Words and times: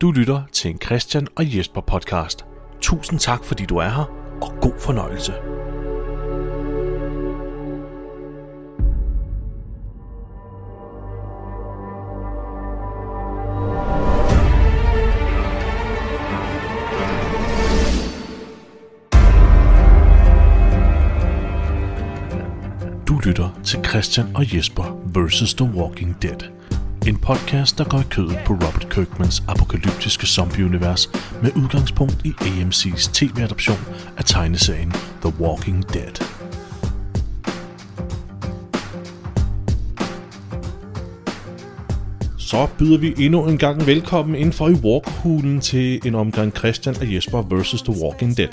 Du 0.00 0.10
lytter 0.10 0.42
til 0.52 0.70
en 0.70 0.78
Christian 0.84 1.28
og 1.36 1.56
Jesper 1.56 1.80
podcast. 1.80 2.44
Tusind 2.80 3.20
tak, 3.20 3.44
fordi 3.44 3.64
du 3.64 3.76
er 3.76 3.88
her, 3.88 4.04
og 4.42 4.52
god 4.60 4.80
fornøjelse. 4.80 5.32
Du 23.08 23.18
lytter 23.18 23.60
til 23.64 23.84
Christian 23.84 24.36
og 24.36 24.56
Jesper 24.56 24.84
vs. 25.14 25.54
The 25.54 25.64
Walking 25.64 26.22
Dead. 26.22 26.65
En 27.06 27.16
podcast, 27.16 27.78
der 27.78 27.84
går 27.84 27.98
i 27.98 28.08
kødet 28.10 28.38
på 28.46 28.52
Robert 28.52 28.86
Kirkmans 28.90 29.42
apokalyptiske 29.48 30.26
zombieunivers 30.26 31.10
med 31.42 31.50
udgangspunkt 31.56 32.16
i 32.24 32.28
AMC's 32.28 33.12
tv-adoption 33.12 33.76
af 34.16 34.24
tegneserien 34.24 34.90
The 34.90 35.32
Walking 35.40 35.94
Dead. 35.94 36.14
Så 42.38 42.68
byder 42.78 42.98
vi 42.98 43.14
endnu 43.18 43.48
en 43.48 43.58
gang 43.58 43.86
velkommen 43.86 44.36
ind 44.36 44.52
for 44.52 44.68
i 44.68 44.72
Walkhulen 44.72 45.60
til 45.60 46.00
en 46.06 46.14
omgang 46.14 46.56
Christian 46.56 46.96
og 47.00 47.14
Jesper 47.14 47.42
vs. 47.42 47.82
The 47.82 48.04
Walking 48.04 48.36
Dead. 48.36 48.52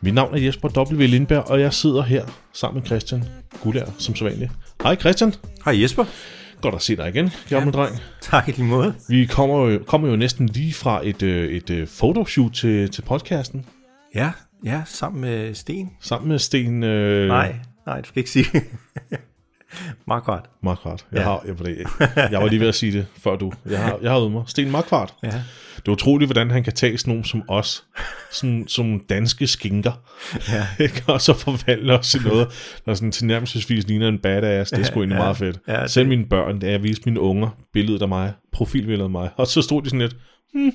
Mit 0.00 0.14
navn 0.14 0.34
er 0.34 0.38
Jesper 0.38 0.92
W. 0.92 1.06
Lindberg, 1.06 1.50
og 1.50 1.60
jeg 1.60 1.74
sidder 1.74 2.02
her 2.02 2.24
sammen 2.52 2.80
med 2.80 2.86
Christian 2.86 3.24
Gullær, 3.62 3.86
som 3.98 4.16
sædvanligt. 4.16 4.50
Hej 4.82 4.96
Christian. 4.96 5.34
Hej 5.64 5.82
Jesper. 5.82 6.04
Godt 6.64 6.74
at 6.74 6.82
se 6.82 6.96
dig 6.96 7.08
igen, 7.08 7.30
gammel 7.48 7.74
ja. 7.74 7.80
dreng. 7.80 7.96
Tak 8.20 8.48
i 8.48 8.52
lige 8.52 8.66
måde. 8.66 8.94
Vi 9.08 9.26
kommer 9.26 9.68
jo, 9.68 9.78
kommer 9.86 10.08
jo 10.08 10.16
næsten 10.16 10.46
lige 10.46 10.74
fra 10.74 11.00
et, 11.06 11.22
øh, 11.22 11.48
et, 11.48 11.70
et 11.70 11.88
photoshoot 11.88 12.52
til, 12.52 12.90
til 12.90 13.02
podcasten. 13.02 13.64
Ja, 14.14 14.32
ja, 14.64 14.82
sammen 14.86 15.20
med 15.20 15.54
Sten. 15.54 15.90
Sammen 16.00 16.28
med 16.28 16.38
Sten... 16.38 16.82
Øh... 16.82 17.28
Nej, 17.28 17.54
nej, 17.86 18.00
du 18.00 18.08
skal 18.08 18.18
ikke 18.18 18.30
sige 18.30 18.46
Markvart. 20.06 20.50
Markvart. 20.62 21.06
Jeg, 21.12 21.18
ja. 21.18 21.24
har, 21.24 21.42
jeg, 22.16 22.28
jeg 22.30 22.40
var 22.40 22.48
lige 22.48 22.60
ved 22.60 22.68
at 22.68 22.74
sige 22.74 22.92
det, 22.92 23.06
før 23.18 23.36
du. 23.36 23.52
Jeg 23.70 23.78
har, 23.82 23.98
jeg 24.02 24.10
har 24.10 24.18
øvet 24.18 24.32
mig. 24.32 24.42
Sten 24.46 24.70
Markvart. 24.70 25.14
Ja. 25.22 25.28
Det 25.76 25.88
er 25.88 25.92
utroligt, 25.92 26.28
hvordan 26.28 26.50
han 26.50 26.64
kan 26.64 26.72
tage 26.72 26.98
sådan 26.98 27.10
nogen 27.10 27.24
som 27.24 27.42
os, 27.48 27.84
sådan, 28.32 28.68
som 28.68 29.00
danske 29.08 29.46
skinker, 29.46 29.92
Ja. 30.52 30.66
ikke? 30.84 31.02
og 31.06 31.20
så 31.20 31.34
forvandle 31.34 31.98
os 31.98 32.14
i 32.14 32.18
noget, 32.18 32.48
der 32.86 32.94
sådan 32.94 33.12
tilnærmelsesvis 33.12 33.86
ligner 33.88 34.08
en 34.08 34.18
badass. 34.18 34.70
Det 34.70 34.78
er 34.80 34.84
sgu 34.84 34.98
egentlig 35.00 35.16
Ja, 35.16 35.22
meget 35.22 35.36
fedt. 35.36 35.58
ja, 35.68 35.82
det- 35.82 35.90
Selv 35.90 36.08
mine 36.08 36.24
børn, 36.26 36.58
da 36.58 36.70
jeg 36.70 36.82
viste 36.82 37.02
mine 37.06 37.20
unger 37.20 37.48
billedet 37.72 38.02
af 38.02 38.08
mig, 38.08 38.32
profilbilledet 38.52 39.04
af 39.04 39.10
mig, 39.10 39.30
og 39.36 39.46
så 39.46 39.62
stod 39.62 39.82
de 39.82 39.88
sådan 39.88 40.00
lidt, 40.00 40.16
hmm, 40.52 40.72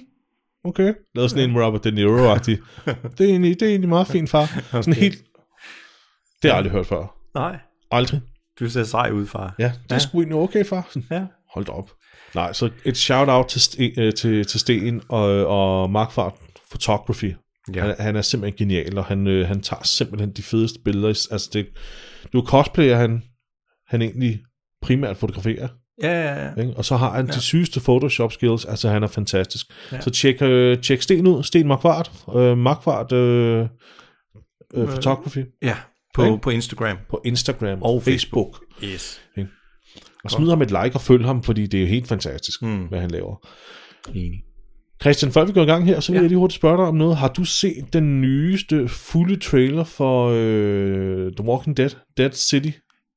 okay, 0.64 0.94
lavede 1.16 1.30
sådan 1.30 1.50
en 1.50 1.64
Robert 1.64 1.84
De 1.84 1.90
Niro-agtig. 1.92 2.58
det, 3.18 3.26
er 3.26 3.30
egentlig, 3.30 3.60
det 3.60 3.66
er 3.66 3.70
egentlig 3.70 3.90
meget 3.90 4.08
fint, 4.08 4.30
far. 4.30 4.46
Sådan 4.72 4.94
Okay. 4.94 5.02
helt, 5.02 5.18
det 5.18 5.22
har 6.44 6.50
jeg 6.50 6.58
aldrig 6.58 6.72
hørt 6.72 6.88
før. 6.88 7.16
Nej, 7.36 7.58
Aldrig. 7.92 8.22
Du 8.60 8.70
ser 8.70 8.84
sej 8.84 9.12
ud, 9.12 9.28
far. 9.28 9.56
Ja, 9.60 9.64
det 9.64 9.92
er 9.92 9.96
Ja. 9.96 10.00
sgu 10.00 10.18
egentlig 10.20 10.36
okay, 10.38 10.66
far. 10.66 10.88
Sådan, 10.90 11.08
Ja. 11.12 11.26
Hold 11.54 11.66
da 11.66 11.72
op. 11.72 11.92
Nej, 12.36 12.54
så 12.54 12.70
et 12.86 12.98
shout-out 12.98 13.48
til, 13.48 13.62
Sten, 13.62 13.92
øh, 13.98 14.14
til, 14.14 14.46
til 14.46 14.60
Sten 14.60 15.02
og, 15.10 15.48
og 15.48 15.90
Markfart 15.90 16.34
Photography. 16.72 17.34
Ja. 17.76 17.82
Han, 17.86 17.96
han 18.00 18.16
er 18.16 18.22
simpelthen 18.22 18.58
genial, 18.58 18.98
og 18.98 19.06
han, 19.06 19.28
øh, 19.28 19.48
han 19.48 19.62
tager 19.62 19.84
simpelthen 19.84 20.32
de 20.32 20.44
fedeste 20.44 20.80
billeder. 20.86 21.08
Altså, 21.08 21.50
det, 21.54 21.60
er 22.24 22.30
jo 22.34 22.44
cosplayer, 22.48 22.96
han, 22.98 23.24
han 23.88 24.02
egentlig 24.02 24.40
primært 24.82 25.18
fotograferer. 25.18 25.68
Ja, 26.04 26.22
ja, 26.22 26.46
ja. 26.46 26.62
Ikke? 26.62 26.74
Og 26.78 26.86
så 26.86 26.96
har 26.98 27.12
han 27.16 27.26
ja. 27.26 27.32
De 27.32 27.42
sygeste 27.42 27.80
Photoshop 27.80 28.32
skills. 28.34 28.66
Altså, 28.66 28.90
han 28.90 29.04
er 29.04 29.08
fantastisk. 29.08 29.66
Ja. 29.92 29.96
Ja. 29.96 30.02
Så 30.02 30.10
tjek, 30.10 30.42
øh, 30.42 30.82
tjek 30.82 31.02
Sten 31.02 31.28
ud. 31.28 31.44
Sten 31.44 31.68
Markvart. 31.68 32.12
Øh, 32.36 32.58
Markvart 32.58 33.12
øh, 33.12 33.68
øh, 34.74 34.88
Photography 34.88 35.46
ja. 35.62 35.76
På, 36.20 36.26
Ikke? 36.34 36.42
på 36.42 36.50
Instagram. 36.50 36.98
på 37.10 37.22
Instagram 37.26 37.82
Og 37.82 38.04
Facebook. 38.04 38.64
Yes. 38.84 39.22
Og 40.24 40.32
smid 40.32 40.50
ham 40.50 40.62
et 40.62 40.68
like 40.68 40.96
og 40.96 41.02
følg 41.02 41.26
ham, 41.26 41.44
fordi 41.44 41.68
det 41.68 41.78
er 41.78 41.82
jo 41.82 41.88
helt 41.88 42.08
fantastisk, 42.08 42.62
mm. 42.62 42.84
Hvad 42.86 43.00
han 43.00 43.12
laver. 43.12 43.48
Enig. 44.16 44.40
Christian, 45.02 45.32
før 45.32 45.46
vi 45.46 45.52
går 45.52 45.62
i 45.62 45.66
gang 45.66 45.86
her, 45.86 46.00
så 46.00 46.12
vil 46.12 46.18
ja. 46.18 46.22
Jeg 46.22 46.30
lige 46.30 46.38
hurtigt 46.40 46.56
spørge 46.56 46.78
dig 46.78 46.86
om 46.86 46.96
noget. 46.96 47.18
Har 47.18 47.28
du 47.28 47.44
set 47.44 47.94
den 47.94 48.22
nyeste 48.22 48.88
fulde 48.88 49.36
trailer 49.40 49.84
for 49.84 50.30
øh, 50.36 51.32
The 51.38 51.46
Walking 51.46 51.78
Dead, 51.78 51.90
Dead 52.18 52.32
City? 52.32 52.70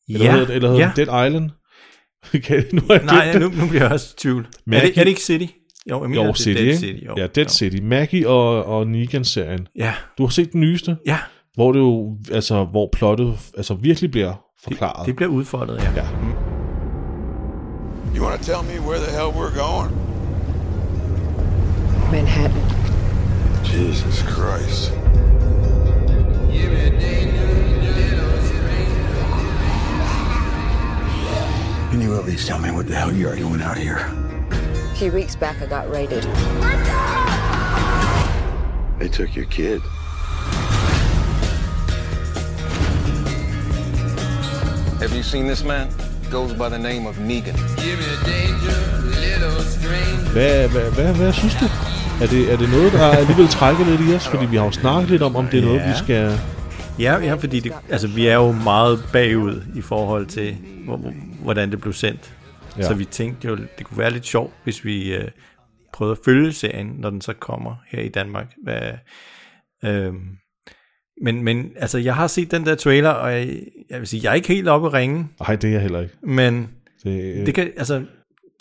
Eller 0.09 0.25
Ja, 0.27 0.33
hedder 0.33 0.47
det, 0.47 0.55
eller 0.57 0.69
hedder 0.69 0.83
ja. 0.85 0.93
det 0.97 1.07
Dead 1.07 1.27
Island? 1.29 1.51
Okay, 2.35 2.63
nu 2.73 2.83
jeg 2.89 3.03
Nej, 3.05 3.39
nu, 3.39 3.49
nu 3.49 3.69
bliver 3.69 3.83
jeg 3.83 3.93
også 3.93 4.15
i 4.17 4.21
tvivl. 4.21 4.43
Er 4.43 4.49
Maggie- 4.71 4.87
det, 4.87 4.99
er 4.99 5.03
det 5.05 5.09
ikke 5.11 5.21
City? 5.21 5.47
Jo, 5.91 6.01
jeg 6.03 6.11
mener, 6.11 6.23
Jo, 6.23 6.29
det 6.29 6.39
er 6.39 6.43
City, 6.43 6.59
Dead 6.59 6.67
ikke? 6.67 6.79
City. 6.79 7.05
Jo. 7.07 7.15
Ja, 7.17 7.27
Dead 7.27 7.47
jo. 7.47 7.51
City. 7.53 7.77
Maggie 7.83 8.29
og, 8.29 8.65
og 8.65 8.87
Negan-serien. 8.87 9.67
Ja, 9.77 9.95
Du 10.19 10.23
har 10.23 10.31
set 10.31 10.53
den 10.53 10.61
nyeste, 10.61 10.97
ja. 11.07 11.19
Hvor 11.55 11.73
det 11.73 11.79
jo, 11.79 12.17
altså, 12.33 12.65
hvor 12.65 12.89
plottet 12.93 13.39
altså, 13.57 13.75
virkelig 13.75 14.11
bliver 14.11 14.35
forklaret. 14.63 15.07
Det 15.07 15.17
bliver 15.17 15.31
udfordret, 15.31 15.83
ja. 15.83 15.93
Ja. 15.97 16.07
You 18.17 18.25
want 18.25 18.41
to 18.41 18.53
tell 18.53 18.63
me 18.63 18.81
where 18.89 18.99
the 18.99 19.11
hell 19.11 19.31
we're 19.31 19.59
going? 19.59 19.91
Manhattan. 22.13 22.63
Jesus 23.65 24.19
Christ. 24.23 24.93
Can 31.91 32.01
you 32.01 32.15
at 32.15 32.25
least 32.27 32.47
tell 32.47 32.59
me 32.59 32.71
what 32.71 32.87
the 32.87 32.95
hell 32.95 33.13
you're 33.13 33.37
doing 33.37 33.61
out 33.61 33.77
here? 33.77 33.99
A 34.93 34.97
few 34.97 35.13
weeks 35.13 35.37
back, 35.37 35.61
I 35.61 35.67
got 35.67 35.91
raided. 35.91 36.23
They 38.99 39.09
took 39.09 39.37
your 39.37 39.47
kid. 39.47 39.83
Have 45.03 45.13
you 45.19 45.23
seen 45.23 45.45
this 45.45 45.65
man? 45.65 45.87
Goes 46.31 46.53
by 46.61 46.69
the 46.75 46.83
name 46.91 47.03
of 47.11 47.19
Negan. 47.19 47.55
Hvad, 50.33 50.69
hvad, 50.69 50.91
hvad, 50.95 51.15
hvad 51.17 51.33
synes 51.33 51.55
du? 51.55 51.65
Er 52.23 52.27
det, 52.27 52.53
er 52.53 52.57
det 52.57 52.71
noget, 52.71 52.93
der 52.93 53.07
alligevel 53.11 53.49
trækker 53.49 53.85
lidt 53.85 54.11
i 54.11 54.15
os? 54.15 54.29
Fordi 54.29 54.47
vi 54.47 54.57
har 54.57 54.65
jo 54.65 54.71
snakket 54.71 55.11
lidt 55.11 55.23
om, 55.23 55.37
om 55.37 55.47
det 55.47 55.61
er 55.61 55.65
noget, 55.65 55.81
Ja. 55.81 55.89
vi 55.91 55.97
skal... 55.99 56.39
Ja, 56.99 57.19
ja 57.19 57.35
fordi 57.35 57.61
det, 57.61 57.73
altså, 57.91 58.09
vi 58.09 58.27
er 58.27 58.35
jo 58.35 58.53
meget 58.53 59.05
bagud 59.13 59.63
i 59.75 59.81
forhold 59.81 60.27
til, 60.27 60.57
hvor, 60.85 60.97
hvor- 60.97 61.13
hvordan 61.43 61.71
det 61.71 61.81
blev 61.81 61.93
sendt. 61.93 62.35
Ja. 62.79 62.83
Så 62.83 62.95
vi 62.95 63.05
tænkte 63.05 63.49
jo, 63.49 63.57
det 63.57 63.87
kunne 63.87 63.99
være 63.99 64.11
lidt 64.11 64.27
sjovt, 64.27 64.53
hvis 64.65 64.85
vi 64.85 65.15
øh, 65.15 65.29
prøvede 65.93 66.13
at 66.13 66.19
følge 66.25 66.53
serien, 66.53 66.87
når 66.99 67.11
den 67.11 67.21
så 67.21 67.33
kommer 67.33 67.75
her 67.91 68.01
i 68.03 68.09
Danmark. 68.09 68.47
Hvad, 68.65 68.93
øh, 69.85 70.13
men, 71.23 71.43
men 71.43 71.73
altså, 71.77 71.99
jeg 71.99 72.15
har 72.15 72.27
set 72.27 72.51
den 72.51 72.67
der 72.67 72.75
trailer, 72.75 73.11
og 73.11 73.33
jeg, 73.33 73.59
jeg 73.91 73.99
vil 73.99 74.07
sige, 74.09 74.21
jeg 74.25 74.31
er 74.31 74.35
ikke 74.35 74.49
helt 74.49 74.69
oppe 74.69 74.87
at 74.87 74.93
ringe, 74.93 75.29
Nej, 75.41 75.57
det 75.57 75.69
er 75.69 75.73
jeg 75.73 75.81
heller 75.83 76.01
ikke. 76.01 76.15
men 76.23 76.69
Det, 77.05 77.47
det 77.47 77.55
kan, 77.55 77.71
altså, 77.77 78.05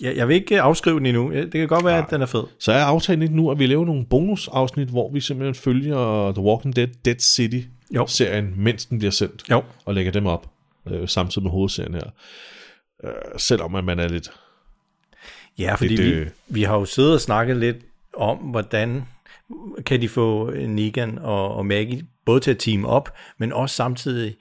jeg, 0.02 0.16
jeg 0.16 0.28
vil 0.28 0.36
ikke 0.36 0.62
afskrive 0.62 0.98
den 1.00 1.06
endnu. 1.06 1.32
Det 1.32 1.52
kan 1.52 1.68
godt 1.68 1.86
være, 1.86 1.94
Nej. 1.98 2.06
at 2.06 2.12
den 2.12 2.22
er 2.22 2.26
fed. 2.26 2.44
Så 2.60 2.72
er 2.72 2.84
aftalen 2.84 3.22
ikke 3.22 3.36
nu, 3.36 3.52
at 3.52 3.60
vi 3.60 3.68
laver 3.68 3.86
nogle 3.86 4.06
bonusafsnit, 4.06 4.88
hvor 4.90 5.12
vi 5.14 5.20
simpelthen 5.22 5.56
følger 5.56 6.32
The 6.32 6.44
Walking 6.44 6.76
Dead 6.76 6.88
Dead 7.06 7.20
City-serien, 7.20 8.54
mens 8.58 8.86
den 8.86 8.98
bliver 8.98 9.12
sendt, 9.12 9.44
Jo. 9.52 9.64
og 9.86 9.94
lægger 9.94 10.12
dem 10.12 10.26
op, 10.26 10.48
øh, 10.92 11.08
samtidig 11.08 11.44
med 11.44 11.52
hovedserien 11.52 11.94
her. 11.94 12.10
Øh, 13.04 13.12
selvom 13.38 13.76
at 13.76 13.84
man 13.84 14.00
er 14.00 14.08
lidt... 14.08 14.32
Ja, 15.60 15.76
fordi 15.76 15.96
det, 15.96 16.06
det- 16.06 16.26
vi, 16.26 16.30
vi 16.48 16.64
har 16.64 16.76
jo 16.76 16.86
siddet 16.86 17.14
og 17.14 17.22
snakket 17.22 17.58
lidt 17.58 17.78
om, 18.18 18.38
hvordan 18.38 19.04
kan 19.86 20.02
de 20.02 20.10
få 20.10 20.52
Negan 20.52 21.18
og, 21.22 21.56
og 21.56 21.66
Maggie 21.66 22.04
både 22.26 22.40
til 22.40 22.52
at 22.52 22.58
team 22.58 22.86
op, 22.86 23.18
men 23.38 23.54
også 23.54 23.76
samtidig 23.76 24.36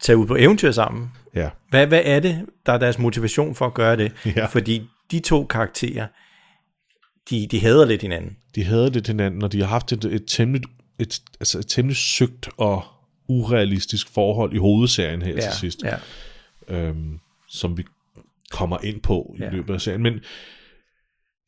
tage 0.00 0.16
ud 0.16 0.26
på 0.26 0.36
eventyr 0.36 0.70
sammen. 0.70 1.10
Ja, 1.34 1.50
Hvad, 1.70 1.86
hvad 1.86 2.02
er 2.04 2.20
det, 2.20 2.46
der 2.66 2.72
er 2.72 2.78
deres 2.78 2.98
motivation 2.98 3.54
for 3.54 3.66
at 3.66 3.74
gøre 3.74 3.96
det? 3.96 4.12
Ja. 4.36 4.46
Fordi 4.46 4.82
de 5.10 5.20
to 5.20 5.44
karakterer, 5.44 6.06
de, 7.30 7.46
de 7.50 7.60
hader 7.60 7.84
lidt 7.84 8.02
hinanden. 8.02 8.36
de 8.54 8.64
det 8.64 9.04
til 9.04 9.12
hinanden, 9.12 9.42
og 9.42 9.52
de 9.52 9.60
har 9.60 9.66
haft 9.66 9.92
et, 9.92 10.04
et, 10.04 10.24
temmelig, 10.26 10.62
et, 10.98 11.20
altså 11.40 11.58
et 11.58 11.66
temmelig 11.68 11.96
søgt 11.96 12.48
og 12.56 12.84
urealistisk 13.28 14.08
forhold 14.14 14.54
i 14.54 14.58
hovedserien 14.58 15.22
her 15.22 15.40
til 15.40 15.52
sidst. 15.60 15.82
ja. 15.84 15.96
øhm, 16.68 17.18
som 17.48 17.78
vi 17.78 17.84
kommer 18.50 18.78
ind 18.84 19.00
på 19.00 19.34
i 19.38 19.40
ja. 19.40 19.44
Ja. 19.44 19.50
løbet 19.50 19.74
af 19.74 19.80
serien. 19.80 20.02
Men 20.02 20.20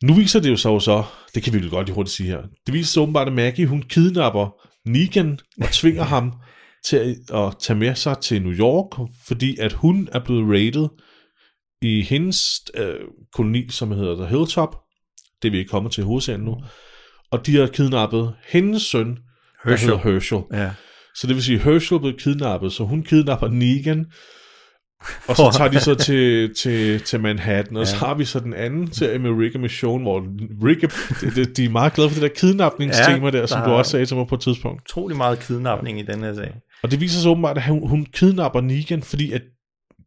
nu 0.03 0.15
viser 0.15 0.41
det 0.41 0.51
jo 0.51 0.57
så, 0.57 0.81
så 0.81 1.05
det 1.35 1.43
kan 1.43 1.53
vi 1.53 1.59
vel 1.59 1.71
godt 1.71 1.87
lige 1.87 1.95
hurtigt 1.95 2.17
sige 2.17 2.27
her, 2.29 2.43
det 2.67 2.75
viser 2.75 2.93
sig 2.93 3.03
åbenbart, 3.03 3.27
at 3.27 3.33
Maggie, 3.33 3.67
hun 3.67 3.83
kidnapper 3.83 4.55
Negan 4.87 5.39
og 5.61 5.69
tvinger 5.73 6.03
ham 6.03 6.33
til 6.85 6.97
at, 6.97 7.37
at 7.37 7.55
tage 7.61 7.79
med 7.79 7.95
sig 7.95 8.19
til 8.19 8.43
New 8.43 8.53
York, 8.53 9.09
fordi 9.27 9.59
at 9.59 9.73
hun 9.73 10.09
er 10.13 10.25
blevet 10.25 10.51
raided 10.51 10.89
i 11.83 12.03
hendes 12.03 12.61
øh, 12.75 12.95
koloni, 13.33 13.71
som 13.71 13.93
hedder 13.93 14.17
The 14.17 14.27
Hilltop. 14.27 14.77
Det 15.43 15.49
er 15.49 15.53
vi 15.53 15.59
ikke 15.59 15.71
kommet 15.71 15.93
til 15.93 16.01
i 16.01 16.05
hovedserien 16.05 16.43
nu. 16.43 16.57
Og 17.31 17.47
de 17.47 17.57
har 17.57 17.67
kidnappet 17.67 18.35
hendes 18.49 18.83
søn, 18.83 19.09
der 19.09 19.21
Herschel. 19.71 19.89
hedder 19.91 20.13
Herschel. 20.13 20.43
ja. 20.53 20.71
Så 21.15 21.27
det 21.27 21.35
vil 21.35 21.45
sige, 21.45 21.59
at 21.59 21.65
Herschel 21.65 22.01
blev 22.01 22.19
kidnappet, 22.19 22.73
så 22.73 22.85
hun 22.85 23.03
kidnapper 23.03 23.49
Negan, 23.49 24.07
Og 25.29 25.37
så 25.37 25.55
tager 25.57 25.71
de 25.71 25.81
så 25.81 25.95
til, 25.95 26.55
til, 26.55 27.01
til 27.01 27.21
Manhattan, 27.21 27.77
og 27.77 27.83
ja. 27.83 27.91
så 27.91 27.97
har 27.97 28.15
vi 28.15 28.25
så 28.25 28.41
den 28.41 28.55
anden 28.55 28.93
serie 28.93 29.19
med 29.19 29.31
Rick 29.31 29.55
og 29.55 29.61
Michonne, 29.61 30.03
hvor 30.03 30.27
Rick 30.67 30.81
det, 31.35 31.57
de 31.57 31.65
er 31.65 31.69
meget 31.69 31.93
glade 31.93 32.11
for 32.11 32.15
det 32.15 32.23
der 32.23 32.37
kidnapningstema 32.37 33.27
Ja, 33.27 33.31
der, 33.31 33.47
som 33.47 33.61
der 33.61 33.69
du 33.69 33.75
også 33.75 33.91
sagde 33.91 34.07
til 34.07 34.17
mig 34.17 34.27
på 34.27 34.35
et 34.35 34.41
tidspunkt. 34.41 34.83
Utrolig 34.83 35.17
meget 35.17 35.41
kidnapning 35.41 36.01
i 36.01 36.03
den 36.03 36.23
her 36.23 36.35
sag. 36.35 36.55
Og 36.83 36.91
det 36.91 37.01
viser 37.01 37.21
sig 37.21 37.31
åbenbart, 37.31 37.57
at 37.57 37.65
hun, 37.65 37.89
hun 37.89 38.07
kidnapper 38.13 38.61
Negan, 38.61 39.03
fordi 39.03 39.33
at 39.33 39.43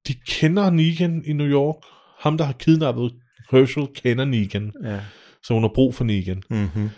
de 0.07 0.13
kender 0.27 0.69
Negan 0.69 1.21
i 1.25 1.33
New 1.33 1.47
York. 1.47 1.75
Ham, 2.19 2.37
der 2.37 2.45
har 2.45 2.53
kidnappet 2.53 3.11
Herschel, 3.51 3.87
kender 3.95 4.25
Negan. 4.25 4.71
Ja. 4.83 4.99
Så 5.43 5.53
hun 5.53 5.63
har 5.63 5.71
brug 5.75 5.95
for 5.95 6.03
Negan. 6.03 6.43
Mm-hmm. 6.49 6.89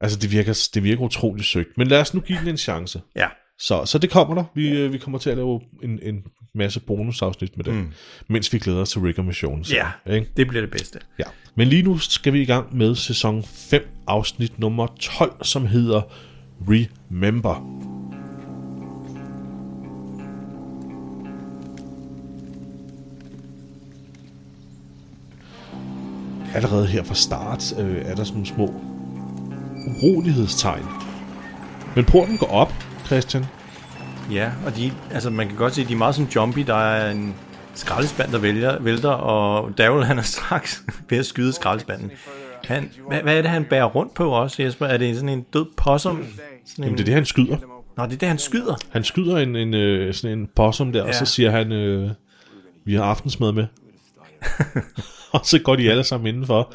Altså, 0.00 0.18
det 0.18 0.32
virker, 0.32 0.68
det 0.74 0.82
virker 0.82 1.02
utroligt 1.02 1.46
søgt. 1.46 1.68
Men 1.76 1.88
lad 1.88 2.00
os 2.00 2.14
nu 2.14 2.20
give 2.20 2.38
den 2.38 2.48
en 2.48 2.56
chance. 2.56 3.00
Ja. 3.16 3.28
Så, 3.58 3.84
så 3.84 3.98
det 3.98 4.10
kommer 4.10 4.34
der. 4.34 4.44
Vi, 4.54 4.68
øh, 4.68 4.92
vi 4.92 4.98
kommer 4.98 5.18
til 5.18 5.30
at 5.30 5.36
lave 5.36 5.60
en, 5.82 5.98
en 6.02 6.24
masse 6.54 6.80
bonusafsnit 6.80 7.56
med 7.56 7.64
det, 7.64 7.74
mm. 7.74 7.92
mens 8.28 8.52
vi 8.52 8.58
glæder 8.58 8.80
os 8.80 8.90
til 8.90 9.00
Rick 9.00 9.18
og 9.18 9.24
Mission. 9.24 9.62
Ja, 9.62 9.86
Ikke? 10.14 10.30
det 10.36 10.48
bliver 10.48 10.60
det 10.60 10.70
bedste. 10.70 10.98
ja. 11.18 11.24
Men 11.54 11.68
lige 11.68 11.82
nu 11.82 11.98
skal 11.98 12.32
vi 12.32 12.42
i 12.42 12.44
gang 12.44 12.76
med 12.76 12.94
sæson 12.94 13.42
5, 13.42 13.88
afsnit 14.06 14.58
nummer 14.58 14.86
12, 15.00 15.44
som 15.44 15.66
hedder 15.66 16.02
Remember. 16.68 17.82
Allerede 26.54 26.86
her 26.86 27.02
fra 27.02 27.14
start 27.14 27.74
øh, 27.78 27.96
er 28.04 28.14
der 28.14 28.24
sådan 28.24 28.32
nogle 28.32 28.46
små 28.46 28.74
urolighedstegn. 29.86 30.84
Men 31.96 32.04
porten 32.04 32.38
går 32.38 32.46
op, 32.46 32.72
Christian. 33.06 33.44
Ja, 34.32 34.50
og 34.66 34.76
de, 34.76 34.92
altså 35.10 35.30
man 35.30 35.48
kan 35.48 35.56
godt 35.56 35.74
se, 35.74 35.82
at 35.82 35.88
de 35.88 35.92
er 35.92 35.96
meget 35.96 36.14
som 36.14 36.24
jumpy. 36.24 36.58
Der 36.58 36.74
er 36.74 37.10
en 37.10 37.34
skraldespand, 37.74 38.32
der 38.32 38.38
vælger, 38.38 38.82
vælter, 38.82 39.10
og 39.10 39.78
Daryl 39.78 40.04
han 40.04 40.18
er 40.18 40.22
straks 40.22 40.82
ved 41.10 41.18
at 41.18 41.26
skyde 41.26 41.52
skraldespanden. 41.52 42.10
Han, 42.64 42.90
hvad, 43.08 43.22
hvad 43.22 43.38
er 43.38 43.42
det, 43.42 43.50
han 43.50 43.64
bærer 43.64 43.84
rundt 43.84 44.14
på 44.14 44.30
også, 44.30 44.62
Jesper? 44.62 44.86
Er 44.86 44.96
det 44.96 45.14
sådan 45.14 45.28
en 45.28 45.42
død 45.42 45.66
possum? 45.76 46.16
Sådan 46.16 46.24
en, 46.78 46.84
Jamen, 46.84 46.98
det 46.98 47.00
er 47.00 47.04
det, 47.04 47.14
han 47.14 47.24
skyder. 47.24 47.56
Nå, 47.96 48.04
det 48.04 48.12
er 48.12 48.18
det, 48.18 48.28
han 48.28 48.38
skyder. 48.38 48.74
Han 48.90 49.04
skyder 49.04 49.36
en, 49.38 49.56
en, 49.56 49.74
øh, 49.74 50.14
sådan 50.14 50.38
en 50.38 50.48
possum 50.56 50.92
der, 50.92 51.02
ja. 51.02 51.08
og 51.08 51.14
så 51.14 51.24
siger 51.24 51.50
han, 51.50 51.72
øh, 51.72 52.10
vi 52.84 52.94
har 52.94 53.04
aftensmad 53.04 53.52
med. 53.52 53.66
og 55.32 55.40
så 55.44 55.58
går 55.58 55.76
de 55.76 55.90
alle 55.90 56.04
sammen 56.04 56.26
indenfor 56.26 56.72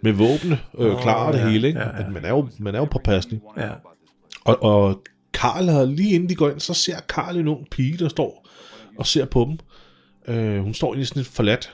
med 0.00 0.12
våbne, 0.12 0.58
øh, 0.78 1.00
klar 1.00 1.26
og 1.26 1.32
det 1.32 1.38
ja, 1.38 1.48
hele. 1.48 1.68
Ikke? 1.68 1.80
ja, 1.80 1.86
ja. 1.86 1.98
At 1.98 2.12
man, 2.12 2.24
er 2.24 2.28
jo, 2.28 2.48
man 2.58 2.74
er 2.74 2.78
jo 2.78 2.84
påpasselig. 2.84 3.40
Ja. 3.56 3.68
Og, 4.44 4.62
og 4.62 5.02
Karl 5.32 5.68
har 5.68 5.84
lige 5.84 6.14
inden 6.14 6.28
de 6.28 6.34
går 6.34 6.50
ind, 6.50 6.60
så 6.60 6.74
ser 6.74 7.00
Karl 7.08 7.36
en 7.36 7.48
ung 7.48 7.66
pige, 7.70 7.96
der 7.96 8.08
står 8.08 8.48
og 8.98 9.06
ser 9.06 9.24
på 9.24 9.48
dem. 9.48 9.58
Øh, 10.34 10.62
hun 10.62 10.74
står 10.74 10.92
inde 10.94 11.02
i 11.02 11.04
sådan 11.04 11.20
et 11.20 11.26
forladt, 11.26 11.72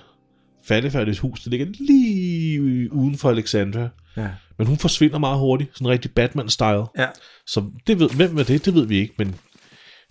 faldefærdigt 0.64 1.19
hus, 1.19 1.43
der 1.43 1.50
ligger 1.50 1.67
lige 1.81 2.93
uden 2.93 3.19
for 3.19 3.31
Alexandria. 3.31 3.88
Ja. 4.17 4.29
Men 4.58 4.67
hun 4.67 4.76
forsvinder 4.76 5.19
meget 5.19 5.38
hurtigt, 5.38 5.70
sådan 5.75 5.88
rigtig 5.88 6.11
Batman-style. 6.20 6.87
ja. 6.99 7.06
Så 7.47 7.64
det 7.87 7.99
ved, 7.99 8.11
hvem 8.11 8.38
er 8.38 8.43
det, 8.43 8.64
det 8.64 8.75
ved 8.75 8.87
vi 8.87 8.99
ikke, 8.99 9.14
men 9.19 9.35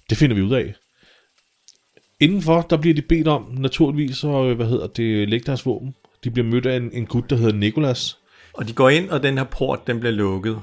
det 0.10 0.18
finder 0.18 0.36
vi 0.36 0.42
ud 0.42 0.54
af. 0.54 0.74
Indenfor, 2.20 2.62
der 2.62 2.78
bliver 2.78 2.94
de 2.96 3.02
bedt 3.02 3.28
om, 3.28 3.56
naturligvis, 3.58 4.24
og 4.24 4.56
hvad 4.56 4.68
hedder 4.68 4.88
det, 4.88 5.30
lægge 5.30 5.46
deres 5.46 5.66
våben. 5.66 5.94
De 6.24 6.32
bliver 6.32 6.48
mødt 6.48 6.66
af 6.66 6.78
en, 6.78 6.90
en 6.94 7.06
gut, 7.06 7.30
der 7.30 7.36
hedder 7.36 7.54
Nikolas. 7.54 8.18
Og 8.54 8.68
de 8.68 8.74
går 8.74 8.90
ind, 8.90 9.10
og 9.10 9.24
den 9.24 9.38
her 9.38 9.46
port, 9.46 9.88
den 9.88 10.00
bliver 10.00 10.14
lukket. 10.14 10.60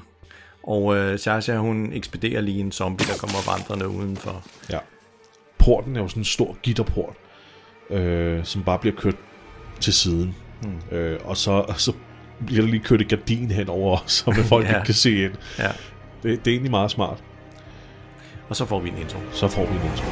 Og 0.62 0.97
øh, 0.97 1.19
Sasha, 1.19 1.56
hun 1.56 1.93
ekspederer 1.93 2.41
lige 2.41 2.61
en 2.61 2.73
zombie, 2.73 3.06
der 3.06 3.17
kommer 3.19 3.50
vandrende 3.56 3.88
udenfor. 3.88 4.43
Ja. 4.70 4.79
Porten 5.59 5.97
er 5.97 6.00
jo 6.00 6.09
sådan 6.09 6.20
en 6.20 6.25
stor 6.25 6.56
gitterport, 6.62 7.14
øh, 7.91 8.44
som 8.44 8.62
bare 8.62 8.79
bliver 8.79 8.97
kørt 8.97 9.14
til 9.81 9.93
siden. 9.93 10.35
Hmm. 10.62 10.97
Øh, 10.97 11.19
og, 11.25 11.37
så, 11.37 11.50
og 11.50 11.81
så 11.81 11.93
bliver 12.47 12.62
der 12.62 12.69
lige 12.70 12.82
kørt 12.82 13.00
et 13.00 13.09
gardin 13.09 13.50
henover, 13.50 14.05
så 14.06 14.32
folk 14.49 14.64
Ja. 14.64 14.69
ikke 14.75 14.85
kan 14.87 14.94
se 14.94 15.25
ind. 15.25 15.32
Ja. 15.59 15.69
Det, 16.23 16.44
det 16.44 16.47
er 16.47 16.50
egentlig 16.53 16.70
meget 16.70 16.91
smart. 16.91 17.23
Og 18.49 18.56
så 18.56 18.67
får 18.67 18.81
vi 18.81 18.88
en 18.88 18.99
intro. 18.99 19.19
Så 19.32 19.49
får 19.49 19.67
vi 19.67 19.75
en 19.76 19.82
intro. 19.91 20.06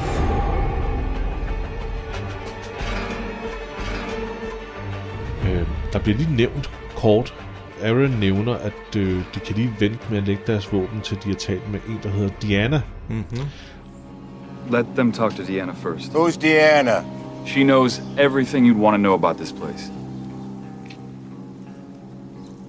Øh, 5.48 5.66
der 5.92 5.98
bliver 5.98 6.18
lige 6.18 6.36
nævnt 6.36 6.70
kort. 6.96 7.34
Aaron 7.82 8.10
nævner, 8.10 8.54
at 8.54 8.96
øh, 8.96 9.22
de 9.34 9.40
kan 9.40 9.56
lige 9.56 9.70
vente 9.80 9.98
med 10.10 10.18
at 10.18 10.26
lægge 10.26 10.42
deres 10.46 10.72
våben, 10.72 11.00
til 11.00 11.18
de 11.24 11.28
har 11.28 11.34
talt 11.36 11.70
med 11.72 11.80
en, 11.88 11.98
der 12.02 12.08
hedder 12.08 12.30
Diana. 12.42 12.82
Let 14.70 14.86
them 14.94 15.12
talk 15.12 15.36
to 15.36 15.42
Deanna 15.42 15.72
first. 15.72 16.12
Who's 16.12 16.40
Deanna? 16.40 17.04
She 17.46 17.62
knows 17.62 18.02
everything 18.18 18.66
you'd 18.66 18.80
want 18.80 18.94
to 18.94 18.98
know 18.98 19.14
about 19.14 19.36
this 19.36 19.52
place. 19.52 19.92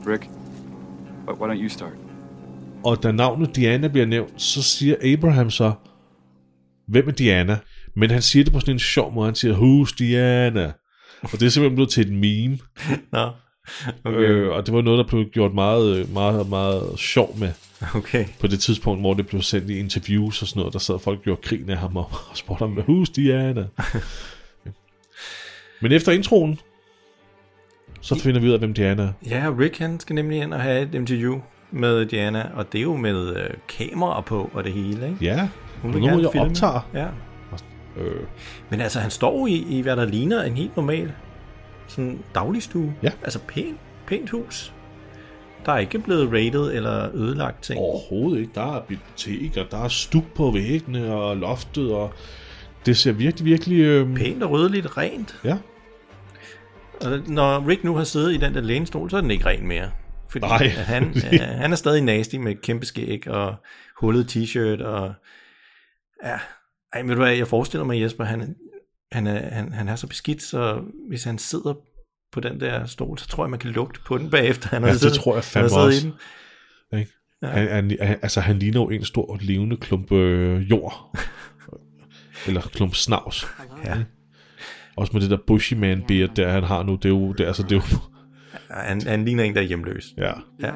Rick, 0.07 0.29
why 1.27 1.33
why 1.33 1.47
don't 1.47 1.61
you 1.63 1.69
start? 1.69 1.93
Og 2.83 3.03
da 3.03 3.11
navnet 3.11 3.55
Diana 3.55 3.87
bliver 3.87 4.05
nævnt, 4.05 4.41
så 4.41 4.63
siger 4.63 4.95
Abraham 5.13 5.49
så, 5.49 5.71
hvem 6.87 7.07
er 7.07 7.11
Diana? 7.11 7.57
Men 7.95 8.11
han 8.11 8.21
siger 8.21 8.43
det 8.43 8.53
på 8.53 8.59
sådan 8.59 8.75
en 8.75 8.79
sjov 8.79 9.13
måde. 9.13 9.25
Han 9.25 9.35
siger, 9.35 9.55
who's 9.55 9.95
Diana? 9.99 10.71
Og 11.21 11.31
det 11.31 11.43
er 11.43 11.49
simpelthen 11.49 11.75
blevet 11.75 11.89
til 11.89 12.05
et 12.05 12.13
meme. 12.13 12.57
Nå, 13.11 13.29
Okay. 14.03 14.17
Øh, 14.19 14.51
og 14.51 14.65
det 14.65 14.73
var 14.73 14.81
noget, 14.81 14.97
der 14.97 15.07
blev 15.09 15.25
gjort 15.25 15.53
meget, 15.53 15.97
øh, 15.97 16.13
meget, 16.13 16.49
meget 16.49 16.99
sjov 16.99 17.35
med 17.39 17.51
okay. 17.95 18.25
på 18.39 18.47
det 18.47 18.59
tidspunkt, 18.59 19.01
hvor 19.01 19.13
det 19.13 19.27
blev 19.27 19.41
sendt 19.41 19.69
i 19.69 19.79
interviews 19.79 20.41
og 20.41 20.47
sådan 20.47 20.59
noget. 20.59 20.73
Der 20.73 20.79
sad 20.79 20.99
folk 20.99 21.17
og 21.17 21.23
gjorde 21.23 21.41
grin 21.41 21.69
af 21.69 21.77
ham 21.77 21.97
og, 21.97 22.09
og 22.29 22.37
spurgte 22.37 22.65
ham, 22.65 22.77
who's 22.77 23.11
Diana? 23.15 23.65
Men 25.81 25.91
efter 25.91 26.11
introen, 26.11 26.59
så 28.01 28.19
finder 28.19 28.41
vi 28.41 28.47
ud 28.47 28.53
af, 28.53 28.59
hvem 28.59 28.73
Diana 28.73 29.03
er. 29.03 29.11
Ja, 29.29 29.51
Rick 29.59 29.77
han 29.77 29.99
skal 29.99 30.15
nemlig 30.15 30.41
ind 30.41 30.53
og 30.53 30.61
have 30.61 30.81
et 30.81 30.95
interview 30.95 31.39
med 31.71 32.05
Diana, 32.05 32.49
og 32.53 32.71
det 32.71 32.77
er 32.77 32.81
jo 32.83 32.95
med 32.95 33.35
øh, 33.35 33.49
kamera 33.67 34.21
på 34.21 34.49
og 34.53 34.63
det 34.63 34.73
hele, 34.73 35.07
ikke? 35.07 35.17
Ja, 35.21 35.49
Hun 35.81 35.91
nu 35.91 35.99
må 35.99 36.07
jeg 36.19 36.29
filme. 36.31 36.47
optager. 36.47 36.89
Ja. 36.93 37.07
Øh, 37.97 38.21
Men 38.69 38.81
altså, 38.81 38.99
han 38.99 39.11
står 39.11 39.47
i, 39.47 39.65
i 39.69 39.81
hvad 39.81 39.95
der 39.95 40.05
ligner 40.05 40.43
en 40.43 40.57
helt 40.57 40.75
normal 40.75 41.11
sådan 41.91 42.19
dagligstue. 42.35 42.93
Ja. 43.03 43.11
Altså 43.23 43.39
pænt, 43.47 43.79
pænt 44.07 44.29
hus. 44.29 44.73
Der 45.65 45.71
er 45.71 45.77
ikke 45.77 45.99
blevet 45.99 46.31
rated 46.33 46.73
eller 46.73 47.15
ødelagt 47.15 47.63
ting. 47.63 47.79
Overhovedet 47.79 48.39
ikke. 48.39 48.51
Der 48.55 48.75
er 48.75 48.81
bibliotek, 48.81 49.57
og 49.57 49.71
der 49.71 49.83
er 49.83 49.87
stuk 49.87 50.23
på 50.35 50.51
væggene 50.51 51.13
og 51.13 51.37
loftet, 51.37 51.93
og 51.93 52.13
det 52.85 52.97
ser 52.97 53.11
virkelig, 53.11 53.45
virkelig... 53.45 53.79
Øh, 53.79 54.15
Pænt 54.15 54.43
og 54.43 54.51
rødligt 54.51 54.97
rent. 54.97 55.39
ja, 55.43 55.57
Og 57.01 57.19
når 57.27 57.67
Rick 57.67 57.83
nu 57.83 57.95
har 57.95 58.03
siddet 58.03 58.33
i 58.33 58.37
den 58.37 58.53
der 58.53 58.61
lænestol, 58.61 59.09
så 59.09 59.17
er 59.17 59.21
den 59.21 59.31
ikke 59.31 59.45
ren 59.45 59.67
mere. 59.67 59.91
Fordi 60.29 60.45
Nej. 60.45 60.63
at 60.63 60.71
han, 60.71 61.03
øh, 61.33 61.39
han 61.39 61.71
er 61.71 61.75
stadig 61.75 62.01
nasty 62.01 62.35
med 62.35 62.55
kæmpe 62.55 62.85
skæg 62.85 63.27
og 63.27 63.55
hullet 63.99 64.35
t-shirt 64.35 64.83
og... 64.83 65.13
Ja, 66.25 66.37
ej, 66.93 67.01
ved 67.01 67.15
du 67.15 67.21
hvad, 67.21 67.31
jeg 67.31 67.47
forestiller 67.47 67.85
mig, 67.85 68.01
Jesper, 68.01 68.23
han, 68.23 68.55
han, 69.11 69.27
er, 69.27 69.53
han, 69.53 69.73
han 69.73 69.87
er 69.89 69.95
så 69.95 70.07
beskidt, 70.07 70.41
så 70.43 70.81
hvis 71.09 71.23
han 71.23 71.37
sidder 71.37 71.73
på 72.31 72.39
den 72.39 72.59
der 72.59 72.85
stol, 72.85 73.17
så 73.19 73.27
tror 73.27 73.43
jeg, 73.43 73.49
man 73.49 73.59
kan 73.59 73.69
lugte 73.71 73.99
på 74.05 74.17
den 74.17 74.29
bagefter. 74.29 74.69
Han 74.69 74.81
har 74.81 74.87
Ja, 74.89 74.93
det 74.93 75.01
siddet- 75.01 75.17
tror 75.17 75.31
jeg 75.31 75.35
han 75.35 75.43
fandme 75.43 75.69
i 75.83 75.85
også. 75.87 76.07
den. 76.91 76.99
ikke? 76.99 77.11
Han, 77.43 77.67
han, 77.67 77.97
han, 78.01 78.17
altså, 78.21 78.41
han 78.41 78.59
ligner 78.59 78.79
jo 78.81 78.89
en 78.89 79.05
stor 79.05 79.37
levende 79.41 79.77
klump 79.77 80.11
øh, 80.11 80.69
jord. 80.69 81.17
Eller 82.47 82.61
klump 82.61 82.95
snavs. 82.95 83.47
Ja. 83.85 83.97
Også 84.97 85.13
med 85.13 85.21
det 85.21 85.29
der 85.29 85.37
bushy 85.47 85.73
man 85.73 86.03
beard, 86.07 86.35
der 86.35 86.49
han 86.51 86.63
har 86.63 86.83
nu. 86.83 86.95
Det 86.95 87.05
er 87.05 87.09
jo... 87.09 87.31
Det, 87.33 87.39
er- 87.43 87.47
altså, 87.47 87.63
det 87.63 87.71
er 87.71 87.75
jo 87.75 87.81
Han, 88.75 89.01
han 89.01 89.25
ligner 89.25 89.43
en, 89.43 89.55
der 89.55 89.61
er 89.61 89.65
hjemløs. 89.65 90.13
ja. 90.17 90.31
Ja, 90.61 90.71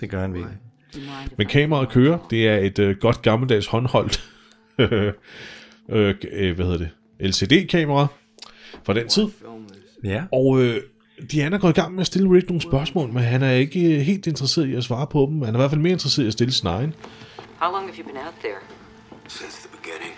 det 0.00 0.10
gør 0.10 0.20
han 0.20 0.34
virkelig. 0.34 0.56
Men 1.38 1.46
kameraet 1.46 1.88
kører. 1.88 2.26
Det 2.30 2.48
er 2.48 2.56
et 2.56 2.78
øh, 2.78 2.96
godt 3.00 3.22
gammeldags 3.22 3.66
håndholdt 3.66 4.24
øh, 4.78 5.12
øh, 5.88 6.54
hvad 6.56 6.64
hedder 6.64 6.78
det? 6.78 6.90
LCD-kamera 7.20 8.06
fra 8.84 8.94
den 8.94 9.08
tid. 9.08 9.26
Ja, 10.04 10.24
Og 10.32 10.62
øh, 10.62 10.80
Diana 11.32 11.56
går 11.56 11.68
i 11.68 11.72
gang 11.72 11.92
med 11.94 12.00
at 12.00 12.06
stille 12.06 12.30
Rick 12.36 12.48
nogle 12.48 12.60
spørgsmål, 12.60 13.12
men 13.12 13.22
han 13.22 13.42
er 13.42 13.52
ikke 13.52 13.94
øh, 13.94 14.00
helt 14.00 14.26
interesseret 14.26 14.66
i 14.66 14.74
at 14.74 14.84
svare 14.84 15.06
på 15.06 15.26
dem. 15.30 15.42
Han 15.42 15.54
er 15.54 15.58
i 15.58 15.60
hvert 15.60 15.70
fald 15.70 15.80
mere 15.80 15.92
interesseret 15.92 16.24
i 16.24 16.26
at 16.26 16.32
stille 16.32 16.52
sin 16.52 16.66
egen. 16.66 16.94
How 17.58 17.72
long 17.72 17.86
have 17.86 17.98
you 17.98 18.04
been 18.04 18.16
out 18.26 18.34
there? 18.40 18.58
Since 19.28 19.68
the 19.68 19.76
beginning, 19.78 20.12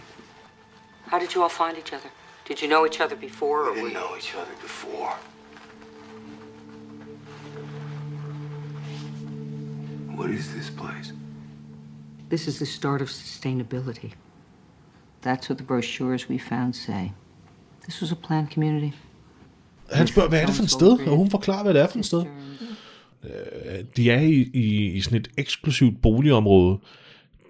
How 1.07 1.19
did 1.19 1.29
you 1.35 1.43
all 1.43 1.51
find 1.51 1.79
each 1.79 1.93
other? 1.97 2.11
Did 2.49 2.57
you 2.63 2.69
know 2.69 2.87
each 2.87 3.01
other 3.05 3.17
before, 3.29 3.59
we 3.59 3.69
or 3.69 3.71
were 3.71 3.75
didn't 3.75 3.93
you... 3.93 4.01
know 4.01 4.17
each 4.19 4.35
other 4.41 4.55
before. 4.69 5.13
What 10.17 10.31
is 10.31 10.45
this 10.55 10.71
place? 10.71 11.13
This 12.31 12.49
is 12.49 12.59
the 12.59 12.67
start 12.67 13.03
of 13.03 13.09
sustainability. 13.09 14.13
That's 15.27 15.51
what 15.51 15.59
the 15.59 15.67
brochures 15.67 16.31
we 16.31 16.39
found 16.39 16.73
say. 16.75 17.11
This 17.83 18.01
was 18.03 18.13
a 18.13 18.15
planned 18.27 18.49
community. 18.55 18.97
Han 19.93 20.07
spørger, 20.07 20.29
hvad 20.29 20.43
er 20.43 20.47
det 20.47 20.55
for 20.55 20.63
et 20.63 20.71
sted? 20.71 20.99
Og 21.09 21.17
hun 21.17 21.31
forklarer, 21.31 21.63
hvad 21.63 21.75
det 21.75 21.83
er 21.83 21.87
for 21.87 21.99
et 21.99 22.07
sted. 22.07 22.25
Øh, 23.25 23.85
De 23.97 24.11
er 24.11 24.21
i, 24.21 24.51
i, 24.55 24.87
i 24.93 25.01
sådan 25.01 25.19
et 25.21 25.29
eksklusivt 25.39 26.03
boligområde. 26.03 26.79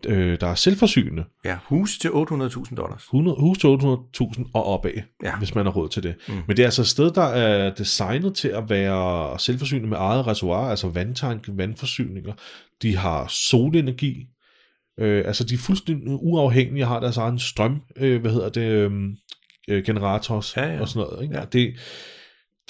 øh, 0.06 0.40
der 0.40 0.46
er 0.46 0.54
selvforsynende. 0.54 1.24
Ja, 1.44 1.56
hus 1.64 1.98
til 1.98 2.08
800.000 2.08 2.74
dollars. 2.74 3.02
100, 3.02 3.36
hus 3.40 3.58
til 3.58 3.66
800.000 3.66 4.50
og 4.54 4.64
opad, 4.66 4.90
Ja. 5.24 5.36
hvis 5.38 5.54
man 5.54 5.66
har 5.66 5.72
råd 5.72 5.88
til 5.88 6.02
det. 6.02 6.14
Mm. 6.28 6.34
Men 6.46 6.56
det 6.56 6.58
er 6.62 6.66
altså 6.66 6.82
et 6.82 6.88
sted, 6.88 7.10
der 7.10 7.22
er 7.24 7.74
designet 7.74 8.34
til 8.34 8.48
at 8.48 8.70
være 8.70 9.38
selvforsynende 9.38 9.88
med 9.88 9.96
eget 10.00 10.26
reservoir, 10.26 10.70
altså 10.70 10.88
vandtank, 10.88 11.48
vandforsyninger. 11.52 12.32
De 12.82 12.96
har 12.96 13.26
solenergi. 13.28 14.26
Øh, 15.00 15.24
altså, 15.26 15.44
de 15.44 15.54
er 15.54 15.58
fuldstændig 15.58 16.04
uafhængige, 16.08 16.84
har 16.84 17.00
deres 17.00 17.16
egen 17.16 17.38
strøm, 17.38 17.82
øh, 17.96 18.20
hvad 18.20 18.30
hedder 18.32 18.48
det, 18.48 18.62
øh, 18.62 18.92
øh, 19.68 19.84
generators 19.84 20.56
Ja, 20.56 20.66
ja. 20.72 20.80
og 20.80 20.88
sådan 20.88 21.08
noget. 21.10 21.22
Ikke? 21.24 21.36
Ja. 21.38 21.44
Det, 21.44 21.74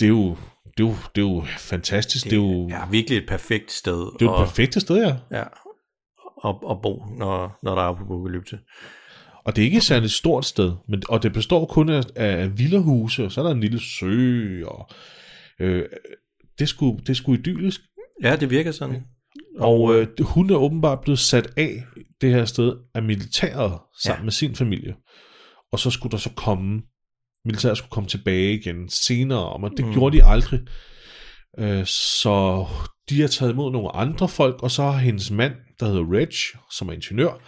det, 0.00 0.04
er 0.06 0.08
jo, 0.08 0.28
det, 0.76 0.84
er 0.84 0.88
jo, 0.88 0.94
det 1.14 1.20
er 1.22 1.26
jo 1.26 1.44
fantastisk. 1.58 2.24
Det, 2.24 2.30
det 2.30 2.38
er 2.38 2.42
jo, 2.42 2.68
Ja, 2.68 2.88
virkelig 2.90 3.18
et 3.18 3.26
perfekt 3.28 3.72
sted 3.72 3.92
det 3.92 4.22
er 4.22 4.26
jo 4.26 4.34
at, 4.34 4.38
det 4.40 4.46
perfekte 4.48 4.80
sted, 4.80 4.96
ja. 4.96 5.16
ja, 5.38 5.42
at, 6.48 6.54
at 6.70 6.82
bo, 6.82 7.04
når, 7.18 7.58
når 7.62 7.74
der 7.74 7.82
er 7.82 7.86
apokalypse. 7.88 8.58
Og 9.44 9.56
det 9.56 9.62
er 9.62 9.66
ikke 9.66 9.76
et 9.76 9.82
særligt 9.82 10.12
stort 10.12 10.44
sted, 10.44 10.72
men, 10.88 11.02
og 11.08 11.22
det 11.22 11.32
består 11.32 11.66
kun 11.66 11.88
af, 11.88 12.02
af 12.16 12.58
villahuse, 12.58 13.24
og 13.24 13.32
så 13.32 13.40
er 13.40 13.44
der 13.44 13.54
en 13.54 13.60
lille 13.60 13.80
sø, 13.80 14.64
og 14.64 14.88
øh, 15.60 15.82
det, 16.58 16.64
er 16.64 16.66
sgu, 16.66 16.98
det 17.06 17.16
sgu 17.16 17.34
idyllisk. 17.34 17.80
Ja, 18.22 18.36
det 18.36 18.50
virker 18.50 18.72
sådan. 18.72 19.02
Og 19.58 19.94
øh, 19.94 20.06
det- 20.18 20.26
hun 20.26 20.50
er 20.50 20.56
åbenbart 20.56 21.00
blevet 21.00 21.18
sat 21.18 21.48
af 21.56 21.84
det 22.20 22.30
her 22.34 22.44
sted 22.44 22.76
af 22.94 23.02
militæret 23.02 23.78
sammen 24.02 24.20
Ja. 24.20 24.24
med 24.24 24.32
sin 24.32 24.54
familie. 24.56 24.94
Og 25.72 25.78
så 25.78 25.90
skulle 25.90 26.10
der 26.10 26.16
så 26.16 26.30
komme, 26.36 26.82
militæret 27.44 27.78
skulle 27.78 27.90
komme 27.90 28.08
tilbage 28.08 28.54
igen 28.54 28.88
senere, 28.88 29.58
men 29.58 29.70
det 29.70 29.80
Mm. 29.80 29.86
mm. 29.86 29.92
gjorde 29.94 30.16
de 30.18 30.24
aldrig. 30.24 30.60
Øh, 31.58 31.86
så 31.86 32.66
de 33.10 33.20
har 33.20 33.28
taget 33.28 33.52
imod 33.52 33.72
nogle 33.72 33.96
andre 33.96 34.28
folk, 34.28 34.62
og 34.62 34.70
så 34.70 34.82
har 34.82 34.98
hendes 34.98 35.30
mand, 35.30 35.54
der 35.80 35.86
hedder 35.86 36.12
Reg, 36.18 36.60
som 36.70 36.88
er 36.88 36.92
ingeniør, 36.92 37.40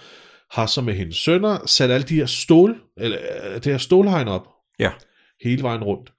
har 0.51 0.67
så 0.67 0.81
med 0.81 0.95
hendes 0.95 1.17
sønner 1.17 1.67
sat 1.67 1.91
alle 1.91 2.07
de 2.07 2.15
her 2.15 2.27
stål, 2.27 2.81
eller 2.97 3.19
øh, 3.47 3.55
det 3.55 3.65
her 3.67 3.79
stålhegn 3.79 4.29
op 4.29 4.47
Ja. 4.79 4.91
hele 5.45 5.63
vejen 5.63 5.85
rundt. 5.85 6.13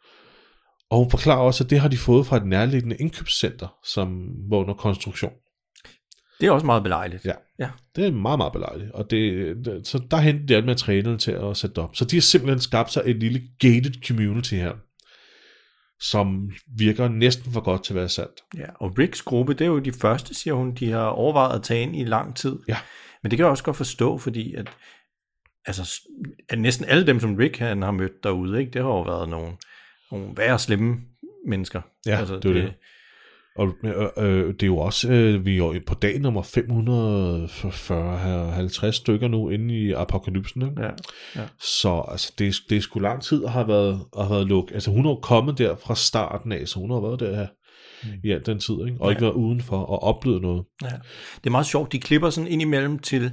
Og 0.91 0.97
hun 0.97 1.11
forklarer 1.11 1.39
også, 1.39 1.63
at 1.63 1.69
det 1.69 1.79
har 1.79 1.87
de 1.87 1.97
fået 1.97 2.25
fra 2.25 2.37
et 2.37 2.45
nærliggende 2.45 2.95
indkøbscenter, 2.95 3.67
som 3.85 4.27
var 4.49 4.57
under 4.57 4.73
konstruktion. 4.73 5.31
Det 6.39 6.47
er 6.47 6.51
også 6.51 6.65
meget 6.65 6.83
belejligt. 6.83 7.25
Ja. 7.25 7.33
ja. 7.59 7.69
Det 7.95 8.07
er 8.07 8.11
meget, 8.11 8.39
meget 8.39 8.53
belejligt. 8.53 8.91
Og 8.91 9.11
det, 9.11 9.55
det, 9.65 9.87
så 9.87 10.01
der 10.11 10.17
hentede 10.17 10.47
de 10.47 10.55
alt 10.55 10.65
materialerne 10.65 11.17
til 11.17 11.31
at 11.31 11.57
sætte 11.57 11.75
det 11.75 11.83
op. 11.83 11.95
Så 11.95 12.05
de 12.05 12.15
har 12.15 12.21
simpelthen 12.21 12.59
skabt 12.59 12.91
sig 12.91 13.03
et 13.05 13.15
lille 13.15 13.41
gated 13.59 14.03
community 14.07 14.53
her, 14.53 14.73
som 16.01 16.51
virker 16.77 17.07
næsten 17.07 17.51
for 17.51 17.61
godt 17.61 17.83
til 17.83 17.93
at 17.93 17.95
være 17.95 18.09
sandt. 18.09 18.41
Ja, 18.57 18.65
og 18.75 18.97
Ricks 18.99 19.21
gruppe, 19.21 19.53
det 19.53 19.61
er 19.61 19.69
jo 19.69 19.79
de 19.79 19.91
første, 19.91 20.33
siger 20.33 20.53
hun, 20.53 20.73
de 20.73 20.91
har 20.91 21.05
overvejet 21.05 21.55
at 21.55 21.63
tage 21.63 21.81
ind 21.81 21.95
i 21.95 22.03
lang 22.03 22.35
tid. 22.35 22.55
Ja. 22.67 22.77
Men 23.23 23.31
det 23.31 23.37
kan 23.37 23.43
jeg 23.43 23.51
også 23.51 23.63
godt 23.63 23.77
forstå, 23.77 24.17
fordi 24.17 24.53
at, 24.53 24.69
altså, 25.65 26.01
at 26.49 26.59
næsten 26.59 26.85
alle 26.85 27.07
dem, 27.07 27.19
som 27.19 27.35
Rick 27.35 27.57
han 27.57 27.81
har 27.81 27.91
mødt 27.91 28.23
derude, 28.23 28.59
ikke, 28.59 28.71
det 28.71 28.81
har 28.81 28.89
jo 28.89 29.01
været 29.01 29.29
nogle, 29.29 29.51
nogle 30.11 30.37
værre 30.37 30.59
slemme 30.59 30.97
mennesker. 31.47 31.81
Ja, 32.05 32.21
det 32.21 32.45
er 32.45 32.49
jo 32.49 32.53
det. 32.53 32.73
Og 33.55 33.67
øh, 33.83 33.93
øh, 34.17 34.47
det 34.47 34.63
er 34.63 34.67
jo 34.67 34.77
også, 34.77 35.11
øh, 35.11 35.45
vi 35.45 35.53
er 35.53 35.57
jo 35.57 35.75
på 35.87 35.93
dag 35.93 36.19
nummer 36.19 36.41
540-50 38.87 38.91
stykker 38.91 39.27
nu 39.27 39.49
inde 39.49 39.75
i 39.75 39.91
apokalypsen. 39.91 40.61
Ikke? 40.61 40.81
Ja, 40.81 40.89
ja. 41.35 41.47
Så 41.59 42.05
altså, 42.11 42.33
det, 42.39 42.55
det 42.69 42.77
er 42.77 42.81
sgu 42.81 42.99
lang 42.99 43.21
tid 43.21 43.45
at 43.45 43.51
have 43.51 43.67
været, 43.67 43.99
at 44.17 44.25
have 44.25 44.35
været 44.35 44.47
lukket. 44.47 44.73
Altså 44.73 44.91
hun 44.91 45.05
er 45.05 45.09
jo 45.09 45.15
kommet 45.15 45.57
der 45.57 45.75
fra 45.75 45.95
starten 45.95 46.51
af, 46.51 46.67
så 46.67 46.79
hun 46.79 46.91
har 46.91 46.99
været 46.99 47.19
der 47.19 47.35
her 47.35 47.47
mm. 48.03 48.09
i 48.23 48.31
al 48.31 48.45
den 48.45 48.59
tid, 48.59 48.75
ikke? 48.87 48.97
og 48.99 49.05
ja. 49.05 49.09
ikke 49.09 49.21
været 49.21 49.33
udenfor 49.33 49.77
og 49.77 50.03
oplevet 50.03 50.41
noget. 50.41 50.63
Ja. 50.83 50.87
Det 51.35 51.45
er 51.45 51.51
meget 51.51 51.65
sjovt, 51.65 51.91
de 51.91 51.99
klipper 51.99 52.29
sådan 52.29 52.47
ind 52.47 52.61
imellem 52.61 52.99
til 52.99 53.31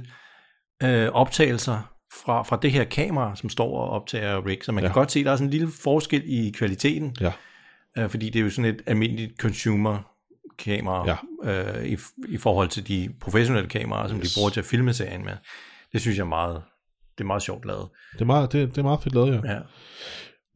øh, 0.83 1.09
optagelser 1.09 1.93
fra, 2.25 2.43
fra 2.43 2.59
det 2.61 2.71
her 2.71 2.83
kamera, 2.83 3.35
som 3.35 3.49
står 3.49 3.79
og 3.79 3.89
optager 3.89 4.45
Rick, 4.45 4.63
så 4.63 4.71
man. 4.71 4.83
Ja. 4.83 4.87
kan 4.87 4.93
godt 4.93 5.11
se, 5.11 5.19
at 5.19 5.25
der 5.25 5.31
er 5.31 5.35
sådan 5.35 5.47
en 5.47 5.51
lille 5.51 5.67
forskel 5.83 6.23
i 6.25 6.51
kvaliteten, 6.51 7.15
Ja. 7.21 7.31
Øh, 7.97 8.09
fordi 8.09 8.29
det 8.29 8.39
er 8.39 8.43
jo 8.43 8.49
sådan 8.49 8.75
et 8.75 8.81
almindeligt 8.85 9.37
consumer 9.39 10.13
kamera 10.57 11.17
ja. 11.43 11.79
øh, 11.79 11.85
i, 11.85 11.97
i 12.27 12.37
forhold 12.37 12.69
til 12.69 12.87
de 12.87 13.09
professionelle 13.21 13.69
kameraer, 13.69 14.07
som 14.07 14.17
yes. 14.17 14.33
de 14.33 14.39
bruger 14.39 14.49
til 14.49 14.59
at 14.59 14.65
filme 14.65 14.93
serien 14.93 15.23
med. 15.25 15.33
Det 15.93 16.01
synes 16.01 16.17
jeg 16.17 16.23
er 16.23 16.27
meget, 16.27 16.61
det 17.17 17.23
er 17.23 17.27
meget 17.27 17.41
sjovt 17.41 17.65
lavet. 17.65 17.87
Det 18.13 18.21
er 18.21 18.25
meget, 18.25 18.51
det, 18.51 18.69
det 18.69 18.77
er 18.77 18.83
meget 18.83 19.01
fedt 19.03 19.13
lavet, 19.15 19.41
ja. 19.43 19.53
Ja. 19.53 19.59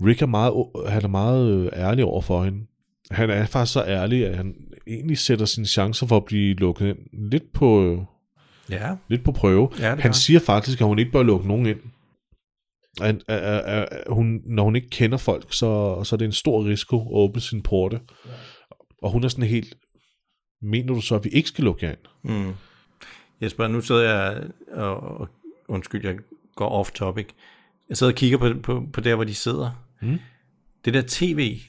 Rick 0.06 0.22
er 0.22 0.26
meget, 0.26 0.54
han 0.88 1.04
er 1.04 1.08
meget 1.08 1.52
øh, 1.52 1.70
ærlig 1.74 2.06
over 2.06 2.22
for 2.22 2.44
hende. 2.44 2.68
Han 3.12 3.30
er 3.30 3.46
faktisk 3.46 3.74
så 3.74 3.84
ærlig, 3.84 4.28
at 4.28 4.38
han 4.38 4.56
egentlig 4.88 5.18
sætter 5.18 5.46
sine 5.46 5.66
chancer 5.66 6.08
for 6.08 6.18
at 6.18 6.26
blive 6.26 6.54
lukket 6.54 6.88
ind 6.88 6.98
lidt 7.32 7.54
på, 7.54 7.84
øh, 7.84 8.00
Ja, 8.70 8.96
lidt 9.08 9.24
på 9.24 9.32
prøve. 9.32 9.70
Ja, 9.78 9.84
gør 9.84 9.90
han 9.90 10.00
han. 10.00 10.14
siger 10.14 10.40
faktisk, 10.40 10.82
at 10.82 10.88
hun 10.88 11.00
ikke 11.00 11.12
bør 11.12 11.24
lukke 11.24 11.48
nogen 11.48 11.66
ind. 11.66 11.80
At, 13.02 13.16
at, 13.28 13.40
at, 13.40 13.88
at 13.92 14.04
hun, 14.10 14.42
når 14.46 14.64
hun 14.64 14.76
ikke 14.76 14.90
kender 14.90 15.18
folk, 15.18 15.54
så, 15.54 16.04
så 16.04 16.16
er 16.16 16.18
det 16.18 16.26
en 16.26 16.32
stor 16.32 16.66
risiko 16.66 17.02
at 17.02 17.08
åbne 17.12 17.42
sin 17.42 17.62
porte. 17.62 18.00
Og 19.02 19.12
hun 19.12 19.24
er 19.24 19.28
sådan 19.28 19.46
helt, 19.46 19.78
mener 20.62 20.94
du 20.94 21.02
så, 21.02 21.16
at 21.16 21.24
vi 21.24 21.30
ikke 21.30 21.50
skal 21.50 21.64
lukke 21.64 21.86
jer 21.86 21.92
ind? 21.92 22.34
Mm. 22.34 22.54
Jesper, 23.42 23.68
nu 23.68 23.82
sidder 23.82 24.02
jeg 24.02 24.44
og, 24.72 24.98
og 24.98 25.30
undskyld, 25.68 26.06
jeg 26.06 26.18
går 26.56 26.70
off 26.70 26.92
topic. 26.92 27.28
Jeg 27.90 27.98
sidder 27.98 28.14
og 28.14 28.18
kigger 28.18 28.38
på, 28.38 28.54
på, 28.64 28.84
på 28.94 29.02
der, 29.02 29.16
hvor 29.16 29.24
de 29.24 29.36
sidder. 29.36 29.72
Mm. 30.02 30.20
Det 30.86 30.94
der 30.94 31.04
tv, 31.08 31.60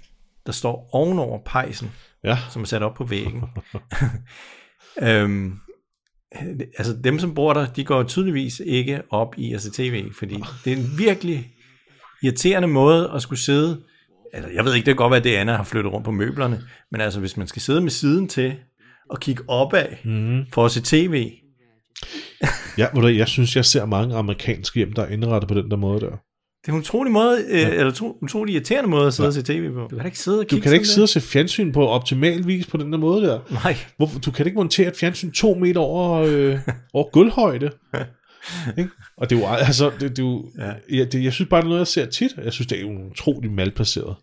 der 0.47 0.53
står 0.53 0.89
ovenover 0.93 1.39
pejsen, 1.45 1.91
Ja, 2.25 2.39
som 2.51 2.63
er 2.63 2.67
sat 2.67 2.83
op 2.83 2.95
på 2.95 3.05
væggen. 3.05 3.43
øhm, 5.09 5.61
altså 6.79 6.97
dem, 7.05 7.19
som 7.19 7.35
bor 7.35 7.53
der, 7.53 7.67
de 7.67 7.85
går 7.85 8.03
tydeligvis 8.03 8.63
ikke 8.67 9.03
op 9.11 9.35
i 9.39 9.53
at 9.53 9.63
se 9.63 9.71
tv, 9.71 10.05
fordi 10.19 10.37
det 10.65 10.73
er 10.73 10.77
en 10.77 10.99
virkelig 10.99 11.49
irriterende 12.23 12.69
måde 12.69 13.11
at 13.15 13.23
skulle 13.23 13.39
sidde. 13.39 13.83
Altså, 14.33 14.51
jeg 14.51 14.65
ved 14.65 14.75
ikke, 14.75 14.87
det 14.87 14.93
kan 14.93 14.97
godt 14.97 15.11
være, 15.11 15.19
at 15.19 15.25
det 15.25 15.37
Anna 15.37 15.57
har 15.57 15.65
flyttet 15.65 15.93
rundt 15.93 16.05
på 16.05 16.11
møblerne, 16.11 16.61
men 16.91 17.01
altså, 17.01 17.21
hvis 17.21 17.37
man 17.37 17.47
skal 17.47 17.63
sidde 17.63 17.81
med 17.81 17.91
siden 17.91 18.29
til 18.29 18.55
og 19.11 19.21
kigge 19.21 19.43
opad 19.49 19.87
mm. 20.05 20.47
for 20.53 20.65
at 20.65 20.71
se 20.71 20.83
tv, 20.83 21.33
ja 22.79 22.87
du, 22.95 23.07
jeg 23.07 23.29
synes, 23.29 23.57
jeg 23.57 23.65
ser 23.65 23.85
mange 23.85 24.17
amerikanske 24.17 24.77
hjem, 24.77 24.93
der 24.93 25.03
er 25.03 25.09
indrettet 25.09 25.49
på 25.49 25.55
den 25.55 25.71
der 25.71 25.77
måde 25.77 26.01
der. 26.01 26.17
Det 26.63 26.69
er 26.69 26.73
en 26.73 26.79
utrolig 26.79 27.13
måde, 27.13 27.39
øh, 27.49 27.61
eller 27.73 27.91
to, 27.93 28.19
utrolig 28.23 28.55
irriterende 28.55 28.91
måde 28.91 29.07
at 29.07 29.15
sidde 29.15 29.27
og 29.29 29.33
se 29.33 29.43
tv 29.43 29.71
på. 29.73 29.81
Du 29.81 29.89
kan 29.89 29.99
da 29.99 30.05
ikke 30.05 30.19
sidde 30.19 30.39
og 30.39 30.43
Du 30.45 30.49
kigge 30.49 30.63
kan 30.63 30.71
da 30.71 30.75
ikke 30.75 30.89
sidde 30.89 31.05
og 31.05 31.09
se 31.09 31.21
fjernsyn 31.21 31.73
på 31.73 31.89
optimal 31.89 32.47
vis 32.47 32.67
på 32.67 32.77
den 32.77 32.93
der 32.93 32.99
måde 32.99 33.27
der. 33.27 33.41
Nej, 33.65 33.77
Hvorfor, 33.97 34.21
du 34.21 34.31
kan 34.31 34.47
ikke 34.47 34.57
montere 34.57 34.89
et 34.89 34.97
fjernsyn 34.97 35.33
to 35.33 35.55
meter 35.55 35.81
over, 35.81 36.13
øh, 36.29 36.59
over 36.95 37.11
gulvhøjde. 37.11 37.71
Ikke? 38.79 38.91
Og 39.17 39.31
det 39.31 39.37
er 39.37 39.41
jo, 39.41 39.47
altså, 39.47 39.91
det, 40.01 40.11
det 40.11 40.19
er 40.19 40.23
jo, 40.23 40.45
Ja. 40.59 40.67
ja. 40.67 40.73
jeg, 40.91 41.13
det, 41.13 41.25
jeg 41.25 41.33
synes 41.33 41.49
bare, 41.49 41.61
det 41.61 41.65
er 41.65 41.69
noget, 41.69 41.79
jeg 41.79 41.87
ser 41.87 42.07
tit. 42.07 42.33
Jeg 42.45 42.53
synes, 42.53 42.67
det 42.67 42.79
er 42.79 42.83
jo 42.83 42.89
en 42.91 43.11
utrolig 43.11 43.53
malplaceret 43.53 44.15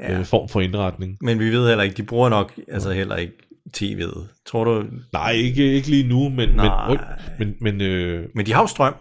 ja. 0.00 0.18
øh, 0.18 0.24
form 0.24 0.48
for 0.48 0.60
indretning. 0.60 1.16
men 1.20 1.38
vi 1.38 1.50
ved 1.50 1.68
heller 1.68 1.84
ikke, 1.84 1.96
de 1.96 2.02
bruger 2.02 2.28
nok 2.28 2.52
altså 2.72 2.90
heller 2.92 3.16
ikke 3.16 3.32
tv'et. 3.76 4.42
Tror 4.46 4.64
du, 4.64 4.84
Nej, 5.12 5.30
ikke, 5.32 5.72
ikke 5.72 5.88
lige 5.88 6.08
nu, 6.08 6.28
men, 6.28 6.36
men, 6.36 6.56
Nej. 6.56 6.96
men, 7.38 7.54
men 7.60 7.80
øh, 7.80 8.24
men 8.34 8.46
de 8.46 8.52
har 8.52 8.60
jo 8.60 8.66
strøm. 8.66 8.94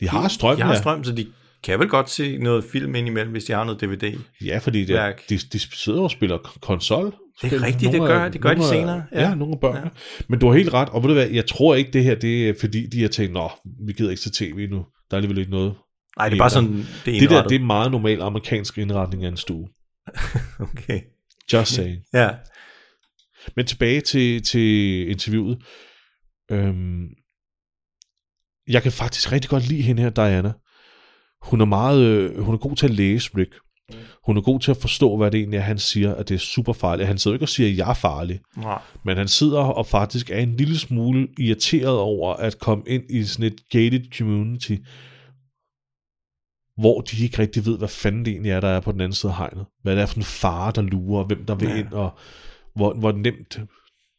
de 0.00 0.08
har 0.08 0.28
strøm, 0.28 0.56
De 0.56 0.62
har 0.62 0.72
ja. 0.72 0.78
strøm, 0.80 1.04
så 1.04 1.12
de 1.12 1.26
kan 1.64 1.78
vel 1.78 1.88
godt 1.88 2.10
se 2.10 2.38
noget 2.38 2.64
film 2.64 2.94
indimellem, 2.94 3.32
hvis 3.32 3.44
de 3.44 3.52
har 3.52 3.64
noget 3.64 3.80
DVD. 3.80 4.18
Ja, 4.44 4.58
fordi 4.58 4.84
det, 4.84 5.14
de, 5.28 5.38
de 5.38 5.58
sidder 5.58 6.00
og 6.00 6.10
spiller 6.10 6.58
konsol. 6.62 7.14
Det 7.42 7.52
er 7.52 7.62
rigtigt, 7.62 7.92
det 7.92 8.00
gør- 8.00 8.28
det 8.28 8.40
gør 8.40 8.54
de 8.54 8.64
senere, 8.68 9.04
ja. 9.12 9.20
Ja, 9.20 9.28
ja 9.28 9.34
nogle 9.34 9.54
af 9.54 9.60
børnene. 9.60 9.84
Ja. 9.84 10.24
Men 10.28 10.38
du 10.38 10.46
har 10.48 10.54
helt 10.56 10.72
ret, 10.72 10.88
og 10.88 11.02
ved 11.02 11.08
du 11.08 11.14
hvad, 11.14 11.28
jeg 11.28 11.46
tror 11.46 11.74
ikke 11.74 11.90
det 11.90 12.04
her, 12.04 12.14
det 12.14 12.48
er 12.48 12.54
fordi, 12.60 12.86
de 12.86 13.00
har 13.02 13.08
tænkt, 13.08 13.32
nå, 13.32 13.50
vi 13.86 13.92
gider 13.92 14.10
ikke 14.10 14.22
se 14.22 14.30
tv 14.32 14.68
nu. 14.70 14.76
Der 14.76 14.84
er 15.10 15.16
alligevel 15.16 15.38
ikke 15.38 15.50
noget. 15.50 15.74
Nej, 16.18 16.28
det 16.28 16.36
er 16.36 16.40
bare 16.40 16.50
sådan, 16.50 16.84
det 17.04 17.16
er 17.16 17.20
Det 17.20 17.30
der, 17.30 17.48
det 17.48 17.54
er 17.60 17.64
meget 17.64 17.90
normal 17.90 18.22
amerikansk 18.22 18.78
indretning 18.78 19.24
af 19.24 19.28
en 19.28 19.36
stue. 19.36 19.68
Okay. 20.60 21.00
Just 21.52 21.72
saying. 21.72 21.96
Ja. 22.14 22.30
Men 23.56 23.66
tilbage 23.66 24.00
til, 24.00 24.42
til 24.42 25.08
interviewet. 25.10 25.58
Øhm, 26.50 27.02
jeg 28.68 28.82
kan 28.82 28.92
faktisk 28.92 29.32
rigtig 29.32 29.50
godt 29.50 29.68
lide 29.68 29.82
hende 29.82 30.02
her, 30.02 30.10
Diana. 30.10 30.52
Hun 31.42 31.60
er 31.60 31.64
meget, 31.64 32.00
øh, 32.00 32.42
hun 32.42 32.54
er 32.54 32.58
god 32.58 32.76
til 32.76 32.86
at 32.86 32.94
læse 32.94 33.30
Rick. 33.36 33.54
Hun 34.26 34.36
er 34.36 34.40
god 34.40 34.60
til 34.60 34.70
at 34.70 34.76
forstå, 34.76 35.16
hvad 35.16 35.30
det 35.30 35.38
egentlig 35.38 35.58
er, 35.58 35.62
han 35.62 35.78
siger, 35.78 36.14
at 36.14 36.28
det 36.28 36.34
er 36.34 36.38
super 36.38 36.72
farligt. 36.72 37.06
Han 37.06 37.18
sidder 37.18 37.34
ikke 37.34 37.44
og 37.44 37.48
siger, 37.48 37.70
at 37.70 37.76
jeg 37.76 37.90
er 37.90 37.94
farlig. 37.94 38.40
Nej. 38.56 38.82
Men 39.04 39.16
han 39.16 39.28
sidder 39.28 39.60
og 39.60 39.86
faktisk 39.86 40.30
er 40.30 40.38
en 40.38 40.56
lille 40.56 40.78
smule 40.78 41.28
irriteret 41.38 41.98
over 41.98 42.34
at 42.34 42.58
komme 42.58 42.84
ind 42.86 43.02
i 43.10 43.24
sådan 43.24 43.46
et 43.46 43.68
gated 43.70 44.04
community, 44.18 44.76
hvor 46.76 47.00
de 47.00 47.24
ikke 47.24 47.38
rigtig 47.38 47.66
ved, 47.66 47.78
hvad 47.78 47.88
fanden 47.88 48.24
det 48.24 48.30
egentlig 48.30 48.52
er, 48.52 48.60
der 48.60 48.68
er 48.68 48.80
på 48.80 48.92
den 48.92 49.00
anden 49.00 49.14
side 49.14 49.32
af 49.32 49.38
hegnet. 49.38 49.66
Hvad 49.82 49.96
det 49.96 50.02
er 50.02 50.06
for 50.06 50.16
en 50.16 50.22
fare, 50.22 50.72
der 50.74 50.82
lurer, 50.82 51.24
hvem 51.24 51.46
der 51.46 51.54
vil 51.54 51.68
ja. 51.68 51.76
ind, 51.76 51.92
og 51.92 52.18
hvor, 52.74 52.94
hvor 52.94 53.12
nemt 53.12 53.60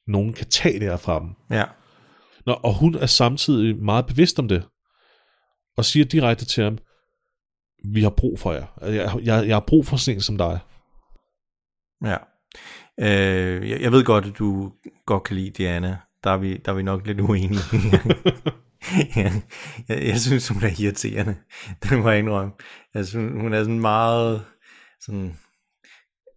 nogen 0.07 0.33
kan 0.33 0.47
tage 0.47 0.79
det 0.79 0.89
her 0.89 0.97
fra 0.97 1.19
dem. 1.19 1.29
Ja. 1.51 1.63
Nå, 2.45 2.53
og 2.53 2.73
hun 2.73 2.95
er 2.95 3.05
samtidig 3.05 3.83
meget 3.83 4.05
bevidst 4.05 4.39
om 4.39 4.47
det, 4.47 4.63
og 5.77 5.85
siger 5.85 6.05
direkte 6.05 6.45
til 6.45 6.63
ham, 6.63 6.77
vi 7.83 8.01
har 8.03 8.09
brug 8.09 8.39
for 8.39 8.51
jer. 8.53 8.65
Altså, 8.81 9.01
Jeg, 9.01 9.25
jeg, 9.25 9.47
jeg 9.47 9.55
har 9.55 9.63
brug 9.67 9.85
for 9.85 9.97
sådan 9.97 10.17
en 10.17 10.21
som 10.21 10.37
dig. 10.37 10.59
Ja. 12.05 12.17
Øh, 12.99 13.69
jeg, 13.69 13.81
jeg 13.81 13.91
ved 13.91 14.03
godt, 14.03 14.25
at 14.25 14.37
du 14.39 14.71
godt 15.05 15.23
kan 15.23 15.35
lide 15.35 15.49
Diana. 15.49 15.97
Der 16.23 16.29
er 16.31 16.37
vi, 16.37 16.57
der 16.65 16.71
er 16.71 16.75
vi 16.75 16.83
nok 16.83 17.07
lidt 17.07 17.19
uenige. 17.19 17.59
ja, 19.15 19.31
jeg, 19.89 20.07
jeg 20.07 20.19
synes, 20.19 20.47
hun 20.47 20.63
er 20.63 20.81
irriterende. 20.81 21.35
Det 21.83 21.99
må 21.99 22.09
jeg 22.09 22.19
indrømme. 22.19 22.51
Jeg 22.93 23.05
synes, 23.05 23.41
hun 23.41 23.53
er 23.53 23.59
sådan 23.59 23.79
meget... 23.79 24.41
Sådan, 25.01 25.35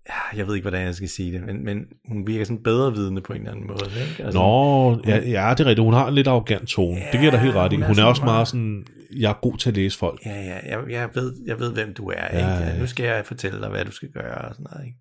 ja, 0.09 0.39
jeg 0.39 0.47
ved 0.47 0.55
ikke, 0.55 0.65
hvordan 0.69 0.87
jeg 0.87 0.95
skal 0.95 1.09
sige 1.09 1.33
det, 1.33 1.43
men, 1.47 1.65
men 1.65 1.79
hun 2.09 2.27
virker 2.27 2.45
sådan 2.45 2.63
bedre 2.63 2.93
vidende 2.95 3.21
på 3.23 3.33
en 3.33 3.39
eller 3.41 3.53
anden 3.53 3.67
måde. 3.67 3.91
Ikke? 4.11 4.25
Altså, 4.25 4.39
Nå, 4.39 5.01
ja, 5.07 5.17
ja, 5.17 5.51
det 5.55 5.61
er 5.61 5.67
rigtigt. 5.67 5.85
Hun 5.85 5.95
har 5.95 6.09
en 6.09 6.15
lidt 6.15 6.27
arrogant 6.27 6.69
tone. 6.69 7.01
det 7.13 7.21
giver 7.21 7.31
dig 7.31 7.41
helt 7.41 7.55
ret 7.55 7.73
i. 7.73 7.77
hun 7.77 7.83
er 7.83 7.87
Hun 7.89 7.99
er 7.99 8.05
også 8.05 8.25
meget 8.25 8.35
meget- 8.37 8.49
sådan, 8.49 8.87
jeg 9.17 9.31
er 9.31 9.39
god 9.43 9.59
til 9.59 9.69
at 9.71 9.77
læse 9.77 9.99
folk. 9.99 10.21
Ja, 10.27 10.41
ja, 10.43 10.59
jeg, 10.79 10.91
jeg, 10.91 11.09
ved, 11.15 11.35
jeg 11.47 11.59
ved, 11.61 11.73
hvem 11.73 11.95
du 11.95 12.09
er. 12.09 12.15
Ja, 12.33 12.39
Ikke? 12.39 12.49
ja. 12.51 12.73
Ja, 12.73 12.79
Nu 12.79 12.87
skal 12.87 13.05
jeg 13.07 13.23
fortælle 13.27 13.61
dig, 13.61 13.69
hvad 13.69 13.85
du 13.85 13.91
skal 13.91 14.09
gøre. 14.09 14.39
Og 14.49 14.55
sådan 14.55 14.67
noget, 14.73 14.87
ikke? 14.87 14.99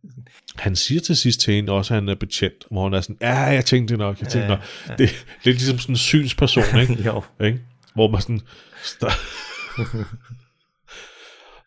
Han 0.55 0.75
siger 0.75 1.01
til 1.01 1.15
sidst 1.17 1.39
til 1.39 1.53
hende 1.53 1.71
også, 1.71 1.93
at 1.93 2.01
han 2.01 2.09
er 2.09 2.15
betjent, 2.15 2.53
hvor 2.71 2.81
hun 2.83 2.93
er 2.93 3.01
sådan, 3.01 3.17
ja, 3.21 3.33
jeg 3.39 3.65
tænkte 3.65 3.91
det 3.91 4.00
nok, 4.00 4.19
jeg 4.21 4.27
tænkte 4.27 4.51
Ja, 4.53 4.57
nok. 4.88 4.97
Det, 4.97 5.25
det 5.43 5.50
er 5.50 5.53
ligesom 5.53 5.79
sådan 5.79 5.93
en 5.93 5.97
synsperson, 5.97 6.63
ikke? 6.81 7.03
Jo. 7.05 7.24
ikke? 7.43 7.59
Hvor 7.95 8.07
man 8.07 8.21
sådan, 8.21 8.41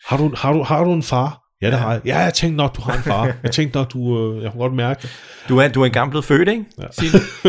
har, 0.07 0.17
du, 0.17 0.35
har, 0.37 0.53
du, 0.53 0.63
har 0.63 0.85
du 0.85 0.93
en 0.93 1.03
far? 1.03 1.43
Ja, 1.63 1.71
det 1.71 1.79
har 1.79 1.93
jeg. 1.93 2.03
Ja, 2.05 2.19
jeg 2.19 2.35
tænkte 2.35 2.57
nok, 2.57 2.77
du 2.77 2.81
har 2.83 2.97
en 2.97 3.03
far. 3.03 3.37
Jeg 3.43 3.53
tænkte 3.53 3.79
nok, 3.79 3.93
du, 3.93 4.35
øh, 4.37 4.43
jeg 4.43 4.51
kunne 4.53 4.61
godt 4.61 4.75
mærke 4.75 5.03
det. 5.03 5.11
Du 5.49 5.59
er, 5.59 5.69
du 5.69 5.83
er 5.83 5.87
engang 5.87 6.11
blevet 6.11 6.25
født, 6.25 6.49
ikke? 6.49 6.65
Ja. 6.79 6.85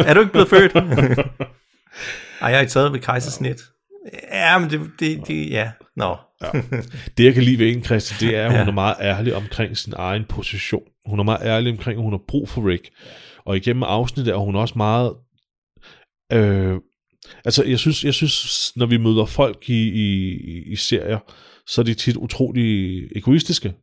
Er 0.02 0.14
du 0.14 0.20
ikke 0.20 0.32
blevet 0.32 0.50
født? 0.50 0.72
Ej, 2.42 2.52
jeg 2.52 2.64
er 2.64 2.68
taget 2.68 2.94
ved 2.94 3.00
kejsersnit. 3.00 3.48
Ja, 3.48 3.54
men 4.60 4.70
det, 4.70 4.82
det, 5.00 5.28
det 5.28 5.50
ja. 5.50 5.72
Nå. 5.96 6.16
Ja. 6.44 6.62
Det, 7.18 7.26
jeg 7.26 7.34
kan 7.34 7.44
lide 7.44 7.60
ved 7.60 7.72
en, 7.72 7.84
Christian, 7.84 8.30
det 8.30 8.38
er, 8.38 8.46
at 8.46 8.52
hun 8.52 8.60
Ja. 8.60 8.68
er 8.68 8.72
meget 8.72 8.96
ærlig 9.02 9.36
omkring 9.36 9.78
sin 9.78 9.94
egen 9.96 10.26
position. 10.30 10.84
Hun 11.06 11.20
er 11.20 11.24
meget 11.24 11.46
ærlig 11.46 11.72
omkring, 11.72 11.98
at 11.98 12.04
hun 12.04 12.14
har 12.14 12.22
brug 12.28 12.50
for 12.50 12.68
Rick. 12.70 12.90
Og 13.46 13.58
igennem 13.58 13.84
afsnittet 13.84 14.32
er 14.32 14.38
hun 14.38 14.56
også 14.56 14.74
meget... 14.78 15.14
Øh, 16.34 16.76
altså, 17.46 17.64
jeg 17.64 17.80
synes, 17.80 18.04
jeg 18.04 18.14
synes, 18.14 18.72
når 18.76 18.86
vi 18.86 18.98
møder 18.98 19.26
folk 19.26 19.70
i, 19.70 19.90
i, 19.90 20.34
i 20.72 20.76
serier, 20.76 21.20
så 21.68 21.82
er 21.82 21.86
de 21.86 21.94
tit 21.94 22.16
utrolig 22.16 23.00
egoistiske. 23.16 23.74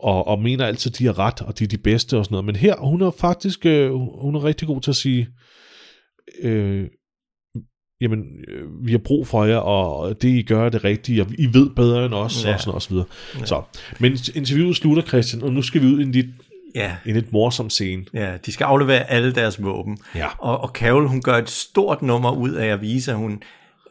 Og, 0.00 0.26
og 0.26 0.42
mener 0.42 0.66
altid, 0.66 0.92
at 0.92 0.98
de 0.98 1.06
har 1.06 1.18
ret, 1.18 1.40
og 1.42 1.58
de 1.58 1.64
er 1.64 1.68
de 1.68 1.78
bedste 1.78 2.18
og 2.18 2.24
sådan 2.24 2.34
noget. 2.34 2.44
Men 2.44 2.56
her, 2.56 2.76
hun 2.76 3.02
er 3.02 3.10
faktisk 3.10 3.66
øh, 3.66 3.92
hun 4.22 4.34
er 4.34 4.44
rigtig 4.44 4.68
god 4.68 4.80
til 4.80 4.90
at 4.90 4.96
sige, 4.96 5.28
øh, 6.42 6.86
jamen, 8.00 8.24
øh, 8.48 8.86
vi 8.86 8.90
har 8.90 8.98
brug 8.98 9.26
for 9.26 9.44
jer, 9.44 9.56
og 9.56 10.22
det 10.22 10.28
I 10.28 10.42
gør 10.42 10.64
er 10.64 10.68
det 10.68 10.84
rigtige, 10.84 11.22
og 11.22 11.26
I 11.38 11.46
ved 11.52 11.70
bedre 11.70 12.04
end 12.06 12.14
os, 12.14 12.44
ja. 12.44 12.54
Og 12.54 12.60
sådan 12.60 12.74
og 12.74 12.82
så 12.82 12.88
videre. 12.90 13.04
Ja. 13.40 13.44
Så, 13.44 13.62
men 13.98 14.18
interviewet 14.34 14.76
slutter, 14.76 15.02
Christian, 15.02 15.42
og 15.42 15.52
nu 15.52 15.62
skal 15.62 15.82
vi 15.82 15.86
ud 15.86 15.98
i 16.00 16.02
en 16.02 16.12
lidt, 16.12 16.26
Ja. 16.74 16.92
en 17.06 17.14
lidt 17.14 17.32
morsom 17.32 17.70
scene. 17.70 18.04
Ja, 18.14 18.32
de 18.46 18.52
skal 18.52 18.64
aflevere 18.64 19.10
alle 19.10 19.34
deres 19.34 19.62
våben. 19.62 19.98
Ja. 20.14 20.26
Og, 20.38 20.60
og 20.60 20.68
Carol, 20.68 21.06
hun 21.08 21.22
gør 21.22 21.34
et 21.36 21.50
stort 21.50 22.02
nummer 22.02 22.30
ud 22.32 22.50
af 22.50 22.66
at 22.66 22.80
vise, 22.80 23.10
at 23.10 23.16
hun 23.16 23.32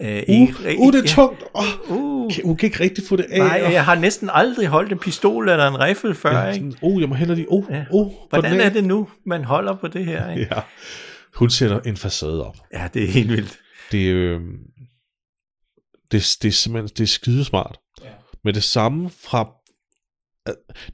øh, 0.02 0.08
Uh, 0.10 0.36
ikke 0.36 0.54
uh, 0.80 0.94
det 0.94 1.04
er 1.04 1.08
tungt. 1.08 1.44
Oh, 1.54 1.64
Uh. 1.90 2.32
Hun 2.46 2.58
kan 2.58 2.68
ikke 2.68 2.84
rigtig 2.84 3.04
få 3.10 3.16
det 3.16 3.26
af. 3.30 3.40
Nej, 3.40 3.70
jeg 3.72 3.86
har 3.86 3.96
næsten 3.96 4.30
aldrig 4.34 4.68
holdt 4.68 4.92
en 4.92 4.98
pistol 5.00 5.50
eller 5.50 5.68
en 5.68 5.80
rifle 5.80 6.16
før, 6.16 6.38
ja, 6.38 6.46
ikke? 6.46 6.56
sådan, 6.56 6.74
oh, 6.82 7.02
jeg 7.02 7.10
må 7.10 7.16
hellere 7.16 7.36
lige, 7.36 7.48
oh, 7.52 7.64
Ja. 7.70 7.84
oh, 7.92 8.12
Hvordan 8.30 8.62
er 8.62 8.70
det 8.70 8.84
nu, 8.84 9.08
man 9.26 9.44
holder 9.44 9.76
på 9.76 9.88
det 9.88 10.06
her, 10.06 10.32
ikke? 10.32 10.48
Ja. 10.56 10.62
Hun 11.36 11.50
sætter 11.50 11.80
en 11.80 11.98
facade 11.98 12.46
op. 12.48 12.56
Ja, 12.74 12.88
det 12.94 13.04
er 13.04 13.08
helt 13.08 13.30
vildt. 13.30 13.58
Det, 13.92 14.06
øh, 14.14 14.42
det, 16.12 16.38
det 16.42 16.46
er 16.46 16.52
simpelthen 16.52 16.88
det 16.98 17.04
er 17.04 17.08
skidesmart. 17.08 17.80
Ja. 18.04 18.10
Med 18.44 18.54
det 18.54 18.64
samme 18.64 19.10
fra... 19.10 19.52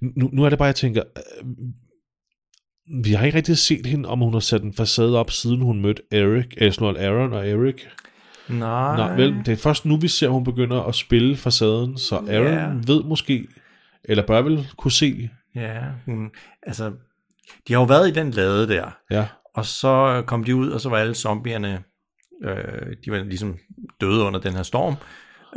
Nu, 0.01 0.29
nu 0.33 0.43
er 0.43 0.49
det 0.49 0.57
bare, 0.57 0.65
jeg 0.65 0.75
tænker... 0.75 1.03
øh, 1.17 1.45
Vi 3.03 3.11
har 3.13 3.25
ikke 3.25 3.37
rigtig 3.37 3.57
set 3.57 3.85
hende, 3.85 4.09
om 4.09 4.19
hun 4.19 4.33
har 4.33 4.39
sat 4.39 4.63
en 4.63 4.73
facade 4.73 5.19
op, 5.19 5.31
siden 5.31 5.61
hun 5.61 5.81
mødte 5.81 6.01
Eric, 6.11 6.45
eller 6.57 6.93
Aaron 6.99 7.33
og 7.33 7.49
Eric. 7.49 7.81
Nej. 8.49 8.97
Nej, 8.97 9.15
vel, 9.15 9.35
det 9.45 9.47
er 9.47 9.55
først 9.55 9.85
nu, 9.85 9.97
vi 9.97 10.07
ser, 10.07 10.27
at 10.27 10.33
hun 10.33 10.43
begynder 10.43 10.81
at 10.83 10.95
spille 10.95 11.37
facaden, 11.37 11.97
så 11.97 12.15
Aaron 12.15 12.53
Ja. 12.87 12.93
ved 12.93 13.03
måske, 13.03 13.47
eller 14.03 14.25
bør 14.25 14.41
vel 14.41 14.67
kunne 14.77 14.91
se, 14.91 15.29
Ja, 15.55 15.81
hun, 16.05 16.31
altså, 16.63 16.89
de 17.67 17.73
har 17.73 17.79
jo 17.79 17.85
været 17.85 18.07
i 18.09 18.11
den 18.11 18.31
lade 18.31 18.67
der, 18.67 18.91
ja, 19.11 19.27
og 19.55 19.65
så 19.65 20.23
kom 20.27 20.43
de 20.43 20.55
ud, 20.55 20.69
og 20.69 20.81
så 20.81 20.89
var 20.89 20.97
alle 20.97 21.15
zombierne, 21.15 21.83
øh, 22.43 22.95
de 23.05 23.11
var 23.11 23.23
ligesom 23.23 23.57
døde 24.01 24.23
under 24.23 24.39
den 24.39 24.53
her 24.53 24.63
storm, 24.63 24.95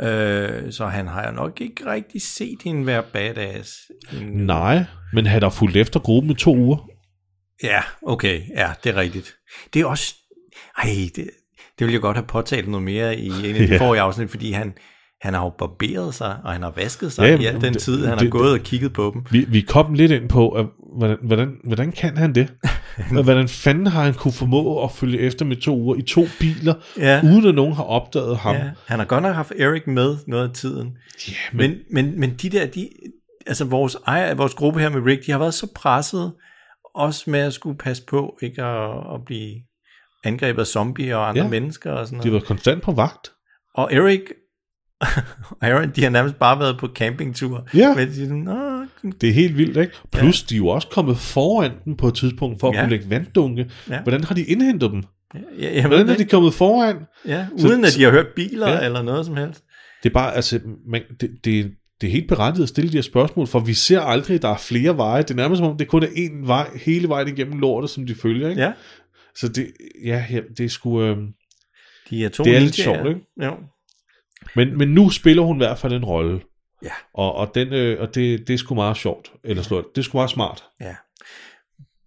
øh, 0.07 0.71
så 0.71 0.85
han 0.85 1.07
har 1.07 1.27
jo 1.27 1.31
nok 1.31 1.61
ikke 1.61 1.91
rigtig 1.91 2.21
set 2.21 2.57
hende 2.63 2.85
være 2.85 3.03
badass. 3.13 3.71
nej, 4.21 4.83
men 5.13 5.25
han 5.25 5.43
har 5.43 5.49
fulgt 5.49 5.77
efter 5.77 5.99
gruppen 5.99 6.31
i 6.31 6.35
to 6.35 6.55
uger. 6.55 6.89
Ja, 7.63 7.81
okay, 8.01 8.41
ja, 8.55 8.73
det 8.83 8.89
er 8.89 8.95
rigtigt. 8.95 9.35
Det 9.73 9.81
er 9.81 9.85
også, 9.85 10.15
ej, 10.77 10.89
det, 11.15 11.29
det 11.79 11.87
vil 11.87 11.91
jeg 11.91 12.01
godt 12.01 12.17
have 12.17 12.27
påtalt 12.27 12.67
noget 12.67 12.83
mere 12.83 13.17
i 13.17 13.27
en 13.27 13.55
af 13.55 13.67
de 13.67 13.73
ja. 13.73 13.79
forrige 13.79 14.01
afsnit, 14.01 14.29
fordi 14.29 14.51
han, 14.51 14.73
han 15.21 15.33
har 15.33 15.43
jo 15.43 15.49
barberet 15.49 16.13
sig, 16.13 16.37
og 16.43 16.53
han 16.53 16.63
har 16.63 16.71
vasket 16.75 17.11
sig 17.11 17.23
Ja, 17.23 17.37
i 17.39 17.45
al 17.45 17.61
den 17.61 17.73
det- 17.73 17.81
tid, 17.81 18.05
han 18.05 18.17
det- 18.17 18.21
har 18.21 18.29
gået 18.29 18.51
og 18.51 18.59
kigget 18.59 18.93
på 18.93 19.11
dem. 19.13 19.25
Vi, 19.31 19.45
vi 19.49 19.61
kom 19.61 19.93
lidt 19.93 20.11
ind 20.11 20.29
på, 20.29 20.49
at, 20.49 20.65
hvordan, 20.97 21.17
hvordan, 21.23 21.55
hvordan 21.63 21.91
kan 21.91 22.17
han 22.17 22.35
det? 22.35 22.53
hvordan 23.23 23.47
fanden 23.47 23.87
har 23.87 24.03
han 24.03 24.13
kunne 24.13 24.31
formå 24.33 24.83
at 24.83 24.91
følge 24.91 25.19
efter 25.19 25.45
med 25.45 25.55
to 25.55 25.77
uger 25.77 25.95
i 25.95 26.01
to 26.01 26.25
biler, 26.39 26.73
Ja. 26.97 27.21
uden 27.23 27.47
at 27.47 27.55
nogen 27.55 27.73
har 27.73 27.83
opdaget 27.83 28.37
ham? 28.37 28.55
Ja, 28.55 28.69
han 28.87 28.99
har 28.99 29.05
godt 29.05 29.23
nok 29.23 29.35
haft 29.35 29.51
Erik 29.59 29.87
med 29.87 30.17
noget 30.27 30.47
af 30.49 30.53
tiden. 30.55 30.97
Ja, 31.27 31.33
men, 31.53 31.69
Men, 31.71 32.05
men, 32.05 32.19
men 32.19 32.29
de 32.41 32.49
der, 32.49 32.65
de, 32.67 32.89
altså 33.47 33.65
vores, 33.65 33.97
ejer, 34.07 34.33
vores 34.35 34.53
gruppe 34.53 34.79
her 34.79 34.89
med 34.89 35.01
Rick, 35.01 35.25
de 35.25 35.31
har 35.31 35.39
været 35.39 35.53
så 35.53 35.67
presset, 35.75 36.33
også 36.95 37.29
med 37.29 37.39
at 37.39 37.53
skulle 37.53 37.77
passe 37.77 38.03
på, 38.09 38.37
ikke 38.41 38.63
at, 38.63 38.89
at 39.13 39.25
blive 39.25 39.55
angrebet 40.23 40.59
af 40.59 40.67
zombier 40.67 41.15
og 41.15 41.29
andre 41.29 41.41
Ja. 41.43 41.49
mennesker 41.49 41.91
og 41.91 42.05
sådan 42.07 42.19
de 42.23 42.27
noget. 42.27 42.41
var 42.41 42.47
konstant 42.47 42.81
på 42.83 42.91
vagt. 42.91 43.31
Og 43.75 43.93
Erik 43.93 44.21
Aaron, 45.61 45.89
de 45.95 46.03
har 46.03 46.09
nærmest 46.09 46.35
bare 46.35 46.59
været 46.59 46.77
på 46.79 46.87
campingtur. 46.87 47.67
Ja. 47.73 47.95
Men 47.95 48.07
de, 48.07 48.11
er 48.23 48.27
sådan, 48.27 48.37
"Nå, 48.37 48.85
Det 49.21 49.29
er 49.29 49.33
helt 49.33 49.57
vildt, 49.57 49.77
ikke? 49.77 49.93
Plus, 50.11 50.41
ja. 50.41 50.45
de 50.49 50.55
er 50.55 50.57
jo 50.57 50.67
også 50.67 50.87
kommet 50.87 51.17
foran 51.17 51.71
den 51.85 51.97
på 51.97 52.07
et 52.07 52.13
tidspunkt, 52.15 52.59
for 52.59 52.69
at 52.69 52.75
ja. 52.75 52.81
Kunne 52.81 52.89
lægge 52.89 53.09
vanddunke. 53.09 53.71
Ja. 53.89 54.01
Hvordan 54.01 54.23
har 54.23 54.35
de 54.35 54.43
indhentet 54.43 54.91
dem? 54.91 55.03
ja, 55.35 55.39
jeg, 55.59 55.75
jeg 55.75 55.87
Hvordan 55.87 56.09
er 56.09 56.17
de 56.17 56.25
kommet 56.25 56.53
foran? 56.53 56.95
Ja, 57.27 57.45
Så- 57.57 57.67
uden 57.67 57.85
at 57.85 57.91
de 57.97 58.03
har 58.03 58.11
hørt 58.11 58.27
biler 58.35 58.69
Ja. 58.69 58.85
eller 58.85 59.01
noget 59.01 59.25
som 59.25 59.37
helst. 59.37 59.63
Det 60.03 60.09
er 60.09 60.13
bare, 60.13 60.35
altså, 60.35 60.59
man, 60.87 61.01
det, 61.21 61.29
det, 61.43 61.71
det 62.01 62.07
er 62.07 62.11
helt 62.11 62.27
berettiget 62.27 62.63
at 62.63 62.69
stille 62.69 62.89
de 62.91 62.97
her 62.97 63.01
spørgsmål, 63.01 63.47
for 63.47 63.59
vi 63.59 63.73
ser 63.73 64.01
aldrig, 64.01 64.35
at 64.35 64.41
der 64.41 64.49
er 64.49 64.57
flere 64.57 64.97
veje. 64.97 65.21
Det 65.21 65.31
er 65.31 65.35
nærmest 65.35 65.59
som 65.59 65.67
om, 65.71 65.77
det 65.77 65.87
kun 65.87 66.03
er 66.03 66.07
én 66.07 66.47
vej, 66.47 66.67
hele 66.85 67.07
vejen 67.09 67.27
igennem 67.27 67.59
lortet, 67.59 67.89
som 67.89 68.07
de 68.07 68.15
følger, 68.15 68.49
ikke? 68.49 68.61
Ja, 68.61 68.71
Så 69.35 69.47
det, 69.47 69.67
ja, 70.05 70.25
ja, 70.31 70.39
det 70.57 70.65
er 70.65 70.69
sgu... 70.69 71.01
Øh... 71.01 71.17
de 72.09 72.25
er 72.25 72.29
to 72.29 72.43
Det 72.43 72.55
er 72.55 72.59
lidt 72.59 72.75
sjovt, 72.75 73.07
ikke? 73.07 73.21
Jo. 73.43 73.51
Men, 74.55 74.77
men 74.77 74.87
nu 74.87 75.09
spiller 75.09 75.43
hun 75.43 75.55
i 75.55 75.59
hvert 75.65 75.77
fald 75.77 75.93
en 75.93 76.05
rolle. 76.05 76.41
Ja. 76.83 76.89
Og, 77.13 77.35
og, 77.35 77.51
den, 77.55 77.73
øh, 77.73 78.01
og 78.01 78.15
det, 78.15 78.47
det 78.47 78.53
er 78.53 78.57
sgu 78.57 78.75
meget 78.75 78.97
sjovt. 78.97 79.31
Eller 79.43 79.63
slået. 79.63 79.85
Det 79.95 80.01
er 80.01 80.03
sgu 80.03 80.17
meget 80.17 80.29
smart. 80.29 80.63
Ja. 80.81 80.95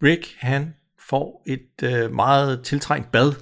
Rick, 0.02 0.26
han 0.38 0.74
får 1.08 1.42
et 1.46 1.82
øh, 1.92 2.12
meget 2.14 2.62
tiltrængt 2.62 3.12
bad, 3.12 3.32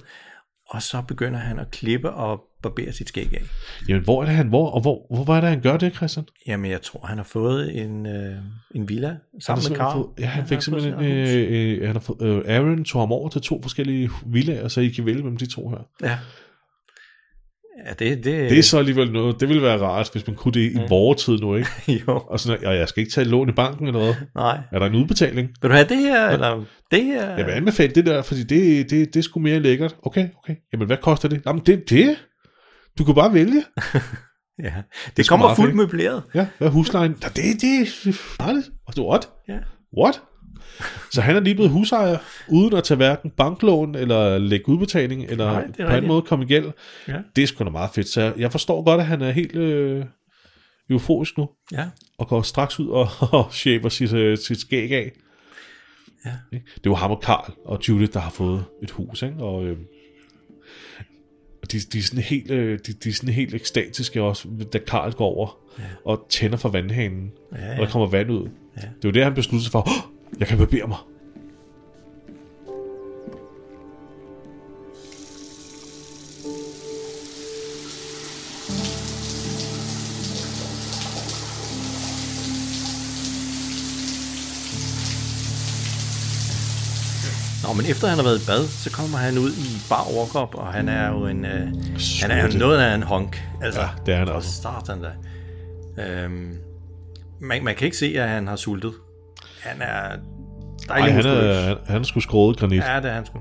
og 0.69 0.81
så 0.81 1.01
begynder 1.07 1.39
han 1.39 1.59
at 1.59 1.71
klippe 1.71 2.09
og 2.11 2.41
barbere 2.63 2.91
sit 2.91 3.07
skæg 3.07 3.33
af. 3.33 3.41
Jamen, 3.89 4.03
hvor 4.03 4.21
er 4.21 4.25
det 4.25 4.35
han? 4.35 4.47
Hvor, 4.47 4.69
og 4.71 4.81
hvor, 4.81 5.23
hvor 5.23 5.35
er 5.35 5.41
det, 5.41 5.49
han 5.49 5.61
gør 5.61 5.77
det, 5.77 5.95
Christian? 5.95 6.25
Jamen, 6.47 6.71
jeg 6.71 6.81
tror, 6.81 7.05
han 7.07 7.17
har 7.17 7.23
fået 7.23 7.81
en, 7.81 8.05
øh, 8.05 8.35
en 8.75 8.89
villa 8.89 9.07
Han 9.07 9.41
sammen 9.41 9.65
med 9.69 9.77
Carl. 9.77 9.93
fået- 9.97 10.09
Ja, 10.19 10.25
han 10.25 10.41
har 10.43 10.47
fik 10.47 10.61
simpelthen... 10.61 10.93
Øh, 10.93 11.77
øh, 11.81 11.85
han 11.87 11.95
har 11.95 11.99
fået, 11.99 12.21
øh, 12.21 12.41
Aaron 12.55 12.83
tog 12.83 13.01
ham 13.01 13.11
over 13.11 13.29
til 13.29 13.41
to 13.41 13.61
forskellige 13.61 14.09
villager, 14.25 14.67
så 14.67 14.81
I 14.81 14.87
kan 14.87 15.05
vælge 15.05 15.21
mellem 15.23 15.37
de 15.37 15.45
to 15.45 15.69
her. 15.69 15.77
Ja. 16.03 16.17
Ja, 17.87 17.93
det, 17.93 18.17
det, 18.23 18.49
Det 18.49 18.59
er 18.59 18.63
så 18.63 18.77
alligevel 18.77 19.11
noget. 19.11 19.39
Det 19.39 19.47
ville 19.49 19.63
være 19.63 19.77
rart, 19.81 20.09
hvis 20.11 20.27
man 20.27 20.35
kunne 20.35 20.51
det 20.51 20.71
i 20.71 20.75
Mm. 20.77 20.89
vores 20.89 21.23
tid 21.23 21.37
nu, 21.37 21.55
ikke? 21.55 21.69
jo, 22.07 22.21
Og 22.27 22.39
sådan, 22.39 22.65
og 22.67 22.75
jeg 22.75 22.89
skal 22.89 23.01
ikke 23.01 23.13
tage 23.13 23.27
lån 23.27 23.49
i 23.49 23.51
banken 23.51 23.87
eller 23.87 23.99
hvad? 23.99 24.13
nej. 24.35 24.57
Er 24.71 24.79
der 24.79 24.85
en 24.85 24.95
udbetaling? 24.95 25.49
Vil 25.61 25.69
du 25.69 25.75
have 25.75 25.87
det 25.89 25.97
her, 25.97 26.29
eller 26.29 26.63
det 26.91 27.03
her? 27.05 27.29
Jeg 27.37 27.45
vil 27.45 27.51
anbefale 27.51 27.93
det 27.95 28.05
der, 28.05 28.21
fordi 28.21 28.43
det, 28.43 28.89
det, 28.89 29.13
det 29.13 29.19
er 29.19 29.23
sgu 29.23 29.39
mere 29.39 29.59
lækkert. 29.59 29.95
Okay, 30.03 30.27
okay. 30.37 30.55
Jamen, 30.73 30.87
hvad 30.87 30.97
koster 30.97 31.27
det? 31.27 31.41
Jamen, 31.45 31.61
det, 31.65 31.89
det. 31.89 32.15
Du 32.97 33.03
kan 33.03 33.15
bare 33.15 33.33
vælge. 33.33 33.63
Ja, 34.63 34.73
sgu 35.07 35.11
det 35.17 35.27
kommer 35.29 35.55
fuldt 35.55 35.75
møbleret. 35.75 36.23
Ja, 36.35 36.47
hvad 36.57 36.67
er 36.67 36.71
huslejen? 36.71 37.15
Ja, 37.23 37.27
det, 37.27 37.61
det 37.61 37.81
er 37.81 38.13
farligt. 38.13 38.69
What? 39.09 39.29
Ja. 39.47 39.57
What? 39.97 40.21
Så 41.11 41.21
han 41.21 41.35
er 41.35 41.39
lige 41.39 41.55
blevet 41.55 41.71
husejer, 41.71 42.17
uden 42.49 42.73
at 42.73 42.83
tage 42.83 42.95
hverken 42.95 43.31
banklån, 43.31 43.95
eller 43.95 44.37
lægge 44.37 44.69
udbetaling, 44.69 45.23
eller 45.23 45.45
Nej, 45.79 45.89
på 45.89 45.95
en 45.95 46.07
måde 46.07 46.21
komme 46.21 46.45
i 46.45 46.47
gæld. 46.47 46.71
Ja. 47.07 47.17
Det 47.35 47.41
er 47.43 47.47
sgu 47.47 47.63
da 47.63 47.69
meget 47.69 47.89
fedt. 47.93 48.07
Så 48.07 48.33
jeg- 48.37 48.51
forstår 48.51 48.83
godt, 48.83 48.99
at 49.01 49.07
han 49.07 49.21
er 49.21 49.31
helt 49.31 49.55
øh, 49.55 50.05
euforisk 50.89 51.37
nu, 51.37 51.49
Ja, 51.71 51.85
og 52.17 52.27
går 52.27 52.41
straks 52.41 52.79
ud 52.79 52.87
og, 52.87 53.07
og 53.39 53.47
shaver 53.53 53.89
sit, 53.89 54.13
øh, 54.13 54.37
sit 54.37 54.59
skæg 54.59 54.91
af. 54.91 55.11
Ja. 56.25 56.31
Det 56.51 56.85
jo 56.85 56.95
ham 56.95 57.11
og 57.11 57.21
Karl 57.21 57.53
og 57.65 57.79
Judith, 57.89 58.13
der 58.13 58.19
har 58.19 58.29
fået 58.31 58.65
et 58.83 58.91
hus, 58.91 59.21
ikke? 59.21 59.35
Og, 59.39 59.65
øh, 59.65 59.77
de, 61.71 61.79
de, 61.93 61.97
er 61.97 62.01
sådan 62.01 62.23
helt, 62.23 62.51
øh, 62.51 62.79
de, 62.87 62.93
de 62.93 63.09
er 63.09 63.13
sådan 63.13 63.33
helt 63.33 63.53
ekstatiske 63.53 64.21
også, 64.21 64.47
da 64.73 64.77
Karl 64.87 65.11
går 65.11 65.25
over 65.25 65.57
ja. 65.79 65.83
og 66.05 66.25
tænder 66.29 66.57
for 66.57 66.69
vandhanen, 66.69 67.31
Ja, 67.51 67.57
ja, 67.57 67.65
ja. 67.65 67.79
og 67.79 67.85
der 67.85 67.91
kommer 67.91 68.07
vand 68.07 68.31
ud. 68.31 68.49
Ja. 68.77 68.81
Det 68.81 68.87
er 68.87 68.91
jo 69.05 69.11
det, 69.11 69.23
han 69.23 69.33
beslutter 69.33 69.63
sig 69.63 69.71
for, 69.71 69.79
oh, 69.87 70.18
jeg 70.39 70.47
kan 70.47 70.57
barbere 70.57 70.87
mig. 70.87 70.97
Nå, 87.63 87.73
men 87.73 87.85
efter 87.85 88.07
han 88.07 88.17
har 88.17 88.23
været 88.23 88.41
i 88.43 88.45
bad, 88.45 88.67
så 88.67 88.91
kommer 88.91 89.17
han 89.17 89.37
ud 89.37 89.51
i 89.51 89.81
bar 89.89 90.03
overkrop, 90.15 90.55
og 90.55 90.67
han 90.73 90.89
er 90.89 91.09
jo 91.09 91.27
en... 91.27 91.45
Øh, 91.45 91.67
han 92.21 92.31
er 92.31 92.47
jo 92.51 92.57
noget 92.57 92.79
af 92.79 92.95
en 92.95 93.03
honk. 93.03 93.43
Altså, 93.61 93.81
ja, 93.81 93.87
det 94.05 94.13
er 94.13 94.17
han 94.17 94.29
også. 94.29 94.51
Start 94.51 94.87
han 94.87 95.01
da. 95.01 95.11
Øhm, 96.03 96.57
man, 97.41 97.63
man 97.63 97.75
kan 97.75 97.85
ikke 97.85 97.97
se, 97.97 98.13
at 98.17 98.29
han 98.29 98.47
har 98.47 98.55
sultet. 98.55 98.93
Han 99.59 99.81
er 99.81 99.85
Ej, 99.85 100.17
dejlig 100.87 101.13
han, 101.13 101.15
muskuløs. 101.15 101.55
er, 101.57 101.61
han, 101.67 101.77
han 101.87 102.03
skulle 102.03 102.23
skråde 102.23 102.55
granit. 102.55 102.83
Ja. 102.83 102.95
Det 102.99 103.05
er 103.09 103.13
han 103.13 103.25
sgu. 103.25 103.39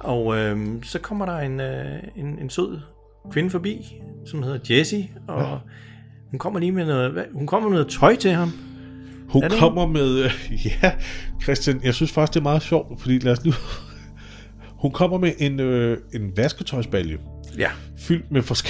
Og 0.00 0.36
øhm, 0.36 0.82
så 0.82 0.98
kommer 0.98 1.26
der 1.26 1.38
en, 1.38 1.60
øh, 1.60 2.02
en, 2.16 2.38
en 2.38 2.50
sød 2.50 2.80
kvinde 3.32 3.50
forbi, 3.50 4.00
som 4.26 4.42
hedder 4.42 4.58
Jessie, 4.70 5.08
og 5.28 5.40
ja. 5.42 5.56
hun 6.30 6.38
kommer 6.38 6.60
lige 6.60 6.72
med 6.72 6.86
noget, 6.86 7.10
hvad, 7.12 7.24
hun 7.32 7.46
kommer 7.46 7.68
med 7.68 7.74
noget 7.78 7.92
tøj 7.92 8.16
til 8.16 8.30
ham. 8.30 8.52
Hun 9.28 9.42
Er 9.42 9.48
det 9.48 9.58
kommer 9.58 9.86
med... 9.86 10.30
Ja, 10.82 10.92
Christian, 11.42 11.80
jeg 11.84 11.94
synes 11.94 12.12
faktisk, 12.12 12.34
det 12.34 12.40
er 12.40 12.42
meget 12.42 12.62
sjovt, 12.62 13.00
fordi 13.00 13.18
lad 13.18 13.32
os 13.32 13.44
nu... 13.44 13.52
Hun 14.82 14.90
kommer 14.92 15.18
med 15.18 15.32
en, 15.38 15.60
øh, 15.60 15.98
en 16.14 16.36
vasketøjsbalje, 16.36 17.18
Ja. 17.58 17.70
fyldt 17.98 18.30
med, 18.32 18.42
forske... 18.42 18.68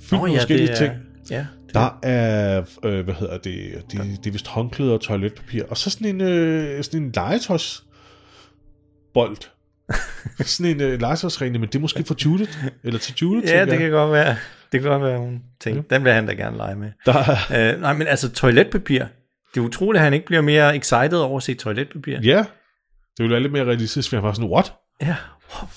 fyldt 0.00 0.12
Nå, 0.12 0.26
med 0.26 0.32
ja, 0.34 0.38
forskellige 0.38 0.70
er, 0.70 0.76
ting. 0.76 0.92
Ja, 1.30 1.46
Der 1.74 1.98
er, 2.02 2.62
øh, 2.84 3.04
hvad 3.04 3.14
hedder 3.14 3.38
det, 3.38 3.82
det, 3.92 4.00
det 4.24 4.26
er 4.26 4.30
vist 4.30 4.46
håndklæder 4.46 4.92
og 4.92 5.00
toiletpapir, 5.00 5.62
og 5.68 5.76
så 5.76 5.90
sådan 5.90 6.06
en, 6.06 6.20
øh, 6.20 6.84
sådan 6.84 7.02
en 7.02 7.12
legetøjsbold. 7.14 9.36
sådan 10.44 10.72
en 10.72 10.80
øh, 10.80 11.00
legetøjsrene, 11.00 11.58
men 11.58 11.68
det 11.68 11.74
er 11.74 11.78
måske 11.80 12.04
for 12.04 12.16
Judith, 12.24 12.58
eller 12.84 12.98
til 12.98 13.14
Judith, 13.22 13.52
ja, 13.52 13.64
det 13.64 13.70
jeg. 13.70 13.78
kan 13.78 13.90
godt 13.90 14.12
være. 14.12 14.36
Det 14.72 14.80
kan 14.80 14.90
godt 14.90 15.02
være, 15.02 15.18
hun 15.18 15.42
tænkte, 15.60 15.94
den 15.94 16.04
vil 16.04 16.12
han 16.12 16.26
da 16.26 16.32
gerne 16.32 16.56
lege 16.56 16.76
med. 16.76 16.90
Der 17.06 17.12
er, 17.50 17.74
Øh, 17.74 17.80
nej, 17.80 17.92
men 17.92 18.06
altså 18.06 18.30
toiletpapir. 18.32 19.04
Det 19.54 19.60
er 19.60 19.64
utroligt, 19.64 20.00
at 20.00 20.04
han 20.04 20.14
ikke 20.14 20.26
bliver 20.26 20.42
mere 20.42 20.76
excited 20.76 21.18
over 21.18 21.36
at 21.36 21.42
se 21.42 21.54
toiletpapir. 21.54 22.18
ja, 22.22 22.38
det 23.16 23.22
ville 23.24 23.32
være 23.32 23.42
lidt 23.42 23.52
mere 23.52 23.64
realistisk, 23.64 24.10
hvis 24.10 24.16
han 24.16 24.22
var 24.22 24.32
sådan, 24.32 24.50
what? 24.50 24.72
Ja. 25.02 25.16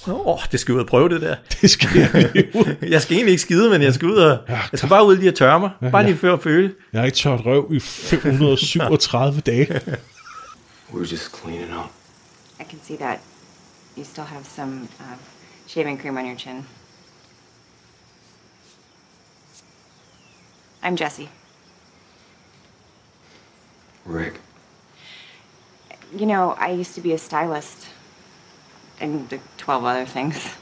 Åh, 0.08 0.28
oh, 0.28 0.40
det 0.52 0.60
skal 0.60 0.74
ud 0.76 0.80
og 0.80 0.88
prøve 0.88 1.10
det 1.10 1.22
der. 1.22 1.36
Det 1.62 1.70
skal 1.70 1.90
jeg 1.96 2.32
lige 2.34 2.56
ud. 2.60 2.76
Jeg 2.82 3.02
skal 3.02 3.16
egentlig 3.16 3.32
ikke 3.32 3.42
skide, 3.42 3.70
men 3.70 3.82
jeg 3.82 3.94
skal 3.94 4.08
ud 4.08 4.16
og... 4.16 4.38
Jeg 4.48 4.70
skal 4.74 4.90
bare 4.90 5.06
ud 5.06 5.18
lige 5.18 5.30
og 5.30 5.36
tørre 5.36 5.60
mig. 5.60 5.70
Bare 5.92 6.04
lige 6.04 6.18
før 6.18 6.34
at 6.34 6.44
føle. 6.44 6.76
Jeg 6.94 7.02
har 7.02 7.06
ikke 7.06 7.18
tørt 7.18 7.46
røv 7.46 7.68
i 7.74 7.80
537 8.10 9.42
dage. 9.42 9.82
We 10.94 11.00
were 11.00 11.08
just 11.12 11.36
cleaning 11.36 11.72
up. 11.78 11.92
I 12.60 12.64
can 12.70 12.80
see 12.84 12.98
that. 12.98 13.20
You 13.98 14.04
still 14.04 14.24
have 14.26 14.44
some 14.56 14.88
uh, 15.00 15.18
shaving 15.68 16.02
cream 16.02 16.18
on 16.18 16.26
your 16.26 16.38
chin. 16.38 16.66
I'm 20.84 20.96
Jessie. 20.96 21.30
Rick. 24.06 24.40
You 26.20 26.26
know, 26.26 26.56
I 26.60 26.72
used 26.82 26.96
to 26.96 27.02
be 27.02 27.14
a 27.14 27.18
stylist 27.18 27.88
and 29.02 29.28
the 29.30 29.40
12 29.58 29.84
other 29.84 30.06
things. 30.06 30.58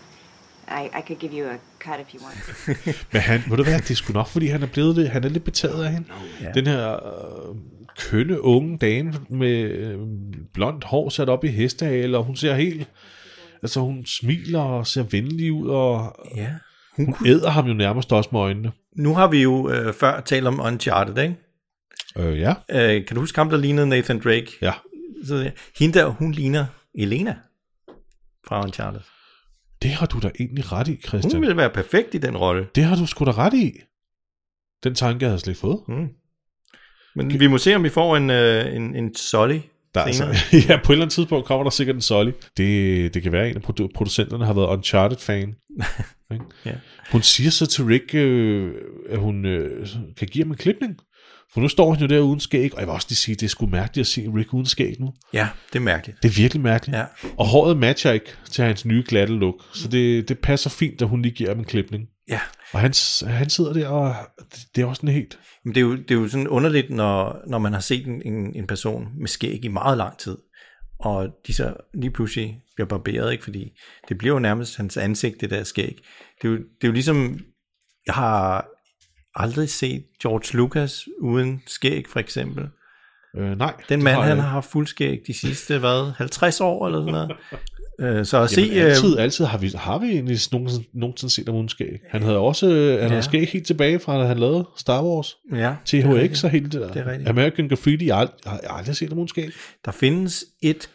I, 0.67 0.85
I 0.99 1.01
could 1.07 1.19
give 1.19 1.31
you 1.33 1.47
a 1.47 1.57
cut 1.79 1.99
if 2.07 2.13
you 2.15 2.19
want. 2.23 2.37
Men 3.13 3.21
han, 3.21 3.43
ved 3.49 3.57
du 3.57 3.63
hvad, 3.63 3.73
det 3.79 3.91
er 3.91 3.95
sgu 3.95 4.13
nok, 4.13 4.27
fordi 4.27 4.47
han 4.47 4.63
er 4.63 4.67
blevet 4.67 4.95
det. 4.95 5.09
Han 5.09 5.23
er 5.23 5.29
lidt 5.29 5.43
betaget 5.43 5.83
af 5.85 5.91
hende. 5.91 6.07
Ja. 6.41 6.51
Den 6.51 6.67
her 6.67 6.93
øh, 6.93 7.55
kønne 7.97 8.41
unge 8.41 8.77
dame 8.77 9.13
med 9.29 9.61
øh, 9.61 9.97
blondt 10.53 10.83
hår 10.83 11.09
sat 11.09 11.29
op 11.29 11.43
i 11.43 11.47
hestehale, 11.47 12.17
og 12.17 12.23
hun 12.23 12.35
ser 12.35 12.55
helt... 12.55 12.87
Altså, 13.63 13.79
hun 13.79 14.05
smiler 14.05 14.59
og 14.59 14.87
ser 14.87 15.03
venlig 15.03 15.53
ud, 15.53 15.67
og 15.67 16.15
Ja. 16.35 16.49
hun 16.95 17.15
æder 17.25 17.49
ham 17.49 17.67
jo 17.67 17.73
nærmest 17.73 18.11
også 18.13 18.29
med 18.31 18.39
øjnene. 18.39 18.71
Nu 18.95 19.13
har 19.15 19.27
vi 19.27 19.41
jo 19.41 19.69
øh, 19.71 19.93
før 19.93 20.19
talt 20.21 20.47
om 20.47 20.59
Uncharted, 20.59 21.23
ikke? 21.23 21.35
Øh, 22.17 22.39
ja. 22.39 22.53
Øh, 22.71 23.05
kan 23.05 23.15
du 23.15 23.21
huske 23.21 23.37
ham, 23.39 23.49
der 23.49 23.57
lignede 23.57 23.87
Nathan 23.87 24.19
Drake? 24.19 24.47
Ja. 24.61 24.73
Så, 25.25 25.51
hende 25.79 25.99
der, 25.99 26.05
hun 26.05 26.31
ligner 26.31 26.65
Elena 26.95 27.35
fra 28.47 28.63
Uncharted. 28.63 28.99
Det 29.81 29.89
har 29.91 30.05
du 30.05 30.19
da 30.19 30.31
egentlig 30.39 30.71
ret 30.71 30.87
i, 30.87 30.91
Hun 30.91 31.01
Christian. 31.07 31.41
ville 31.41 31.57
være 31.57 31.69
perfekt 31.69 32.15
i 32.15 32.17
den 32.17 32.37
rolle. 32.37 32.67
Det 32.75 32.83
har 32.83 32.95
du 32.95 33.05
sgu 33.05 33.25
da 33.25 33.31
ret 33.31 33.53
i. 33.53 33.71
Den 34.83 34.95
tanke 34.95 35.25
havde 35.25 35.33
jeg 35.33 35.39
slet 35.39 35.51
ikke 35.51 35.59
fået. 35.59 35.79
Mm. 35.87 36.07
Men 37.15 37.39
vi 37.39 37.47
må 37.47 37.57
se, 37.57 37.75
om 37.75 37.83
vi 37.83 37.89
får 37.89 38.17
en, 38.17 38.29
øh, 38.29 38.75
en, 38.75 38.95
en 38.95 39.15
Solly 39.15 39.59
Der 39.93 40.01
er 40.01 40.05
altså, 40.05 40.23
ja, 40.69 40.79
på 40.83 40.91
et 40.91 40.95
eller 40.95 41.03
andet 41.05 41.11
tidspunkt 41.11 41.45
kommer 41.47 41.63
der 41.63 41.69
sikkert 41.69 41.95
en 41.95 42.01
Solly. 42.01 42.31
Det, 42.57 43.13
det 43.13 43.23
kan 43.23 43.31
være, 43.31 43.43
at 43.45 43.49
en 43.49 43.55
af 43.57 43.69
produ- 43.69 43.91
producenterne 43.95 44.45
har 44.45 44.53
været 44.53 44.67
Uncharted-fan. 44.67 45.55
Ikke? 46.33 46.45
Ja. 46.65 46.75
Hun 47.11 47.21
siger 47.21 47.51
så 47.51 47.65
til 47.65 47.83
Rick, 47.85 48.15
øh, 48.15 48.75
at 49.09 49.19
hun 49.19 49.45
øh, 49.45 49.87
kan 50.17 50.27
give 50.27 50.43
ham 50.43 50.51
en 50.51 50.57
klipning. 50.57 50.97
For 51.53 51.61
nu 51.61 51.67
står 51.67 51.93
han 51.93 52.01
jo 52.01 52.07
der 52.07 52.19
uden 52.19 52.39
skæg, 52.39 52.73
og 52.73 52.79
jeg 52.79 52.87
vil 52.87 52.93
også 52.93 53.07
lige 53.09 53.17
sige, 53.17 53.35
det 53.35 53.43
er 53.43 53.49
sgu 53.49 53.65
mærkeligt 53.65 54.03
at 54.03 54.07
se 54.07 54.31
Rick 54.35 54.53
uden 54.53 54.65
skæg 54.65 54.95
nu. 54.99 55.13
Ja, 55.33 55.49
det 55.73 55.79
er 55.79 55.83
mærkeligt. 55.83 56.23
Det 56.23 56.29
er 56.29 56.33
virkelig 56.33 56.63
mærkeligt. 56.63 56.97
Ja. 56.97 57.05
Og 57.37 57.47
håret 57.47 57.77
matcher 57.77 58.11
ikke 58.11 58.33
til 58.51 58.63
hans 58.63 58.85
nye 58.85 59.03
glatte 59.07 59.33
look, 59.33 59.55
så 59.73 59.87
det, 59.87 60.29
det 60.29 60.39
passer 60.39 60.69
fint, 60.69 61.01
at 61.01 61.07
hun 61.07 61.21
lige 61.21 61.33
giver 61.33 61.49
ham 61.49 61.59
en 61.59 61.65
klipning. 61.65 62.03
Ja. 62.29 62.39
Og 62.73 62.79
han, 62.79 62.93
han 63.27 63.49
sidder 63.49 63.73
der, 63.73 63.87
og 63.87 64.15
det, 64.51 64.59
det 64.75 64.81
er 64.81 64.85
også 64.85 64.99
sådan 64.99 65.15
helt... 65.15 65.39
Men 65.65 65.75
det 65.75 65.81
er 65.81 65.85
jo, 65.85 65.95
det 65.95 66.11
er 66.11 66.15
jo 66.15 66.27
sådan 66.27 66.47
underligt, 66.47 66.89
når, 66.89 67.41
når 67.47 67.57
man 67.59 67.73
har 67.73 67.79
set 67.79 68.07
en, 68.07 68.21
en, 68.25 68.55
en 68.55 68.67
person 68.67 69.07
med 69.19 69.27
skæg 69.27 69.65
i 69.65 69.67
meget 69.67 69.97
lang 69.97 70.17
tid, 70.17 70.37
og 70.99 71.29
de 71.47 71.53
så 71.53 71.73
lige 71.93 72.11
pludselig 72.11 72.61
bliver 72.75 72.87
barberet, 72.87 73.31
ikke? 73.31 73.43
fordi 73.43 73.71
det 74.09 74.17
bliver 74.17 74.33
jo 74.33 74.39
nærmest 74.39 74.77
hans 74.77 74.97
ansigt, 74.97 75.41
det 75.41 75.49
der 75.49 75.63
skæg. 75.63 75.97
Det 76.41 76.47
er 76.47 76.51
jo, 76.51 76.57
det 76.57 76.83
er 76.83 76.87
jo 76.87 76.91
ligesom, 76.91 77.39
jeg 78.05 78.15
har 78.15 78.67
aldrig 79.39 79.69
set 79.69 80.03
George 80.21 80.57
Lucas 80.57 81.05
uden 81.21 81.61
skæg, 81.67 82.05
for 82.07 82.19
eksempel. 82.19 82.67
Øh, 83.37 83.57
nej. 83.57 83.73
Den 83.89 84.03
mand, 84.03 84.15
har 84.15 84.23
han 84.23 84.39
har 84.39 84.61
fuld 84.61 84.87
skæg 84.87 85.19
de 85.27 85.33
sidste, 85.33 85.79
hvad, 85.79 86.11
50 86.17 86.61
år 86.61 86.85
eller 86.87 86.99
sådan 86.99 87.11
noget. 87.11 87.31
Øh, 88.01 88.25
så 88.25 88.41
at 88.41 88.49
se, 88.49 88.61
Jamen, 88.61 88.77
øh, 88.77 88.85
altid, 88.85 89.17
altid 89.17 89.45
har 89.45 89.57
vi, 89.57 89.71
har 89.75 89.97
vi 89.99 90.07
egentlig 90.09 90.37
nogensinde, 90.51 90.87
nogensinde 90.93 91.33
set 91.33 91.45
ham 91.47 91.55
uden 91.55 91.69
skæg. 91.69 91.99
Han 92.09 92.21
havde 92.23 92.37
også 92.37 92.67
øh, 92.67 92.91
han 92.91 92.99
Ja. 93.01 93.07
havde 93.07 93.23
skæg 93.23 93.49
helt 93.49 93.67
tilbage 93.67 93.99
fra, 93.99 94.19
da 94.21 94.25
han 94.25 94.39
lavede 94.39 94.67
Star 94.77 95.03
Wars. 95.03 95.35
ja, 95.55 95.75
THX 95.85 96.43
og 96.43 96.49
hele 96.49 96.65
det 96.65 96.73
der. 96.81 96.87
Det 96.91 96.97
er 97.01 97.05
rigtigt. 97.11 97.29
American 97.29 97.67
Graffiti, 97.69 98.07
jeg 98.07 98.15
har, 98.17 98.33
jeg 98.45 98.51
har 98.51 98.77
aldrig 98.77 98.95
set 98.95 99.09
ham 99.09 99.17
uden 99.17 99.27
skæg. 99.27 99.49
Der 99.85 99.91
findes 99.91 100.45
et 100.63 100.89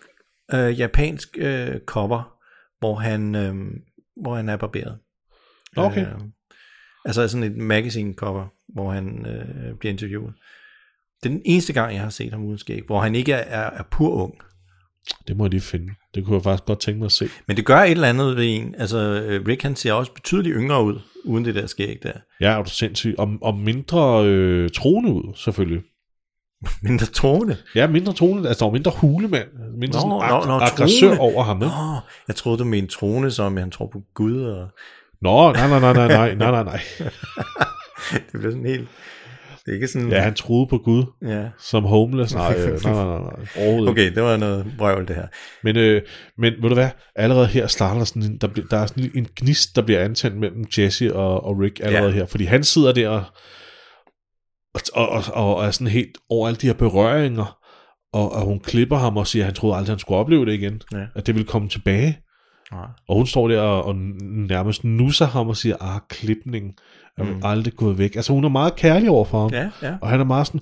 øh, 0.54 0.78
japansk 0.78 1.28
øh, 1.38 1.80
cover, 1.86 2.32
hvor 2.78 2.94
han, 2.94 3.34
øh, 3.34 3.54
hvor 4.22 4.36
han 4.36 4.48
er 4.48 4.56
barberet. 4.56 4.98
Okay. 5.76 6.00
Øh, 6.06 6.12
altså 7.04 7.28
sådan 7.28 7.42
et 7.52 7.56
magazine 7.56 8.14
cover, 8.14 8.46
hvor 8.74 8.90
han 8.92 9.26
øh, 9.26 9.74
bliver 9.78 9.92
interviewet. 9.92 10.32
Det 11.22 11.28
er 11.28 11.34
den 11.34 11.42
eneste 11.44 11.72
gang, 11.72 11.92
jeg 11.94 12.02
har 12.02 12.10
set 12.10 12.32
ham 12.32 12.44
uden 12.44 12.58
skæg, 12.58 12.82
hvor 12.86 13.00
han 13.00 13.14
ikke 13.14 13.32
er, 13.32 13.60
er, 13.60 13.70
er 13.78 13.82
pur 13.90 14.10
ung. 14.10 14.34
Det 15.28 15.36
må 15.36 15.44
jeg 15.44 15.50
lige 15.50 15.60
finde. 15.60 15.92
Det 16.14 16.24
kunne 16.24 16.34
jeg 16.34 16.42
faktisk 16.42 16.64
godt 16.64 16.80
tænke 16.80 16.98
mig 16.98 17.06
at 17.06 17.12
se. 17.12 17.28
Men 17.48 17.56
det 17.56 17.64
gør 17.66 17.76
et 17.78 17.90
eller 17.90 18.08
andet 18.08 18.36
ved 18.36 18.44
en. 18.56 18.74
Altså, 18.78 18.98
øh, 18.98 19.46
Rick 19.46 19.62
han 19.62 19.76
ser 19.76 19.92
også 19.92 20.12
betydeligt 20.12 20.56
yngre 20.58 20.84
ud, 20.84 20.98
uden 21.24 21.44
det 21.44 21.54
der 21.54 21.66
skæg 21.66 21.98
der. 22.02 22.12
Ja, 22.40 22.50
er 22.58 22.62
du 22.62 22.70
sindssyg. 22.70 23.14
Og, 23.18 23.32
og 23.42 23.54
mindre 23.56 24.24
øh, 24.26 24.70
troende 24.70 25.12
ud, 25.12 25.32
selvfølgelig. 25.36 25.82
Mindre 26.82 27.06
troende. 27.06 27.56
Ja, 27.74 27.86
mindre 27.86 28.12
troende. 28.12 28.48
Altså, 28.48 28.64
der 28.64 28.70
var 28.70 28.72
mindre 28.72 28.92
hulemand. 29.00 29.48
Mindre 29.78 30.08
Nå, 30.08 30.20
sådan 30.20 30.34
ag- 30.36 30.46
nå, 30.46 30.46
nå, 30.46 30.64
aggressør 30.64 31.06
troende. 31.14 31.20
over 31.20 31.42
ham. 31.42 31.56
Ikke? 31.62 31.66
Åh, 31.74 31.96
jeg 32.28 32.36
troede, 32.36 32.58
du 32.58 32.64
mente 32.64 32.94
trone, 32.94 33.30
som 33.30 33.56
han 33.56 33.70
tror 33.70 33.86
på 33.86 34.02
Gud. 34.14 34.42
Og... 34.42 34.68
Nå, 35.24 35.52
nej, 35.52 35.68
nej, 35.68 35.80
nej, 35.80 35.92
nej, 35.92 36.08
nej, 36.08 36.34
nej, 36.34 36.50
nej, 36.50 36.64
nej. 36.64 36.80
Det 38.32 38.40
bliver 38.40 38.50
sådan 38.50 38.66
helt... 38.66 38.88
Det 39.64 39.70
er 39.70 39.74
ikke 39.74 39.88
sådan... 39.88 40.08
Ja, 40.10 40.20
han 40.20 40.34
troede 40.34 40.66
på 40.70 40.78
Gud 40.78 41.04
ja. 41.26 41.44
som 41.58 41.84
homeless. 41.84 42.34
Nej, 42.34 42.54
øh, 42.58 42.82
nej, 42.84 42.92
nej, 42.92 43.04
nej, 43.04 43.18
nej. 43.18 43.68
Ikke. 43.78 43.90
Okay, 43.90 44.14
det 44.14 44.22
var 44.22 44.36
noget 44.36 44.66
brøvl, 44.78 45.08
det 45.08 45.16
her. 45.16 45.26
Men, 45.62 45.76
øh, 45.76 46.02
men 46.38 46.52
ved 46.62 46.68
du 46.68 46.74
hvad, 46.74 46.88
allerede 47.16 47.46
her 47.46 47.66
starter 47.66 48.04
sådan 48.04 48.22
en, 48.22 48.38
der, 48.38 48.46
bliver, 48.46 48.66
der 48.68 48.76
er 48.76 48.86
sådan 48.86 49.10
en 49.14 49.28
gnist, 49.36 49.76
der 49.76 49.82
bliver 49.82 50.00
antændt 50.04 50.36
mellem 50.36 50.64
Jesse 50.78 51.14
og, 51.16 51.44
og 51.44 51.58
Rick 51.60 51.80
allerede 51.82 52.10
Ja. 52.10 52.14
her, 52.16 52.26
fordi 52.26 52.44
han 52.44 52.64
sidder 52.64 52.92
der 52.92 53.08
og, 53.08 53.24
og, 54.74 55.08
og, 55.08 55.22
og, 55.34 55.56
og 55.56 55.64
er 55.66 55.70
sådan 55.70 55.86
helt 55.86 56.18
over 56.30 56.48
alle 56.48 56.56
de 56.58 56.66
her 56.66 56.74
berøringer, 56.74 57.58
og, 58.12 58.32
og 58.32 58.42
hun 58.42 58.60
klipper 58.60 58.96
ham 58.96 59.16
og 59.16 59.26
siger, 59.26 59.42
at 59.42 59.46
han 59.46 59.54
troede 59.54 59.76
aldrig, 59.76 59.92
han 59.92 59.98
skulle 59.98 60.18
opleve 60.18 60.46
det 60.46 60.52
igen, 60.52 60.80
Ja. 60.92 61.04
at 61.16 61.26
det 61.26 61.34
ville 61.34 61.48
komme 61.48 61.68
tilbage. 61.68 62.18
Nej. 62.72 62.86
Og 63.08 63.16
hun 63.16 63.26
står 63.26 63.48
der 63.48 63.60
og, 63.60 63.84
og 63.84 63.96
nærmest 64.22 64.84
nusser 64.84 65.26
ham 65.26 65.48
og 65.48 65.56
siger, 65.56 65.76
ah, 65.80 66.00
klipningen 66.08 66.72
er 67.18 67.24
mm. 67.24 67.40
aldrig 67.44 67.74
gået 67.74 67.98
væk. 67.98 68.16
Altså 68.16 68.32
hun 68.32 68.44
er 68.44 68.48
meget 68.48 68.76
kærlig 68.76 69.10
over 69.10 69.24
for 69.24 69.40
ham. 69.40 69.50
Ja, 69.52 69.70
ja. 69.82 69.96
Og 70.02 70.08
han 70.08 70.20
er 70.20 70.24
meget 70.24 70.46
sådan, 70.46 70.60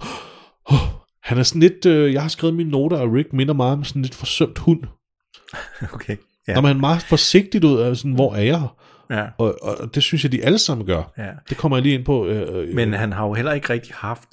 oh, 0.65 0.79
han 1.23 1.38
er 1.38 1.43
sådan 1.43 1.61
lidt, 1.61 1.87
øh, 1.87 2.12
jeg 2.12 2.23
har 2.23 2.29
skrevet 2.29 2.57
mine 2.57 2.71
noter, 2.71 2.97
og 2.99 3.12
Rick 3.12 3.33
minder 3.33 3.55
meget 3.55 3.73
om 3.73 3.85
sådan 3.85 4.03
lidt 4.03 4.15
forsømt 4.15 4.59
hund. 4.59 4.83
Okay. 5.95 6.17
Ja. 6.49 6.53
Ja. 6.53 6.55
Når 6.55 6.61
man 6.61 6.77
er 6.77 6.81
meget 6.81 7.03
forsigtigt 7.03 7.65
ud 7.65 7.79
af 7.79 7.97
sådan, 7.97 8.12
hvor 8.12 8.35
er 8.35 8.43
jeg? 8.43 8.69
ja. 9.11 9.27
Og, 9.38 9.59
og 9.62 9.95
det 9.95 10.03
synes 10.03 10.25
jeg, 10.25 10.33
de 10.33 10.45
alle 10.45 10.59
sammen 10.59 10.87
gør. 10.87 11.12
ja. 11.19 11.31
Det 11.49 11.57
kommer 11.57 11.77
jeg 11.77 11.83
lige 11.83 11.95
ind 11.95 12.05
på. 12.05 12.27
Øh, 12.27 12.69
øh, 12.69 12.75
Men 12.75 12.93
han 12.93 13.12
har 13.12 13.27
jo 13.27 13.33
heller 13.33 13.53
ikke 13.53 13.71
rigtig 13.71 13.95
haft 13.95 14.29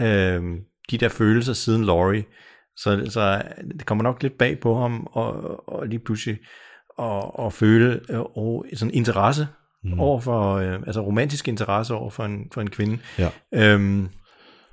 øh, 0.00 0.42
de 0.90 0.98
der 0.98 1.08
følelser 1.08 1.52
siden 1.52 1.84
Laurie. 1.84 2.24
Så, 2.76 3.06
så 3.10 3.42
det 3.78 3.86
kommer 3.86 4.04
nok 4.04 4.22
lidt 4.22 4.38
bag 4.38 4.60
på 4.60 4.78
ham, 4.80 5.06
og, 5.12 5.68
og 5.68 5.86
lige 5.86 5.98
pludselig 5.98 6.38
og, 7.00 7.38
og 7.38 7.52
føle 7.52 8.00
øh, 8.08 8.20
og 8.20 8.66
sådan 8.74 8.94
interesse 8.94 9.46
mm. 9.84 10.00
over 10.00 10.20
for, 10.20 10.54
øh, 10.54 10.74
altså 10.86 11.00
romantisk 11.00 11.48
interesse 11.48 11.94
over 11.94 12.10
for 12.10 12.24
en, 12.24 12.48
for 12.54 12.60
en 12.60 12.70
kvinde. 12.70 12.98
Ja. 13.18 13.28
Øhm, 13.54 14.08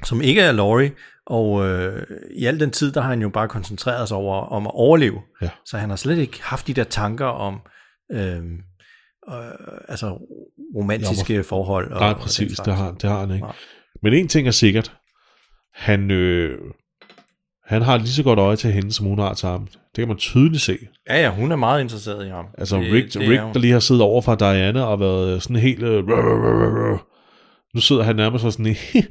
som 0.03 0.21
ikke 0.21 0.41
er 0.41 0.51
Laurie, 0.51 0.91
og 1.25 1.67
øh, 1.67 2.07
i 2.35 2.45
al 2.45 2.59
den 2.59 2.71
tid, 2.71 2.91
der 2.91 3.01
har 3.01 3.09
han 3.09 3.21
jo 3.21 3.29
bare 3.29 3.47
koncentreret 3.47 4.07
sig 4.07 4.17
over 4.17 4.35
om 4.35 4.67
at 4.67 4.71
overleve. 4.73 5.21
Ja. 5.41 5.49
Så 5.65 5.77
han 5.77 5.89
har 5.89 5.97
slet 5.97 6.17
ikke 6.17 6.43
haft 6.43 6.67
de 6.67 6.73
der 6.73 6.83
tanker 6.83 7.25
om 7.25 7.61
øh, 8.11 8.43
øh, 9.29 9.43
altså 9.87 10.09
romantiske 10.75 11.33
Ja, 11.33 11.41
forhold. 11.41 11.91
Og, 11.91 11.99
Nej, 11.99 12.09
og 12.09 12.19
præcis, 12.19 12.51
slags. 12.51 12.65
det 12.65 12.75
har, 12.75 12.91
det 12.91 13.09
har 13.09 13.19
han 13.19 13.31
ikke. 13.31 13.45
Nej. 13.45 13.55
Men 14.03 14.13
en 14.13 14.27
ting 14.27 14.47
er 14.47 14.51
sikkert. 14.51 14.95
Han, 15.73 16.11
øh, 16.11 16.59
han 17.67 17.81
har 17.81 17.97
lige 17.97 18.09
så 18.09 18.23
godt 18.23 18.39
øje 18.39 18.55
til 18.55 18.71
hende, 18.71 18.91
som 18.93 19.05
hun 19.05 19.19
har 19.19 19.33
til 19.33 19.47
ham. 19.49 19.67
Det 19.67 20.01
kan 20.01 20.07
man 20.07 20.17
tydeligt 20.17 20.61
se. 20.61 20.77
Ja, 21.09 21.21
ja, 21.21 21.29
hun 21.31 21.51
er 21.51 21.55
meget 21.55 21.81
interesseret 21.81 22.25
i 22.25 22.29
ham. 22.29 22.45
Altså 22.57 22.77
Det- 22.77 22.93
Rick, 22.93 23.13
det 23.13 23.21
Rick 23.21 23.41
der 23.53 23.59
lige 23.59 23.73
har 23.73 23.79
siddet 23.79 24.03
over 24.03 24.21
for 24.21 24.35
Diana 24.35 24.81
og 24.83 24.99
været 24.99 25.43
sådan 25.43 25.55
helt... 25.55 25.83
Øh, 25.83 26.03
rrr, 26.03 26.11
rrr, 26.11 26.63
rrr, 26.63 26.93
rrr. 26.95 27.07
nu 27.75 27.81
sidder 27.81 28.03
han 28.03 28.15
nærmest 28.15 28.45
og 28.45 28.51
sådan... 28.51 28.65
i- 28.67 28.75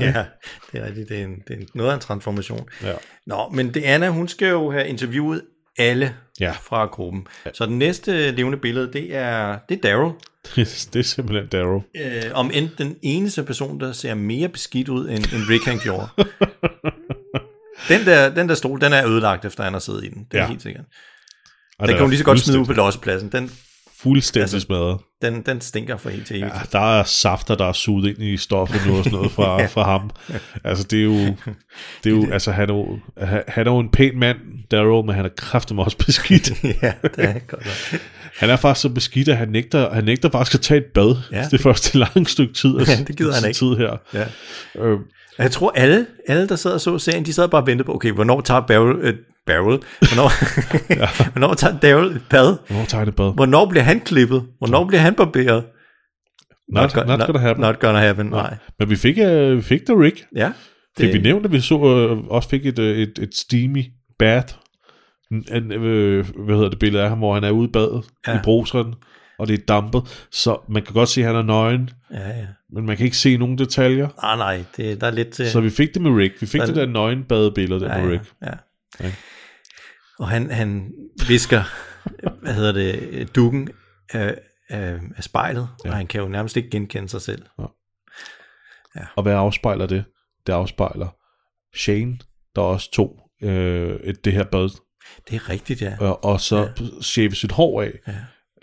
Ja, 0.00 0.24
det 0.72 0.80
er 0.80 0.86
rigtigt. 0.86 1.08
Det 1.08 1.20
er, 1.20 1.24
en, 1.24 1.34
det 1.48 1.56
er 1.60 1.64
noget 1.74 1.90
af 1.90 1.94
en 1.94 2.00
transformation. 2.00 2.66
Ja. 2.82 2.92
Nå, 3.26 3.36
men 3.54 3.74
det 3.74 3.82
Anna, 3.82 4.08
hun 4.08 4.28
skal 4.28 4.48
jo 4.50 4.70
have 4.70 4.88
interviewet 4.88 5.42
alle 5.78 6.14
Ja. 6.40 6.50
fra 6.62 6.86
gruppen. 6.86 7.26
Så 7.54 7.66
det 7.66 7.72
næste 7.72 8.30
levende 8.30 8.58
billede, 8.58 8.92
det 8.92 9.14
er, 9.16 9.58
det 9.68 9.84
er 9.84 9.88
Daryl. 9.90 10.12
det 10.92 10.96
er 10.96 11.02
simpelthen 11.02 11.46
Darrow. 11.48 11.82
Øh, 11.96 12.22
om 12.34 12.50
end 12.54 12.68
den 12.78 12.96
eneste 13.02 13.42
person, 13.42 13.80
der 13.80 13.92
ser 13.92 14.14
mere 14.14 14.48
beskidt 14.48 14.88
ud, 14.88 15.08
end, 15.08 15.18
end 15.18 15.48
Rick 15.50 15.64
han 15.64 15.78
gjorde. 15.78 16.08
den, 17.88 18.06
der, 18.06 18.34
den 18.34 18.48
der 18.48 18.54
stol, 18.54 18.80
den 18.80 18.92
er 18.92 19.06
ødelagt, 19.08 19.44
efter 19.44 19.64
han 19.64 19.72
har 19.72 19.80
siddet 19.80 20.04
i 20.04 20.08
den. 20.08 20.24
Det 20.24 20.34
er 20.34 20.38
Ja. 20.38 20.42
ja. 20.44 20.48
helt 20.48 20.62
sikkert. 20.62 20.84
Og 21.78 21.88
Den 21.88 21.94
kan 21.96 22.02
hun 22.04 22.10
lige 22.10 22.18
så 22.18 22.24
godt 22.24 22.40
smide 22.40 22.58
ud 22.60 22.66
på 22.66 22.72
lossepladsen. 22.72 23.32
Den, 23.32 23.50
Fuldstændig 24.02 24.42
Altså, 24.42 24.60
smadret. 24.60 24.98
den, 25.22 25.42
den 25.42 25.60
stinker 25.60 25.96
for 25.96 26.10
helt 26.10 26.26
til 26.26 26.36
evigt. 26.36 26.54
Ja, 26.54 26.60
der 26.78 26.98
er 27.00 27.04
safter, 27.04 27.54
der 27.54 27.64
er 27.64 27.72
suget 27.72 28.08
ind 28.08 28.22
i 28.22 28.36
stoffet 28.36 28.86
nu 28.86 28.96
og 28.98 29.04
sådan 29.04 29.16
noget 29.16 29.32
fra, 29.32 29.66
fra 29.74 29.82
ham. 29.84 30.10
Altså, 30.64 30.84
det 30.84 30.98
er 31.00 31.04
jo... 31.04 31.12
Det 32.04 32.06
er 32.06 32.10
jo, 32.10 32.30
altså, 32.32 32.52
han 32.52 32.70
er 32.70 32.74
jo, 32.74 32.98
han 33.48 33.66
er 33.66 33.70
jo 33.70 33.78
en 33.78 33.88
pæn 33.88 34.18
mand, 34.18 34.36
Darrow, 34.70 35.02
men 35.02 35.14
han 35.14 35.24
er 35.24 35.28
kraftigt 35.36 35.80
også 35.80 35.96
beskidt. 36.06 36.50
ja, 36.82 36.92
det 37.02 37.12
er 37.18 37.38
godt 37.38 37.64
nok. 37.92 38.00
Han 38.38 38.50
er 38.50 38.56
faktisk 38.56 38.82
så 38.82 38.88
beskidt, 38.88 39.28
at 39.28 39.36
han 39.36 39.48
nægter, 39.48 39.90
han 39.94 40.04
nægter 40.04 40.30
faktisk 40.30 40.54
at 40.54 40.60
tage 40.60 40.78
et 40.78 40.86
bad. 40.94 41.16
Ja. 41.32 41.42
Det 41.44 41.52
er 41.52 41.58
første 41.58 41.98
langt 41.98 42.30
stykke 42.30 42.54
tid. 42.54 42.78
af 42.78 42.88
Ja, 42.98 43.04
det 43.04 43.16
gider 43.16 43.34
han 43.34 43.48
ikke. 43.48 43.58
Tid 43.58 43.76
her. 43.76 43.96
Ja. 44.14 44.24
Øh, 44.84 44.98
Jeg 45.38 45.50
tror, 45.50 45.72
alle, 45.74 46.06
alle 46.28 46.48
der 46.48 46.56
sad 46.56 46.72
og 46.72 46.80
så 46.80 46.98
serien, 46.98 47.26
de 47.26 47.32
sad 47.32 47.48
bare 47.48 47.62
og 47.62 47.66
ventede 47.66 47.86
på, 47.86 47.94
okay, 47.94 48.12
hvornår 48.12 48.40
tager 48.40 48.60
Barrel, 48.60 48.96
øh, 49.00 49.14
Barrel, 49.46 49.80
hvornår, 49.98 50.30
ja. 51.00 51.08
hvornår 51.32 51.54
tager 51.54 51.78
Daryl 51.78 52.16
et 52.16 52.22
bad? 52.30 52.56
hvornår 52.68 52.84
tager 52.84 52.98
han 52.98 53.08
et 53.08 53.16
bad? 53.16 53.34
Hvornår 53.34 53.66
bliver 53.68 53.82
han 53.82 54.00
klippet? 54.00 54.42
Hvornår 54.58 54.84
bliver 54.86 55.00
han 55.00 55.14
barberet? 55.14 55.64
Not, 56.68 56.94
not, 56.96 57.06
not 57.06 57.20
gonna 57.26 57.38
happen. 57.40 57.60
Not 57.62 57.78
gonna 57.80 57.98
happen, 57.98 58.26
nej. 58.26 58.56
Men 58.78 58.90
vi 58.90 58.96
fik, 58.96 59.18
uh, 59.18 59.56
vi 59.56 59.62
fik 59.62 59.80
The 59.86 60.00
Rick. 60.02 60.24
Ja. 60.36 60.52
Fik 60.98 61.14
vi 61.14 61.18
nævnt, 61.18 61.44
at 61.46 61.52
vi 61.52 61.60
så, 61.60 61.74
uh, 61.74 62.26
også 62.28 62.48
fik 62.48 62.66
et, 62.66 62.78
uh, 62.78 62.84
et, 62.84 63.18
et 63.18 63.34
steamy 63.34 63.84
bath. 64.18 64.54
En, 65.30 65.72
øh, 65.72 66.26
hvad 66.44 66.54
hedder 66.54 66.70
det 66.70 66.78
billede 66.78 67.02
af 67.02 67.08
ham, 67.08 67.18
hvor 67.18 67.34
han 67.34 67.44
er 67.44 67.50
ude 67.50 67.68
i 67.68 67.72
badet 67.72 68.04
Ja. 68.26 68.36
i 68.36 68.38
bruseren, 68.44 68.94
og 69.38 69.48
det 69.48 69.58
er 69.60 69.64
dampet. 69.68 70.26
Så 70.32 70.56
man 70.68 70.82
kan 70.82 70.94
godt 70.94 71.08
se, 71.08 71.20
at 71.20 71.26
han 71.26 71.36
er 71.36 71.42
nøgen, 71.42 71.90
Ja, 72.12 72.28
ja. 72.28 72.46
men 72.74 72.86
man 72.86 72.96
kan 72.96 73.04
ikke 73.04 73.16
se 73.16 73.36
nogen 73.36 73.58
detaljer. 73.58 74.08
Ah, 74.22 74.38
nej, 74.38 74.64
det, 74.76 75.00
der 75.00 75.06
er 75.06 75.10
lidt 75.10 75.28
til... 75.28 75.50
Så 75.50 75.60
vi 75.60 75.70
fik 75.70 75.94
det 75.94 76.02
med 76.02 76.10
Rick. 76.10 76.40
Vi 76.40 76.46
fik 76.46 76.60
Der- 76.60 76.66
det 76.66 76.76
der 76.76 76.86
nøgenbadebillede 76.86 77.80
der 77.80 77.96
ja, 77.96 78.02
med 78.04 78.12
Rick. 78.12 78.22
ja. 78.42 78.50
Ja. 79.00 79.10
Og 80.22 80.28
han, 80.28 80.50
han 80.50 80.92
visker, 81.28 81.62
hvad 82.42 82.54
hedder 82.54 82.72
det, 82.72 83.36
dukken 83.36 83.68
af, 84.10 84.38
af, 84.68 84.98
af 85.16 85.24
spejlet, 85.24 85.68
ja. 85.84 85.90
og 85.90 85.96
han 85.96 86.06
kan 86.06 86.20
jo 86.20 86.28
nærmest 86.28 86.56
ikke 86.56 86.70
genkende 86.70 87.08
sig 87.08 87.22
selv. 87.22 87.42
Og 89.16 89.22
hvad 89.22 89.32
afspejler 89.34 89.86
det? 89.86 90.04
Det 90.46 90.52
afspejler 90.52 91.08
Shane, 91.76 92.18
der 92.56 92.62
også 92.62 92.90
tog 92.90 93.20
øh, 93.42 94.00
et, 94.04 94.24
det 94.24 94.32
her 94.32 94.44
bad, 94.44 94.68
Det 95.30 95.36
er 95.36 95.48
rigtigt, 95.48 95.82
ja. 95.82 95.96
og, 96.00 96.24
og 96.24 96.40
så 96.40 96.56
Ja. 96.56 96.62
ja. 96.80 96.86
shave 97.00 97.34
sit 97.34 97.52
hår 97.52 97.82
af. 97.82 97.92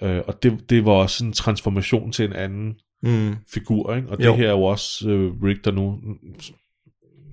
Ja. 0.01 0.07
Øh, 0.07 0.23
og 0.27 0.43
det, 0.43 0.69
det 0.69 0.85
var 0.85 0.91
også 0.91 1.25
en 1.25 1.33
transformation 1.33 2.11
til 2.11 2.25
en 2.25 2.33
anden 2.33 2.75
Mm. 3.03 3.35
figur, 3.53 3.95
ikke? 3.95 4.09
Og 4.09 4.17
det 4.17 4.25
Jo. 4.25 4.35
her 4.35 4.47
er 4.47 4.51
jo 4.51 4.63
også 4.63 5.09
øh, 5.09 5.31
Rick, 5.43 5.65
der 5.65 5.71
nu 5.71 5.99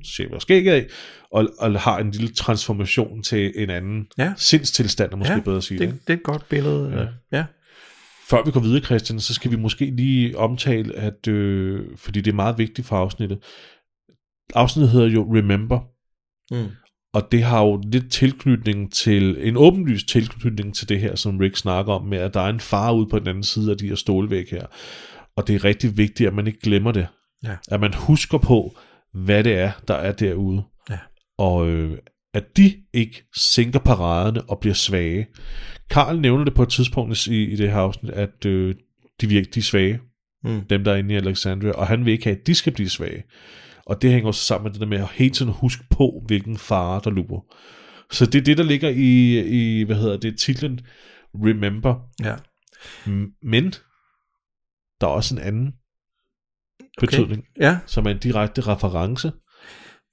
shaver 0.06 0.38
skæg 0.38 0.68
af, 0.68 0.86
og, 1.32 1.48
og 1.58 1.80
har 1.80 1.98
en 1.98 2.10
lille 2.10 2.34
transformation 2.34 3.22
til 3.22 3.52
en 3.56 3.70
anden 3.70 4.06
Ja. 4.18 4.32
sindstilstand, 4.36 5.12
er 5.12 5.16
måske 5.16 5.32
Ja, 5.34 5.40
bedre 5.40 5.56
at 5.56 5.64
sige 5.64 5.78
det. 5.78 5.88
Det, 5.88 6.00
det 6.06 6.12
er 6.12 6.16
et 6.16 6.22
godt 6.22 6.48
billede. 6.48 6.90
Ja. 6.90 7.00
Ja. 7.00 7.06
ja. 7.32 7.44
Før 8.30 8.44
vi 8.44 8.50
går 8.50 8.60
videre, 8.60 8.84
Christian, 8.84 9.20
så 9.20 9.34
skal 9.34 9.50
vi 9.50 9.56
måske 9.56 9.84
lige 9.96 10.38
omtale, 10.38 10.94
at, 10.96 11.28
øh, 11.28 11.80
fordi 11.96 12.20
det 12.20 12.30
er 12.30 12.34
meget 12.34 12.58
vigtigt 12.58 12.86
for 12.88 12.96
afsnittet. 12.96 13.38
Afsnittet 14.54 14.90
hedder 14.90 15.06
jo 15.08 15.34
Remember, 15.36 15.80
Mm. 16.50 16.68
og 17.14 17.28
det 17.32 17.42
har 17.42 17.62
jo 17.62 17.80
lidt 17.92 18.12
tilknytning 18.12 18.92
til, 18.92 19.36
en 19.48 19.56
åbenlys 19.56 20.04
tilknytning 20.04 20.74
til 20.74 20.88
det 20.88 21.00
her, 21.00 21.14
som 21.16 21.38
Rick 21.38 21.56
snakker 21.56 21.92
om, 21.92 22.04
med 22.06 22.18
at 22.18 22.34
der 22.34 22.40
er 22.40 22.48
en 22.48 22.60
far 22.60 22.92
ude 22.92 23.06
på 23.10 23.18
den 23.18 23.28
anden 23.28 23.42
side 23.42 23.70
af 23.70 23.78
de 23.78 23.88
her 23.88 23.94
stålvæg 23.94 24.44
her. 24.50 24.66
Og 25.36 25.46
det 25.46 25.54
er 25.54 25.64
rigtig 25.64 25.96
vigtigt, 25.96 26.26
at 26.26 26.34
man 26.34 26.46
ikke 26.46 26.60
glemmer 26.60 26.92
det. 26.92 27.06
Ja. 27.44 27.56
At 27.70 27.80
man 27.80 27.94
husker 27.94 28.38
på, 28.38 28.78
hvad 29.24 29.44
det 29.44 29.52
er, 29.52 29.72
der 29.88 29.94
er 29.94 30.12
derude. 30.12 30.62
Ja. 30.90 30.98
Og 31.38 31.68
øh, 31.68 31.98
at 32.34 32.56
de 32.56 32.74
ikke 32.92 33.24
sænker 33.36 33.78
paraderne 33.78 34.42
og 34.42 34.60
bliver 34.60 34.74
svage. 34.74 35.26
Karl 35.90 36.20
nævner 36.20 36.44
det 36.44 36.54
på 36.54 36.62
et 36.62 36.68
tidspunkt 36.68 37.26
i, 37.26 37.44
i 37.44 37.56
det 37.56 37.70
her 37.70 37.78
afsnit, 37.78 38.12
at 38.12 38.46
øh, 38.46 38.74
de 39.20 39.28
virker 39.28 39.50
de 39.50 39.60
er 39.60 39.62
svage. 39.64 40.00
Mm. 40.44 40.60
Dem, 40.60 40.84
der 40.84 40.92
er 40.92 40.96
inde 40.96 41.14
i 41.14 41.16
Alexandria. 41.16 41.72
Og 41.72 41.86
han 41.86 42.04
vil 42.04 42.12
ikke 42.12 42.24
have, 42.24 42.38
at 42.40 42.46
de 42.46 42.54
skal 42.54 42.72
blive 42.72 42.88
svage. 42.88 43.22
Og 43.86 44.02
det 44.02 44.10
hænger 44.10 44.26
også 44.26 44.44
sammen 44.44 44.64
med 44.64 44.72
det 44.72 44.80
der 44.80 44.86
med 44.86 44.98
at 44.98 45.08
hele 45.12 45.30
tiden 45.30 45.52
huske 45.52 45.84
på, 45.90 46.24
hvilken 46.26 46.56
fare 46.56 47.00
der 47.04 47.10
lurer. 47.10 47.40
Så 48.12 48.26
det 48.26 48.34
er 48.34 48.42
det, 48.42 48.58
der 48.58 48.64
ligger 48.64 48.88
i, 48.88 49.40
i 49.40 49.82
hvad 49.82 49.96
hedder 49.96 50.16
det, 50.16 50.38
titlen 50.38 50.80
Remember. 51.34 51.94
ja. 52.24 52.36
Men 53.42 53.74
der 55.00 55.06
er 55.06 55.10
også 55.10 55.34
en 55.34 55.40
anden 55.40 55.72
betydning, 57.00 57.44
Ja. 57.60 57.78
som 57.86 58.06
er 58.06 58.10
en 58.10 58.18
direkte 58.18 58.60
reference. 58.60 59.32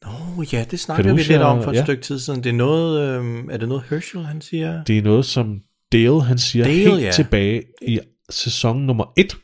Nå 0.04 0.44
ja, 0.54 0.66
det 0.72 0.80
snakker 0.80 1.14
vi 1.14 1.22
lidt 1.22 1.42
om 1.42 1.64
for 1.64 1.72
et 1.72 1.76
ja. 1.76 1.84
stykke 1.84 2.04
tid 2.04 2.20
siden. 2.20 2.44
Det 2.44 2.50
er 2.50 2.54
noget, 2.54 3.10
øhm, 3.10 3.50
er 3.50 3.58
det 3.58 3.68
noget 3.68 3.84
Herschel, 3.90 4.26
han 4.26 4.42
siger? 4.42 4.84
Det 4.84 4.98
er 4.98 5.02
noget, 5.02 5.26
som 5.26 5.60
Dale 5.92 6.22
han 6.22 6.38
siger 6.38 6.66
Dale, 6.66 6.78
helt 6.78 7.02
ja. 7.02 7.12
tilbage 7.12 7.64
i 7.82 8.00
sæson 8.30 8.78
nummer 8.78 9.14
1. 9.18 9.38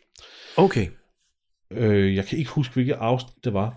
Okay. 0.58 0.88
Øh, 1.71 2.15
jeg 2.15 2.25
kan 2.25 2.38
ikke 2.38 2.52
huske, 2.52 2.73
hvilket 2.73 2.93
afsnit 2.93 3.43
det 3.43 3.54
var. 3.54 3.73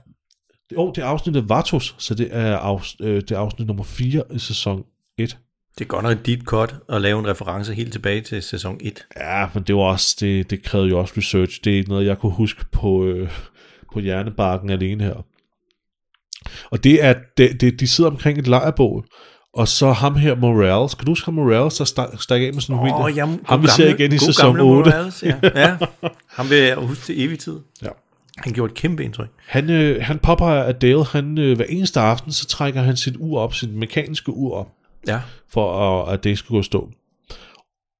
Jo, 0.73 0.83
oh, 0.83 0.93
det 0.95 1.03
er 1.03 1.07
afsnittet 1.07 1.49
Vatos, 1.49 1.95
så 1.99 2.15
det 2.15 2.29
er, 2.31 2.57
afs, 2.57 2.97
øh, 3.01 3.15
det 3.15 3.31
er 3.31 3.39
afsnit 3.39 3.67
nummer 3.67 3.85
4 3.85 4.23
i 4.35 4.39
sæson 4.39 4.85
1. 5.19 5.39
Det 5.79 5.85
er 5.85 5.89
godt 5.89 6.03
nok 6.03 6.27
dit 6.27 6.43
cut 6.43 6.75
at 6.89 7.03
lave 7.03 7.19
en 7.19 7.27
reference 7.27 7.75
helt 7.75 7.93
tilbage 7.93 8.21
til 8.21 8.43
sæson 8.43 8.79
1. 8.81 9.07
Ja, 9.17 9.49
men 9.55 9.63
det 9.63 9.75
var 9.75 9.83
også, 9.83 10.17
det, 10.21 10.51
det 10.51 10.63
krævede 10.63 10.89
jo 10.89 10.99
også 10.99 11.15
research. 11.17 11.61
Det 11.65 11.73
er 11.73 11.77
ikke 11.77 11.91
noget, 11.91 12.07
jeg 12.07 12.19
kunne 12.19 12.33
huske 12.33 12.65
på, 12.73 13.07
øh, 13.07 13.31
på 13.93 14.01
hjernebarken 14.01 14.71
alene 14.71 15.05
her. 15.05 15.25
Og 16.71 16.85
det 16.85 17.05
er, 17.05 17.15
det, 17.37 17.61
det, 17.61 17.81
de 17.81 17.89
sidder 17.89 18.11
omkring 18.11 18.39
et 18.39 18.47
lejrbål, 18.47 19.07
og 19.55 19.69
så 19.69 19.93
ham 19.93 20.17
her, 20.17 20.35
Morales. 20.35 20.95
Kan 20.95 21.07
du 21.07 21.11
huske 21.11 21.25
ham 21.25 21.35
Morales, 21.35 21.77
der 21.77 21.85
stak, 21.85 22.09
stak 22.23 22.41
af 22.43 22.51
med 22.53 22.61
sådan 22.63 22.77
en 22.77 22.81
Åh, 22.81 23.07
video? 23.07 23.09
ja, 23.27 23.37
ham 23.45 23.63
vi 23.63 23.69
ser 23.77 23.95
igen 23.95 24.13
i 24.13 24.19
sæson 24.19 24.61
8. 24.61 24.91
Morales, 24.91 25.23
ja. 25.23 25.35
ja. 25.55 25.77
Han 26.27 26.51
vil 26.51 26.59
jeg 26.59 26.77
huske 26.77 27.05
til 27.05 27.23
evig 27.25 27.39
tid. 27.39 27.59
Ja. 27.83 27.89
Han 28.39 28.53
gjorde 28.53 28.71
et 28.71 28.77
kæmpe 28.79 29.05
indtryk. 29.05 29.29
Han, 29.47 29.71
øh, 29.71 30.03
han 30.03 30.19
påpeger, 30.19 30.63
at 30.63 30.83
Dale, 30.83 31.05
han, 31.05 31.39
øh, 31.39 31.57
hver 31.57 31.65
eneste 31.69 32.01
aften, 32.01 32.33
så 32.33 32.47
trækker 32.47 32.83
han 32.83 32.97
sit 32.97 33.15
ur 33.19 33.41
op, 33.41 33.55
sit 33.55 33.75
mekaniske 33.75 34.33
ur 34.33 34.55
op, 34.57 34.69
Ja. 35.09 35.21
for 35.53 36.03
at, 36.07 36.13
at 36.15 36.25
det 36.25 36.39
skal 36.39 36.49
gå 36.57 36.63
stå. 36.63 36.91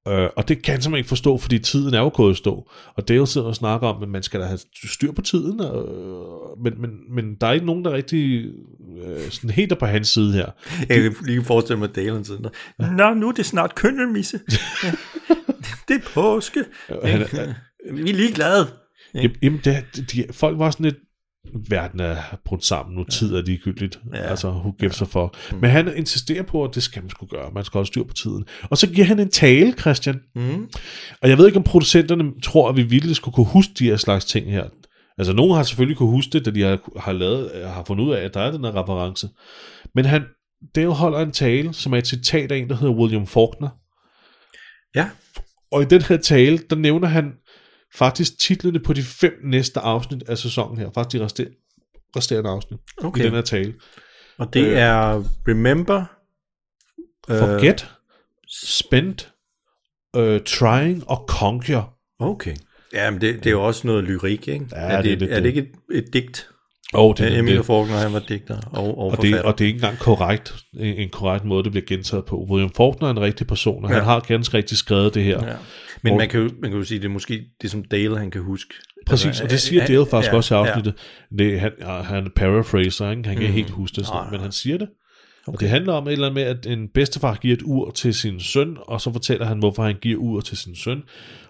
Øh, 0.07 0.29
og 0.35 0.47
det 0.47 0.61
kan 0.61 0.71
han 0.71 0.81
simpelthen 0.81 0.97
ikke 0.97 1.09
forstå, 1.09 1.37
fordi 1.37 1.59
tiden 1.59 1.93
er 1.93 1.99
jo 1.99 2.11
gået 2.13 2.33
i 2.33 2.37
stå. 2.37 2.71
Og 2.95 3.07
Dale 3.07 3.27
sidder 3.27 3.47
og 3.47 3.55
snakker 3.55 3.87
om, 3.87 4.03
at 4.03 4.09
man 4.09 4.23
skal 4.23 4.39
da 4.39 4.45
have 4.45 4.59
styr 4.91 5.11
på 5.11 5.21
tiden, 5.21 5.59
og, 5.59 5.87
men, 6.63 6.81
men, 6.81 6.89
men 7.15 7.35
der 7.35 7.47
er 7.47 7.51
ikke 7.51 7.65
nogen, 7.65 7.85
der 7.85 7.91
rigtig 7.91 8.45
øh, 9.05 9.29
sådan 9.29 9.49
helt 9.49 9.71
er 9.71 9.75
på 9.75 9.85
hans 9.85 10.07
side 10.07 10.33
her. 10.33 10.45
Jeg 10.89 11.01
kan 11.01 11.15
lige 11.25 11.43
forestille 11.43 11.79
mig 11.79 11.95
Dalen 11.95 12.25
sådan 12.25 12.43
der. 12.43 12.91
Nå, 12.91 13.13
nu 13.13 13.27
er 13.27 13.31
det 13.31 13.45
snart 13.45 13.75
køndelmisse. 13.75 14.39
det 15.87 15.95
er 15.95 16.09
påske. 16.13 16.63
Han, 17.03 17.19
Vi 17.93 18.09
er 18.09 18.15
ligeglade. 18.15 18.67
Jamen, 19.15 19.35
jamen 19.41 19.59
det, 19.63 19.85
de, 20.11 20.25
folk 20.31 20.59
var 20.59 20.71
sådan 20.71 20.83
lidt, 20.83 20.97
verden 21.69 21.99
er 21.99 22.15
brudt 22.45 22.65
sammen, 22.65 22.95
nu 22.95 23.03
tid 23.03 23.35
er 23.35 23.41
ligegyldigt. 23.41 23.99
Ja. 24.13 24.17
Altså, 24.17 24.47
who 24.47 24.71
gives 24.79 25.01
ja. 25.01 25.05
for. 25.05 25.35
Men 25.61 25.69
han 25.69 25.97
insisterer 25.97 26.43
på, 26.43 26.63
at 26.63 26.75
det 26.75 26.83
skal 26.83 27.01
man 27.01 27.09
skulle 27.09 27.29
gøre. 27.29 27.51
Man 27.51 27.65
skal 27.65 27.77
holde 27.77 27.87
styr 27.87 28.03
på 28.03 28.13
tiden. 28.13 28.45
Og 28.63 28.77
så 28.77 28.89
giver 28.89 29.05
han 29.05 29.19
en 29.19 29.29
tale, 29.29 29.73
Christian. 29.79 30.19
Mm. 30.35 30.69
Og 31.21 31.29
jeg 31.29 31.37
ved 31.37 31.45
ikke, 31.45 31.57
om 31.57 31.63
producenterne 31.63 32.41
tror, 32.43 32.69
at 32.69 32.75
vi 32.75 32.83
virkelig 32.83 33.15
skulle 33.15 33.35
kunne 33.35 33.45
huske 33.45 33.73
de 33.79 33.85
her 33.85 33.97
slags 33.97 34.25
ting 34.25 34.51
her. 34.51 34.63
Altså, 35.17 35.33
nogen 35.33 35.55
har 35.55 35.63
selvfølgelig 35.63 35.97
kunne 35.97 36.09
huske 36.09 36.29
det, 36.31 36.45
da 36.45 36.51
de 36.51 36.61
har, 36.61 36.99
har, 36.99 37.11
lavet, 37.11 37.51
har 37.65 37.83
fundet 37.87 38.05
ud 38.05 38.13
af, 38.13 38.21
at 38.21 38.33
der 38.33 38.39
er 38.39 38.51
den 38.51 38.63
her 38.63 38.83
reference. 38.83 39.29
Men 39.95 40.05
han, 40.05 40.23
Dale 40.75 40.93
holder 40.93 41.19
en 41.19 41.31
tale, 41.31 41.73
som 41.73 41.93
er 41.93 41.97
et 41.97 42.07
citat 42.07 42.51
af 42.51 42.57
en, 42.57 42.69
der 42.69 42.75
hedder 42.75 42.93
William 42.93 43.27
Faulkner. 43.27 43.69
Ja. 44.95 45.09
Og 45.71 45.81
i 45.81 45.85
den 45.85 46.01
her 46.01 46.17
tale, 46.17 46.57
der 46.57 46.75
nævner 46.75 47.07
han 47.07 47.33
faktisk 47.95 48.39
titlerne 48.39 48.79
på 48.79 48.93
de 48.93 49.03
fem 49.03 49.33
næste 49.43 49.79
afsnit 49.79 50.23
af 50.27 50.37
sæsonen 50.37 50.77
her. 50.77 50.89
Faktisk 50.93 51.19
de 51.19 51.25
resterende, 51.25 51.55
resterende 52.15 52.49
afsnit 52.49 52.79
Okay. 53.03 53.21
i 53.21 53.25
den 53.25 53.33
her 53.33 53.41
tale. 53.41 53.73
Og 54.37 54.53
det 54.53 54.65
Øh. 54.65 54.77
er 54.77 55.23
Remember, 55.47 56.05
Forget, 57.27 57.89
spend, 58.67 59.15
uh, 60.17 60.37
trying 60.45 61.09
og 61.09 61.25
conquer. 61.27 61.93
Okay. 62.19 62.55
Ja, 62.93 63.11
men 63.11 63.21
det, 63.21 63.35
det 63.35 63.45
er 63.45 63.51
jo 63.51 63.65
også 63.67 63.87
noget 63.87 64.03
lyrik, 64.03 64.47
ikke? 64.47 64.65
Ja, 64.71 64.77
er, 64.77 64.87
det 65.01 65.11
er 65.11 65.15
det, 65.15 65.19
lidt 65.19 65.31
er 65.31 65.35
det 65.35 65.43
det. 65.43 65.49
ikke 65.49 65.71
et, 65.91 65.97
et 65.97 66.13
digt? 66.13 66.49
Oh, 66.93 67.13
det, 67.17 67.23
Ja, 67.23 67.29
det, 67.29 67.39
Emil 67.39 67.57
det, 67.57 67.65
Faulkner, 67.65 67.97
han 67.97 68.13
var 68.13 68.19
digter 68.19 68.57
og, 68.71 68.97
og, 68.97 69.11
og, 69.11 69.21
det, 69.21 69.41
og 69.41 69.57
det 69.57 69.63
er 69.63 69.67
ikke 69.67 69.77
engang 69.77 69.97
korrekt, 69.99 70.55
en, 70.79 70.95
en 70.95 71.09
korrekt 71.09 71.45
måde, 71.45 71.63
det 71.63 71.71
bliver 71.71 71.85
gentaget 71.85 72.25
på. 72.25 72.45
William 72.49 72.71
Faulkner 72.75 73.07
er 73.07 73.11
en 73.11 73.21
rigtig 73.21 73.47
person, 73.47 73.83
og. 73.85 73.89
Ja. 73.91 73.95
han 73.95 74.05
har 74.05 74.19
ganske 74.19 74.57
rigtig 74.57 74.77
skrevet 74.77 75.13
det 75.13 75.23
her. 75.23 75.47
ja. 75.47 75.55
Men 76.03 76.11
Hvor- 76.11 76.17
man 76.19 76.29
kan, 76.29 76.41
jo, 76.41 76.49
man 76.61 76.71
kan 76.71 76.79
jo 76.79 76.85
sige, 76.85 76.99
det 76.99 77.05
er 77.05 77.09
måske 77.09 77.45
det, 77.61 77.71
som 77.71 77.83
Dale 77.83 78.17
han 78.17 78.31
kan 78.31 78.41
huske. 78.41 78.73
Præcis, 79.07 79.25
Altså, 79.25 79.43
og 79.43 79.49
det 79.49 79.59
siger 79.61 79.85
Dale 79.85 80.05
faktisk 80.05 80.31
ja, 80.31 80.37
også 80.37 80.55
i 80.55 80.57
ja. 80.57 80.65
afsnittet. 80.65 80.95
Det, 81.39 81.59
han, 81.59 81.71
han 82.03 82.31
paraphraser, 82.35 83.09
ikke? 83.09 83.23
han 83.27 83.37
kan 83.37 83.45
Mhm. 83.45 83.53
helt 83.53 83.69
huske 83.69 83.95
det, 83.95 84.05
sådan, 84.05 84.21
Nej, 84.21 84.31
men 84.31 84.39
han 84.39 84.51
siger 84.51 84.77
det. 84.77 84.89
Og 85.47 85.53
Okay. 85.53 85.59
det 85.63 85.69
handler 85.69 85.93
om 85.93 86.07
et 86.07 86.11
eller 86.11 86.27
andet 86.27 86.33
med, 86.35 86.43
at 86.43 86.65
en 86.65 86.87
bedstefar 86.93 87.35
giver 87.35 87.53
et 87.55 87.61
ur 87.65 87.91
til 87.91 88.13
sin 88.13 88.39
søn, 88.39 88.77
og 88.79 89.01
så 89.01 89.11
fortæller 89.11 89.45
han, 89.45 89.59
hvorfor 89.59 89.83
han 89.83 89.95
giver 90.01 90.17
ur 90.19 90.39
til 90.41 90.57
sin 90.57 90.75
søn. 90.75 91.03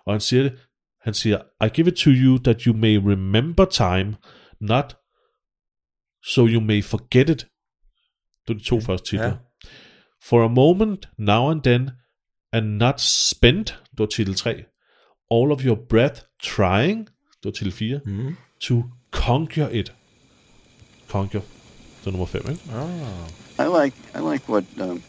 Og 0.06 0.14
han 0.14 0.22
siger 0.22 0.44
det, 0.44 0.54
han 1.02 1.14
siger, 1.14 1.38
I 1.66 1.70
give 1.74 1.88
it 1.88 1.94
to 1.94 2.10
you 2.10 2.38
that 2.38 2.62
you 2.62 2.76
may 2.76 2.96
remember 2.96 3.66
time, 3.66 4.16
not 4.62 4.96
so 6.26 6.48
you 6.48 6.62
may 6.62 6.84
forget 6.84 7.30
it. 7.30 7.46
Det 8.48 8.54
er 8.54 8.58
de 8.58 8.64
to 8.64 8.80
første 8.82 9.10
titler. 9.10 9.28
Ja. 9.28 9.34
For 10.30 10.46
a 10.46 10.48
moment, 10.48 11.10
now 11.18 11.52
and 11.52 11.64
then, 11.64 11.90
and 12.54 12.66
not 12.78 13.02
spend, 13.02 13.66
det 13.94 14.00
var 14.00 14.06
titel 14.06 14.36
3. 14.36 14.64
All 15.32 15.52
of 15.52 15.66
your 15.66 15.76
breath 15.90 16.22
trying, 16.44 17.06
det 17.08 17.44
var 17.46 17.52
titel 17.52 17.72
4. 17.72 18.00
Mhm. 18.06 18.36
To 18.60 18.84
conquer 19.12 19.70
it. 19.70 19.94
Conquer. 21.08 21.42
Det 22.00 22.08
er 22.08 22.12
nummer 22.12 22.26
5, 22.26 22.42
ikke? 22.50 22.62
I 23.60 23.84
like 23.84 23.98
I 24.16 24.32
like 24.32 24.50
what 24.50 24.64
um, 24.82 25.04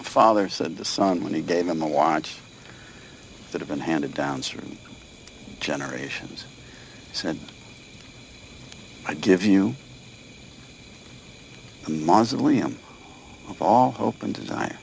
father 0.00 0.48
said 0.48 0.76
to 0.76 0.84
son 0.84 1.22
when 1.22 1.34
he 1.34 1.42
gave 1.54 1.66
him 1.66 1.82
a 1.82 1.86
watch 1.86 2.40
that 3.52 3.60
had 3.60 3.68
been 3.68 3.80
handed 3.80 4.12
down 4.16 4.42
through 4.42 4.76
generations. 5.60 6.46
He 7.08 7.14
said, 7.14 7.36
"I 9.08 9.14
give 9.14 9.44
you 9.44 9.74
the 11.84 11.92
mausoleum 11.92 12.78
of 13.48 13.60
all 13.62 13.90
hope 13.90 14.22
and 14.26 14.34
desire, 14.34 14.78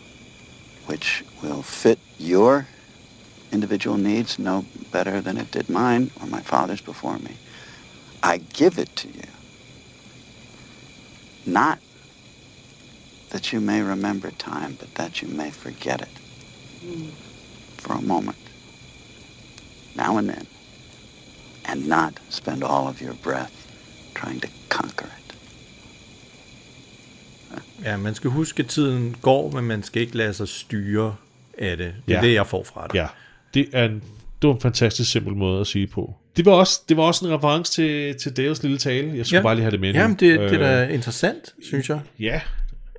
which 0.87 1.23
will 1.43 1.61
fit 1.61 1.99
your 2.17 2.67
individual 3.51 3.97
needs 3.97 4.39
no 4.39 4.65
better 4.91 5.21
than 5.21 5.37
it 5.37 5.51
did 5.51 5.69
mine 5.69 6.11
or 6.19 6.27
my 6.27 6.41
father's 6.41 6.81
before 6.81 7.19
me. 7.19 7.37
I 8.23 8.37
give 8.37 8.79
it 8.79 8.95
to 8.97 9.07
you." 9.07 9.27
Not 11.45 11.79
that 13.29 13.53
you 13.53 13.61
may 13.61 13.81
remember 13.81 14.31
time, 14.31 14.75
but 14.79 14.95
that 14.95 15.21
you 15.21 15.27
may 15.27 15.51
forget 15.51 16.01
it 16.01 16.09
for 17.77 17.93
a 17.93 18.01
moment, 18.01 18.37
now 19.95 20.17
and 20.17 20.29
then, 20.29 20.47
and 21.65 21.87
not 21.87 22.19
spend 22.29 22.63
all 22.63 22.87
of 22.87 23.01
your 23.01 23.13
breath 23.13 23.67
trying 24.13 24.39
to 24.41 24.49
conquer 24.69 25.07
it. 25.07 25.16
Ja, 27.83 27.97
man 27.97 28.15
skal 28.15 28.29
huske, 28.29 28.63
at 28.63 28.69
tiden 28.69 29.15
går, 29.21 29.51
men 29.51 29.63
man 29.63 29.83
skal 29.83 30.01
ikke 30.01 30.17
lade 30.17 30.33
sig 30.33 30.47
styre 30.47 31.15
af 31.57 31.77
det. 31.77 31.95
Det 32.07 32.13
er 32.15 32.19
Ja. 32.21 32.27
det, 32.27 32.33
jeg 32.33 32.47
får 32.47 32.63
fra 32.63 32.87
det. 32.87 32.95
Ja. 32.95 33.07
Det 33.53 33.69
er 33.73 33.85
en, 33.85 34.03
det 34.41 34.47
var 34.47 34.53
en 34.53 34.61
fantastisk 34.61 35.11
simpel 35.11 35.33
måde 35.35 35.61
at 35.61 35.67
sige 35.67 35.87
på. 35.87 36.15
Det 36.37 36.45
var 36.45 36.51
også, 36.51 36.81
det 36.89 36.97
var 36.97 37.03
også 37.03 37.27
en 37.27 37.33
reference 37.33 37.71
til, 37.73 38.15
til 38.15 38.37
Dales 38.37 38.63
lille 38.63 38.77
tale. 38.77 39.17
Jeg 39.17 39.25
skulle 39.25 39.37
Ja. 39.39 39.43
bare 39.43 39.55
lige 39.55 39.63
have 39.63 39.71
det 39.71 39.79
med. 39.79 39.93
nu. 39.93 39.99
Jamen, 39.99 40.17
det, 40.19 40.39
det 40.39 40.53
er 40.61 40.81
Øh, 40.83 40.87
da 40.89 40.93
interessant, 40.93 41.53
synes 41.63 41.89
jeg. 41.89 41.99
Ja, 42.19 42.41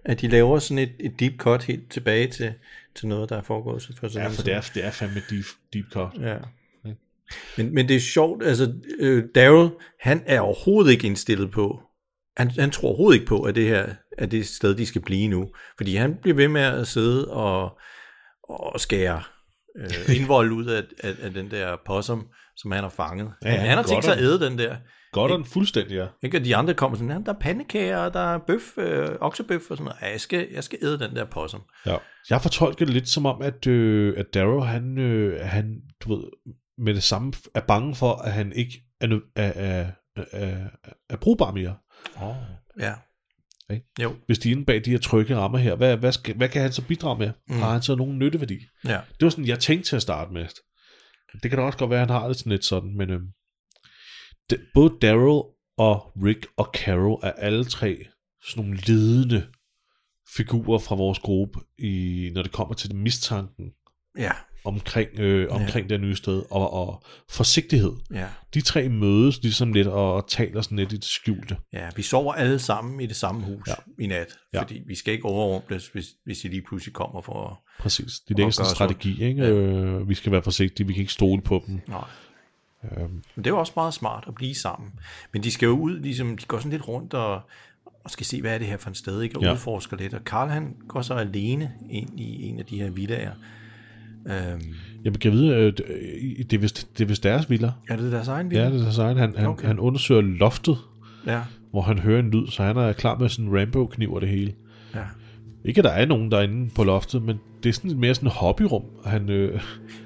At 0.05 0.21
de 0.21 0.29
laver 0.29 0.59
sådan 0.59 0.79
et, 0.79 0.93
et 1.01 1.21
deep 1.21 1.33
cut 1.38 1.62
helt 1.62 1.91
tilbage 1.91 2.27
til, 2.27 2.53
til 2.97 3.09
noget, 3.09 3.31
der 3.31 3.37
er 3.37 3.43
foregået 3.43 3.83
så 3.83 3.88
for 4.01 4.09
så 4.09 4.21
ja 4.21 4.27
for 4.29 4.43
det 4.43 4.55
er, 4.55 4.61
det 4.75 4.85
er 4.85 4.91
fandme 4.91 5.23
deep, 5.31 5.45
deep 5.73 5.85
cut. 5.93 6.09
Ja. 6.21 6.37
Men, 7.57 7.75
men 7.75 7.88
det 7.88 7.97
er 7.97 8.01
sjovt, 8.01 8.45
altså 8.47 8.73
øh, 8.99 9.25
Daryl, 9.35 9.69
han 10.01 10.23
er 10.27 10.41
overhovedet 10.41 10.91
ikke 10.93 11.07
indstillet 11.07 11.51
på, 11.51 11.81
han, 12.37 12.51
han 12.51 12.71
tror 12.71 12.88
overhovedet 12.88 13.17
ikke 13.17 13.27
på, 13.27 13.43
at 13.43 13.55
det 13.55 13.69
her 13.69 13.87
er 14.19 14.27
det 14.27 14.47
sted, 14.47 14.75
de 14.75 14.87
skal 14.87 15.01
blive 15.03 15.29
nu. 15.29 15.49
Fordi 15.77 15.97
han 15.97 16.15
bliver 16.23 16.35
ved 16.37 16.49
med 16.49 16.61
at 16.61 16.87
sidde 16.89 17.31
og, 17.31 17.79
og 18.49 18.81
skære 18.81 19.23
øh, 19.79 20.17
indvold 20.17 20.53
ud 20.53 20.67
af, 20.67 20.83
af, 21.05 21.15
af 21.23 21.31
den 21.31 21.51
der 21.51 21.77
possum, 21.87 22.27
som 22.57 22.71
han 22.71 22.83
har 22.83 22.91
fanget. 22.91 23.33
Ja, 23.45 23.51
Ja, 23.51 23.57
han 23.57 23.69
han 23.69 23.77
har 23.79 23.85
tænkt 23.85 24.05
sig 24.05 24.15
at 24.15 24.23
æde 24.23 24.41
den 24.41 24.59
der. 24.59 24.77
Godt 25.13 25.33
og 25.33 25.47
fuldstændig, 25.47 25.95
ja. 25.95 26.07
Ikke? 26.23 26.39
Og 26.39 26.45
de 26.45 26.57
andre 26.57 26.75
kommer 26.75 26.99
sådan, 26.99 27.11
"Ja, 27.11 27.19
der 27.27 27.33
er 27.33 27.39
pandekager, 27.39 28.09
der 28.09 28.35
er 28.35 28.39
bøf, 28.47 28.79
øh, 28.79 29.09
oksebøf 29.21 29.71
og 29.71 29.77
sådan 29.77 29.85
noget. 29.85 29.97
Ja, 30.03 30.11
jeg 30.11 30.21
skal, 30.21 30.49
jeg 30.55 30.65
skal 30.65 30.79
æde 30.83 30.99
den 30.99 31.17
der 31.17 31.25
possum. 31.25 31.63
Ja. 31.87 31.97
Jeg 32.31 32.43
fortolker 32.43 32.85
det 32.85 32.95
lidt 32.95 33.09
som 33.09 33.27
om, 33.27 33.43
at, 33.43 33.67
øh, 33.67 34.15
at 34.17 34.27
Darrow, 34.35 34.61
han, 34.61 34.99
øh, 34.99 35.41
han, 35.47 35.81
du 36.01 36.15
ved, 36.17 36.25
med 36.79 36.95
det 36.95 37.03
samme 37.03 37.33
er 37.55 37.61
bange 37.61 37.95
for, 37.95 38.13
at 38.15 38.33
han 38.33 38.53
ikke 38.53 38.83
er, 39.01 39.07
er, 39.37 39.53
er, 39.55 39.87
er, 40.17 40.25
er, 40.33 40.57
er 41.11 41.17
brugbar 41.17 41.53
mere. 41.53 41.77
Oh. 42.23 42.35
Ja. 42.81 42.95
Ikke? 43.71 43.87
Jo. 44.03 44.17
Hvis 44.27 44.39
de 44.39 44.49
er 44.49 44.53
inde 44.53 44.65
bag 44.65 44.85
de 44.85 44.91
her 44.91 44.99
trygge 44.99 45.37
rammer 45.37 45.59
her, 45.59 45.75
hvad, 45.75 45.97
hvad, 45.97 46.13
skal, 46.13 46.37
hvad 46.37 46.49
kan 46.49 46.63
han 46.63 46.73
så 46.73 46.87
bidrage 46.87 47.19
med? 47.19 47.33
Mm. 47.49 47.57
Har 47.57 47.73
han 47.73 47.83
så 47.83 47.95
nogen 47.95 48.19
nytteværdi? 48.19 48.59
Ja. 48.85 49.01
Det 49.11 49.23
var 49.23 49.31
sådan, 49.31 49.47
jeg 49.47 49.59
tænkte 49.59 49.89
til 49.89 49.97
at 49.97 50.03
starte 50.03 50.33
med. 50.33 50.47
Det 51.43 51.51
kan 51.51 51.59
da 51.59 51.65
også 51.65 51.79
godt 51.79 51.91
være, 51.91 52.03
at 52.03 52.09
han 52.09 52.21
har 52.21 52.29
det 52.29 52.37
sådan 52.37 52.53
lidt 52.53 52.65
sådan, 52.65 52.97
men 52.97 53.11
øhm, 53.11 53.29
det, 54.51 54.61
både 54.75 54.95
Daryl 55.03 55.43
og 55.79 56.13
Rick 56.25 56.47
og 56.57 56.71
Carol 56.75 57.21
er 57.23 57.33
alle 57.33 57.65
tre 57.65 58.05
sådan 58.43 58.65
nogle 58.65 58.81
ledende 58.87 59.47
figurer 60.37 60.79
fra 60.79 60.95
vores 60.95 61.19
gruppe, 61.19 61.61
i, 61.79 62.31
når 62.35 62.43
det 62.43 62.53
kommer 62.53 62.75
til 62.75 62.95
mistanken 62.95 63.73
Ja. 64.19 64.33
Omkring, 64.64 65.09
øh, 65.18 65.47
omkring 65.51 65.88
ja. 65.88 65.94
det 65.94 66.01
nye 66.01 66.16
sted, 66.16 66.42
og, 66.51 66.73
og 66.73 67.03
forsigtighed. 67.31 67.92
Ja. 68.14 68.27
De 68.55 68.61
tre 68.61 68.88
mødes 68.88 69.42
ligesom 69.42 69.73
lidt 69.73 69.87
og, 69.87 70.14
og 70.14 70.29
taler 70.29 70.61
sådan 70.62 70.79
lidt 70.79 70.92
i 70.92 70.97
det 70.97 71.05
skjulte. 71.05 71.57
Ja, 71.73 71.88
vi 71.97 72.03
sover 72.03 72.33
alle 72.33 72.59
sammen 72.59 73.01
i 73.01 73.07
det 73.07 73.16
samme 73.16 73.40
hus 73.44 73.68
Ja. 73.68 73.75
i 73.99 74.07
nat, 74.07 74.27
Ja. 74.55 74.61
fordi 74.62 74.83
vi 74.87 74.94
skal 74.94 75.14
ikke 75.14 75.25
overrumbles, 75.25 75.88
hvis, 75.88 76.07
hvis 76.25 76.38
de 76.38 76.49
lige 76.49 76.62
pludselig 76.68 76.94
kommer 76.94 77.21
for 77.21 77.47
at... 77.51 77.57
Præcis. 77.83 78.21
Det 78.29 78.40
Og 78.40 78.53
sådan 78.55 78.71
en 78.71 78.75
strategi, 78.75 79.25
ikke? 79.25 79.42
Ja. 79.42 79.51
Øh, 79.51 80.09
vi 80.09 80.14
skal 80.14 80.33
være 80.33 80.42
forsigtige, 80.42 80.87
vi 80.87 80.92
kan 80.92 81.01
ikke 81.01 81.12
stole 81.12 81.42
på 81.42 81.62
dem. 81.66 81.81
Nej. 81.88 82.05
Øhm, 82.85 83.11
Men 83.12 83.23
det 83.37 83.47
er 83.47 83.51
jo 83.51 83.59
også 83.59 83.73
meget 83.77 83.94
smart 83.94 84.25
at 84.27 84.35
blive 84.35 84.55
sammen. 84.55 84.90
Men 85.33 85.42
de 85.42 85.51
skal 85.51 85.66
jo 85.66 85.73
ud, 85.73 86.01
ligesom, 86.01 86.37
de 86.37 86.44
går 86.47 86.59
sådan 86.59 86.71
lidt 86.71 86.88
rundt 86.88 87.14
og, 87.14 87.40
og 88.05 88.11
skal 88.11 88.27
se, 88.27 88.40
hvad 88.40 88.55
er 88.55 88.59
det 88.59 88.66
her 88.66 88.77
for 88.77 88.90
et 88.90 88.97
sted, 88.97 89.23
ikke? 89.23 89.37
Og 89.37 89.42
ja. 89.42 89.53
udforsker 89.53 89.97
lidt. 89.97 90.14
Og 90.14 90.25
Karl 90.25 90.49
han 90.49 90.77
går 90.88 91.03
så 91.03 91.14
alene 91.14 91.73
ind 91.90 92.21
i 92.21 92.42
en 92.42 92.59
af 92.59 92.66
de 92.66 92.79
her 92.81 92.90
villager. 92.90 93.33
Øhm, 94.27 94.63
jeg 95.05 95.13
kan 95.13 95.33
vide, 95.33 95.55
øh, 95.57 95.67
det, 95.67 95.81
øh, 95.89 96.45
det, 96.45 96.53
er 96.53 96.59
vist, 96.59 96.89
det 96.99 97.05
er 97.05 97.09
vist 97.09 97.23
deres 97.23 97.51
villa. 97.51 97.73
er 97.89 97.97
det 97.97 98.13
deres 98.13 98.29
egen 98.29 98.51
villa? 98.51 98.63
Ja, 98.65 98.71
det 98.71 98.77
er 98.79 98.83
deres 98.83 98.99
egen. 98.99 99.17
Han, 99.17 99.35
han, 99.37 99.47
Okay. 99.47 99.67
han 99.67 99.79
undersøger 99.79 100.21
loftet, 100.21 100.77
Ja. 101.27 101.41
hvor 101.71 101.81
han 101.83 101.99
hører 101.99 102.21
en 102.21 102.31
lyd, 102.31 102.47
så 102.47 102.63
han 102.63 102.77
er 102.77 102.93
klar 102.93 103.19
med 103.19 103.29
sådan 103.29 103.45
en 103.51 103.61
Rambo-kniv 103.61 104.13
og 104.13 104.21
det 104.21 104.29
hele. 104.29 104.53
ja. 104.95 105.01
Ikke, 105.65 105.79
at 105.79 105.85
der 105.85 105.91
er 105.91 106.07
nogen 106.07 106.31
derinde 106.31 106.71
på 106.75 106.85
loftet, 106.85 107.23
men 107.23 107.37
det 107.63 107.69
er 107.69 107.73
sådan 107.73 107.89
lidt 107.91 108.01
mere 108.01 108.15
sådan 108.15 108.27
et 108.27 108.33
hobbyrum. 108.33 108.83
Han, 109.05 109.29
øh, 109.31 109.61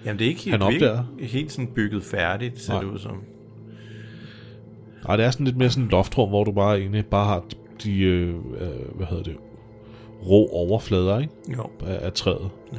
Jamen 0.04 0.18
det 0.18 0.24
er 0.24 0.28
ikke 0.28 0.40
helt, 0.40 0.52
Han 0.52 0.60
det 0.60 0.66
er 0.66 0.70
ikke 0.70 0.90
opdager. 0.90 1.04
helt 1.26 1.52
sådan 1.52 1.66
bygget 1.74 2.02
færdigt, 2.02 2.60
ser 2.60 2.72
Nej. 2.72 2.82
det 2.82 2.88
ud 2.90 2.98
som. 2.98 3.16
nej, 5.06 5.16
det 5.16 5.24
er 5.26 5.30
sådan 5.30 5.46
lidt 5.46 5.56
mere 5.56 5.70
sådan 5.70 5.84
et 5.84 5.90
loftrum, 5.90 6.28
hvor 6.28 6.44
du 6.44 6.52
bare 6.52 6.78
egentlig 6.80 7.06
bare 7.06 7.24
har 7.26 7.44
de, 7.84 8.00
øh, 8.02 8.28
øh, 8.28 8.96
hvad 8.96 9.06
hedder 9.06 9.22
det, 9.22 9.36
rå 10.26 10.46
overflader, 10.48 11.18
ikke? 11.20 11.32
Jo. 11.56 11.70
Af, 11.86 12.06
af 12.06 12.12
træet. 12.12 12.48
Ja. 12.72 12.78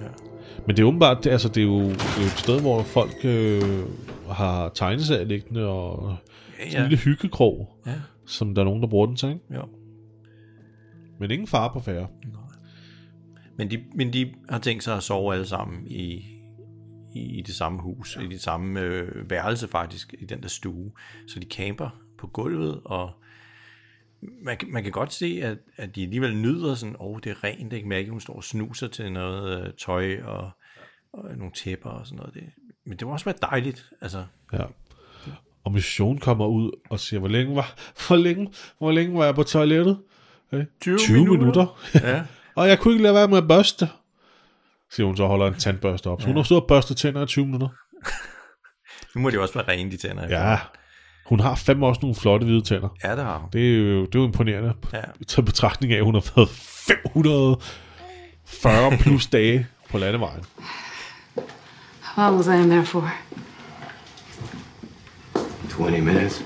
Men 0.68 0.78
det 0.78 0.84
er 0.84 0.88
åbenbart, 0.88 1.24
det, 1.24 1.30
altså, 1.30 1.50
det, 1.50 1.58
er 1.58 1.66
jo, 1.66 1.80
det 1.80 2.02
er 2.02 2.20
jo 2.20 2.26
et 2.26 2.40
sted, 2.40 2.62
hvor 2.62 2.84
folk 2.84 3.26
øh, 3.26 3.62
har 4.30 4.70
tegneserier 4.70 5.26
liggende, 5.26 5.68
og 5.68 6.18
Ja, 6.60 6.70
sådan 6.70 6.82
en 6.82 6.84
ja. 6.84 6.90
lille 6.90 7.04
hyggekrog, 7.04 7.78
ja. 7.86 8.02
som 8.26 8.56
der 8.56 8.62
er 8.62 8.66
nogen, 8.66 8.82
der 8.82 8.88
bruger 8.88 9.06
den 9.06 9.16
til, 9.16 9.30
ikke? 9.30 9.42
Jo. 9.56 9.68
Men 11.20 11.32
ingen 11.32 11.48
far 11.48 11.74
på 11.74 11.80
færre. 11.80 12.08
Men 13.58 13.72
de, 13.72 13.84
men 13.96 14.14
de 14.14 14.34
har 14.50 14.60
tænkt 14.60 14.84
sig 14.84 14.98
at 14.98 15.04
sove 15.04 15.34
alle 15.34 15.46
sammen 15.46 15.88
i, 15.88 16.26
i, 17.16 17.38
i 17.38 17.42
det 17.42 17.56
samme 17.56 17.82
hus, 17.82 18.18
ja. 18.18 18.22
i 18.22 18.28
det 18.28 18.42
samme 18.42 18.80
øh, 18.80 19.30
værelse 19.30 19.68
faktisk, 19.68 20.16
i 20.20 20.26
den 20.26 20.42
der 20.42 20.48
stue. 20.48 20.92
Så 21.28 21.40
de 21.40 21.46
camper 21.46 21.90
på 22.18 22.28
gulvet, 22.28 22.82
og 22.86 23.12
man, 24.22 24.58
man 24.68 24.84
kan 24.84 24.92
godt 24.92 25.14
se, 25.14 25.40
at, 25.44 25.58
at 25.78 25.96
de 25.96 26.04
alligevel 26.04 26.36
nyder 26.36 26.76
sådan, 26.76 26.96
åh, 27.00 27.08
oh, 27.08 27.20
det 27.24 27.30
er 27.30 27.44
rent, 27.44 27.74
ikke? 27.74 27.88
Maggie, 27.88 28.12
hun 28.12 28.20
står 28.20 28.34
og 28.34 28.44
snuser 28.44 28.88
til 28.88 29.12
noget 29.12 29.66
øh, 29.66 29.74
tøj 29.74 30.22
og, 30.22 30.52
og 31.14 31.38
nogle 31.38 31.52
tæpper 31.54 31.90
og 31.90 32.06
sådan 32.06 32.18
noget. 32.18 32.34
Det, 32.34 32.44
men 32.86 32.98
det 32.98 33.08
må 33.08 33.14
også 33.14 33.26
være 33.26 33.36
dejligt, 33.42 33.90
altså. 34.02 34.26
Ja. 34.54 34.64
Og 35.64 35.72
Mission 35.72 36.18
kommer 36.18 36.48
ud 36.48 36.72
og 36.90 37.00
siger, 37.00 37.20
hvor 37.20 37.30
længe 37.30 37.56
var, 37.56 37.74
hvor 38.08 38.16
længe, 38.16 38.54
hvor 38.78 38.92
længe 38.92 39.18
var 39.18 39.26
jeg 39.26 39.36
på 39.36 39.44
toilettet? 39.44 40.00
Okay. 40.54 40.66
20 40.82 40.98
20 40.98 41.18
minutter. 41.18 41.38
minutter. 41.38 41.80
Ja. 42.10 42.24
og 42.62 42.68
jeg 42.68 42.80
kunne 42.80 42.94
ikke 42.94 43.04
lade 43.04 43.16
være 43.16 43.28
med 43.28 43.38
at 43.38 43.48
børste. 43.48 43.90
Siger 44.92 45.06
hun 45.06 45.18
så 45.18 45.26
holder 45.26 45.48
en 45.48 45.54
tandbørste 45.54 46.08
op. 46.08 46.22
Så 46.22 46.28
hun 46.28 46.36
har 46.36 46.44
stået 46.44 46.62
og 46.62 46.68
børstet 46.68 46.98
tænder 46.98 47.24
i 47.24 47.26
20 47.26 47.46
minutter. 47.46 47.68
Nu 49.16 49.22
må 49.22 49.30
det 49.30 49.36
jo 49.36 49.42
også 49.42 49.54
være 49.54 49.68
rene, 49.68 49.92
de 49.92 49.98
tænder. 49.98 50.28
Ja. 50.30 50.58
Hun 51.26 51.40
har 51.40 51.56
fandme 51.56 51.88
også 51.88 52.00
nogle 52.02 52.16
flotte 52.16 52.46
hvide 52.46 52.62
tænder. 52.62 52.90
Ja, 53.04 53.16
det 53.16 53.24
har 53.24 53.38
hun. 53.38 53.50
Det 53.54 53.74
er 53.74 53.78
jo, 53.78 54.06
det 54.06 54.16
er 54.16 54.20
jo 54.20 54.26
imponerende. 54.26 54.74
Ja. 54.94 55.02
Til 55.28 55.42
betragtning 55.42 55.94
af, 55.94 55.98
at 55.98 56.04
hun 56.04 56.14
har 56.14 56.32
været 56.36 56.50
540 56.50 58.98
plus 58.98 59.28
dage 59.28 59.68
på 59.90 59.98
landevejen. 59.98 60.44
How 62.14 62.30
long 62.30 62.38
was 62.38 62.48
I 62.48 62.58
in 62.58 62.70
there 62.70 62.86
for? 62.86 63.12
20 65.70 66.00
minutes. 66.00 66.44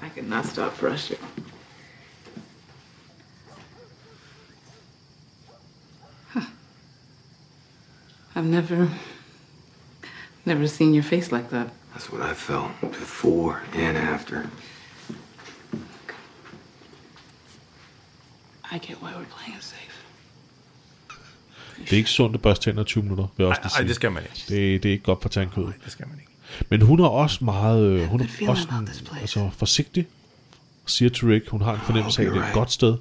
I 0.00 0.08
could 0.08 0.28
not 0.28 0.46
stop 0.46 0.78
brushing. 0.78 1.18
Huh. 6.28 6.46
I've 8.36 8.44
never, 8.44 8.88
never 10.46 10.68
seen 10.68 10.94
your 10.94 11.02
face 11.02 11.32
like 11.32 11.50
that. 11.50 11.70
That's 11.92 12.12
what 12.12 12.22
I 12.22 12.32
felt 12.32 12.80
before 12.80 13.62
and 13.74 13.98
after. 13.98 14.48
I 18.70 18.78
get 18.78 19.02
why 19.02 19.12
we're 19.16 19.24
playing 19.24 19.58
it 19.58 19.62
safe. 19.64 19.99
Det 21.80 21.92
er 21.92 21.96
ikke 21.96 22.10
sundt 22.10 22.34
at 22.34 22.42
børste 22.42 22.64
tænder 22.64 22.82
i 22.82 22.84
20 22.84 23.02
minutter, 23.02 23.26
vil 23.36 23.44
jeg 23.44 23.48
også 23.48 23.78
Nej, 23.78 23.86
det 23.86 23.94
skal 23.94 24.12
man 24.12 24.22
ikke. 24.22 24.44
Det, 24.48 24.82
det 24.82 24.88
er 24.88 24.92
ikke 24.92 25.04
godt 25.04 25.22
for 25.22 25.28
tandkødet. 25.28 25.72
Det 25.84 25.92
skal 25.92 26.06
man 26.08 26.18
ikke. 26.18 26.30
Men 26.68 26.82
hun 26.82 27.00
er 27.00 27.06
også 27.06 27.44
meget 27.44 27.82
øh, 27.82 28.06
hun 28.06 28.20
er 28.20 28.24
også 28.48 28.66
place. 28.68 29.04
altså, 29.20 29.50
forsigtig. 29.58 30.06
Siger 30.86 31.08
til 31.10 31.28
Rick, 31.28 31.48
hun 31.48 31.62
har 31.62 31.74
en 31.74 31.80
fornemmelse 31.80 32.22
af, 32.22 32.26
at 32.26 32.32
det 32.32 32.42
er 32.42 32.46
et 32.46 32.52
godt 32.52 32.72
sted. 32.72 32.96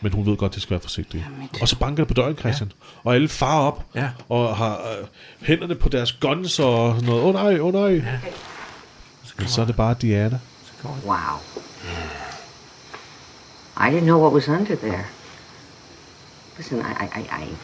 Men 0.00 0.12
hun 0.12 0.26
ved 0.26 0.36
godt, 0.36 0.54
det 0.54 0.62
skal 0.62 0.70
være 0.70 0.80
forsigtigt. 0.80 1.24
Og 1.60 1.68
så 1.68 1.78
banker 1.78 2.04
det 2.04 2.08
på 2.08 2.14
døren, 2.14 2.36
Christian. 2.36 2.72
Og 3.04 3.14
alle 3.14 3.28
farer 3.28 3.60
op. 3.60 3.84
Ja. 3.94 4.10
Og 4.28 4.56
har 4.56 4.76
øh, 4.76 5.06
hænderne 5.40 5.74
på 5.74 5.88
deres 5.88 6.12
guns 6.12 6.58
og 6.58 6.94
sådan 6.94 7.08
noget. 7.08 7.22
Åh 7.22 7.28
oh, 7.28 7.34
nej, 7.34 7.58
åh 7.58 7.66
oh, 7.66 7.74
nej. 7.74 8.02
Men 9.38 9.48
så 9.48 9.60
er 9.60 9.66
det 9.66 9.76
bare 9.76 9.94
Diana. 10.02 10.38
Wow. 10.84 11.16
I 13.76 13.90
didn't 13.90 14.04
know 14.04 14.20
what 14.20 14.32
was 14.32 14.48
under 14.48 14.76
there. 14.76 15.04
Listen, 16.56 16.78
I, 16.78 17.04
I, 17.04 17.20
I, 17.20 17.56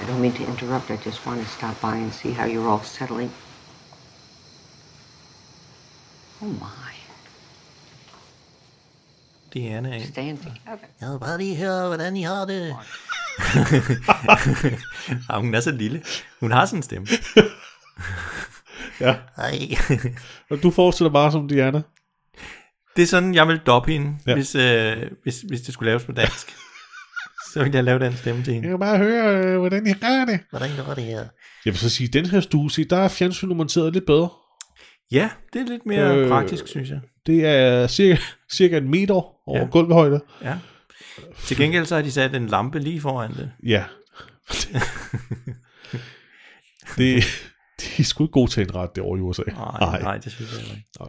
I, 0.00 0.04
don't 0.04 0.20
mean 0.20 0.32
to 0.32 0.42
interrupt. 0.42 0.90
I 0.90 0.96
just 0.96 1.26
want 1.26 1.40
to 1.40 1.46
stop 1.46 1.80
by 1.80 1.96
and 1.96 2.12
see 2.12 2.32
how 2.32 2.46
you're 2.46 2.68
all 2.68 2.84
settling. 2.84 3.30
Oh 6.42 6.46
my. 6.46 6.94
Diana 9.54 10.04
Staying 10.04 10.38
together. 10.38 10.86
Jeg 11.00 11.10
vil 11.10 11.18
bare 11.18 11.38
lige 11.38 11.56
høre, 11.56 11.86
hvordan 11.86 12.16
I 12.16 12.22
har 12.22 12.44
det. 12.44 12.76
ja, 15.30 15.38
hun 15.40 15.54
er 15.54 15.60
så 15.60 15.70
lille. 15.70 16.02
Hun 16.40 16.52
har 16.52 16.66
sådan 16.66 16.78
en 16.78 16.82
stemme. 16.82 17.06
Ja. 19.00 19.16
Ej. 19.36 19.58
Og 20.50 20.62
du 20.62 20.70
forestiller 20.70 21.10
bare 21.10 21.32
som 21.32 21.48
Diana. 21.48 21.82
Det 22.96 23.02
er 23.02 23.06
sådan, 23.06 23.34
jeg 23.34 23.48
vil 23.48 23.58
doppe 23.66 23.92
hende, 23.92 24.18
ja. 24.26 24.34
hvis, 24.34 24.54
øh, 24.54 25.10
hvis, 25.22 25.40
hvis 25.40 25.60
det 25.60 25.74
skulle 25.74 25.90
laves 25.90 26.04
på 26.04 26.12
dansk. 26.12 26.56
så 27.52 27.64
vil 27.64 27.72
jeg 27.72 27.84
lave 27.84 27.98
den 27.98 28.16
stemme 28.16 28.42
til 28.42 28.54
hende. 28.54 28.68
Jeg 28.68 28.72
kan 28.72 28.80
bare 28.80 28.98
høre, 28.98 29.36
øh, 29.36 29.58
hvordan 29.58 29.86
I 29.86 29.92
gør 29.92 30.24
det. 30.24 30.40
Hvordan 30.50 30.70
gør 30.86 30.94
det 30.94 31.04
her? 31.04 31.18
Jeg 31.64 31.72
vil 31.72 31.78
så 31.78 31.90
sige, 31.90 32.08
den 32.08 32.26
her 32.26 32.40
stue, 32.40 32.70
se, 32.70 32.84
der 32.84 32.96
er 32.96 33.08
fjernsynet 33.08 33.56
monteret 33.56 33.92
lidt 33.92 34.06
bedre. 34.06 34.28
Ja, 35.12 35.30
det 35.52 35.60
er 35.60 35.66
lidt 35.66 35.86
mere 35.86 36.16
Øh, 36.16 36.28
praktisk, 36.28 36.68
synes 36.68 36.90
jeg. 36.90 37.00
Det 37.26 37.46
er 37.46 37.86
cirka, 37.86 38.20
cirka 38.56 38.78
en 38.78 38.90
meter 38.90 39.48
over 39.48 39.58
ja. 39.58 39.66
Gulvhøjde. 39.66 40.20
Ja. 40.42 40.54
Til 41.44 41.56
gengæld 41.56 41.86
så 41.86 41.94
har 41.94 42.02
de 42.02 42.12
sat 42.12 42.34
en 42.34 42.46
lampe 42.46 42.78
lige 42.78 43.00
foran 43.00 43.34
det. 43.34 43.50
Ja. 43.62 43.84
det, 46.98 47.24
de 47.80 48.02
er 48.02 48.04
sgu 48.04 48.24
ikke 48.24 48.32
gode 48.32 48.50
til 48.50 48.60
at 48.60 48.66
indrette 48.66 48.92
det 48.94 49.02
over 49.02 49.16
i 49.16 49.20
USA. 49.20 49.42
Nej, 49.80 50.02
nej, 50.02 50.18
det 50.18 50.32
synes 50.32 50.52
jeg 50.52 50.60
ikke. 50.60 50.84
Nej. 51.00 51.08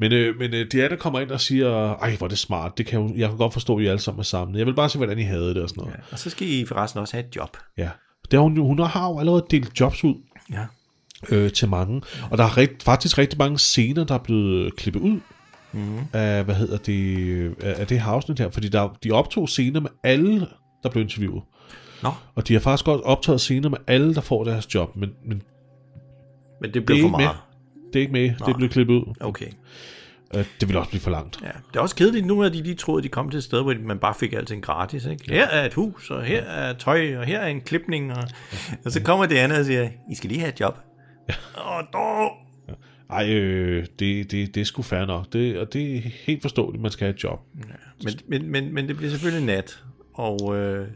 Men, 0.00 0.12
øh, 0.12 0.38
men 0.38 0.54
øh, 0.54 0.66
Diana 0.72 0.96
kommer 0.96 1.20
ind 1.20 1.30
og 1.30 1.40
siger, 1.40 1.94
ej, 1.94 2.16
hvor 2.16 2.26
er 2.26 2.28
det 2.28 2.38
smart, 2.38 2.78
det 2.78 2.86
kan 2.86 3.00
jo, 3.00 3.14
jeg 3.16 3.28
kan 3.28 3.38
godt 3.38 3.52
forstå, 3.52 3.76
at 3.76 3.82
I 3.82 3.86
alle 3.86 3.98
sammen 3.98 4.20
er 4.20 4.24
sammen. 4.24 4.58
Jeg 4.58 4.66
vil 4.66 4.74
bare 4.74 4.88
se, 4.88 4.98
hvordan 4.98 5.18
I 5.18 5.22
havde 5.22 5.54
det 5.54 5.62
og 5.62 5.68
sådan 5.68 5.80
noget. 5.82 5.94
Ja. 5.96 6.02
Og 6.12 6.18
så 6.18 6.30
skal 6.30 6.48
I 6.48 6.64
forresten 6.66 7.00
også 7.00 7.16
have 7.16 7.26
et 7.28 7.36
job. 7.36 7.56
Ja. 7.78 7.88
Det 8.30 8.32
har 8.32 8.40
hun, 8.40 8.56
hun 8.56 8.78
har 8.78 9.08
jo 9.08 9.18
allerede 9.18 9.46
delt 9.50 9.80
jobs 9.80 10.04
ud 10.04 10.14
Ja. 10.52 10.64
øh, 11.28 11.52
til 11.52 11.68
mange. 11.68 12.02
Og 12.30 12.38
der 12.38 12.44
er 12.44 12.56
rigt, 12.56 12.82
faktisk 12.82 13.18
rigtig 13.18 13.38
mange 13.38 13.58
scener, 13.58 14.04
der 14.04 14.14
er 14.14 14.18
blevet 14.18 14.76
klippet 14.76 15.00
ud 15.00 15.20
Mhm. 15.72 15.98
af, 16.12 16.44
hvad 16.44 16.54
hedder 16.54 16.76
det, 16.76 17.18
øh, 17.18 17.52
af 17.60 17.86
det 17.86 18.00
her 18.00 18.10
afsnit 18.10 18.38
her. 18.38 18.50
Fordi 18.50 18.68
der, 18.68 18.96
de 19.04 19.10
optog 19.10 19.48
scener 19.48 19.80
med 19.80 19.90
alle, 20.04 20.46
der 20.82 20.88
blev 20.90 21.02
interviewet. 21.02 21.42
Nå, 22.02 22.10
Og 22.34 22.48
de 22.48 22.52
har 22.52 22.60
faktisk 22.60 22.84
godt 22.84 23.00
optaget 23.02 23.40
scener 23.40 23.68
med 23.68 23.78
alle, 23.86 24.14
der 24.14 24.20
får 24.20 24.44
deres 24.44 24.74
job. 24.74 24.96
Men, 24.96 25.10
men 25.24 25.42
men 26.60 26.68
det 26.70 26.74
det 26.74 26.86
blev 26.86 26.96
er 26.96 27.00
for 27.00 27.06
ikke 27.06 27.16
med. 27.16 27.26
Det 27.94 28.00
er 28.00 28.02
ikke 28.02 28.12
med. 28.12 28.22
Det 28.28 28.40
Nej. 28.40 28.50
er 28.50 28.54
blevet 28.56 28.72
klippet 28.72 28.94
ud. 28.94 29.14
Okay. 29.20 29.46
Øh, 30.36 30.44
Det 30.60 30.68
vil 30.68 30.76
også 30.76 30.90
blive 30.90 31.00
for 31.00 31.10
langt. 31.10 31.38
Ja. 31.42 31.48
Det 31.72 31.76
er 31.76 31.80
også 31.80 31.96
kedeligt, 31.96 32.26
nu 32.26 32.42
at 32.42 32.52
de 32.52 32.62
lige 32.62 32.74
troede, 32.74 32.98
at 33.00 33.04
de 33.04 33.08
kom 33.08 33.30
til 33.30 33.38
et 33.38 33.44
sted, 33.44 33.62
hvor 33.62 33.74
man 33.84 33.98
bare 33.98 34.14
fik 34.14 34.32
alting 34.32 34.62
gratis. 34.62 35.06
Ikke? 35.06 35.32
Her 35.32 35.46
er 35.46 35.66
et 35.66 35.74
hus, 35.74 36.10
og 36.10 36.22
her 36.22 36.42
er 36.42 36.72
tøj, 36.72 37.16
og 37.16 37.24
her 37.24 37.38
er 37.38 37.46
en 37.46 37.60
klipning. 37.60 38.12
Og, 38.12 38.22
og 38.84 38.92
så 38.92 39.02
kommer 39.02 39.26
det 39.26 39.36
andet 39.36 39.58
og 39.58 39.64
siger, 39.64 39.88
I 40.10 40.14
skal 40.14 40.28
lige 40.28 40.40
have 40.40 40.52
et 40.52 40.60
job. 40.60 40.78
Åh, 41.58 41.82
dog. 41.92 42.30
Ej, 43.10 43.28
øh, 43.30 43.86
det, 43.98 44.30
det, 44.30 44.54
det 44.54 44.60
er 44.60 44.64
sgu 44.64 44.82
fair 44.82 45.04
nok. 45.04 45.32
Det, 45.32 45.58
og 45.58 45.72
det 45.72 45.96
er 45.96 46.00
helt 46.26 46.42
forståeligt, 46.42 46.82
man 46.82 46.90
skal 46.90 47.04
have 47.04 47.14
et 47.14 47.24
job. 47.24 47.40
Men, 48.04 48.14
men, 48.28 48.50
men, 48.50 48.74
men 48.74 48.88
det 48.88 48.96
bliver 48.96 49.10
selvfølgelig 49.10 49.46
nat, 49.46 49.84
og 50.14 50.56
øh, 50.56 50.86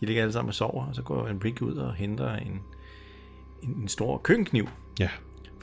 de 0.00 0.06
ligger 0.06 0.22
alle 0.22 0.32
sammen 0.32 0.48
og 0.48 0.54
sover, 0.54 0.86
og 0.86 0.94
så 0.94 1.02
går 1.02 1.26
en 1.28 1.44
Rick 1.44 1.62
ud 1.62 1.74
og 1.74 1.94
henter 1.94 2.34
en, 2.34 2.60
en, 3.62 3.70
en 3.82 3.88
stor 3.88 4.18
køkkenkniv, 4.18 4.68
Ja, 5.00 5.08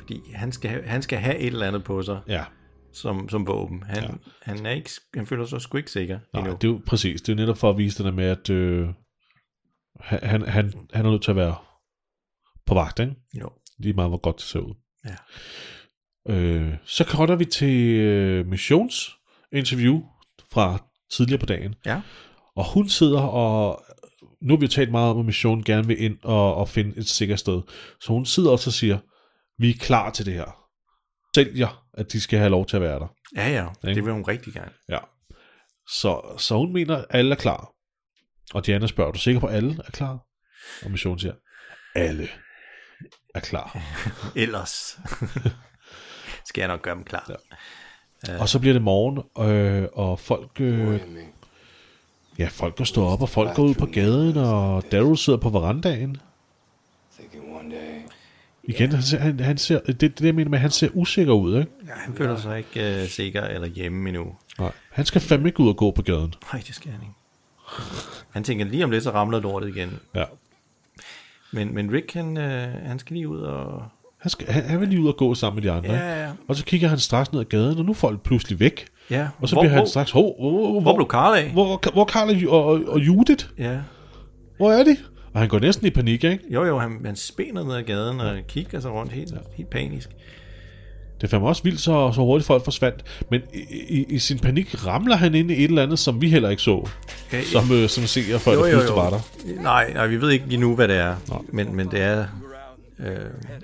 fordi 0.01 0.21
han 0.33 0.51
skal, 0.51 0.69
have- 0.69 0.83
han 0.87 1.01
skal 1.01 1.19
have 1.19 1.37
et 1.37 1.47
eller 1.47 1.67
andet 1.67 1.83
på 1.83 2.01
sig 2.01 2.19
ja. 2.27 2.43
som, 2.93 3.29
som 3.29 3.47
våben. 3.47 3.83
Han, 3.83 4.03
ja. 4.03 4.09
han, 4.41 4.65
er 4.65 4.71
ikke, 4.71 4.89
han 5.13 5.25
føler 5.27 5.45
sig 5.45 5.61
sgu 5.61 5.77
ikke 5.77 5.91
sikker 5.91 6.19
Nej, 6.33 6.41
endnu. 6.41 6.57
det 6.61 6.67
er 6.67 6.71
jo 6.71 6.81
præcis. 6.87 7.21
Det 7.21 7.31
er 7.31 7.35
netop 7.35 7.57
for 7.57 7.69
at 7.69 7.77
vise 7.77 7.97
det 7.97 8.05
der 8.05 8.11
med, 8.11 8.25
at 8.25 8.49
øh, 8.49 8.87
han, 9.99 10.41
han, 10.41 10.73
han, 10.93 11.05
er 11.05 11.09
nødt 11.11 11.23
til 11.23 11.31
at 11.31 11.37
være 11.37 11.55
på 12.65 12.73
vagt, 12.73 12.99
ikke? 12.99 13.13
Jo. 13.41 13.49
Lige 13.79 13.93
meget, 13.93 14.11
hvor 14.11 14.17
godt 14.17 14.35
det 14.35 14.43
ser 14.45 14.59
ud. 14.59 14.73
Ja. 15.05 15.15
Øh, 16.33 16.73
så 16.85 17.03
cutter 17.03 17.35
vi 17.35 17.45
til 17.45 17.79
øh, 17.99 18.45
Missions 18.45 19.11
interview 19.51 20.01
fra 20.51 20.85
tidligere 21.11 21.39
på 21.39 21.45
dagen. 21.45 21.75
Ja. 21.85 22.01
Og 22.55 22.73
hun 22.73 22.89
sidder 22.89 23.21
og... 23.21 23.83
Nu 24.41 24.53
har 24.53 24.59
vi 24.59 24.65
jo 24.65 24.69
talt 24.69 24.91
meget 24.91 25.11
om, 25.11 25.19
at 25.19 25.25
Mission 25.25 25.63
gerne 25.63 25.87
vil 25.87 26.03
ind 26.03 26.17
og, 26.23 26.55
og 26.55 26.69
finde 26.69 26.97
et 26.97 27.07
sikkert 27.07 27.39
sted. 27.39 27.61
Så 28.01 28.13
hun 28.13 28.25
sidder 28.25 28.51
også 28.51 28.69
og 28.69 28.73
siger, 28.73 28.97
vi 29.61 29.69
er 29.69 29.77
klar 29.79 30.11
til 30.11 30.25
det 30.25 30.33
her. 30.33 30.67
Sælger, 31.35 31.85
at 31.93 32.11
de 32.11 32.21
skal 32.21 32.39
have 32.39 32.49
lov 32.49 32.65
til 32.65 32.75
at 32.75 32.81
være 32.81 32.99
der. 32.99 33.07
Ja, 33.35 33.49
ja, 33.49 33.67
Ikke? 33.89 33.95
det 33.95 34.05
vil 34.05 34.13
hun 34.13 34.23
rigtig 34.27 34.53
gerne. 34.53 34.71
Ja. 34.89 34.97
Så, 35.87 36.35
så 36.37 36.57
hun 36.57 36.73
mener, 36.73 36.97
at 36.97 37.05
alle 37.09 37.31
er 37.35 37.39
klar. 37.39 37.71
Og 38.53 38.65
Diana 38.65 38.87
spørger, 38.87 39.07
er 39.07 39.11
du 39.11 39.19
sikker 39.19 39.39
på, 39.41 39.47
at 39.47 39.55
alle 39.55 39.77
er 39.87 39.91
klar? 39.91 40.19
Og 40.85 40.91
Mission 40.91 41.19
siger, 41.19 41.33
alle 41.95 42.27
er 43.35 43.39
klar. 43.39 43.77
Ellers 44.43 44.99
skal 46.47 46.61
jeg 46.61 46.67
nok 46.67 46.81
gøre 46.81 46.95
dem 46.95 47.03
klar. 47.03 47.31
Ja. 48.27 48.41
Og 48.41 48.49
så 48.49 48.59
bliver 48.59 48.73
det 48.73 48.81
morgen, 48.81 49.49
øh, 49.49 49.87
og 49.93 50.19
folk... 50.19 50.61
Øh, 50.61 51.01
ja, 52.39 52.47
folk 52.47 52.75
går 52.75 52.83
stå 52.83 53.05
op, 53.05 53.21
og 53.21 53.29
folk 53.29 53.55
går 53.55 53.63
ud 53.63 53.73
på 53.73 53.85
gaden, 53.85 54.37
og 54.37 54.83
Daryl 54.91 55.17
sidder 55.17 55.39
på 55.39 55.49
verandaen. 55.49 56.17
Igen, 58.63 58.91
han 58.91 59.01
ser, 59.01 59.19
han, 59.19 59.39
han 59.39 59.57
ser, 59.57 59.79
det, 59.79 60.01
det 60.01 60.21
jeg 60.21 60.35
mener 60.35 60.49
med, 60.49 60.57
at 60.57 60.61
han 60.61 60.71
ser 60.71 60.89
usikker 60.93 61.33
ud, 61.33 61.59
ikke? 61.59 61.71
Ja, 61.87 61.91
han 61.95 62.15
føler 62.15 62.37
sig 62.37 62.57
ikke 62.57 63.01
uh, 63.03 63.07
sikker 63.09 63.41
eller 63.41 63.67
hjemme 63.67 64.09
endnu. 64.09 64.35
Nej, 64.59 64.71
han 64.91 65.05
skal 65.05 65.21
fandme 65.21 65.47
ikke 65.49 65.59
ud 65.59 65.69
og 65.69 65.77
gå 65.77 65.91
på 65.91 66.01
gaden. 66.01 66.33
Nej, 66.53 66.61
det 66.67 66.75
skal 66.75 66.91
han 66.91 67.01
ikke. 67.01 67.13
Han 68.31 68.43
tænker, 68.43 68.65
lige 68.65 68.83
om 68.83 68.91
lidt, 68.91 69.03
så 69.03 69.11
ramler 69.11 69.39
lortet 69.39 69.67
igen. 69.75 69.99
Ja. 70.15 70.23
Men, 71.51 71.73
men 71.75 71.91
Rick, 71.91 72.13
han, 72.13 72.37
øh, 72.37 72.73
han 72.85 72.99
skal 72.99 73.13
lige 73.13 73.27
ud 73.27 73.39
og... 73.39 73.83
Han, 74.17 74.29
skal, 74.29 74.47
han, 74.47 74.63
han 74.63 74.79
vil 74.79 74.87
lige 74.87 75.01
ud 75.01 75.07
og 75.07 75.17
gå 75.17 75.35
sammen 75.35 75.63
med 75.63 75.71
de 75.71 75.77
andre. 75.77 75.93
Ja, 75.93 76.13
ja, 76.13 76.23
ja. 76.25 76.31
Og 76.47 76.55
så 76.55 76.65
kigger 76.65 76.87
han 76.87 76.99
straks 76.99 77.31
ned 77.31 77.39
ad 77.41 77.45
gaden, 77.45 77.77
og 77.79 77.85
nu 77.85 77.91
er 77.91 77.95
folk 77.95 78.21
pludselig 78.21 78.59
væk. 78.59 78.85
Ja, 79.09 79.27
Og 79.39 79.49
så 79.49 79.55
hvor- 79.55 79.63
bliver 79.63 79.73
han 79.73 79.87
straks, 79.87 80.11
hvor, 80.11 80.35
hvor, 80.39 80.71
hvor, 80.71 80.81
Hvor 80.81 80.95
blev 80.95 81.07
Karl 81.07 81.37
af? 81.37 81.51
Hvor, 81.51 81.65
hvor, 81.65 81.91
hvor 81.93 82.05
Karl 82.05 82.47
og, 82.47 82.65
og, 82.65 82.81
og 82.87 82.99
Judith? 82.99 83.45
Ja. 83.57 83.79
Hvor 84.57 84.71
er 84.71 84.83
de? 84.83 84.97
Og 85.33 85.39
han 85.39 85.49
går 85.49 85.59
næsten 85.59 85.87
i 85.87 85.89
panik, 85.89 86.23
ikke? 86.23 86.39
Jo, 86.49 86.65
jo, 86.65 86.79
han, 86.79 87.01
han 87.05 87.15
spænder 87.15 87.63
ned 87.63 87.75
ad 87.75 87.83
gaden 87.83 88.19
og 88.19 88.37
kigger 88.47 88.79
sig 88.79 88.91
rundt 88.91 89.11
helt, 89.11 89.31
ja. 89.31 89.37
helt 89.53 89.69
panisk. 89.69 90.09
Det 91.21 91.27
er 91.27 91.31
fandme 91.31 91.47
også 91.47 91.63
vildt, 91.63 91.79
så, 91.79 92.11
så 92.11 92.21
hurtigt 92.21 92.47
folk 92.47 92.63
forsvandt. 92.63 93.23
Men 93.31 93.41
i, 93.53 93.59
i, 93.89 94.05
i 94.09 94.19
sin 94.19 94.39
panik 94.39 94.87
ramler 94.87 95.15
han 95.15 95.35
ind 95.35 95.51
i 95.51 95.53
et 95.53 95.63
eller 95.63 95.83
andet, 95.83 95.99
som 95.99 96.21
vi 96.21 96.29
heller 96.29 96.49
ikke 96.49 96.61
så. 96.61 96.89
Ja, 97.33 97.43
som, 97.43 97.71
øh, 97.71 97.89
som 97.89 98.03
ser, 98.03 98.37
før 98.37 98.51
det 98.51 98.71
pludselig 98.71 98.95
var 98.95 99.09
der. 99.09 99.19
Nej, 99.63 99.93
nej, 99.93 100.07
vi 100.07 100.21
ved 100.21 100.29
ikke 100.29 100.47
lige 100.47 100.59
nu, 100.59 100.75
hvad 100.75 100.87
det 100.87 100.95
er. 100.95 101.15
Men, 101.49 101.75
men 101.75 101.91
det 101.91 102.01
er... 102.01 102.25
Øh, 102.99 103.07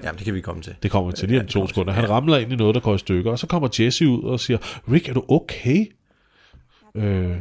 ja, 0.04 0.10
det 0.12 0.26
kan 0.26 0.34
vi 0.34 0.42
komme 0.42 0.62
til. 0.62 0.76
Det 0.84 0.92
kommer 0.92 1.12
vi 1.12 1.16
til 1.18 1.30
lige 1.30 1.40
om 1.40 1.48
to 1.48 1.68
sekunder. 1.68 1.94
Han 1.94 2.10
ramler 2.10 2.38
ind 2.38 2.52
i 2.52 2.56
noget, 2.56 2.76
der 2.76 2.82
går 2.82 2.96
i 2.96 2.98
stykker, 2.98 3.32
og 3.32 3.40
så 3.40 3.48
kommer 3.48 3.70
Jesse 3.80 4.08
ud 4.08 4.24
og 4.24 4.40
siger, 4.40 4.58
Rick, 4.92 5.10
er 5.10 5.14
du 5.14 5.24
okay? 5.28 5.86
Øh, 6.96 7.32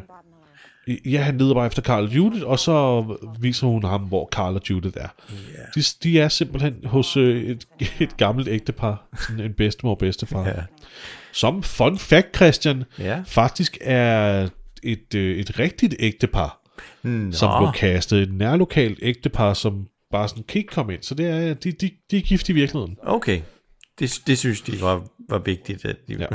Ja, 1.04 1.22
han 1.22 1.38
leder 1.38 1.54
bare 1.54 1.66
efter 1.66 1.82
Carl 1.82 2.04
og 2.04 2.16
Judith, 2.16 2.46
og 2.46 2.58
så 2.58 3.04
viser 3.40 3.66
hun 3.66 3.84
ham, 3.84 4.00
hvor 4.02 4.28
Carl 4.32 4.54
og 4.54 4.70
Judith 4.70 4.96
er. 5.00 5.08
Yeah. 5.32 5.66
De, 5.74 5.82
de 6.02 6.20
er 6.20 6.28
simpelthen 6.28 6.74
hos 6.84 7.16
øh, 7.16 7.42
et, 7.50 7.66
et 8.00 8.16
gammelt 8.16 8.48
ægtepar, 8.48 9.06
sådan 9.18 9.40
en 9.44 9.52
bedstemor 9.54 9.90
og 9.92 9.98
bedstefar. 9.98 10.46
Ja. 10.48 10.52
Som 11.32 11.62
fun 11.62 11.98
fact, 11.98 12.36
Christian, 12.36 12.84
Ja. 12.98 13.22
faktisk 13.26 13.78
er 13.80 14.48
et, 14.82 15.14
øh, 15.14 15.38
et 15.38 15.58
rigtigt 15.58 15.94
ægtepar, 15.98 16.60
Nå. 17.02 17.32
som 17.32 17.62
blev 17.62 17.72
kastet. 17.72 18.22
Et 18.22 18.34
nærlokalt 18.34 18.98
ægtepar, 19.02 19.54
som 19.54 19.86
bare 20.10 20.28
sådan 20.28 20.44
kan 20.48 20.58
ikke 20.58 20.72
komme 20.72 20.94
ind. 20.94 21.02
Så 21.02 21.14
det 21.14 21.26
er, 21.26 21.54
de, 21.54 21.72
de, 21.72 21.90
de 22.10 22.16
er 22.16 22.20
gift 22.22 22.48
i 22.48 22.52
virkeligheden. 22.52 22.96
Okay. 23.02 23.40
Det, 23.98 24.20
det 24.26 24.38
synes 24.38 24.60
de 24.60 24.80
var, 24.80 25.02
var 25.28 25.38
vigtigt, 25.38 25.84
at 25.84 25.96
de 26.08 26.16
Ja. 26.18 26.26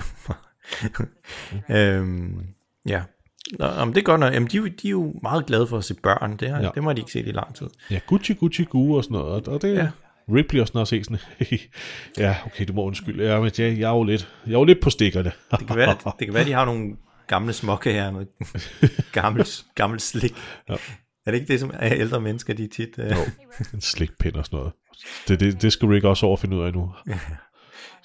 øhm, 1.77 2.43
ja. 2.87 3.01
Nå, 3.59 3.85
men 3.85 3.95
det 3.95 3.97
er 4.01 4.03
godt 4.05 4.19
nok. 4.19 4.33
Jamen, 4.33 4.49
de, 4.49 4.57
er 4.57 4.61
jo- 4.61 4.67
de 4.67 4.87
er 4.87 4.91
jo 4.91 5.13
meget 5.21 5.45
glade 5.45 5.67
for 5.67 5.77
at 5.77 5.83
se 5.83 5.93
børn. 5.93 6.37
Det, 6.37 6.49
har, 6.49 6.57
Ja. 6.57 6.63
ja. 6.63 6.69
det 6.75 6.83
må 6.83 6.93
de 6.93 6.99
ikke 7.01 7.11
set 7.11 7.27
i 7.27 7.31
lang 7.31 7.55
tid. 7.55 7.67
Ja, 7.91 7.99
Gucci, 8.07 8.33
Gucci, 8.33 8.63
Gu 8.63 8.97
og 8.97 9.03
sådan 9.03 9.13
noget. 9.17 9.47
Og 9.47 9.61
det 9.61 9.75
Ja. 9.75 9.81
ja. 9.83 9.89
Ripley 10.35 10.61
og 10.61 10.67
sådan 10.67 10.77
noget 10.77 10.87
se 10.87 11.03
sådan, 11.03 11.19
ja, 12.17 12.35
okay, 12.45 12.65
du 12.67 12.73
må 12.73 12.83
undskylde. 12.83 13.23
Ja, 13.23 13.39
men 13.39 13.51
jeg, 13.57 13.79
jeg, 13.79 13.89
er 13.91 13.95
jo 13.95 14.03
lidt, 14.03 14.27
jeg 14.45 14.53
er 14.53 14.57
jo 14.57 14.63
lidt 14.63 14.79
på 14.81 14.89
stikkerne. 14.89 15.31
Det 15.51 15.67
kan 15.67 15.75
være, 15.75 15.95
det 16.19 16.27
kan 16.27 16.33
være 16.33 16.45
de 16.45 16.51
har 16.53 16.65
nogle 16.65 16.95
gamle 17.27 17.53
smokke 17.53 17.93
her, 17.93 18.11
noget 18.11 18.27
gammelt, 19.11 19.65
gammelt 19.75 20.01
slik. 20.01 20.33
Ja. 20.69 20.73
Er 21.25 21.31
det 21.31 21.33
ikke 21.39 21.51
det, 21.53 21.59
som 21.59 21.71
er 21.73 21.93
ældre 21.93 22.21
mennesker, 22.21 22.53
de 22.53 22.67
tit... 22.67 22.89
Øh... 22.99 23.11
Jo, 23.11 23.15
en 23.73 23.81
slikpind 23.81 24.35
og 24.35 24.45
sådan 24.45 24.57
noget. 24.57 24.73
Det, 25.27 25.39
det, 25.39 25.61
det 25.61 25.73
skal 25.73 25.87
Rick 25.87 26.03
også 26.05 26.25
over 26.25 26.37
finde 26.37 26.57
ud 26.57 26.63
af 26.63 26.73
nu. 26.73 26.91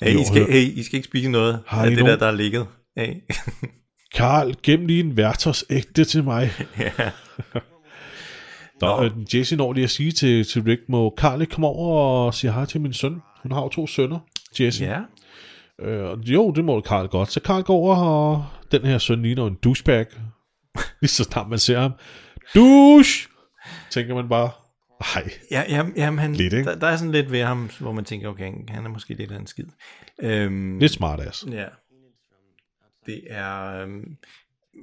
Hey, 0.02 0.14
Jo, 0.14 0.20
I, 0.20 0.24
skal, 0.24 0.46
hey, 0.52 0.62
I 0.62 0.82
skal 0.82 0.96
ikke 0.96 1.08
spise 1.08 1.30
noget 1.30 1.60
Har 1.66 1.82
af 1.82 1.86
I 1.86 1.90
det 1.90 1.98
der, 1.98 2.04
nogen- 2.04 2.20
der 2.20 2.26
er 2.26 2.32
ligget. 2.32 2.66
Hey. 2.96 3.14
Karl, 4.16 4.54
gem 4.62 4.86
lige 4.86 5.00
en 5.00 5.16
værters 5.16 5.64
ægte 5.70 6.04
til 6.04 6.24
mig. 6.24 6.50
ja. 6.78 7.10
Nå, 8.80 9.04
øh, 9.04 9.10
Jessie 9.34 9.56
når 9.56 9.72
lige 9.72 9.84
at 9.84 9.90
sige 9.90 10.12
til, 10.12 10.44
til 10.46 10.62
Rick, 10.62 10.80
må 10.88 11.10
Karl 11.18 11.40
ikke 11.40 11.52
komme 11.52 11.66
over 11.66 12.26
og 12.26 12.34
sige 12.34 12.52
hej 12.52 12.64
til 12.64 12.80
min 12.80 12.92
søn? 12.92 13.22
Hun 13.42 13.52
har 13.52 13.62
jo 13.62 13.68
to 13.68 13.86
sønner, 13.86 14.18
Jessie. 14.60 14.86
ja. 14.86 15.00
Øh, 15.88 16.18
jo, 16.24 16.50
det 16.50 16.64
må 16.64 16.80
Karl 16.80 17.06
godt. 17.06 17.32
Så 17.32 17.40
Karl 17.40 17.62
går 17.62 17.74
over, 17.74 17.96
og 17.96 18.46
den 18.72 18.84
her 18.84 18.98
søn 18.98 19.22
ligner 19.22 19.46
en 19.46 19.54
douchebag. 19.64 20.06
Lige 21.00 21.10
så 21.10 21.24
snart 21.24 21.48
man 21.48 21.58
ser 21.58 21.80
ham. 21.80 21.92
Douche! 22.54 23.28
Tænker 23.90 24.14
man 24.14 24.28
bare, 24.28 24.50
nej. 25.14 25.30
Ja, 25.50 25.62
jamen, 25.68 25.92
jamen 25.96 26.18
han, 26.18 26.34
Lidt, 26.34 26.52
ikke? 26.52 26.70
der, 26.70 26.78
der, 26.78 26.86
er 26.86 26.96
sådan 26.96 27.12
lidt 27.12 27.32
ved 27.32 27.42
ham, 27.42 27.70
hvor 27.80 27.92
man 27.92 28.04
tænker, 28.04 28.28
okay, 28.28 28.52
han 28.68 28.84
er 28.84 28.88
måske 28.88 29.14
lidt 29.14 29.32
af 29.32 29.38
en 29.38 29.46
skid. 29.46 29.64
Øhm, 30.22 30.78
Lidt 30.78 30.92
smartass. 30.92 31.46
Ja. 31.52 31.64
Det 33.06 33.20
er... 33.26 33.64
Øhm, 33.82 34.16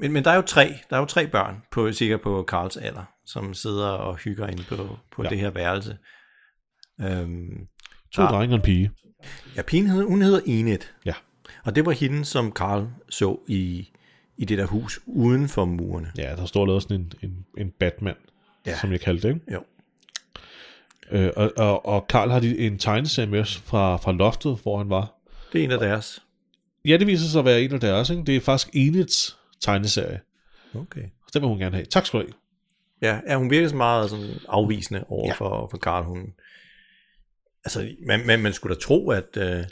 men, 0.02 0.12
men 0.12 0.24
der 0.24 0.32
er 0.32 0.36
jo 0.36 0.42
tre, 0.42 0.74
der 0.90 0.96
er 0.96 1.00
jo 1.00 1.06
tre 1.06 1.28
børn, 1.28 1.64
på, 1.72 1.92
sikkert 1.92 2.22
på 2.22 2.44
Karls 2.44 2.78
alder, 2.78 3.04
som 3.26 3.54
sidder 3.54 3.88
og 3.88 4.16
hygger 4.16 4.48
inde 4.48 4.64
på, 4.70 4.98
på 5.12 5.24
Ja. 5.24 5.30
det 5.30 5.38
her 5.38 5.50
værelse. 5.50 5.98
Øhm, 7.02 7.68
To 8.12 8.22
der- 8.22 8.30
drenge 8.30 8.54
og 8.54 8.56
en 8.56 8.62
pige. 8.62 8.92
Ja, 9.56 9.62
pigen 9.62 9.88
hed, 9.88 10.04
hun 10.04 10.22
hedder 10.22 10.40
Enid. 10.46 10.80
Ja. 11.06 11.14
Og 11.64 11.76
det 11.76 11.86
var 11.86 11.92
hende, 11.92 12.26
som 12.26 12.52
Karl 12.52 12.86
så 13.10 13.40
i, 13.48 13.90
i 14.38 14.46
det 14.46 14.58
der 14.58 14.66
hus 14.66 15.00
uden 15.06 15.48
for 15.50 15.66
murene. 15.66 16.12
Ja, 16.18 16.36
der 16.36 16.46
står 16.46 16.66
lavet 16.66 16.84
sådan 16.84 17.02
en, 17.02 17.12
en, 17.24 17.46
en 17.58 17.72
Batman, 17.80 18.16
Ja. 18.66 18.78
som 18.78 18.92
jeg 18.92 19.00
kaldte 19.02 19.28
det. 19.28 19.34
Ikke? 19.36 19.54
Jo. 19.54 19.64
Øh, 21.12 21.30
og, 21.36 21.52
og, 21.58 21.86
og 21.86 22.08
Karl 22.08 22.30
har 22.30 22.40
de 22.40 22.58
en 22.60 22.78
tegneserie 22.80 23.30
med 23.30 23.46
fra, 23.46 23.98
fra 23.98 24.12
loftet, 24.12 24.60
hvor 24.64 24.78
han 24.78 24.90
var. 24.90 25.14
Det 25.54 25.60
er 25.60 25.64
en 25.66 25.72
af 25.72 25.80
deres. 25.80 26.24
Ja, 26.86 26.98
det 26.98 27.08
viser 27.08 27.28
sig 27.28 27.40
at 27.40 27.46
være 27.46 27.62
en 27.62 27.74
af 27.74 27.80
deres. 27.80 28.10
Ikke? 28.10 28.24
Det 28.24 28.36
er 28.36 28.42
faktisk 28.42 28.70
Enids 28.74 29.38
tegneserie. 29.62 30.20
Okay. 30.76 31.04
Så 31.04 31.32
den 31.34 31.42
vil 31.42 31.50
hun 31.50 31.60
gerne 31.60 31.76
have. 31.76 31.86
Tak 31.86 32.06
skal 32.06 32.20
du 32.20 32.26
have. 32.26 32.34
Ja, 33.02 33.20
ja 33.28 33.38
hun 33.38 33.50
virker 33.50 33.68
så 33.68 33.76
meget 33.76 34.10
sådan 34.10 34.30
afvisende 34.48 35.04
over 35.08 35.28
ja. 35.28 35.34
for, 35.34 35.68
for 35.72 35.78
Karl. 35.78 36.04
Hun, 36.04 36.34
altså, 37.66 37.92
man, 38.08 38.26
man, 38.26 38.40
man 38.40 38.54
skulle 38.54 38.76
da 38.76 38.80
tro, 38.80 39.10
at 39.10 39.38
øh, 39.38 39.64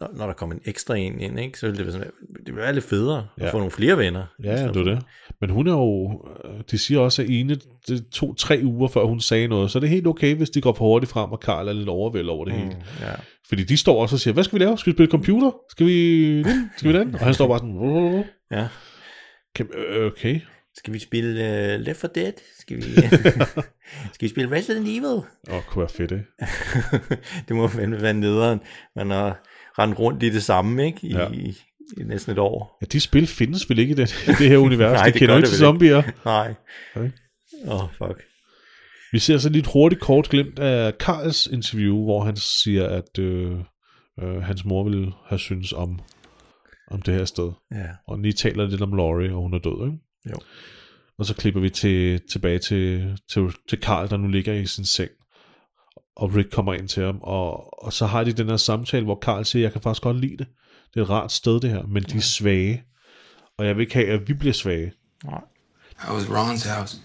når, 0.00 0.10
når 0.16 0.26
der 0.26 0.32
kom 0.32 0.52
en 0.52 0.60
ekstra 0.64 0.96
en 0.96 1.20
ind, 1.20 1.40
ikke, 1.40 1.58
så 1.58 1.66
ville 1.66 1.78
det 1.78 1.86
være, 1.86 1.92
sådan, 1.92 2.10
det 2.22 2.46
ville 2.46 2.60
være 2.60 2.72
lidt 2.72 2.84
federe 2.84 3.26
ja. 3.38 3.44
At 3.44 3.50
få 3.50 3.56
nogle 3.56 3.70
flere 3.70 3.98
venner. 3.98 4.24
Ja, 4.44 4.50
ja, 4.50 4.68
det 4.68 4.76
er 4.76 4.82
det. 4.82 5.02
Men 5.40 5.50
hun 5.50 5.66
er 5.66 5.72
jo... 5.72 6.24
øh, 6.44 6.60
De 6.70 6.78
siger 6.78 7.00
også, 7.00 7.22
at 7.22 7.30
Enid 7.30 7.56
det 7.88 8.06
tog 8.12 8.36
tre 8.36 8.60
uger, 8.64 8.88
før 8.88 9.04
hun 9.04 9.20
sagde 9.20 9.48
noget. 9.48 9.70
Så 9.70 9.80
det 9.80 9.86
er 9.86 9.90
helt 9.90 10.06
okay, 10.06 10.34
hvis 10.34 10.50
de 10.50 10.60
går 10.60 10.72
for 10.72 10.84
hurtigt 10.84 11.12
frem, 11.12 11.32
og 11.32 11.40
Karl 11.40 11.68
er 11.68 11.72
lidt 11.72 11.88
overvældet 11.88 12.30
over 12.30 12.44
det 12.44 12.54
mm. 12.54 12.60
hele. 12.60 12.76
Ja. 13.00 13.12
Fordi 13.48 13.64
de 13.64 13.76
står 13.76 14.02
også 14.02 14.16
og 14.16 14.20
siger, 14.20 14.34
hvad 14.34 14.44
skal 14.44 14.58
vi 14.58 14.64
lave? 14.64 14.78
Skal 14.78 14.92
vi 14.92 14.96
spille 14.96 15.10
computer? 15.10 15.50
Skal 15.70 15.86
vi 15.86 16.36
den? 16.42 16.70
Skal 16.76 16.92
vi 16.92 16.98
den? 16.98 17.14
Og 17.14 17.20
han 17.20 17.34
står 17.34 17.48
bare 17.48 17.58
sådan... 17.58 18.24
ja. 18.50 18.68
Kan, 19.54 19.66
øh, 19.74 20.06
okay. 20.06 20.40
Skal 20.74 20.94
vi 20.94 20.98
spille 20.98 21.30
uh, 21.30 21.80
Left 21.80 22.00
4 22.00 22.10
Dead? 22.14 22.32
Skal 22.58 22.76
vi, 22.76 22.82
skal 24.14 24.20
vi 24.20 24.28
spille 24.28 24.50
Resident 24.56 24.88
Evil? 24.88 25.04
Åh, 25.04 25.56
oh, 25.56 25.62
kunne 25.62 25.80
være 25.80 25.88
fedt, 25.88 26.12
ikke? 26.12 26.24
det 27.48 27.56
må 27.56 27.68
fandme 27.68 28.02
være 28.02 28.14
nederen. 28.14 28.60
Man 28.96 29.10
har 29.10 29.42
rendt 29.78 29.98
rundt 29.98 30.22
i 30.22 30.30
det 30.30 30.42
samme, 30.42 30.86
ikke? 30.86 30.98
I, 31.02 31.12
Ja. 31.12 31.28
i, 31.30 31.54
i 31.98 32.02
næsten 32.04 32.32
et 32.32 32.38
år. 32.38 32.78
Ja, 32.82 32.86
de 32.92 33.00
spil 33.00 33.26
findes 33.26 33.70
vel 33.70 33.78
ikke 33.78 33.92
i 33.92 33.94
det, 33.94 34.14
det 34.26 34.48
her 34.48 34.56
univers. 34.68 34.92
Nej, 34.98 35.06
de 35.06 35.12
det 35.12 35.18
kender 35.18 35.36
ikke 35.36 35.44
det 35.46 35.50
til 35.50 35.58
zombier. 35.58 36.02
Nej. 36.24 36.54
Okay. 36.96 37.10
Åh, 37.66 37.84
oh, 37.84 37.88
fuck. 37.90 38.22
Vi 39.12 39.18
ser 39.18 39.38
så 39.38 39.48
lidt 39.48 39.66
hurtigt 39.72 40.00
kort 40.00 40.28
glimt 40.28 40.58
af 40.58 40.98
Karls 40.98 41.46
interview, 41.46 42.04
hvor 42.04 42.24
han 42.24 42.36
siger, 42.36 42.86
at 42.88 43.18
øh, 43.18 43.52
øh, 44.22 44.42
hans 44.42 44.64
mor 44.64 44.84
ville 44.84 45.12
have 45.28 45.38
synes 45.38 45.72
om, 45.72 45.98
om 46.90 47.02
det 47.02 47.14
her 47.14 47.24
sted. 47.24 47.52
Ja. 47.74 47.86
Og 48.08 48.18
lige 48.18 48.32
taler 48.32 48.66
lidt 48.68 48.82
om 48.82 48.92
Laurie, 48.94 49.34
og 49.34 49.42
hun 49.42 49.54
er 49.54 49.58
død, 49.58 49.86
ikke? 49.86 49.98
Jo. 50.30 50.36
Og 51.18 51.26
så 51.26 51.34
klipper 51.34 51.60
vi 51.60 51.70
til, 51.70 52.20
tilbage 52.32 52.58
til, 52.58 53.16
til, 53.32 53.42
til 53.68 53.80
Karl, 53.80 54.08
der 54.10 54.16
nu 54.16 54.28
ligger 54.28 54.52
i 54.52 54.66
sin 54.66 54.84
seng. 54.84 55.10
Og 56.16 56.34
Rick 56.34 56.50
kommer 56.50 56.74
ind 56.74 56.88
til 56.88 57.04
ham, 57.04 57.18
og, 57.22 57.84
og 57.84 57.92
så 57.92 58.06
har 58.06 58.24
de 58.24 58.32
den 58.32 58.48
her 58.48 58.56
samtale, 58.56 59.04
hvor 59.04 59.18
Karl 59.22 59.44
siger, 59.44 59.62
jeg 59.62 59.72
kan 59.72 59.80
faktisk 59.80 60.02
godt 60.02 60.20
lide 60.20 60.36
det. 60.36 60.46
Det 60.94 61.00
er 61.00 61.04
et 61.04 61.10
rart 61.10 61.32
sted, 61.32 61.60
det 61.60 61.70
her, 61.70 61.82
men 61.82 62.02
de 62.02 62.16
er 62.16 62.20
svage. 62.20 62.84
Og 63.58 63.66
jeg 63.66 63.76
vil 63.76 63.82
ikke 63.82 63.94
have, 63.94 64.06
at 64.06 64.28
vi 64.28 64.34
bliver 64.34 64.54
svage. 64.54 64.92
Nej. 65.24 65.40
How 65.96 66.16
was 66.16 66.24
Ron's 66.24 66.68
house? 66.68 67.00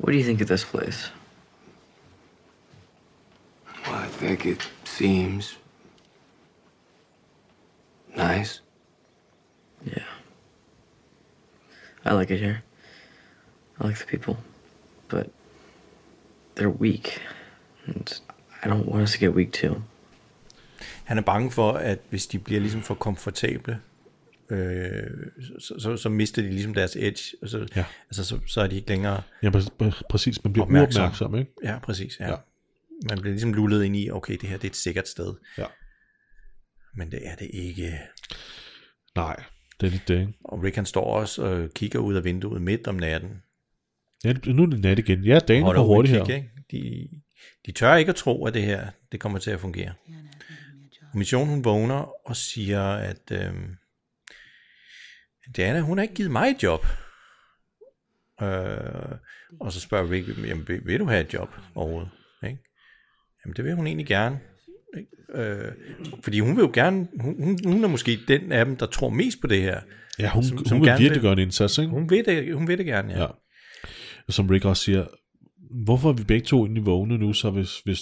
What 0.00 0.12
do 0.12 0.18
you 0.18 0.22
think 0.22 0.40
of 0.40 0.46
this 0.46 0.64
place? 0.64 1.12
Well, 3.86 4.04
I 4.04 4.08
think 4.08 4.46
it 4.46 4.72
seems 4.84 5.58
nice. 8.16 8.62
Yeah. 9.86 10.04
I 12.04 12.12
like 12.12 12.34
it 12.34 12.40
here. 12.40 12.62
I 13.80 13.86
like 13.86 13.98
the 13.98 14.06
people. 14.06 14.36
They're 16.60 16.80
weak. 16.80 17.08
And 17.86 18.08
I 18.64 18.66
don't 18.68 18.84
want 18.88 19.02
us 19.02 19.12
to 19.12 19.18
get 19.26 19.30
weak 19.34 19.52
too. 19.52 19.82
Han 21.04 21.18
er 21.18 21.22
bange 21.22 21.50
for, 21.50 21.72
at 21.72 21.98
hvis 22.10 22.26
de 22.26 22.38
bliver 22.38 22.60
ligesom 22.60 22.82
for 22.82 22.94
komfortable, 22.94 23.80
øh, 24.50 25.10
så, 25.60 25.74
så, 25.78 25.96
så 25.96 26.08
mister 26.08 26.42
de 26.42 26.50
ligesom 26.50 26.74
deres 26.74 26.96
edge, 26.96 27.36
og 27.42 27.48
så, 27.48 27.66
Ja. 27.76 27.84
altså, 28.08 28.24
så, 28.24 28.38
så 28.46 28.60
er 28.60 28.66
de 28.66 28.76
ikke 28.76 28.88
længere 28.88 29.22
Ja, 29.42 29.50
præ- 29.50 29.68
præ- 29.82 30.02
præcis. 30.10 30.44
Man 30.44 30.52
bliver 30.52 30.64
opmærksom. 30.66 31.02
uopmærksom, 31.02 31.34
ikke? 31.36 31.50
Ja, 31.64 31.78
præcis. 31.78 32.20
Ja. 32.20 32.24
Ja. 32.24 32.30
ja. 32.30 32.36
Man 33.08 33.18
bliver 33.20 33.32
ligesom 33.32 33.52
lullet 33.52 33.84
ind 33.84 33.96
i, 33.96 34.10
okay, 34.10 34.36
det 34.40 34.48
her 34.48 34.56
det 34.56 34.64
er 34.64 34.70
et 34.70 34.76
sikkert 34.76 35.08
sted. 35.08 35.34
Ja. 35.58 35.64
Men 36.96 37.10
det 37.10 37.20
er 37.28 37.34
det 37.36 37.50
ikke. 37.52 37.98
Nej, 39.16 39.42
det 39.80 39.86
er 39.86 39.90
lidt 39.90 40.08
det, 40.08 40.20
ikke? 40.20 40.32
Og 40.44 40.62
Rick 40.62 40.76
han 40.76 40.86
står 40.86 41.04
også 41.16 41.42
og 41.42 41.68
kigger 41.74 41.98
ud 41.98 42.14
af 42.14 42.24
vinduet 42.24 42.62
midt 42.62 42.86
om 42.86 42.94
natten. 42.94 43.30
Ja, 44.24 44.32
nu 44.46 44.62
er 44.62 44.66
det 44.66 44.80
nat 44.80 44.98
igen. 44.98 45.24
Ja, 45.24 45.38
dagen 45.38 45.64
går 45.74 45.84
hurtigt 45.84 46.16
her. 46.16 46.34
ikke? 46.36 46.50
De, 46.70 47.08
de 47.66 47.72
tør 47.72 47.94
ikke 47.94 48.08
at 48.08 48.16
tro, 48.16 48.46
at 48.46 48.54
det 48.54 48.62
her 48.62 48.86
det 49.12 49.20
kommer 49.20 49.38
til 49.38 49.50
at 49.50 49.60
fungere. 49.60 49.92
Og 51.14 51.46
hun 51.46 51.64
vågner 51.64 52.28
og 52.28 52.36
siger, 52.36 52.82
at 52.82 53.30
øhm, 53.32 53.76
Diana, 55.56 55.80
hun 55.80 55.98
har 55.98 56.02
ikke 56.02 56.14
givet 56.14 56.30
mig 56.30 56.48
et 56.50 56.62
job. 56.62 56.86
Øh, 58.42 59.18
og 59.60 59.72
så 59.72 59.80
spørger 59.80 60.10
Rick, 60.10 60.28
jamen, 60.28 60.68
vil, 60.68 60.80
vil 60.86 61.00
du 61.00 61.04
have 61.04 61.20
et 61.24 61.34
job 61.34 61.48
overhovedet? 61.74 62.10
Ikke? 62.44 62.58
Jamen 63.44 63.56
det 63.56 63.64
vil 63.64 63.74
hun 63.74 63.86
egentlig 63.86 64.06
gerne. 64.06 64.40
Øh, 65.34 65.72
fordi 66.24 66.40
hun 66.40 66.56
vil 66.56 66.62
jo 66.62 66.70
gerne, 66.74 67.08
hun, 67.20 67.58
hun, 67.64 67.84
er 67.84 67.88
måske 67.88 68.18
den 68.28 68.52
af 68.52 68.64
dem, 68.64 68.76
der 68.76 68.86
tror 68.86 69.10
mest 69.10 69.40
på 69.40 69.46
det 69.46 69.62
her. 69.62 69.80
Ja, 70.18 70.30
hun, 70.30 70.44
Som- 70.44 70.64
som, 70.66 70.76
hun 70.76 70.80
vil 70.84 70.88
gerne 70.90 71.00
virkelig 71.02 71.22
gøre 71.22 71.32
en 71.32 71.38
indsats, 71.38 71.78
ikke? 71.78 71.90
Hun 71.90 72.10
vil 72.10 72.24
det, 72.24 72.54
hun 72.54 72.68
vil 72.68 72.78
det 72.78 72.86
gerne, 72.86 73.12
ja. 73.12 73.20
Ja. 73.20 73.26
Som 74.28 74.46
Rick 74.46 74.64
også 74.64 74.82
siger, 74.82 75.06
hvorfor 75.84 76.08
er 76.08 76.12
vi 76.12 76.24
begge 76.24 76.46
to 76.46 76.66
i 76.66 76.78
vågne 76.78 77.18
nu, 77.18 77.32
så 77.32 77.50
hvis, 77.50 77.78
hvis, 77.80 78.00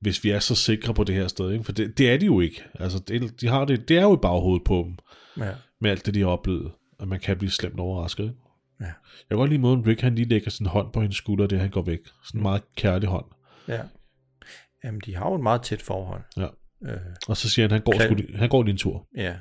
hvis 0.00 0.24
vi 0.24 0.30
er 0.30 0.38
så 0.38 0.54
sikre 0.54 0.94
på 0.94 1.04
det 1.04 1.14
her 1.14 1.28
sted, 1.28 1.50
ikke? 1.52 1.64
For 1.64 1.72
det, 1.72 1.98
det 1.98 2.10
er 2.10 2.16
de 2.16 2.26
jo 2.26 2.40
ikke. 2.40 2.62
Altså, 2.74 2.98
det, 2.98 3.40
de 3.40 3.46
har 3.48 3.64
det, 3.64 3.88
det 3.88 3.96
er 3.98 4.02
jo 4.02 4.14
i 4.14 4.18
baghovedet 4.22 4.64
på 4.64 4.82
dem, 4.86 4.96
Ja. 5.44 5.52
med 5.80 5.90
alt 5.90 6.06
det, 6.06 6.14
de 6.14 6.20
har 6.20 6.26
oplevet, 6.28 6.72
at 7.00 7.08
man 7.08 7.20
kan 7.20 7.38
blive 7.38 7.50
slemt 7.50 7.80
overrasket. 7.80 8.24
Ikke? 8.24 8.34
Ja. 8.80 8.84
Jeg 8.86 8.94
kan 9.28 9.36
godt 9.36 9.50
lide 9.50 9.60
måden, 9.62 9.86
Rick 9.86 10.00
han 10.00 10.14
lige 10.14 10.28
lægger 10.28 10.50
sin 10.50 10.66
hånd 10.66 10.92
på 10.92 11.00
hendes 11.00 11.16
skulder, 11.16 11.46
det 11.46 11.60
han 11.60 11.70
går 11.70 11.82
væk. 11.82 11.98
Sådan 12.24 12.38
en 12.38 12.42
meget 12.42 12.62
kærlig 12.76 13.08
hånd. 13.08 13.24
Ja. 13.68 13.82
Jamen, 14.84 15.00
de 15.06 15.14
har 15.16 15.28
jo 15.28 15.34
et 15.34 15.42
meget 15.42 15.62
tæt 15.62 15.82
forhold. 15.82 16.22
Ja. 16.36 16.46
Øh, 16.86 16.98
Og 17.28 17.36
så 17.36 17.48
siger 17.50 17.64
han, 17.64 17.70
han 17.70 17.80
går, 17.82 17.92
Klar- 17.92 18.04
sgu, 18.06 18.16
han 18.38 18.48
går 18.48 18.62
lige 18.62 18.72
en 18.72 18.78
tur. 18.78 19.08
ja. 19.16 19.36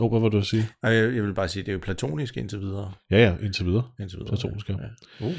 Oh, 0.00 0.10
hvad 0.10 0.20
var 0.20 0.28
du 0.28 0.38
at 0.38 0.46
sige? 0.46 0.68
Jeg, 0.82 0.92
jeg 0.92 1.22
vil 1.22 1.34
bare 1.34 1.48
sige, 1.48 1.62
det 1.62 1.68
er 1.68 1.72
jo 1.72 1.78
platonisk 1.82 2.36
indtil 2.36 2.60
videre. 2.60 2.92
Ja, 3.10 3.18
ja, 3.18 3.34
indtil 3.42 3.66
videre. 3.66 3.84
Indtil 4.00 4.18
videre. 4.18 4.28
Platonisk, 4.28 4.68
ja. 4.68 4.74
ja. 5.20 5.26
Uh. 5.26 5.32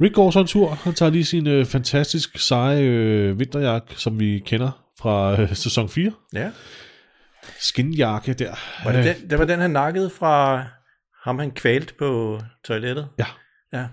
Rick 0.00 0.14
går 0.14 0.30
så 0.30 0.40
en 0.40 0.46
tur. 0.46 0.68
Han 0.68 0.94
tager 0.94 1.10
lige 1.10 1.24
sin 1.24 1.46
øh, 1.46 1.64
fantastisk 1.66 2.38
seje 2.38 2.82
øh, 2.82 3.38
vinterjakke, 3.38 3.94
som 3.96 4.20
vi 4.20 4.42
kender 4.46 4.70
fra 5.00 5.40
øh, 5.40 5.54
sæson 5.54 5.88
4. 5.88 6.12
Ja. 6.32 6.50
Skinjakke 7.58 8.34
der. 8.34 8.54
Var 8.84 8.92
det, 8.92 9.04
den, 9.04 9.30
det 9.30 9.38
var 9.38 9.44
den, 9.44 9.60
han 9.60 9.70
nakkede 9.70 10.10
fra 10.10 10.64
ham, 11.24 11.38
han 11.38 11.50
kvalte 11.50 11.94
på 11.94 12.40
toilettet? 12.64 13.08
Ja. 13.18 13.26
Ja. 13.72 13.86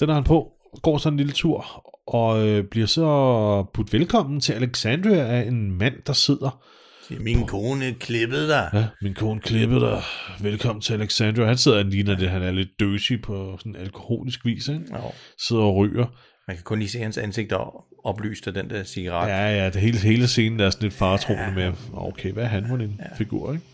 Den 0.00 0.08
har 0.08 0.14
han 0.14 0.24
på, 0.24 0.52
går 0.82 0.98
så 0.98 1.08
en 1.08 1.16
lille 1.16 1.32
tur, 1.32 1.86
og 2.06 2.48
øh, 2.48 2.64
bliver 2.64 2.86
så 2.86 3.66
budt 3.74 3.92
velkommen 3.92 4.40
til 4.40 4.52
Alexandria 4.52 5.26
af 5.26 5.42
en 5.42 5.78
mand, 5.78 5.94
der 6.06 6.12
sidder. 6.12 6.62
Min 7.10 7.46
kone 7.46 7.94
klippede 7.94 8.48
dig. 8.48 8.70
Ja, 8.74 8.86
min 9.02 9.14
kone 9.14 9.40
klippede 9.40 9.80
dig. 9.80 10.02
Velkommen 10.40 10.82
til 10.82 10.92
Alexandria. 10.92 11.46
Han 11.46 11.58
sidder 11.58 11.78
og 11.78 11.84
ligner 11.84 12.16
det, 12.16 12.30
han 12.30 12.42
er 12.42 12.50
lidt 12.50 12.80
døsig 12.80 13.22
på 13.22 13.56
sådan 13.58 13.76
alkoholisk 13.76 14.44
vis, 14.44 14.68
ikke? 14.68 14.84
Jo. 14.94 15.12
Sidder 15.38 15.62
og 15.62 15.76
ryger. 15.76 16.06
Man 16.48 16.56
kan 16.56 16.64
kun 16.64 16.78
lige 16.78 16.88
se 16.88 16.98
hans 16.98 17.18
ansigt 17.18 17.52
og 17.52 17.84
oplyst 18.04 18.46
af 18.46 18.54
den 18.54 18.70
der 18.70 18.84
cigaret. 18.84 19.28
Ja, 19.28 19.62
ja, 19.62 19.70
det 19.70 19.80
hele, 19.80 19.98
hele 19.98 20.28
scenen 20.28 20.60
er 20.60 20.70
sådan 20.70 20.82
lidt 20.82 20.94
faretroende 20.94 21.44
ja. 21.44 21.70
med, 21.70 21.72
okay, 21.94 22.32
hvad 22.32 22.44
er 22.44 22.48
han 22.48 22.68
for 22.68 22.74
en 22.74 23.00
ja. 23.10 23.16
figur, 23.16 23.52
ikke? 23.52 23.64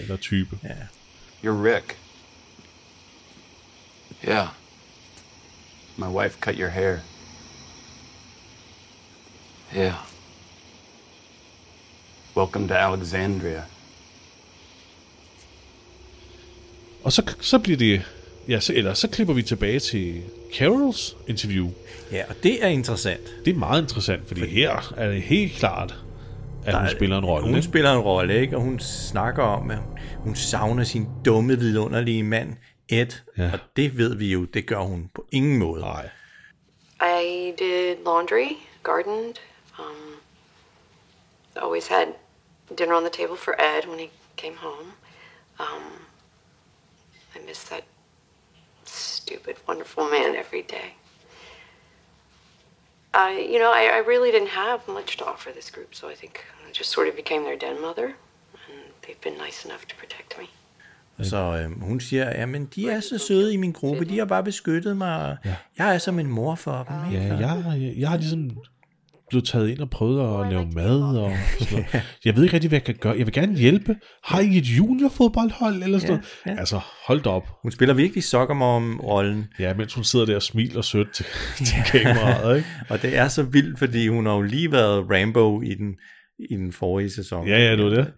Eller 0.00 0.16
type. 0.16 0.58
Ja. 0.64 0.70
You're 1.44 1.64
Rick. 1.66 1.98
Yeah. 4.28 4.48
My 5.96 6.06
wife 6.06 6.38
cut 6.40 6.54
your 6.54 6.68
hair. 6.68 6.98
Yeah. 9.76 10.13
Welcome 12.36 12.68
to 12.68 12.74
Alexandria. 12.74 13.62
Og 17.04 17.12
så, 17.12 17.34
så 17.40 17.58
bliver 17.58 17.78
det, 17.78 18.02
ja, 18.48 18.60
så, 18.60 18.72
eller 18.72 18.94
så 18.94 19.08
klipper 19.08 19.34
vi 19.34 19.42
tilbage 19.42 19.80
til 19.80 20.22
Carols 20.54 21.16
interview. 21.28 21.70
Ja, 22.12 22.24
og 22.28 22.34
det 22.42 22.64
er 22.64 22.68
interessant. 22.68 23.34
Det 23.44 23.54
er 23.54 23.58
meget 23.58 23.82
interessant, 23.82 24.28
fordi, 24.28 24.40
fordi 24.40 24.52
her 24.52 24.94
er 24.96 25.10
det 25.10 25.22
helt 25.22 25.52
klart, 25.52 25.94
at 26.66 26.78
hun 26.78 26.88
spiller 26.88 27.18
en 27.18 27.24
rolle. 27.24 27.46
Hun 27.46 27.54
ikke? 27.54 27.68
spiller 27.68 27.92
en 27.92 28.00
rolle, 28.00 28.40
ikke? 28.40 28.56
Og 28.56 28.62
hun 28.62 28.80
snakker 28.80 29.42
om, 29.42 29.70
at 29.70 29.78
hun 30.18 30.34
savner 30.34 30.84
sin 30.84 31.06
dumme, 31.24 31.58
vidunderlige 31.58 32.22
mand, 32.22 32.56
Ed. 32.88 33.06
Ja. 33.38 33.50
Og 33.52 33.58
det 33.76 33.98
ved 33.98 34.14
vi 34.16 34.32
jo, 34.32 34.44
det 34.44 34.66
gør 34.66 34.80
hun 34.80 35.10
på 35.14 35.26
ingen 35.32 35.58
måde. 35.58 35.80
Nej. 35.80 36.08
I 37.00 37.52
did 37.58 37.96
laundry, 38.04 38.56
gardened, 38.82 39.34
um, 39.78 40.14
always 41.56 41.88
had 41.88 42.06
dinner 42.76 42.94
on 42.94 43.04
the 43.04 43.10
table 43.10 43.36
for 43.36 43.54
Ed 43.60 43.82
when 43.90 43.98
he 43.98 44.10
came 44.36 44.56
home. 44.56 44.88
Um, 45.58 45.84
I 47.36 47.38
miss 47.46 47.64
that 47.64 47.84
stupid, 48.84 49.56
wonderful 49.68 50.04
man 50.10 50.34
every 50.36 50.62
day. 50.62 50.94
I, 53.14 53.30
you 53.52 53.58
know, 53.62 53.70
I, 53.72 53.84
I 53.98 54.00
really 54.12 54.30
didn't 54.32 54.54
have 54.64 54.80
much 54.88 55.16
to 55.18 55.24
offer 55.24 55.50
this 55.52 55.70
group, 55.70 55.94
so 55.94 56.08
I 56.08 56.14
think 56.14 56.34
I 56.68 56.72
just 56.72 56.90
sort 56.90 57.06
of 57.08 57.14
became 57.16 57.42
their 57.44 57.56
den 57.58 57.80
mother, 57.80 58.06
and 58.68 58.80
they've 59.02 59.20
been 59.20 59.38
nice 59.46 59.64
enough 59.64 59.84
to 59.88 59.94
protect 59.96 60.38
me. 60.38 60.46
Så 61.24 61.36
øhm, 61.36 61.80
hun 61.80 62.00
siger, 62.00 62.30
jamen 62.40 62.66
de 62.66 62.90
er 62.90 63.00
så 63.00 63.18
søde 63.18 63.54
i 63.54 63.56
min 63.56 63.72
gruppe, 63.72 64.04
de 64.04 64.18
har 64.18 64.24
bare 64.24 64.44
beskyttet 64.44 64.96
mig, 64.96 65.22
og 65.30 65.36
Ja. 65.44 65.56
jeg 65.78 65.94
er 65.94 65.98
som 65.98 66.18
en 66.18 66.26
mor 66.26 66.54
for 66.54 66.86
dem. 66.88 67.12
Ja, 67.12 67.22
jeg, 67.36 67.94
jeg 67.98 68.08
har 68.08 68.16
ligesom 68.16 68.50
blevet 69.28 69.44
taget 69.44 69.68
ind 69.68 69.78
og 69.78 69.90
prøvet 69.90 70.44
at 70.44 70.52
lave 70.52 70.66
mad 70.74 71.02
og 71.02 71.32
sådan 71.58 71.84
noget. 71.92 72.02
Jeg 72.24 72.36
ved 72.36 72.42
ikke 72.42 72.54
rigtig, 72.54 72.68
hvad 72.68 72.78
jeg 72.78 72.84
kan 72.84 72.94
gøre. 72.94 73.14
Jeg 73.18 73.26
vil 73.26 73.34
gerne 73.34 73.58
hjælpe. 73.58 73.96
Har 74.24 74.40
I 74.40 74.58
et 74.58 74.64
juniorfodboldhold 74.64 75.82
eller 75.82 75.98
sådan 75.98 76.14
Ja, 76.16 76.20
noget? 76.46 76.58
Altså, 76.58 76.80
hold 77.06 77.22
da 77.22 77.30
op. 77.30 77.48
Hun 77.62 77.72
spiller 77.72 77.94
virkelig 77.94 78.24
sokkermom-rollen. 78.24 79.44
Ja, 79.58 79.74
mens 79.74 79.94
hun 79.94 80.04
sidder 80.04 80.26
der 80.26 80.36
og 80.36 80.42
smiler 80.42 80.82
sødt 80.82 81.12
til, 81.14 81.26
til 81.66 81.76
kameraet, 81.86 82.56
ikke? 82.56 82.68
Og 82.90 83.02
det 83.02 83.16
er 83.16 83.28
så 83.28 83.42
vildt, 83.42 83.78
fordi 83.78 84.08
hun 84.08 84.26
har 84.26 84.34
jo 84.34 84.42
lige 84.42 84.72
været 84.72 85.06
Rambo 85.10 85.62
i 85.62 85.74
den, 85.74 85.94
i 86.50 86.56
den 86.56 86.72
forrige 86.72 87.10
sæson. 87.10 87.48
Ja, 87.48 87.58
ja, 87.58 87.76
det 87.76 87.84
var 87.84 87.90
det. 87.90 88.12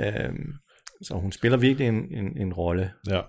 Øhm, 0.00 0.52
så 1.02 1.14
hun 1.14 1.32
spiller 1.32 1.58
virkelig 1.58 1.88
en, 1.88 1.94
en, 1.94 2.40
en 2.40 2.52
rolle. 2.52 2.90
Ja. 3.08 3.20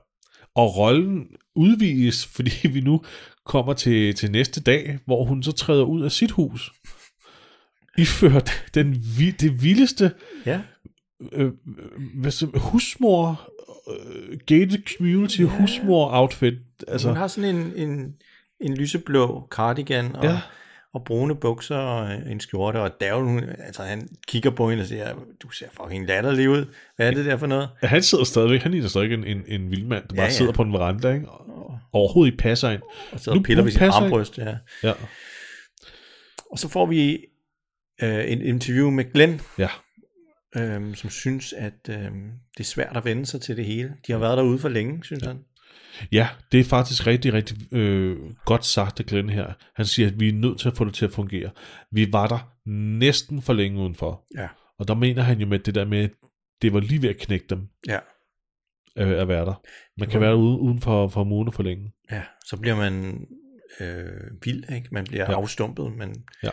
Og 0.55 0.77
rollen 0.77 1.25
udvides, 1.55 2.25
fordi 2.25 2.67
vi 2.73 2.81
nu 2.81 3.01
kommer 3.45 3.73
til, 3.73 4.15
til 4.15 4.31
næste 4.31 4.61
dag, 4.61 4.99
hvor 5.05 5.25
hun 5.25 5.43
så 5.43 5.51
træder 5.51 5.83
ud 5.83 6.03
af 6.03 6.11
sit 6.11 6.31
hus. 6.31 6.71
Iført 7.97 8.63
den, 8.73 8.95
vi- 9.17 9.31
det 9.31 9.63
vildeste 9.63 10.11
Ja. 10.45 10.59
øh, 11.31 11.51
hvad 12.15 12.31
så, 12.31 12.45
husmor, 12.55 13.49
øh, 13.91 14.37
gated 14.45 14.95
community 14.97 15.41
husmor 15.41 16.09
outfit. 16.13 16.53
Altså, 16.87 17.07
Hun 17.07 17.17
har 17.17 17.27
sådan 17.27 17.55
en, 17.55 17.73
en, 17.75 18.13
en 18.61 18.77
lyseblå 18.77 19.47
cardigan 19.51 20.15
og, 20.15 20.23
Ja. 20.23 20.31
ja. 20.31 20.39
og 20.93 21.03
brune 21.05 21.35
bukser 21.35 21.75
og 21.75 22.13
en 22.31 22.39
skjorte, 22.39 22.77
og 22.77 22.91
Daryl, 23.01 23.23
hun, 23.25 23.43
altså 23.59 23.83
han 23.83 24.07
kigger 24.27 24.49
på 24.49 24.69
hende 24.69 24.81
og 24.81 24.87
siger, 24.87 25.13
du 25.43 25.49
ser 25.49 25.65
fucking 25.81 26.07
latterlig 26.07 26.49
ud. 26.49 26.65
Hvad 26.95 27.07
er 27.07 27.11
det 27.11 27.25
der 27.25 27.37
for 27.37 27.47
noget? 27.47 27.69
han 27.83 28.03
sidder 28.03 28.23
stadigvæk, 28.23 28.61
han 28.61 28.71
ligner 28.71 28.87
stadig 28.87 29.13
en, 29.13 29.23
en, 29.23 29.43
en 29.47 29.71
vild 29.71 29.85
mand, 29.85 30.03
der 30.09 30.15
bare 30.15 30.23
Ja, 30.23 30.23
ja. 30.23 30.29
sidder 30.31 30.51
på 30.51 30.61
en 30.61 30.73
veranda, 30.73 31.13
ikke? 31.13 31.29
Og 31.29 31.79
overhovedet 31.93 32.31
ikke 32.31 32.41
passer 32.43 32.69
ind. 32.69 32.81
Og 33.11 33.19
så 33.19 33.41
piller 33.45 33.63
ved 33.63 33.71
sin 33.71 33.81
armbryst, 33.83 34.37
ja. 34.37 34.55
Ja. 34.83 34.93
Og 36.51 36.59
så 36.59 36.67
får 36.67 36.85
vi 36.85 37.19
øh, 38.04 38.32
en 38.32 38.41
interview 38.41 38.89
med 38.89 39.14
Glenn, 39.14 39.41
Ja. 39.58 39.70
øhm, 40.58 40.95
som 40.95 41.10
synes, 41.10 41.54
at 41.54 41.89
øhm, 41.89 42.32
det 42.58 42.60
er 42.60 42.64
svært 42.64 42.97
at 42.97 43.06
vende 43.06 43.26
sig 43.26 43.41
til 43.41 43.58
det 43.58 43.66
hele. 43.66 43.93
De 44.08 44.12
har 44.12 44.20
været 44.20 44.38
derude 44.38 44.60
for 44.60 44.70
længe, 44.70 45.04
synes 45.04 45.24
ja. 45.24 45.28
han. 45.28 45.39
Ja, 46.12 46.30
det 46.52 46.60
er 46.60 46.64
faktisk 46.64 47.08
rigtig, 47.08 47.34
rigtig 47.34 47.74
øh, 47.74 48.18
godt 48.45 48.66
sagt 48.66 48.99
af 48.99 49.06
Glenn 49.06 49.30
her. 49.30 49.54
Han 49.76 49.86
siger, 49.86 50.08
at 50.08 50.20
vi 50.20 50.30
er 50.30 50.34
nødt 50.34 50.60
til 50.60 50.68
at 50.70 50.78
få 50.78 50.86
det 50.86 50.93
til 50.93 51.06
at 51.06 51.12
fungere. 51.14 51.52
Vi 51.91 52.14
var 52.14 52.28
der 52.28 52.54
næsten 52.97 53.41
for 53.41 53.54
længe 53.54 53.80
udenfor. 53.82 54.26
Ja. 54.38 54.47
Og 54.80 54.88
der 54.88 54.93
mener 54.95 55.22
han 55.22 55.39
jo 55.39 55.47
med 55.47 55.60
det 55.60 55.76
der 55.76 55.86
med, 55.86 56.04
at 56.04 56.12
det 56.62 56.74
var 56.74 56.80
lige 56.80 57.02
ved 57.02 57.10
at 57.10 57.18
knække 57.18 57.45
dem 57.49 57.68
Ja. 57.88 57.99
øh, 58.97 59.22
at 59.22 59.28
være 59.28 59.45
der. 59.45 59.62
Man 59.97 60.10
kan 60.10 60.22
være 60.22 60.36
ude, 60.36 60.60
uden 60.60 60.82
for, 60.82 61.08
for 61.08 61.24
måne 61.24 61.52
for 61.52 61.64
længe. 61.64 61.91
Ja, 62.12 62.24
så 62.45 62.58
bliver 62.58 62.76
man 62.76 63.26
øh, 63.80 64.32
vild, 64.45 64.64
ikke? 64.76 64.88
Man 64.91 65.04
bliver 65.06 65.32
ja. 65.32 65.36
afstumpet, 65.38 65.91
men 65.97 66.26
Ja. 66.43 66.49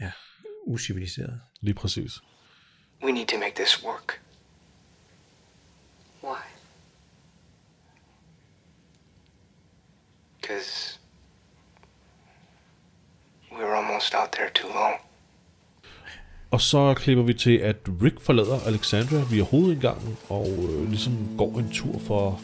ja, 0.00 0.10
usiviliseret. 0.66 1.40
Lige 1.60 1.74
præcis. 1.74 2.12
We 3.02 3.12
need 3.12 3.26
to 3.26 3.38
make 3.38 3.54
this 3.54 3.84
work. 3.84 4.20
Why? 6.22 6.42
Because 10.40 10.98
we 13.52 13.64
were 13.64 13.76
almost 13.76 14.14
out 14.14 14.32
there 14.32 14.50
too 14.54 14.68
long. 14.68 14.94
Og 16.50 16.60
så 16.60 16.94
klipper 16.94 17.24
vi 17.24 17.34
til, 17.34 17.56
at 17.56 17.76
Rick 18.02 18.20
forlader 18.20 18.60
Alexandria 18.66 19.24
via 19.30 19.42
hovedindgangen, 19.42 20.16
og 20.28 20.48
øh, 20.48 20.88
ligesom 20.88 21.34
går 21.38 21.58
en 21.58 21.70
tur 21.72 21.98
for, 21.98 22.40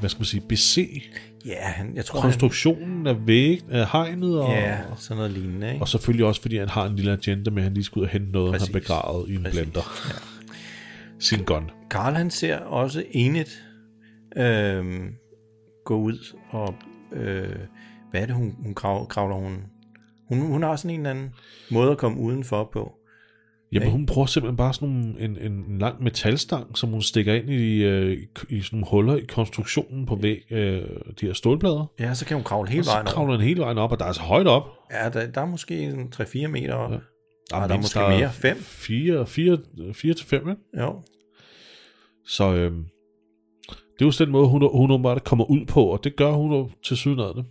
hvad 0.00 0.10
skal 0.10 0.20
man 0.20 0.26
sige, 0.26 0.40
bese 0.40 1.02
Ja, 1.46 1.60
han, 1.64 1.96
jeg 1.96 2.04
tror, 2.04 2.20
konstruktionen 2.20 3.06
af 3.06 3.26
væg, 3.26 3.62
af 3.70 3.86
hegnet, 3.92 4.40
og, 4.40 4.50
Ja, 4.50 4.78
sådan 4.96 5.16
noget 5.16 5.30
lignende, 5.32 5.68
ikke? 5.72 5.82
og 5.82 5.88
selvfølgelig 5.88 6.26
også, 6.26 6.40
fordi 6.42 6.56
han 6.58 6.68
har 6.68 6.86
en 6.86 6.96
lille 6.96 7.12
agenda 7.12 7.50
med, 7.50 7.58
at 7.58 7.64
han 7.64 7.74
lige 7.74 7.84
skal 7.84 8.00
ud 8.00 8.04
og 8.04 8.10
hente 8.10 8.32
noget, 8.32 8.52
Præcis. 8.52 8.68
han 8.68 8.74
har 8.74 8.80
begravet 8.80 9.28
i 9.30 9.34
en 9.34 9.42
Præcis. 9.42 9.60
blender. 9.60 9.80
Ja. 10.08 10.14
Sin 11.28 11.44
gun. 11.44 11.70
Karl 11.90 12.14
han 12.14 12.30
ser 12.30 12.56
også 12.58 13.04
enigt 13.10 13.64
øh, 14.36 14.84
gå 15.84 15.96
ud 15.96 16.36
og 16.50 16.74
øh, 17.12 17.56
hvad 18.10 18.22
er 18.22 18.26
det 18.26 18.34
hun, 18.34 18.54
hun 18.62 18.74
grav, 18.74 19.08
kravler 19.08 19.36
hun 19.36 19.58
hun, 20.28 20.40
hun 20.40 20.62
har 20.62 20.76
sådan 20.76 20.90
en 20.90 21.00
eller 21.00 21.10
anden 21.10 21.34
måde 21.70 21.90
at 21.90 21.98
komme 21.98 22.18
udenfor 22.18 22.70
på. 22.72 22.92
Jamen, 23.72 23.86
Ikke? 23.86 23.92
hun 23.92 24.06
bruger 24.06 24.26
simpelthen 24.26 24.56
bare 24.56 24.74
sådan 24.74 24.88
nogle, 24.88 25.20
en, 25.20 25.36
en, 25.36 25.52
en 25.52 25.78
lang 25.78 26.02
metalstang, 26.02 26.78
som 26.78 26.90
hun 26.90 27.02
stikker 27.02 27.34
ind 27.34 27.50
i, 27.50 27.82
øh, 27.84 28.18
i, 28.48 28.60
sådan 28.60 28.78
nogle 28.78 28.86
huller 28.90 29.16
i 29.16 29.24
konstruktionen 29.28 30.06
på 30.06 30.14
væg, 30.14 30.42
øh, 30.50 30.82
de 31.20 31.26
her 31.26 31.32
stålplader. 31.32 31.86
Ja, 32.00 32.14
så 32.14 32.26
kan 32.26 32.34
hun 32.34 32.44
kravle 32.44 32.70
hele 32.70 32.84
så 32.84 32.90
vejen 32.90 33.06
op. 33.06 33.12
kravler 33.14 33.32
den 33.32 33.42
hele 33.42 33.60
vejen 33.60 33.78
op, 33.78 33.92
og 33.92 33.98
der 33.98 34.04
er 34.04 34.12
så 34.12 34.20
højt 34.20 34.46
op. 34.46 34.62
Ja, 34.92 35.08
der, 35.08 35.26
der 35.30 35.40
er 35.40 35.46
måske 35.46 35.78
en 35.80 36.12
3-4 36.16 36.46
meter. 36.46 36.76
Ja. 36.92 36.98
Der 37.50 37.56
er 37.56 37.66
der 37.66 37.74
mindst, 37.74 37.96
måske 37.96 38.08
mere? 38.08 38.32
5? 38.32 38.56
4, 38.56 39.26
4, 39.26 39.58
4 39.92 40.14
til 40.14 40.26
5, 40.26 40.48
ikke? 40.48 40.60
Jo. 40.78 41.02
Så 42.26 42.52
øh, 42.54 42.72
det 43.68 44.00
er 44.00 44.04
jo 44.04 44.10
sådan 44.10 44.26
den 44.26 44.32
måde, 44.32 44.48
hun, 44.48 44.68
hun 44.72 44.90
åbenbart 44.90 45.24
kommer 45.24 45.44
ud 45.44 45.66
på, 45.66 45.84
og 45.84 46.04
det 46.04 46.16
gør 46.16 46.30
hun 46.30 46.52
jo 46.52 46.70
til 46.84 46.96
syden 46.96 47.20
af 47.20 47.34
det. 47.34 47.44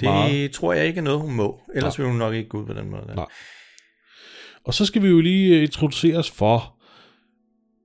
Det 0.00 0.08
Meget. 0.08 0.50
tror 0.52 0.72
jeg 0.72 0.86
ikke 0.86 0.98
er 0.98 1.02
noget, 1.02 1.20
hun 1.20 1.34
må. 1.34 1.60
Ellers 1.74 1.98
Nej. 1.98 2.04
vil 2.04 2.10
hun 2.10 2.18
nok 2.18 2.34
ikke 2.34 2.48
gå 2.48 2.60
ud 2.60 2.66
på 2.66 2.72
den 2.72 2.90
måde. 2.90 3.02
Der. 3.06 3.14
Nej. 3.14 3.26
Og 4.68 4.74
så 4.74 4.86
skal 4.86 5.02
vi 5.02 5.08
jo 5.08 5.20
lige 5.20 5.56
øh, 5.56 5.62
introduceres 5.62 6.30
for... 6.30 6.74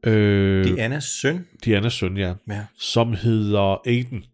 Øh, 0.05 0.65
Dianas 0.65 1.03
søn. 1.03 1.47
Dianas 1.65 1.93
søn, 1.93 2.17
ja. 2.17 2.33
Ja. 2.49 2.65
Som 2.77 3.13
hedder 3.13 3.81
Aiden. 3.87 4.25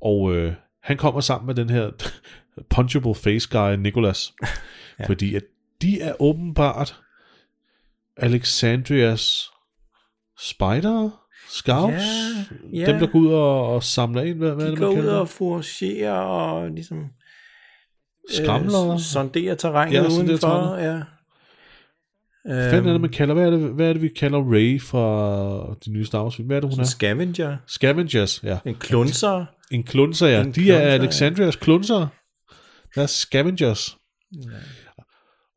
Og 0.00 0.34
øh, 0.36 0.52
han 0.82 0.96
kommer 0.96 1.20
sammen 1.20 1.46
med 1.46 1.54
den 1.54 1.70
her 1.70 1.90
punchable 2.74 3.14
face 3.14 3.48
guy, 3.50 3.74
Nicholas. 3.76 4.32
ja. 4.98 5.06
Fordi 5.06 5.34
at 5.34 5.42
de 5.82 6.00
er 6.00 6.22
åbenbart 6.22 7.00
Alexandrias 8.16 9.50
spider, 10.38 11.10
scouts, 11.48 11.94
Ja, 12.72 12.78
ja. 12.80 12.86
dem 12.92 12.98
der 12.98 13.06
går 13.06 13.18
ud 13.18 13.32
og, 13.32 13.74
og 13.74 13.82
samler 13.82 14.22
ind, 14.22 14.38
hvad, 14.38 14.54
hvad 14.54 14.64
De 14.66 14.70
det, 14.70 14.78
går 14.78 14.86
man 14.86 14.96
ud 14.98 15.02
kalder 15.02 15.16
og 15.18 15.26
det? 15.26 15.34
foragerer 15.34 16.12
og 16.18 16.70
ligesom... 16.70 17.04
Skramler? 18.30 18.92
Øh, 18.92 19.00
sonderer 19.00 19.54
terrænet 19.54 19.94
Ja, 19.94 20.02
ja, 20.02 20.08
udenfor. 20.08 20.36
terrænet. 20.48 20.84
Ja. 20.84 21.02
Hvad 22.54 22.70
fanden 22.70 22.88
er 22.88 22.92
det, 22.92 23.00
man 23.00 23.10
kalder? 23.10 23.34
Hvad 23.34 23.46
er 23.46 23.50
det, 23.50 23.60
hvad 23.60 23.88
er 23.88 23.92
det 23.92 24.02
vi 24.02 24.08
kalder 24.08 24.38
Ray 24.52 24.80
fra 24.82 25.74
de 25.84 25.90
nye 25.90 26.04
Star 26.04 26.22
Wars 26.22 26.36
film? 26.36 26.46
Hvad 26.46 26.56
er 26.56 26.60
det, 26.60 26.70
hun 26.70 26.80
er? 26.80 26.84
Scavenger. 26.84 27.56
Scavengers, 27.66 28.42
ja. 28.42 28.58
En 28.64 28.74
klunser. 28.74 29.44
En 29.70 29.82
klunser, 29.84 30.26
ja. 30.26 30.40
En 30.40 30.46
de 30.46 30.48
er 30.48 30.52
klunser, 30.52 30.74
ja. 30.74 30.80
Alexandrias 30.92 31.56
klunser. 31.56 32.06
Der 32.94 33.02
er 33.02 33.06
scavengers. 33.06 33.96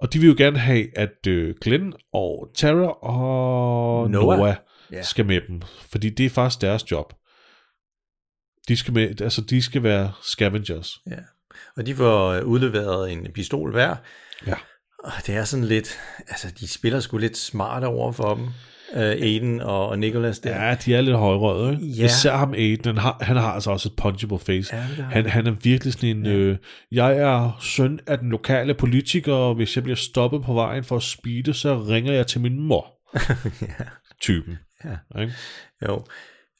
Og 0.01 0.13
de 0.13 0.19
vil 0.19 0.27
jo 0.27 0.35
gerne 0.37 0.59
have, 0.59 0.97
at 0.97 1.27
øh, 1.27 1.55
Glenn 1.61 1.93
og 2.13 2.49
Tara 2.55 2.91
og 3.07 4.11
Noah. 4.11 4.37
Noah, 4.39 4.55
Ja. 4.91 5.01
skal 5.01 5.25
med 5.25 5.41
dem. 5.47 5.61
Fordi 5.91 6.09
det 6.09 6.25
er 6.25 6.29
faktisk 6.29 6.61
deres 6.61 6.91
job. 6.91 7.13
De 8.67 8.77
skal, 8.77 8.93
med, 8.93 9.21
altså, 9.21 9.41
de 9.41 9.61
skal 9.61 9.83
være 9.83 10.11
scavengers. 10.23 10.99
Ja. 11.09 11.15
Og 11.77 11.85
de 11.85 11.95
får 11.95 12.29
øh, 12.29 12.45
udleveret 12.45 13.11
en 13.11 13.27
pistol 13.33 13.71
hver. 13.71 13.95
Ja. 14.47 14.55
Og 15.03 15.11
det 15.27 15.35
er 15.35 15.43
sådan 15.43 15.65
lidt... 15.65 15.99
Altså, 16.27 16.47
de 16.59 16.67
spiller 16.67 16.99
sgu 16.99 17.17
lidt 17.17 17.37
smarte 17.37 17.85
over 17.85 18.11
for 18.11 18.35
dem. 18.35 18.47
Uh, 18.93 18.99
Aiden 18.99 19.61
og, 19.61 19.89
og 19.89 19.99
Nicholas 19.99 20.39
der. 20.39 20.65
Ja, 20.65 20.75
de 20.85 20.95
er 20.95 21.01
lidt 21.01 21.17
højrøde, 21.17 21.73
ikke? 21.73 21.85
Ja. 21.85 22.05
Især 22.05 22.35
ham 22.35 22.53
Aiden, 22.53 22.85
han 22.85 22.97
har, 22.97 23.17
han 23.21 23.37
har 23.37 23.51
altså 23.51 23.71
også 23.71 23.89
et 23.89 23.95
punchable 23.95 24.39
face. 24.39 24.75
Ja, 24.75 24.81
han, 25.03 25.25
han 25.25 25.47
er 25.47 25.51
virkelig 25.63 25.93
sådan 25.93 26.09
en, 26.09 26.25
ja. 26.25 26.31
øh, 26.31 26.57
jeg 26.91 27.17
er 27.17 27.57
søn 27.61 27.99
af 28.07 28.17
den 28.17 28.29
lokale 28.29 28.73
politiker, 28.73 29.33
og 29.33 29.55
hvis 29.55 29.75
jeg 29.75 29.83
bliver 29.83 29.95
stoppet 29.95 30.43
på 30.43 30.53
vejen 30.53 30.83
for 30.83 30.95
at 30.95 31.03
speede, 31.03 31.53
så 31.53 31.83
ringer 31.83 32.13
jeg 32.13 32.27
til 32.27 32.41
min 32.41 32.59
mor. 32.59 32.93
ja. 33.61 33.85
Typen. 34.21 34.57
Ja. 34.85 35.21
Ikke? 35.21 35.33
Jo. 35.87 36.05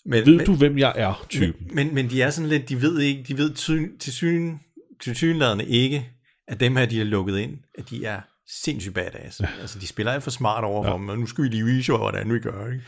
Men, 0.06 0.26
Ved 0.26 0.36
men, 0.36 0.46
du, 0.46 0.56
hvem 0.56 0.78
jeg 0.78 0.94
er? 0.96 1.26
Typen. 1.30 1.68
Men, 1.68 1.76
men, 1.76 1.96
men 1.96 2.10
de 2.10 2.22
er 2.22 2.30
sådan 2.30 2.50
lidt, 2.50 2.70
de 2.70 2.82
ved 2.82 3.00
ikke, 3.00 3.24
de 3.28 3.38
ved 3.38 3.54
ty- 3.56 3.98
til 4.00 4.14
syn, 4.14 4.58
til 5.02 5.16
synladende 5.16 5.66
ikke, 5.66 6.10
at 6.48 6.60
dem 6.60 6.76
her, 6.76 6.86
de 6.86 7.02
er 7.02 7.06
lukket 7.06 7.38
ind, 7.40 7.58
at 7.78 7.90
de 7.90 8.06
er 8.06 8.22
sindssygt 8.64 8.96
badass. 8.96 9.40
Ja. 9.40 9.48
Altså, 9.62 9.80
de 9.80 9.88
spiller 9.88 10.12
alt 10.12 10.24
for 10.24 10.32
smart 10.32 10.64
over 10.64 10.84
for 10.84 10.90
Ja. 10.92 10.98
dem, 10.98 11.10
og 11.10 11.18
nu 11.20 11.26
skal 11.26 11.44
vi 11.44 11.50
lige 11.50 11.66
vise 11.66 11.92
jer, 11.92 11.98
hvordan 11.98 12.34
vi 12.34 12.40
gør, 12.40 12.72
ikke? 12.72 12.84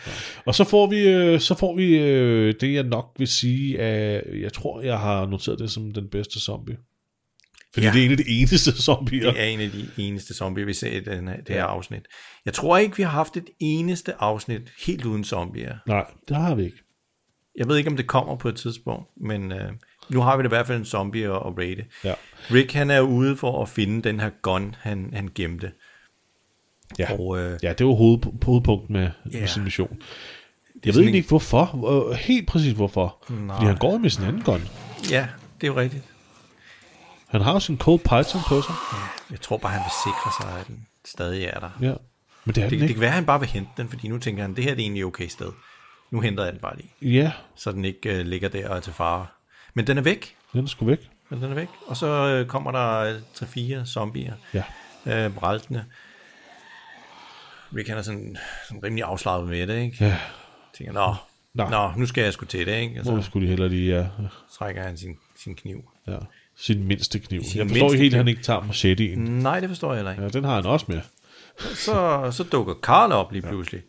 Og 0.45 0.55
så 0.55 0.63
får 0.63 0.87
vi, 0.87 0.99
øh, 1.07 1.39
så 1.39 1.55
får 1.57 1.75
vi 1.75 1.97
øh, 1.97 2.53
det, 2.61 2.73
jeg 2.73 2.83
nok 2.83 3.15
vil 3.17 3.27
sige, 3.27 3.79
at 3.79 4.41
jeg 4.41 4.53
tror, 4.53 4.81
jeg 4.81 4.99
har 4.99 5.25
noteret 5.25 5.59
det 5.59 5.71
som 5.71 5.91
den 5.93 6.07
bedste 6.09 6.39
zombie. 6.39 6.77
Fordi 7.73 7.85
Ja. 7.85 7.91
det 7.93 8.01
er 8.01 8.05
en 8.05 8.11
af 8.11 8.17
de 8.17 8.27
eneste 8.27 8.71
zombier. 8.81 9.31
Det 9.31 9.41
er 9.41 9.45
en 9.45 9.59
af 9.59 9.69
de 9.71 9.89
eneste 9.97 10.33
zombier, 10.33 10.65
vi 10.65 10.73
ser 10.73 10.91
i 10.91 10.99
den 10.99 11.27
her, 11.27 11.37
det 11.37 11.49
her 11.49 11.55
Ja. 11.55 11.65
afsnit. 11.67 12.01
Jeg 12.45 12.53
tror 12.53 12.77
ikke, 12.77 12.97
vi 12.97 13.03
har 13.03 13.09
haft 13.09 13.37
et 13.37 13.49
eneste 13.59 14.13
afsnit 14.21 14.61
helt 14.85 15.05
uden 15.05 15.23
zombier. 15.23 15.77
Nej, 15.87 16.05
det 16.27 16.37
har 16.37 16.55
vi 16.55 16.63
ikke. 16.63 16.77
Jeg 17.55 17.67
ved 17.67 17.77
ikke, 17.77 17.89
om 17.89 17.97
det 17.97 18.07
kommer 18.07 18.35
på 18.35 18.49
et 18.49 18.55
tidspunkt, 18.55 19.09
men 19.21 19.51
øh, 19.51 19.71
nu 20.11 20.21
har 20.21 20.37
vi 20.37 20.43
det 20.43 20.47
i 20.47 20.53
hvert 20.55 20.67
fald 20.67 20.77
en 20.79 20.85
zombie 20.85 21.23
at, 21.25 21.35
at 21.35 21.57
rate. 21.57 21.85
Ja. 22.03 22.13
Rick, 22.51 22.73
han 22.73 22.91
er 22.91 23.01
ude 23.01 23.37
for 23.37 23.61
at 23.61 23.69
finde 23.69 24.01
den 24.09 24.19
her 24.19 24.29
gun, 24.41 24.75
han, 24.79 25.09
han 25.13 25.29
gemte. 25.35 25.71
Ja. 26.99 27.19
Og, 27.19 27.39
øh, 27.39 27.59
ja, 27.63 27.73
det 27.73 27.85
var 27.85 27.93
hoved, 27.93 28.19
hovedpunktet 28.45 28.89
med, 28.89 29.09
Ja. 29.33 29.39
med 29.39 29.47
sin 29.47 29.63
mission. 29.63 29.97
Jeg 30.85 30.93
ved 30.93 30.93
en- 30.95 30.99
egentlig 31.01 31.17
ikke, 31.17 31.29
hvorfor. 31.29 32.09
Øh, 32.11 32.15
Helt 32.17 32.47
præcis 32.47 32.73
hvorfor. 32.73 33.23
Nej. 33.29 33.55
Fordi 33.55 33.67
han 33.67 33.77
går 33.77 33.97
med 33.97 34.09
sin 34.09 34.23
anden 34.23 34.41
gun. 34.41 34.61
Ja, 35.11 35.27
det 35.61 35.67
er 35.67 35.71
jo 35.71 35.79
rigtigt. 35.79 36.03
Han 37.27 37.41
har 37.41 37.53
jo 37.53 37.59
sin 37.59 37.77
Cold 37.77 37.99
Python 37.99 38.41
på 38.47 38.61
sig. 38.61 38.75
Jeg 39.31 39.41
tror 39.41 39.57
bare, 39.57 39.71
han 39.71 39.81
vil 39.81 39.91
sikre 40.03 40.31
sig, 40.41 40.59
at 40.59 40.67
den 40.67 40.87
stadig 41.05 41.43
er 41.45 41.59
der. 41.59 41.69
Ja. 41.81 41.93
Men 42.45 42.55
det 42.55 42.63
er 42.63 42.69
det, 42.69 42.71
den 42.71 42.79
det 42.79 42.83
ikke. 42.83 42.93
kan 42.93 43.01
være, 43.01 43.09
at 43.09 43.15
han 43.15 43.25
bare 43.25 43.39
vil 43.39 43.49
hente 43.49 43.69
den, 43.77 43.89
fordi 43.89 44.07
nu 44.07 44.17
tænker 44.17 44.41
han, 44.43 44.55
det 44.55 44.63
her 44.63 44.71
det 44.71 44.79
er 44.81 44.83
egentlig 44.85 45.01
et 45.01 45.05
okay 45.05 45.27
sted. 45.27 45.51
Nu 46.11 46.19
henter 46.19 46.43
jeg 46.43 46.53
den 46.53 46.61
bare 46.61 46.75
lige. 46.77 46.91
Ja, 47.01 47.31
Så 47.55 47.71
den 47.71 47.85
ikke 47.85 48.19
øh, 48.19 48.25
ligger 48.25 48.49
der 48.49 48.69
og 48.69 48.75
er 48.77 48.79
til 48.79 48.93
fare. 48.93 49.25
Men 49.73 49.87
den 49.87 49.97
er 49.97 50.01
væk. 50.01 50.35
den 50.53 50.63
er 50.63 50.67
sgu 50.67 50.85
væk. 50.85 51.09
Men 51.29 51.41
den 51.41 51.51
er 51.51 51.55
væk. 51.55 51.67
Og 51.87 51.97
så 51.97 52.07
øh, 52.07 52.47
kommer 52.47 52.71
der 52.71 53.19
3-4 53.19 53.85
zombier. 53.85 54.33
Ja. 54.53 54.63
Øh, 55.05 55.33
bræltende. 55.35 55.85
Rick 57.75 57.89
han 57.89 57.97
er 57.97 58.01
sådan, 58.01 58.37
sådan 58.67 58.83
rimelig 58.83 59.03
afslappet 59.03 59.49
med 59.49 59.67
det, 59.67 59.81
ikke? 59.81 60.05
Ja. 60.05 60.17
Tænker, 60.77 60.93
nå, 60.93 61.15
Nå. 61.53 61.69
nå, 61.69 61.91
nu 61.97 62.05
skal 62.05 62.23
jeg 62.23 62.33
sgu 62.33 62.45
til 62.45 62.65
det, 62.67 62.79
ikke? 62.79 62.99
Og 62.99 63.03
Hvor 63.11 63.21
så 63.21 63.25
skulle 63.25 63.45
de 63.45 63.49
heller 63.49 63.67
lige... 63.67 63.95
Ja. 63.97 64.07
trækker 64.57 64.83
han 64.83 64.97
sin, 64.97 65.17
sin 65.35 65.55
kniv. 65.55 65.89
ja. 66.07 66.17
Sin 66.55 66.83
mindste 66.83 67.19
kniv. 67.19 67.43
Sin 67.43 67.59
jeg 67.59 67.67
forstår 67.69 67.79
mindste 67.87 67.95
ikke 67.95 68.03
helt, 68.03 68.13
at 68.13 68.17
han 68.17 68.27
ikke 68.27 68.41
tager 68.43 68.61
machete'en. 68.61 69.19
Nej, 69.19 69.59
det 69.59 69.69
forstår 69.69 69.89
jeg 69.93 69.97
heller 69.97 70.11
ikke. 70.11 70.23
Ja, 70.23 70.29
den 70.29 70.43
har 70.43 70.55
han 70.55 70.65
også 70.65 70.85
med. 70.89 71.01
Så, 71.59 72.27
så 72.31 72.43
dukker 72.43 72.73
Carl 72.81 73.11
op 73.11 73.31
lige 73.31 73.41
pludselig. 73.41 73.81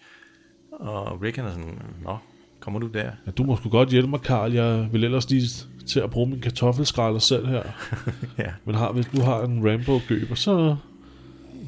Og 0.73 1.23
Rick 1.23 1.37
han 1.37 1.45
er 1.47 1.51
sådan, 1.51 1.83
nå, 2.03 2.19
kommer 2.63 2.81
du 2.81 2.87
der? 2.87 3.11
Ja, 3.27 3.31
du 3.31 3.45
må 3.45 3.57
sgu 3.57 3.69
godt 3.69 3.89
hjælpe 3.89 4.09
mig, 4.11 4.21
Karl. 4.21 4.53
Jeg 4.53 4.89
vil 4.93 5.05
ellers 5.05 5.31
lige 5.31 5.43
til 5.87 6.01
at 6.01 6.11
bruge 6.11 6.31
min 6.31 6.41
kartoffelskræller 6.41 7.21
selv 7.21 7.47
her. 7.47 7.63
ja, 8.39 8.51
Men 8.65 8.75
har, 8.75 8.93
hvis 8.93 9.07
du 9.17 9.23
har 9.23 9.43
en 9.43 9.71
Rambo-gøber, 9.71 10.35
så... 10.35 10.77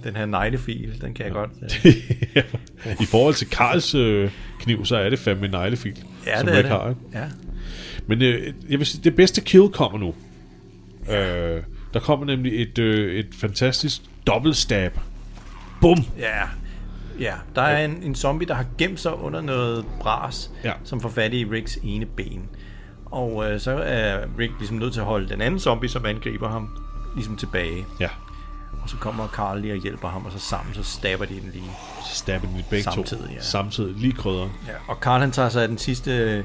den 0.05 0.17
her 0.17 0.27
neglefil, 0.27 1.01
den 1.01 1.15
kan 1.15 1.25
jeg 1.25 1.33
godt. 1.33 1.51
Øh, 2.87 2.97
I 3.01 3.05
forhold 3.05 3.35
til 3.35 3.51
Karls 3.51 3.95
øh, 3.95 4.31
kniv, 4.61 4.85
så 4.85 4.97
er 4.97 5.11
det 5.11 5.19
fandme 5.19 5.45
en 5.45 5.51
neglefil, 5.51 6.05
ja, 6.27 6.39
som 6.39 6.47
det 6.47 6.59
er 6.59 6.63
det. 6.63 6.71
har. 6.71 6.89
Ikke? 6.89 7.01
Ja. 7.15 7.25
Men 8.07 8.23
øh, 8.23 8.55
jeg 8.71 8.79
vil 8.79 8.87
sige, 8.87 9.05
det 9.05 9.17
bedste 9.17 9.41
kill 9.41 9.69
kommer 9.69 9.99
nu. 9.99 10.15
Øh, 11.15 11.63
der 11.95 12.01
kommer 12.01 12.27
nemlig 12.27 12.63
et, 12.63 12.79
øh, 12.79 13.15
et 13.15 13.29
fantastisk 13.35 14.03
dobbeltstab. 14.27 14.99
Bum! 15.81 15.99
Ja, 16.19 16.43
ja. 17.21 17.35
Der 17.55 17.63
er 17.63 17.85
en, 17.85 18.03
en 18.03 18.15
zombie, 18.15 18.49
der 18.49 18.55
har 18.55 18.65
gemt 18.79 19.01
sig 19.01 19.15
under 19.19 19.41
noget 19.41 19.85
bras, 20.01 20.51
Ja. 20.65 20.73
som 20.85 21.01
får 21.01 21.09
fat 21.09 21.33
i 21.35 21.45
Ricks 21.45 21.79
ene 21.83 22.07
ben. 22.07 22.49
Og 23.07 23.51
øh, 23.53 23.61
så 23.61 23.71
er 23.85 24.19
Rick 24.39 24.53
ligesom 24.59 24.77
nødt 24.77 24.93
til 24.93 25.01
at 25.01 25.07
holde 25.07 25.29
den 25.29 25.41
anden 25.41 25.61
zombie, 25.61 25.89
som 25.89 26.07
angriber 26.07 26.49
ham, 26.51 26.69
ligesom 27.15 27.37
tilbage. 27.37 27.87
Ja, 28.01 28.09
Og 28.83 28.91
så 28.91 28.97
kommer 28.97 29.29
Carl 29.29 29.61
lige 29.61 29.73
og 29.73 29.79
hjælper 29.79 30.09
ham, 30.09 30.27
og 30.27 30.33
så 30.33 30.39
sammen 30.39 30.75
så 30.75 30.83
stabber 30.83 31.25
de 31.27 31.35
den 31.35 31.51
lige. 31.53 31.71
så 32.11 32.15
stabber 32.17 32.49
den 32.49 32.59
i 32.59 32.63
begge 32.71 32.83
Samtidig, 32.85 33.27
to. 33.29 33.33
ja. 33.35 33.41
Samtidig, 33.41 33.95
lige 33.97 34.13
krydderen. 34.13 34.53
Ja, 34.67 34.73
og 34.89 34.97
Carl 35.01 35.21
han 35.21 35.31
tager 35.33 35.49
sig 35.49 35.63
af 35.63 35.69
den 35.69 35.79
sidste 35.79 36.45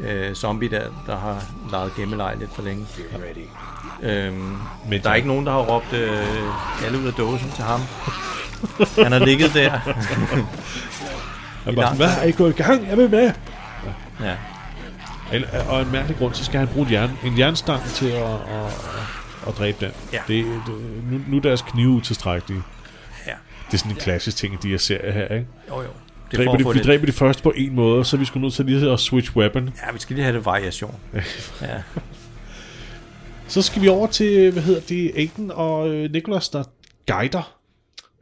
øh, 0.00 0.34
zombie 0.34 0.68
der, 0.70 0.82
der 1.06 1.16
har 1.16 1.44
lejet 1.70 1.92
gemmeleg 1.96 2.36
lidt 2.38 2.54
for 2.54 2.62
længe. 2.62 2.86
Øhm, 4.02 4.34
Men 4.36 4.58
Men 4.88 5.02
der 5.02 5.10
er 5.10 5.14
ikke 5.14 5.28
nogen, 5.28 5.46
der 5.46 5.52
har 5.52 5.60
råbt 5.62 5.92
øh, 5.92 6.86
alle 6.86 6.98
ud 6.98 7.06
af 7.06 7.12
dåsen 7.12 7.50
til 7.50 7.64
ham. 7.64 7.80
Han 9.02 9.12
har 9.12 9.18
ligget 9.24 9.54
der. 9.54 9.70
Han 11.64 11.74
bare 11.74 11.94
hvad 11.94 12.08
er 12.08 12.24
I 12.24 12.32
gået 12.32 12.58
i 12.58 12.62
gang? 12.62 12.88
Jeg 12.88 12.96
vil 12.96 13.10
med! 13.10 13.32
ja. 14.20 14.34
Eller- 15.32 15.64
Og 15.68 15.82
en 15.82 15.92
mærkelig 15.92 16.16
grund, 16.16 16.34
så 16.34 16.44
skal 16.44 16.58
han 16.58 16.68
bruge 16.68 16.86
en, 16.86 16.92
jern, 16.92 17.10
en 17.24 17.38
jernstang 17.38 17.82
til 17.84 18.06
at, 18.06 18.22
at, 18.32 18.38
at, 19.46 19.58
dræbe 19.58 19.76
den. 19.84 19.92
Ja. 20.12 20.18
Det, 20.28 20.44
det, 20.44 20.74
nu, 21.10 21.20
nu 21.28 21.36
er 21.36 21.40
deres 21.40 21.62
knive 21.62 21.88
utilstrækkelige. 21.90 22.62
Ja. 23.26 23.32
Det 23.66 23.74
er 23.74 23.78
sådan 23.78 23.90
en 23.92 23.96
klassisk 23.96 24.36
ting 24.36 24.54
i 24.54 24.56
de 24.62 24.68
her 24.68 24.78
serier 24.78 25.12
her, 25.12 25.24
ikke? 25.34 25.46
Jo, 25.68 25.80
jo. 25.82 25.88
Det 26.30 26.38
dræber 26.38 26.56
de, 26.56 26.64
vi 26.66 26.72
lidt- 26.72 26.86
dræber 26.86 27.06
de 27.06 27.12
først 27.12 27.42
på 27.42 27.52
en 27.56 27.74
måde, 27.74 28.04
så 28.04 28.16
vi 28.16 28.24
skulle 28.24 28.42
nødt 28.42 28.54
til 28.54 28.64
lige 28.64 28.90
at 28.92 29.00
switch 29.00 29.36
weapon. 29.36 29.62
Ja, 29.86 29.92
vi 29.92 29.98
skal 29.98 30.16
lige 30.16 30.24
have 30.24 30.36
det 30.36 30.46
variation. 30.46 30.94
Ja. 31.62 31.68
Så 33.48 33.62
skal 33.62 33.82
vi 33.82 33.88
over 33.88 34.06
til, 34.06 34.50
hvad 34.50 34.62
hedder 34.62 34.80
det, 34.88 35.12
Aiden 35.16 35.50
og 35.54 35.88
øh, 35.88 36.12
Nicholas, 36.12 36.48
der 36.48 36.64
guider 37.06 37.53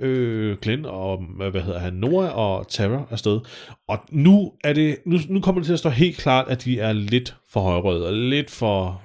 øh, 0.03 0.59
Glenn 0.59 0.84
og, 0.84 1.22
øh, 1.42 1.48
hvad 1.50 1.62
hedder 1.62 1.78
han, 1.78 1.92
Noah 1.92 2.36
og 2.36 2.68
Tara 2.68 3.07
afsted. 3.11 3.40
Og 3.88 3.98
nu 4.11 4.53
er 4.64 4.72
det, 4.72 4.98
nu, 5.07 5.18
nu 5.28 5.40
kommer 5.40 5.61
det 5.61 5.66
til 5.66 5.72
at 5.72 5.78
stå 5.78 5.88
helt 5.88 6.16
klart, 6.16 6.48
at 6.48 6.64
de 6.64 6.80
er 6.80 6.92
lidt 6.92 7.36
for 7.50 7.61
højrøde, 7.61 8.07
og 8.07 8.12
lidt 8.12 8.50
for, 8.50 9.03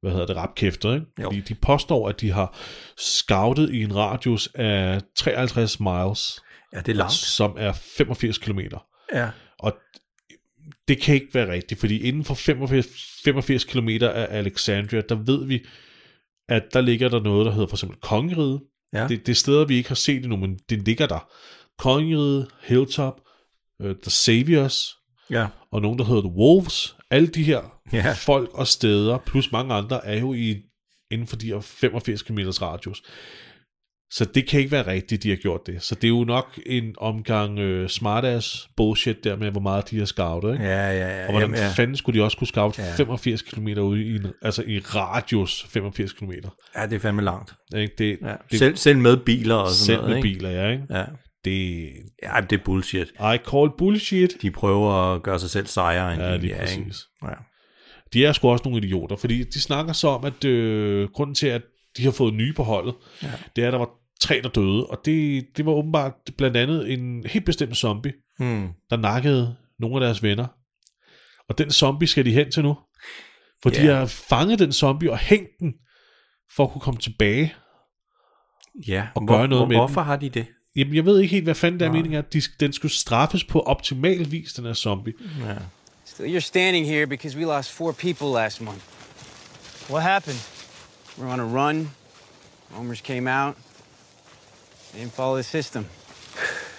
hvad 0.00 0.12
hedder 0.12 0.26
det, 0.26 0.36
rapkæftet, 0.36 0.94
ikke? 0.94 1.06
Jo. 1.20 1.24
Fordi 1.24 1.40
de 1.40 1.54
påstår, 1.54 2.08
at 2.08 2.20
de 2.20 2.30
har 2.30 2.56
scoutet 2.96 3.70
i 3.70 3.82
en 3.82 3.96
radius 3.96 4.48
af 4.54 5.00
53 5.16 5.80
miles. 5.80 6.40
Ja, 6.72 6.78
det 6.78 6.88
er 6.88 6.96
langt. 6.96 7.12
Som 7.12 7.56
er 7.58 7.72
85 7.72 8.38
kilometer. 8.38 8.78
Ja. 9.14 9.28
Og 9.58 9.76
det 10.88 11.00
kan 11.00 11.14
ikke 11.14 11.34
være 11.34 11.52
rigtigt, 11.52 11.80
fordi 11.80 12.08
inden 12.08 12.24
for 12.24 12.34
85, 12.34 12.86
85 13.24 13.64
km 13.64 13.88
af 13.88 14.26
Alexandria, 14.30 15.00
der 15.08 15.14
ved 15.14 15.46
vi, 15.46 15.64
at 16.48 16.62
der 16.72 16.80
ligger 16.80 17.08
der 17.08 17.20
noget, 17.20 17.46
der 17.46 17.52
hedder 17.52 17.66
for 17.66 17.76
eksempel 17.76 17.98
Kongeriget. 18.00 18.60
Ja. 18.92 19.08
Det, 19.08 19.26
det 19.26 19.32
er 19.32 19.36
steder, 19.36 19.64
vi 19.64 19.76
ikke 19.76 19.88
har 19.88 19.94
set 19.94 20.16
endnu, 20.22 20.36
men 20.36 20.58
det 20.70 20.78
ligger 20.84 21.06
der. 21.06 21.28
Kongeriget, 21.78 22.48
Hilltop, 22.62 23.20
uh, 23.84 23.90
The 24.02 24.10
Saviors, 24.10 24.96
Ja. 25.30 25.46
og 25.72 25.82
nogen, 25.82 25.98
der 25.98 26.04
hedder 26.04 26.22
The 26.22 26.30
Wolves. 26.32 26.96
Alle 27.10 27.28
de 27.28 27.42
her 27.42 27.80
Ja. 27.92 28.12
folk 28.12 28.50
og 28.52 28.66
steder, 28.66 29.18
plus 29.18 29.52
mange 29.52 29.74
andre, 29.74 30.06
er 30.06 30.18
jo 30.20 30.32
i, 30.34 30.56
inden 31.10 31.26
for 31.26 31.36
de 31.36 31.46
her 31.46 31.60
85 31.60 32.22
km 32.22 32.38
radius. 32.38 33.02
Så 34.10 34.24
det 34.24 34.46
kan 34.48 34.60
ikke 34.60 34.72
være 34.72 34.86
rigtigt, 34.86 35.22
de 35.22 35.28
har 35.28 35.36
gjort 35.36 35.60
det. 35.66 35.82
Så 35.82 35.94
det 35.94 36.04
er 36.04 36.08
jo 36.08 36.24
nok 36.24 36.58
en 36.66 36.94
omgang 36.98 37.58
øh, 37.58 37.88
smartass 37.88 38.68
bullshit 38.76 39.24
der 39.24 39.36
med, 39.36 39.50
hvor 39.50 39.60
meget 39.60 39.90
de 39.90 39.98
har 39.98 40.04
scoutet. 40.04 40.52
Ikke? 40.52 40.64
Ja, 40.64 40.90
ja, 40.90 41.08
ja. 41.18 41.24
Og 41.24 41.30
hvordan 41.30 41.40
Jamen, 41.48 41.56
ja. 41.60 41.68
fanden 41.76 41.96
skulle 41.96 42.18
de 42.20 42.24
også 42.24 42.36
kunne 42.36 42.46
scoute 42.46 42.82
Ja. 42.82 42.94
85 42.96 43.42
km 43.42 43.68
ude 43.68 44.04
i, 44.04 44.16
en- 44.16 44.26
altså 44.42 44.62
i 44.66 44.78
radius 44.78 45.66
85 45.70 46.12
km? 46.12 46.30
Ja, 46.76 46.86
det 46.86 46.92
er 46.92 46.98
fandme 47.00 47.22
langt. 47.22 47.54
Ikke? 47.76 47.94
Det, 47.98 48.18
Ja. 48.22 48.34
det, 48.50 48.58
Selv, 48.58 48.76
selv 48.76 48.98
med 48.98 49.16
biler 49.16 49.54
og 49.54 49.68
sådan 49.70 49.86
selv 49.86 49.96
noget, 49.96 50.10
med 50.10 50.16
ikke? 50.24 50.38
biler, 50.38 50.50
ja. 50.50 50.70
Ikke? 50.70 50.84
Ja. 50.90 51.04
Det, 51.44 51.88
Ja, 52.22 52.40
det 52.50 52.60
er 52.60 52.64
bullshit. 52.64 53.08
I 53.08 53.36
call 53.50 53.70
bullshit. 53.78 54.36
De 54.42 54.50
prøver 54.50 55.14
at 55.14 55.22
gøre 55.22 55.38
sig 55.38 55.50
selv 55.50 55.66
sejere, 55.66 56.14
end 56.14 56.22
Ja, 56.22 56.32
de 56.34 56.38
lige 56.38 56.52
er, 56.54 56.66
ikke? 56.66 56.84
præcis. 56.84 57.02
Ja. 57.22 57.28
De 58.12 58.24
er 58.26 58.32
sgu 58.32 58.48
også 58.48 58.62
nogle 58.68 58.84
idioter, 58.86 59.16
fordi 59.16 59.44
de 59.44 59.60
snakker 59.60 59.92
så 59.92 60.08
om, 60.08 60.24
at 60.24 60.44
øh, 60.44 61.08
grunden 61.08 61.34
til, 61.34 61.46
at 61.46 61.62
de 61.96 62.04
har 62.04 62.10
fået 62.10 62.34
nye 62.34 62.52
på 62.52 62.62
holdet, 62.62 62.94
Ja. 63.22 63.28
det 63.56 63.64
er, 63.64 63.68
at 63.68 63.72
der 63.72 63.78
var 63.78 63.90
tre, 64.20 64.40
der 64.42 64.48
døde, 64.48 64.86
og 64.86 64.98
det, 65.04 65.44
det 65.56 65.66
var 65.66 65.72
åbenbart 65.72 66.12
blandt 66.36 66.56
andet 66.56 66.92
en 66.92 67.24
helt 67.26 67.44
bestemt 67.44 67.76
zombie, 67.76 68.12
Hmm. 68.38 68.68
der 68.90 68.96
nakkede 68.96 69.56
nogle 69.78 69.96
af 69.96 70.00
deres 70.00 70.22
venner. 70.22 70.46
Og 71.48 71.58
den 71.58 71.70
zombie 71.70 72.08
skal 72.08 72.24
de 72.24 72.32
hen 72.32 72.50
til 72.50 72.62
nu. 72.62 72.76
For 73.62 73.70
de 73.70 73.84
Ja. 73.86 73.94
har 73.94 74.06
fanget 74.06 74.58
den 74.58 74.72
zombie 74.72 75.10
og 75.10 75.18
hængt 75.18 75.50
den, 75.60 75.72
for 76.56 76.64
at 76.64 76.70
kunne 76.72 76.80
komme 76.80 77.00
tilbage 77.00 77.54
Ja, 78.88 79.06
og 79.14 79.24
hvor- 79.24 79.36
gøre 79.36 79.48
noget 79.48 79.60
hvor- 79.64 79.68
med 79.68 79.76
hvorfor 79.76 80.00
den. 80.00 80.06
har 80.06 80.16
de 80.16 80.28
det? 80.28 80.46
Jamen, 80.76 80.94
jeg 80.94 81.04
ved 81.04 81.20
ikke 81.20 81.32
helt, 81.34 81.44
hvad 81.44 81.54
fanden 81.54 81.80
der 81.80 81.86
er 81.86 81.92
meningen 81.92 82.14
er. 82.14 82.18
at 82.18 82.32
De, 82.32 82.42
den 82.60 82.72
skulle 82.72 82.92
straffes 82.92 83.44
på 83.44 83.60
optimal 83.60 84.30
vis, 84.30 84.52
den 84.52 84.64
her 84.64 84.72
zombie. 84.72 85.14
Ja. 85.40 85.54
So 86.04 86.22
you're 86.24 86.38
standing 86.40 86.86
here 86.86 87.06
because 87.06 87.38
we 87.38 87.44
lost 87.44 87.72
four 87.72 87.92
people 87.92 88.26
last 88.26 88.60
month. 88.60 88.80
What 89.90 90.02
happened? 90.02 90.38
We're 91.18 91.32
on 91.32 91.40
a 91.40 91.68
run. 91.68 91.90
Homers 92.70 93.00
came 93.00 93.32
out. 93.44 93.54
They 94.92 95.00
didn't 95.00 95.12
follow 95.12 95.36
the 95.36 95.42
system. 95.42 95.86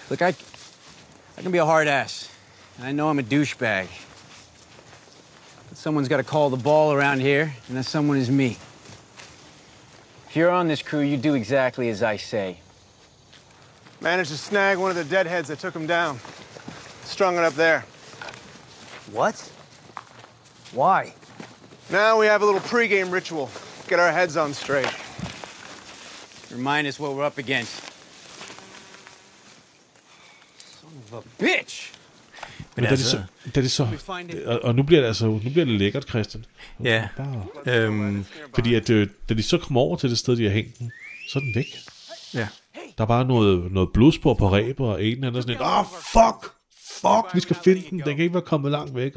Look, 0.08 0.22
I, 0.22 0.34
I 1.38 1.42
can 1.42 1.52
be 1.52 1.58
a 1.58 1.64
hard 1.64 1.88
ass, 1.88 2.30
and 2.76 2.86
I 2.86 2.92
know 2.92 3.08
I'm 3.08 3.18
a 3.18 3.22
douchebag. 3.22 3.86
But 5.68 5.78
someone's 5.78 6.08
got 6.08 6.16
to 6.16 6.24
call 6.24 6.50
the 6.50 6.56
ball 6.56 6.92
around 6.92 7.20
here, 7.20 7.54
and 7.68 7.76
that 7.76 7.84
someone 7.84 8.18
is 8.18 8.30
me. 8.30 8.58
If 10.28 10.36
you're 10.36 10.50
on 10.50 10.68
this 10.68 10.82
crew, 10.82 11.00
you 11.00 11.16
do 11.16 11.34
exactly 11.34 11.88
as 11.88 12.02
I 12.02 12.16
say. 12.16 12.58
Managed 14.00 14.30
to 14.30 14.36
snag 14.36 14.78
one 14.78 14.90
of 14.90 14.96
the 14.96 15.04
deadheads 15.04 15.48
that 15.48 15.58
took 15.58 15.74
him 15.74 15.86
down. 15.86 16.18
Strung 17.04 17.36
it 17.36 17.44
up 17.44 17.54
there. 17.54 17.84
What? 19.12 19.36
Why? 20.72 21.14
Now 21.90 22.18
we 22.18 22.26
have 22.26 22.42
a 22.42 22.46
little 22.46 22.60
pregame 22.60 23.10
ritual. 23.10 23.50
Get 23.88 23.98
our 23.98 24.12
heads 24.12 24.36
on 24.36 24.54
straight. 24.54 24.88
Remind 26.52 26.86
us 26.86 27.00
what 27.00 27.14
we're 27.14 27.24
up 27.24 27.38
against. 27.38 27.89
Of 31.12 31.24
a 31.24 31.28
bitch! 31.38 31.92
Men, 32.40 32.66
Men 32.76 32.84
altså- 32.86 33.16
da, 33.16 33.22
de 33.22 33.24
så, 33.24 33.50
da 33.54 33.60
de 33.60 33.68
så, 33.68 33.88
og, 34.46 34.60
og 34.62 34.74
nu 34.74 34.82
bliver 34.82 35.00
det 35.00 35.08
altså, 35.08 35.26
nu 35.26 35.38
bliver 35.38 35.64
det 35.64 35.74
lækkert, 35.74 36.08
Christian. 36.08 36.44
Ja. 36.84 37.08
Øhm, 37.66 38.24
Fordi 38.54 38.74
at, 38.74 38.90
øh, 38.90 39.08
da 39.28 39.34
de 39.34 39.42
så 39.42 39.58
kommer 39.58 39.80
over 39.80 39.96
til 39.96 40.10
det 40.10 40.18
sted, 40.18 40.36
de 40.36 40.44
har 40.44 40.50
hængt 40.50 40.78
den, 40.78 40.92
så 41.28 41.38
er 41.38 41.42
den 41.42 41.54
væk. 41.54 41.66
Ja. 42.34 42.48
Der 42.98 43.04
er 43.04 43.08
bare 43.08 43.24
noget, 43.24 43.72
noget 43.72 43.88
blodspor 43.94 44.34
på 44.34 44.48
ræber, 44.52 44.86
og 44.86 45.04
en 45.04 45.22
han 45.24 45.36
er 45.36 45.40
sådan 45.40 45.48
lidt, 45.54 45.60
åh, 45.60 45.78
oh, 45.78 45.84
fuck, 45.86 46.52
fuck, 47.00 47.34
vi 47.34 47.40
skal 47.40 47.56
finde 47.64 47.82
den, 47.90 47.98
den 47.98 48.16
kan 48.16 48.18
ikke 48.18 48.34
være 48.34 48.42
kommet 48.42 48.72
langt 48.72 48.94
væk. 48.94 49.12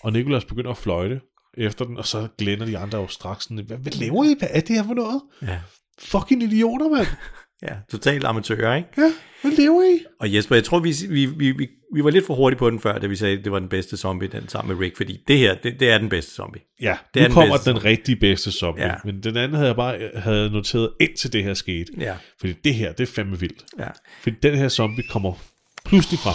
Og 0.00 0.12
Nikolas 0.12 0.44
begynder 0.44 0.70
at 0.70 0.76
fløjte 0.76 1.20
efter 1.56 1.84
den, 1.84 1.98
og 1.98 2.06
så 2.06 2.28
glænder 2.38 2.66
de 2.66 2.78
andre 2.78 2.98
jo 2.98 3.08
straks 3.08 3.44
sådan, 3.44 3.64
hvad, 3.66 3.76
hvad 3.76 3.92
laver 3.92 4.24
I? 4.24 4.34
Hvad 4.38 4.48
er 4.50 4.60
det 4.60 4.76
her 4.76 4.84
for 4.84 4.94
noget? 4.94 5.22
Ja. 5.42 5.60
Fucking 5.98 6.42
idioter, 6.42 6.88
mand. 6.88 7.06
Ja, 7.62 7.74
totalt 7.90 8.24
amatører, 8.24 8.74
ikke? 8.74 8.88
Ja, 8.98 9.12
hvad 9.42 9.52
laver 9.52 9.82
I? 9.82 10.04
Og 10.20 10.34
Jesper, 10.34 10.54
jeg 10.54 10.64
tror, 10.64 10.78
vi, 10.78 10.94
vi, 11.08 11.26
vi, 11.26 11.50
vi, 11.50 11.68
vi 11.94 12.04
var 12.04 12.10
lidt 12.10 12.26
for 12.26 12.34
hurtige 12.34 12.58
på 12.58 12.70
den 12.70 12.80
før, 12.80 12.98
da 12.98 13.06
vi 13.06 13.16
sagde, 13.16 13.38
at 13.38 13.44
det 13.44 13.52
var 13.52 13.58
den 13.58 13.68
bedste 13.68 13.96
zombie, 13.96 14.28
den 14.28 14.48
sammen 14.48 14.76
med 14.76 14.84
Rick, 14.84 14.96
fordi 14.96 15.20
det 15.28 15.38
her, 15.38 15.54
det, 15.54 15.80
det 15.80 15.90
er 15.90 15.98
den 15.98 16.08
bedste 16.08 16.34
zombie. 16.34 16.60
Ja, 16.80 16.96
det 17.14 17.22
er 17.22 17.28
nu 17.28 17.34
kommer 17.34 17.54
bedste 17.54 17.70
den 17.70 17.84
rigtig 17.84 18.20
bedste 18.20 18.52
zombie. 18.52 18.84
Ja. 18.84 18.90
Ja. 18.90 18.94
Men 19.04 19.22
den 19.22 19.36
anden 19.36 19.54
havde 19.54 19.68
jeg 19.68 19.76
bare 19.76 19.98
havde 20.14 20.50
noteret, 20.50 20.90
indtil 21.00 21.32
det 21.32 21.44
her 21.44 21.54
skete. 21.54 21.92
Ja. 22.00 22.14
Fordi 22.40 22.52
det 22.52 22.74
her, 22.74 22.92
det 22.92 23.08
er 23.08 23.12
fandme 23.12 23.40
vildt. 23.40 23.64
Ja. 23.78 23.88
Fordi 24.22 24.36
den 24.42 24.54
her 24.54 24.68
zombie 24.68 25.04
kommer 25.10 25.32
pludselig 25.84 26.18
frem. 26.18 26.34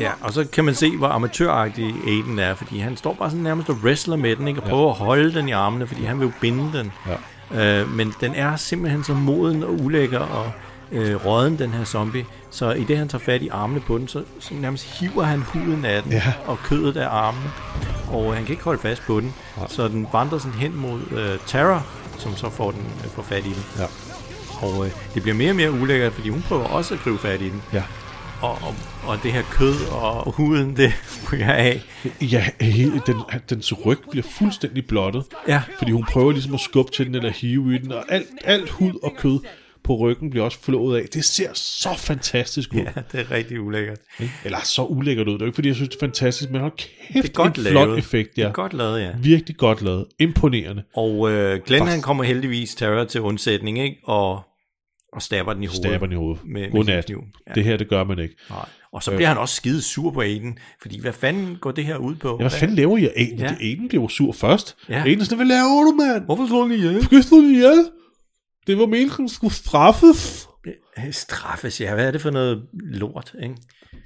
Ja, 0.00 0.12
og 0.20 0.32
så 0.32 0.44
kan 0.44 0.64
man 0.64 0.74
se, 0.74 0.96
hvor 0.96 1.06
amatøragtig 1.06 1.94
Aiden 2.06 2.38
er, 2.38 2.54
fordi 2.54 2.78
han 2.78 2.96
står 2.96 3.14
bare 3.14 3.30
sådan 3.30 3.42
nærmest 3.42 3.68
og 3.68 3.76
wrestler 3.84 4.16
med 4.16 4.36
den, 4.36 4.48
ikke? 4.48 4.60
og 4.62 4.68
prøver 4.68 4.90
at 4.90 4.96
holde 4.96 5.34
den 5.34 5.48
i 5.48 5.52
armene, 5.52 5.86
fordi 5.86 6.04
han 6.04 6.20
vil 6.20 6.24
jo 6.24 6.32
binde 6.40 6.78
den. 6.78 6.92
Ja. 7.06 7.14
Øh, 7.54 7.92
men 7.96 8.14
den 8.20 8.34
er 8.34 8.56
simpelthen 8.56 9.04
så 9.04 9.14
moden 9.14 9.62
og 9.62 9.72
ulækker 9.72 10.18
og 10.18 10.52
øh, 10.92 11.26
råden, 11.26 11.58
den 11.58 11.70
her 11.70 11.84
zombie. 11.84 12.24
Så 12.50 12.70
i 12.72 12.84
det, 12.84 12.98
han 12.98 13.08
tager 13.08 13.22
fat 13.24 13.42
i 13.42 13.48
armene 13.48 13.80
på 13.80 13.98
den, 13.98 14.08
så, 14.08 14.22
så 14.40 14.54
nærmest 14.54 14.98
hiver 15.00 15.22
han 15.22 15.40
huden 15.42 15.84
af 15.84 16.02
den, 16.02 16.12
Ja. 16.12 16.22
og 16.46 16.58
kødet 16.64 16.96
af 16.96 17.08
armene. 17.08 17.50
Og 18.10 18.34
han 18.34 18.44
kan 18.44 18.52
ikke 18.52 18.64
holde 18.64 18.80
fast 18.80 19.02
på 19.06 19.20
den, 19.20 19.34
Ja. 19.56 19.62
så 19.68 19.88
den 19.88 20.06
vandrer 20.12 20.38
sådan 20.38 20.58
hen 20.58 20.76
mod 20.76 21.00
øh, 21.10 21.38
Tara, 21.46 21.82
som 22.18 22.36
så 22.36 22.50
får, 22.50 22.70
den, 22.70 22.84
øh, 23.04 23.10
får 23.10 23.22
fat 23.22 23.46
i 23.46 23.52
den. 23.52 23.64
Ja. 23.78 23.84
Og 24.66 24.86
øh, 24.86 24.92
det 25.14 25.22
bliver 25.22 25.34
mere 25.36 25.50
og 25.50 25.56
mere 25.56 25.72
ulækkert, 25.72 26.12
fordi 26.12 26.28
hun 26.28 26.42
prøver 26.48 26.64
også 26.64 26.94
at 26.94 27.00
gribe 27.04 27.18
fat 27.18 27.40
i 27.40 27.48
den. 27.48 27.62
Ja. 27.72 27.82
Og, 28.42 28.50
og, 28.52 28.74
og 29.06 29.18
det 29.22 29.32
her 29.32 29.42
kød 29.42 29.74
og 29.92 30.32
huden, 30.32 30.76
det 30.76 30.92
ryger 31.32 31.52
af. 31.52 31.80
Ja, 32.20 32.46
hele 32.60 33.02
den, 33.06 33.16
dens 33.50 33.86
ryg 33.86 33.98
bliver 34.10 34.26
fuldstændig 34.38 34.86
blottet. 34.86 35.24
Ja. 35.48 35.62
Fordi 35.78 35.90
hun 35.92 36.04
prøver 36.12 36.32
ligesom 36.32 36.54
at 36.54 36.60
skubbe 36.60 36.92
til 36.92 37.06
den, 37.06 37.14
eller 37.14 37.30
hive 37.30 37.74
i 37.74 37.78
den, 37.78 37.92
og 37.92 38.04
alt, 38.08 38.26
alt 38.44 38.70
hud 38.70 38.92
og 39.02 39.12
kød 39.18 39.38
på 39.84 39.96
ryggen 39.96 40.30
bliver 40.30 40.44
også 40.44 40.58
flået 40.62 41.00
af. 41.00 41.06
Det 41.14 41.24
ser 41.24 41.50
så 41.54 41.88
fantastisk 41.98 42.74
ud. 42.74 42.78
Ja, 42.80 42.90
det 43.12 43.20
er 43.20 43.30
rigtig 43.30 43.60
ulækkert. 43.60 43.98
Eller 44.44 44.58
så 44.64 44.84
ulækkert 44.84 45.28
ud. 45.28 45.32
Det 45.34 45.42
er 45.42 45.46
ikke, 45.46 45.54
fordi 45.54 45.68
jeg 45.68 45.76
synes, 45.76 45.88
det 45.88 45.96
er 45.96 46.00
fantastisk, 46.00 46.50
men 46.50 46.60
hold 46.60 46.72
kæft, 46.76 47.12
Det 47.12 47.28
er 47.28 47.32
godt 47.32 47.56
en 47.58 47.62
lavet. 47.64 47.72
flot 47.86 47.98
effekt. 47.98 48.30
Ja. 48.38 48.42
Det 48.42 48.48
er 48.48 48.52
godt 48.52 48.72
lavet, 48.74 49.00
ja. 49.00 49.10
Virkelig 49.22 49.56
godt 49.56 49.82
lavet. 49.82 50.04
Imponerende. 50.18 50.82
Og 50.96 51.30
øh, 51.30 51.60
Glenn, 51.66 51.82
Fast- 51.86 51.90
han 51.90 52.02
kommer 52.02 52.24
heldigvis 52.24 52.74
Tara 52.74 53.04
til 53.04 53.20
undsætning, 53.20 53.78
ikke? 53.78 53.96
Og, 54.04 54.42
og 55.12 55.22
stabber 55.22 55.52
den 55.52 55.62
i 55.62 55.66
hovedet. 55.66 55.84
Stabber 55.84 56.06
den 56.06 56.12
i 56.12 56.16
hovedet. 56.16 56.44
Med, 56.44 56.60
med 56.62 56.70
Godnat. 56.70 57.06
kniv. 57.06 57.22
Ja. 57.48 57.52
Det 57.52 57.64
her, 57.64 57.76
det 57.76 57.88
gør 57.88 58.04
man 58.04 58.18
ikke. 58.18 58.34
Nej. 58.50 58.64
Og 58.92 59.02
så 59.02 59.10
Øh. 59.10 59.16
bliver 59.16 59.28
han 59.28 59.38
også 59.38 59.54
skide 59.54 59.82
sur 59.82 60.10
på 60.10 60.20
Aiden, 60.20 60.58
fordi 60.82 61.00
hvad 61.00 61.12
fanden 61.12 61.56
går 61.60 61.70
det 61.70 61.84
her 61.84 61.96
ud 61.96 62.14
på? 62.14 62.28
Ja, 62.28 62.36
hvad 62.42 62.50
fanden 62.50 62.76
laver 62.76 62.98
I? 62.98 63.08
Aiden, 63.16 63.38
Ja. 63.38 63.54
Aiden 63.60 63.88
bliver 63.88 64.08
sur 64.08 64.32
først. 64.32 64.76
Ja. 64.88 65.02
Aiden 65.06 65.24
sådan, 65.24 65.36
hvad 65.38 65.46
laver 65.46 65.84
du, 65.84 65.90
mand? 65.92 66.24
Hvorfor 66.24 66.46
slår 66.46 66.62
han 66.62 66.72
ihjel? 66.76 66.94
Du 67.00 67.04
skal 67.04 67.22
slå 67.22 67.36
den 67.36 67.54
ihjel. 67.54 67.88
Det 68.66 68.78
var 68.78 68.86
meningen, 68.86 69.16
den 69.18 69.28
skulle 69.28 69.54
straffes. 69.54 70.48
Øh, 70.98 71.12
Straffes, 71.12 71.80
ja. 71.80 71.94
Hvad 71.94 72.06
er 72.06 72.10
det 72.10 72.20
for 72.20 72.30
noget 72.30 72.62
lort, 72.72 73.34
ikke? 73.42 73.54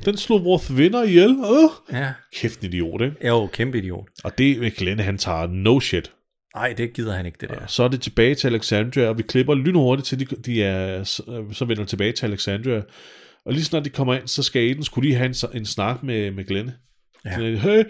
Den 0.04 0.16
slog 0.16 0.44
vores 0.44 0.76
venner 0.76 1.02
ihjel. 1.02 1.30
Øh. 1.30 1.96
Ja. 2.00 2.12
Kæft 2.36 2.60
en 2.60 2.66
idiot, 2.66 3.00
ikke? 3.00 3.26
Jo 3.28 3.46
kæmpe 3.52 3.78
idiot. 3.78 4.08
Og 4.24 4.38
det 4.38 4.58
med 4.60 4.70
Glenn, 4.70 5.00
han 5.00 5.18
tager 5.18 5.46
no 5.46 5.80
shit. 5.80 6.12
Nej, 6.56 6.72
det 6.72 6.92
gider 6.92 7.16
han 7.16 7.26
ikke, 7.26 7.38
det 7.40 7.48
der. 7.48 7.66
Så 7.66 7.82
er 7.82 7.88
det 7.88 8.00
tilbage 8.00 8.34
til 8.34 8.46
Alexandria, 8.46 9.08
og 9.08 9.18
vi 9.18 9.22
klipper 9.22 9.54
lynhurtigt 9.54 10.06
til, 10.06 10.20
de, 10.20 10.24
de 10.24 10.62
er, 10.62 11.04
så 11.52 11.64
vender 11.68 11.84
tilbage 11.84 12.12
til 12.12 12.26
Alexandria. 12.26 12.82
Og 13.44 13.52
lige 13.52 13.64
snart 13.64 13.84
de 13.84 13.90
kommer 13.90 14.14
ind, 14.14 14.28
så 14.28 14.42
skal 14.42 14.60
Aiden 14.60 14.84
skulle 14.84 15.08
lige 15.08 15.16
have 15.16 15.28
en, 15.28 15.34
en 15.54 15.66
snak 15.66 16.02
med, 16.02 16.30
med 16.30 16.44
Glenn. 16.44 16.70
Ja. 17.24 17.40
Ja. 17.40 17.58
Hey, 17.58 17.84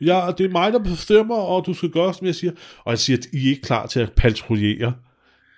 ja, 0.00 0.30
det 0.38 0.46
er 0.46 0.50
mig, 0.50 0.72
der 0.72 0.78
bestemmer, 0.78 1.36
og 1.36 1.66
du 1.66 1.74
skal 1.74 1.90
gøre, 1.90 2.14
som 2.14 2.26
jeg 2.26 2.34
siger. 2.34 2.52
Og 2.84 2.90
jeg 2.90 2.98
siger, 2.98 3.16
at 3.16 3.26
I 3.32 3.46
er 3.46 3.50
ikke 3.50 3.62
klar 3.62 3.86
til 3.86 4.00
at 4.00 4.12
patruljere. 4.12 4.94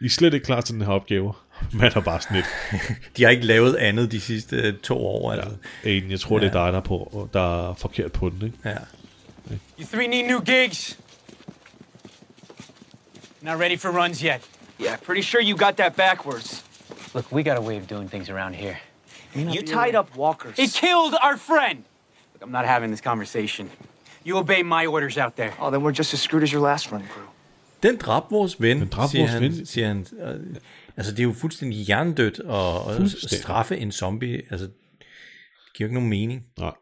I 0.01 0.05
er 0.05 0.09
slet 0.09 0.35
ikke 0.35 0.47
klar 0.47 0.61
til 0.61 0.75
den 0.75 0.83
her 0.83 0.93
opgave. 0.93 1.33
Man 1.73 1.93
er 1.95 2.01
bare 2.01 2.21
sådan 2.21 2.37
lidt. 2.37 2.47
De 3.17 3.23
har 3.23 3.31
ikke 3.31 3.47
lavet 3.47 3.75
andet 3.75 4.13
de 4.13 4.21
sidste 4.21 4.57
øh, 4.57 4.75
to 4.75 4.99
år. 5.07 5.33
Altså. 5.33 5.51
Aiden, 5.85 6.11
jeg 6.11 6.21
tror, 6.21 6.39
ja. 6.39 6.45
det 6.45 6.49
er 6.49 6.65
dig, 6.65 6.73
der 6.73 6.79
er, 6.79 6.83
på, 6.83 7.29
der 7.33 7.71
er 7.71 7.75
forkert 7.75 8.13
på 8.13 8.29
den. 8.31 8.43
Ikke? 8.43 8.59
Ja. 8.65 8.77
You 9.81 9.87
three 9.93 10.07
need 10.07 10.27
new 10.27 10.41
gigs. 10.41 10.99
Not 13.43 13.59
ready 13.59 13.77
for 13.77 13.91
runs 13.91 14.23
yet. 14.23 14.41
Yeah, 14.79 14.97
pretty 14.97 15.23
sure 15.23 15.41
you 15.41 15.57
got 15.57 15.77
that 15.77 15.97
backwards. 15.97 16.63
Look, 17.15 17.33
we 17.33 17.43
got 17.43 17.57
a 17.57 17.61
way 17.61 17.77
of 17.79 17.87
doing 17.87 18.09
things 18.09 18.29
around 18.31 18.55
here. 18.55 18.79
You 19.35 19.63
tied 19.63 19.95
up 19.95 20.17
walkers. 20.17 20.59
It 20.59 20.73
killed 20.73 21.15
our 21.23 21.37
friend. 21.37 21.79
Look, 22.35 22.43
I'm 22.43 22.51
not 22.53 22.65
having 22.67 22.91
this 22.91 23.01
conversation. 23.01 23.71
You 24.25 24.39
obey 24.39 24.63
my 24.63 24.87
orders 24.87 25.17
out 25.19 25.37
there. 25.37 25.53
Oh, 25.61 25.71
then 25.71 25.83
we're 25.83 25.99
just 25.99 26.15
as 26.15 26.21
screwed 26.21 26.43
as 26.43 26.51
your 26.53 26.63
last 26.63 26.93
run 26.93 27.03
crew. 27.13 27.27
Den 27.83 27.97
dræbte 27.97 28.31
vores 28.31 28.61
ven, 28.61 28.81
Den 28.81 28.89
dræbte 28.89 29.11
siger, 29.11 29.23
vores 29.23 29.33
han, 29.33 29.43
ven. 29.43 29.67
siger 29.67 29.87
han. 29.89 30.07
Øh, 30.23 30.57
Altså, 30.99 31.13
det 31.13 31.19
er 31.19 31.25
jo 31.25 31.33
fuldstændig 31.33 31.79
hjernedødt 31.79 32.39
at, 32.39 32.91
at 32.91 32.97
Fuldstændig. 32.97 33.39
straffe 33.39 33.77
en 33.77 33.93
zombie. 33.93 34.43
Altså, 34.51 34.67
det 34.67 34.75
giver 35.77 35.81
jo 35.81 35.85
ikke 35.87 35.95
nogen 35.95 36.11
mening. 36.11 36.43
Nej. 36.59 36.73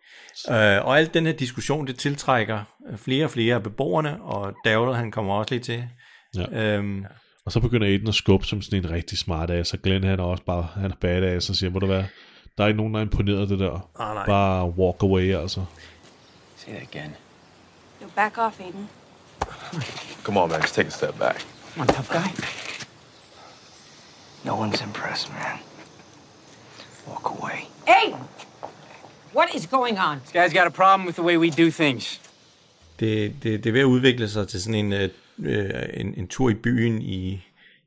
Øh, 0.78 0.86
og 0.86 0.98
alt 0.98 1.14
den 1.14 1.26
her 1.26 1.32
diskussion, 1.32 1.86
det 1.86 1.98
tiltrækker 1.98 2.64
øh, 2.90 2.98
flere 2.98 3.24
og 3.24 3.30
flere 3.30 3.54
af 3.54 3.62
beboerne, 3.62 4.22
og 4.22 4.54
David, 4.64 4.94
han 4.94 5.10
kommer 5.10 5.34
også 5.34 5.54
lige 5.54 5.62
til. 5.64 5.88
Ja. 6.36 6.62
Øhm, 6.62 7.04
Og 7.46 7.52
så 7.52 7.60
begynder 7.60 7.86
Aiden 7.86 8.08
at 8.08 8.14
skubbe 8.14 8.46
som 8.46 8.62
sådan 8.62 8.84
en 8.84 8.90
rigtig 8.90 9.18
smart 9.18 9.50
ass, 9.50 9.72
og 9.72 9.78
Glenn 9.82 10.04
han 10.04 10.20
er 10.20 10.24
også 10.24 10.42
bare, 10.44 10.68
han 10.74 10.90
er 10.90 10.94
badass 11.00 11.50
og 11.50 11.56
siger, 11.56 11.70
hvor 11.70 11.80
du 11.80 11.86
hvad, 11.86 12.04
der 12.58 12.64
er 12.64 12.68
ikke 12.68 12.76
nogen, 12.76 12.94
der 12.94 13.00
er 13.00 13.04
imponeret 13.04 13.40
af 13.40 13.46
det 13.46 13.58
der. 13.58 13.88
Ah, 13.98 14.14
nej. 14.14 14.26
Bare 14.26 14.68
walk 14.68 15.02
away, 15.02 15.34
altså. 15.34 15.64
Say 16.56 16.72
that 16.72 16.82
again. 16.82 17.10
Yo, 18.02 18.06
back 18.16 18.38
off, 18.38 18.60
Aiden. 18.60 18.88
Come 20.22 20.40
on, 20.40 20.48
Max, 20.50 20.72
take 20.72 20.86
a 20.86 20.90
step 20.90 21.18
back. 21.18 21.44
Come 21.74 21.80
on, 21.82 21.86
tough 21.86 22.08
guy. 22.12 22.28
No 24.44 24.52
one's 24.52 24.82
impressed, 24.84 25.30
man. 25.32 25.58
Walk 27.08 27.38
away. 27.38 27.58
Aiden! 27.86 28.18
What 29.34 29.54
is 29.54 29.66
going 29.66 29.98
on? 29.98 30.20
This 30.20 30.32
guy's 30.32 30.52
got 30.58 30.66
a 30.66 30.70
problem 30.70 31.06
with 31.06 31.16
the 31.16 31.22
way 31.24 31.36
we 31.36 31.50
do 31.50 31.70
things. 31.70 32.20
det, 33.00 33.32
det, 33.42 33.64
det 33.64 33.66
er 33.66 33.72
ved 33.72 33.80
at 33.80 33.84
udvikle 33.84 34.28
sig 34.28 34.48
til 34.48 34.62
sådan 34.62 34.74
en, 34.74 34.92
øh, 34.92 35.08
øh, 35.38 35.70
en, 35.94 36.14
en 36.14 36.28
tur 36.28 36.50
i 36.50 36.54
byen 36.54 37.02
i, 37.02 37.40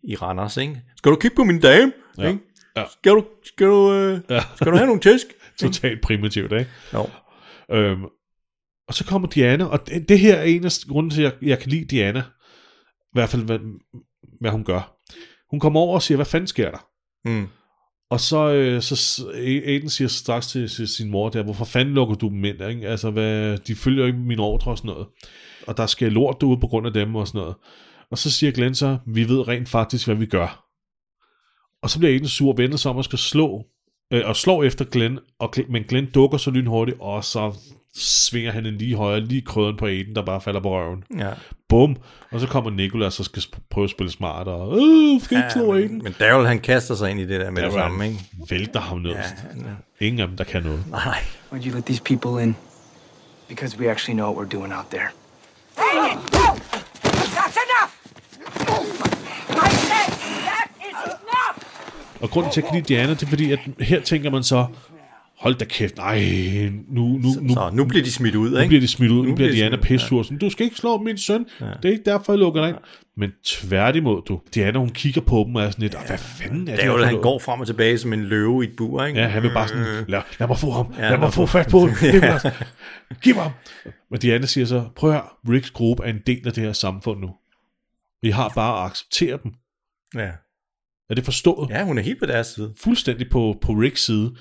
i 0.03 0.15
Randers, 0.15 0.57
ikke? 0.57 0.81
Skal 0.97 1.11
du 1.11 1.15
kigge 1.15 1.35
på 1.35 1.43
min 1.43 1.59
dame? 1.59 1.93
Ja. 2.17 2.27
Ikke? 2.27 2.39
Ja. 2.75 2.83
Skal 2.91 3.11
du, 3.11 3.25
skal 3.43 3.67
du, 3.67 3.93
øh, 3.93 4.19
Ja. 4.29 4.39
skal 4.55 4.71
du 4.71 4.75
have 4.77 4.85
nogle 4.87 5.01
tæsk? 5.01 5.27
Totalt 5.61 6.01
primitivt, 6.01 6.51
ikke? 6.51 6.67
Jo. 6.93 7.09
Øhm, 7.71 8.03
og 8.87 8.93
så 8.93 9.05
kommer 9.05 9.27
Diana, 9.27 9.65
og 9.65 9.87
det, 9.87 10.09
det 10.09 10.19
her 10.19 10.35
er 10.35 10.43
en 10.43 10.65
af 10.65 10.71
grunden 10.89 11.09
til, 11.09 11.21
at 11.23 11.35
jeg, 11.41 11.49
jeg 11.49 11.59
kan 11.59 11.69
lide 11.69 11.85
Diana. 11.85 12.19
I 12.99 13.13
hvert 13.13 13.29
fald, 13.29 13.43
hvad, 13.43 13.59
hvad 14.41 14.51
hun 14.51 14.63
gør. 14.63 14.97
Hun 15.49 15.59
kommer 15.59 15.79
over 15.79 15.95
og 15.95 16.01
siger, 16.01 16.15
hvad 16.15 16.25
fanden 16.25 16.47
sker 16.47 16.71
der? 16.71 16.87
Mm. 17.25 17.47
Og 18.09 18.19
så, 18.19 18.53
øh, 18.53 18.81
så 18.81 19.25
Aiden 19.35 19.89
siger 19.89 20.07
straks 20.07 20.47
til, 20.47 20.69
til 20.69 20.87
sin 20.87 21.11
mor 21.11 21.29
der, 21.29 21.43
hvorfor 21.43 21.65
fanden 21.65 21.93
lukker 21.93 22.15
du 22.15 22.27
dem 22.27 22.45
ind? 22.45 22.61
Ikke? 22.61 22.87
Altså, 22.87 23.11
hvad, 23.11 23.57
de 23.57 23.75
følger 23.75 24.05
ikke 24.05 24.19
min 24.19 24.39
ordre 24.39 24.71
og 24.71 24.77
sådan 24.77 24.91
noget. 24.91 25.07
Og 25.67 25.77
der 25.77 25.85
sker 25.85 26.09
lort 26.09 26.41
derude 26.41 26.59
på 26.59 26.67
grund 26.67 26.87
af 26.87 26.93
dem 26.93 27.15
og 27.15 27.27
sådan 27.27 27.39
noget. 27.39 27.55
Og 28.11 28.17
så 28.17 28.31
siger 28.31 28.51
Glenn 28.51 28.75
så, 28.75 28.97
vi 29.05 29.29
ved 29.29 29.47
rent 29.47 29.69
faktisk, 29.69 30.07
hvad 30.07 30.15
vi 30.15 30.25
gør. 30.25 30.63
Og 31.83 31.89
så 31.89 31.99
bliver 31.99 32.13
Aiden 32.13 32.27
sur, 32.27 32.53
vender 32.53 32.77
sig 32.77 32.91
om 32.91 32.97
og 32.97 33.03
skal 33.03 33.19
slå, 33.19 33.65
øh, 34.13 34.21
og 34.25 34.35
slår 34.35 34.63
efter 34.63 34.85
Glenn, 34.85 35.19
og, 35.39 35.53
men 35.69 35.83
Glenn 35.83 36.11
dukker 36.11 36.37
så 36.37 36.51
lynhurtigt, 36.51 36.97
og 36.99 37.23
så 37.23 37.53
svinger 37.95 38.51
han 38.51 38.65
en 38.65 38.77
lige 38.77 38.95
højere, 38.95 39.19
lige 39.19 39.41
krøden 39.41 39.77
på 39.77 39.85
Aiden, 39.85 40.15
der 40.15 40.25
bare 40.25 40.41
falder 40.41 40.59
på 40.59 40.77
røven. 40.77 41.03
Ja. 41.17 41.33
Bum! 41.69 41.95
Og 42.31 42.39
så 42.39 42.47
kommer 42.47 42.71
Nicholas 42.71 43.19
og 43.19 43.25
skal 43.25 43.43
prøve 43.69 43.83
at 43.83 43.89
spille 43.89 44.11
smart, 44.11 44.47
og 44.47 44.77
øh, 44.77 45.21
skal 45.21 45.37
ikke 45.37 45.51
slå 45.53 45.73
Aiden. 45.73 46.01
Men 46.03 46.15
Daryl, 46.19 46.45
han 46.47 46.59
kaster 46.59 46.95
sig 46.95 47.11
ind 47.11 47.19
i 47.19 47.25
det 47.27 47.39
der 47.41 47.51
med 47.51 47.61
det 47.63 47.71
Daryl, 47.71 47.81
samme, 47.83 48.05
ikke? 48.07 48.19
vælter 48.49 48.79
ham 48.79 48.97
ned. 48.97 49.11
Ja, 49.11 49.21
Ingen 50.05 50.19
af 50.19 50.27
dem, 50.27 50.37
der 50.37 50.43
kan 50.43 50.63
noget. 50.63 50.83
Nej. 50.91 51.19
Why'd 51.53 51.65
you 51.67 51.75
let 51.75 51.85
these 51.85 52.01
people 52.03 52.43
in? 52.43 52.55
Because 53.49 53.79
we 53.79 53.89
actually 53.91 54.15
know 54.17 54.33
what 54.33 54.47
we're 54.47 54.57
doing 54.57 54.73
out 54.73 54.85
there. 54.89 55.07
That's 55.77 57.57
enough! 57.65 57.91
I 59.49 59.69
said 59.69 60.09
that 60.47 60.69
is 60.79 61.03
enough! 61.05 62.21
Og 62.21 62.29
grunden 62.29 62.51
til, 62.51 62.61
at 62.61 62.63
jeg 62.65 62.71
kan 62.71 62.81
lide 62.81 62.93
Diana, 62.93 63.13
det 63.13 63.23
er 63.23 63.27
fordi, 63.27 63.51
at 63.51 63.59
her 63.79 64.01
tænker 64.01 64.29
man 64.31 64.43
så, 64.43 64.65
hold 65.39 65.55
da 65.55 65.65
kæft, 65.65 65.97
nej, 65.97 66.19
nu, 66.87 67.07
nu, 67.07 67.29
nu, 67.41 67.53
Så 67.53 67.69
nu 67.73 67.85
bliver 67.85 68.03
de 68.03 68.11
smidt 68.11 68.35
ud, 68.35 68.49
nu 68.51 68.57
ikke? 68.57 68.67
bliver 68.67 68.81
de 68.81 68.87
smidt 68.87 69.11
ud, 69.11 69.17
nu, 69.17 69.23
Nu 69.23 69.29
nu 69.29 69.35
bliver 69.35 69.49
de 69.49 69.55
Diana 69.55 69.77
pissur, 69.77 70.23
sådan, 70.23 70.37
du 70.37 70.49
skal 70.49 70.63
ikke 70.63 70.75
slå 70.75 70.97
min 70.97 71.17
søn, 71.17 71.45
ja. 71.61 71.65
det 71.65 71.85
er 71.85 71.89
ikke 71.89 72.03
derfor, 72.05 72.33
jeg 72.33 72.39
lukker 72.39 72.61
dig 72.61 72.69
ind. 72.69 72.77
Men 73.17 73.31
tværtimod, 73.45 74.21
du, 74.27 74.41
Diana, 74.55 74.79
hun 74.79 74.89
kigger 74.89 75.21
på 75.21 75.43
dem 75.47 75.55
og 75.55 75.63
er 75.63 75.69
sådan 75.69 75.81
lidt, 75.81 75.95
"Ah, 75.95 76.07
hvad 76.07 76.17
fanden 76.17 76.67
er 76.67 76.75
det? 76.75 76.83
her 76.83 76.89
Daryl, 76.89 76.99
for 76.99 77.05
han 77.05 77.13
noget?" 77.13 77.23
går 77.23 77.39
frem 77.39 77.59
og 77.59 77.67
tilbage 77.67 77.97
som 77.97 78.13
en 78.13 78.23
løve 78.23 78.63
i 78.63 78.67
et 78.67 78.73
bur, 78.77 79.05
ikke? 79.05 79.19
Ja, 79.19 79.27
han 79.27 79.43
vil 79.43 79.51
bare 79.53 79.67
sådan, 79.67 79.85
lad, 80.07 80.21
lad 80.39 80.47
mig 80.47 80.57
få 80.57 80.71
ham, 80.71 80.93
Ja, 80.97 81.03
ja, 81.03 81.09
lad 81.09 81.17
mig 81.17 81.25
lad 81.25 81.31
få 81.31 81.45
fat 81.45 81.67
på 81.71 81.79
ham, 81.79 81.89
Ja. 82.13 82.39
Giv 83.23 83.35
mig 83.35 83.43
ham. 83.43 83.51
Men 84.11 84.19
Diana 84.19 84.45
siger 84.45 84.65
så, 84.65 84.85
prøv 84.95 85.09
at 85.09 85.15
høre, 85.15 85.55
Ricks 85.55 85.71
gruppe 85.71 86.03
er 86.03 86.09
en 86.09 86.19
del 86.27 86.47
af 86.47 86.53
det 86.53 86.63
her 86.63 86.73
samfund 86.73 87.19
nu. 87.19 87.29
Vi 88.21 88.29
har 88.29 88.51
bare 88.55 88.79
at 88.83 88.85
acceptere 88.91 89.39
dem. 89.43 89.51
Ja. 90.15 90.31
Er 91.09 91.15
det 91.15 91.25
forstået? 91.25 91.69
Ja, 91.69 91.83
hun 91.83 91.97
er 91.97 92.01
helt 92.01 92.19
på 92.19 92.25
deres 92.25 92.47
side. 92.47 92.73
Fuldstændig 92.83 93.29
på, 93.29 93.57
på 93.61 93.71
Ricks 93.71 94.05
side. 94.05 94.35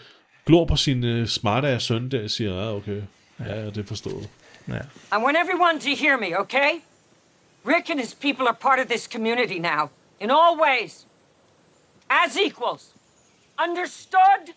Glor 0.46 0.64
på 0.64 0.76
sin 0.76 1.04
uh, 1.04 1.26
smarte 1.26 1.80
søn 1.80 2.10
der 2.10 2.24
og 2.24 2.30
siger, 2.30 2.54
ja, 2.54 2.74
okay, 2.76 3.02
ja, 3.40 3.54
ja, 3.60 3.66
det 3.66 3.78
er 3.78 3.84
forstået. 3.84 4.28
Ja. 4.68 4.74
I 5.12 5.18
want 5.24 5.36
everyone 5.44 5.80
to 5.80 6.04
hear 6.04 6.16
me, 6.18 6.40
okay? 6.40 6.70
Rick 7.66 7.90
and 7.90 8.00
his 8.00 8.14
people 8.14 8.44
are 8.48 8.56
part 8.60 8.78
of 8.80 8.86
this 8.86 9.02
community 9.12 9.58
now, 9.58 9.88
in 10.20 10.30
all 10.30 10.60
ways. 10.66 11.06
As 12.10 12.36
equals. 12.46 12.82
Understood? 13.68 14.54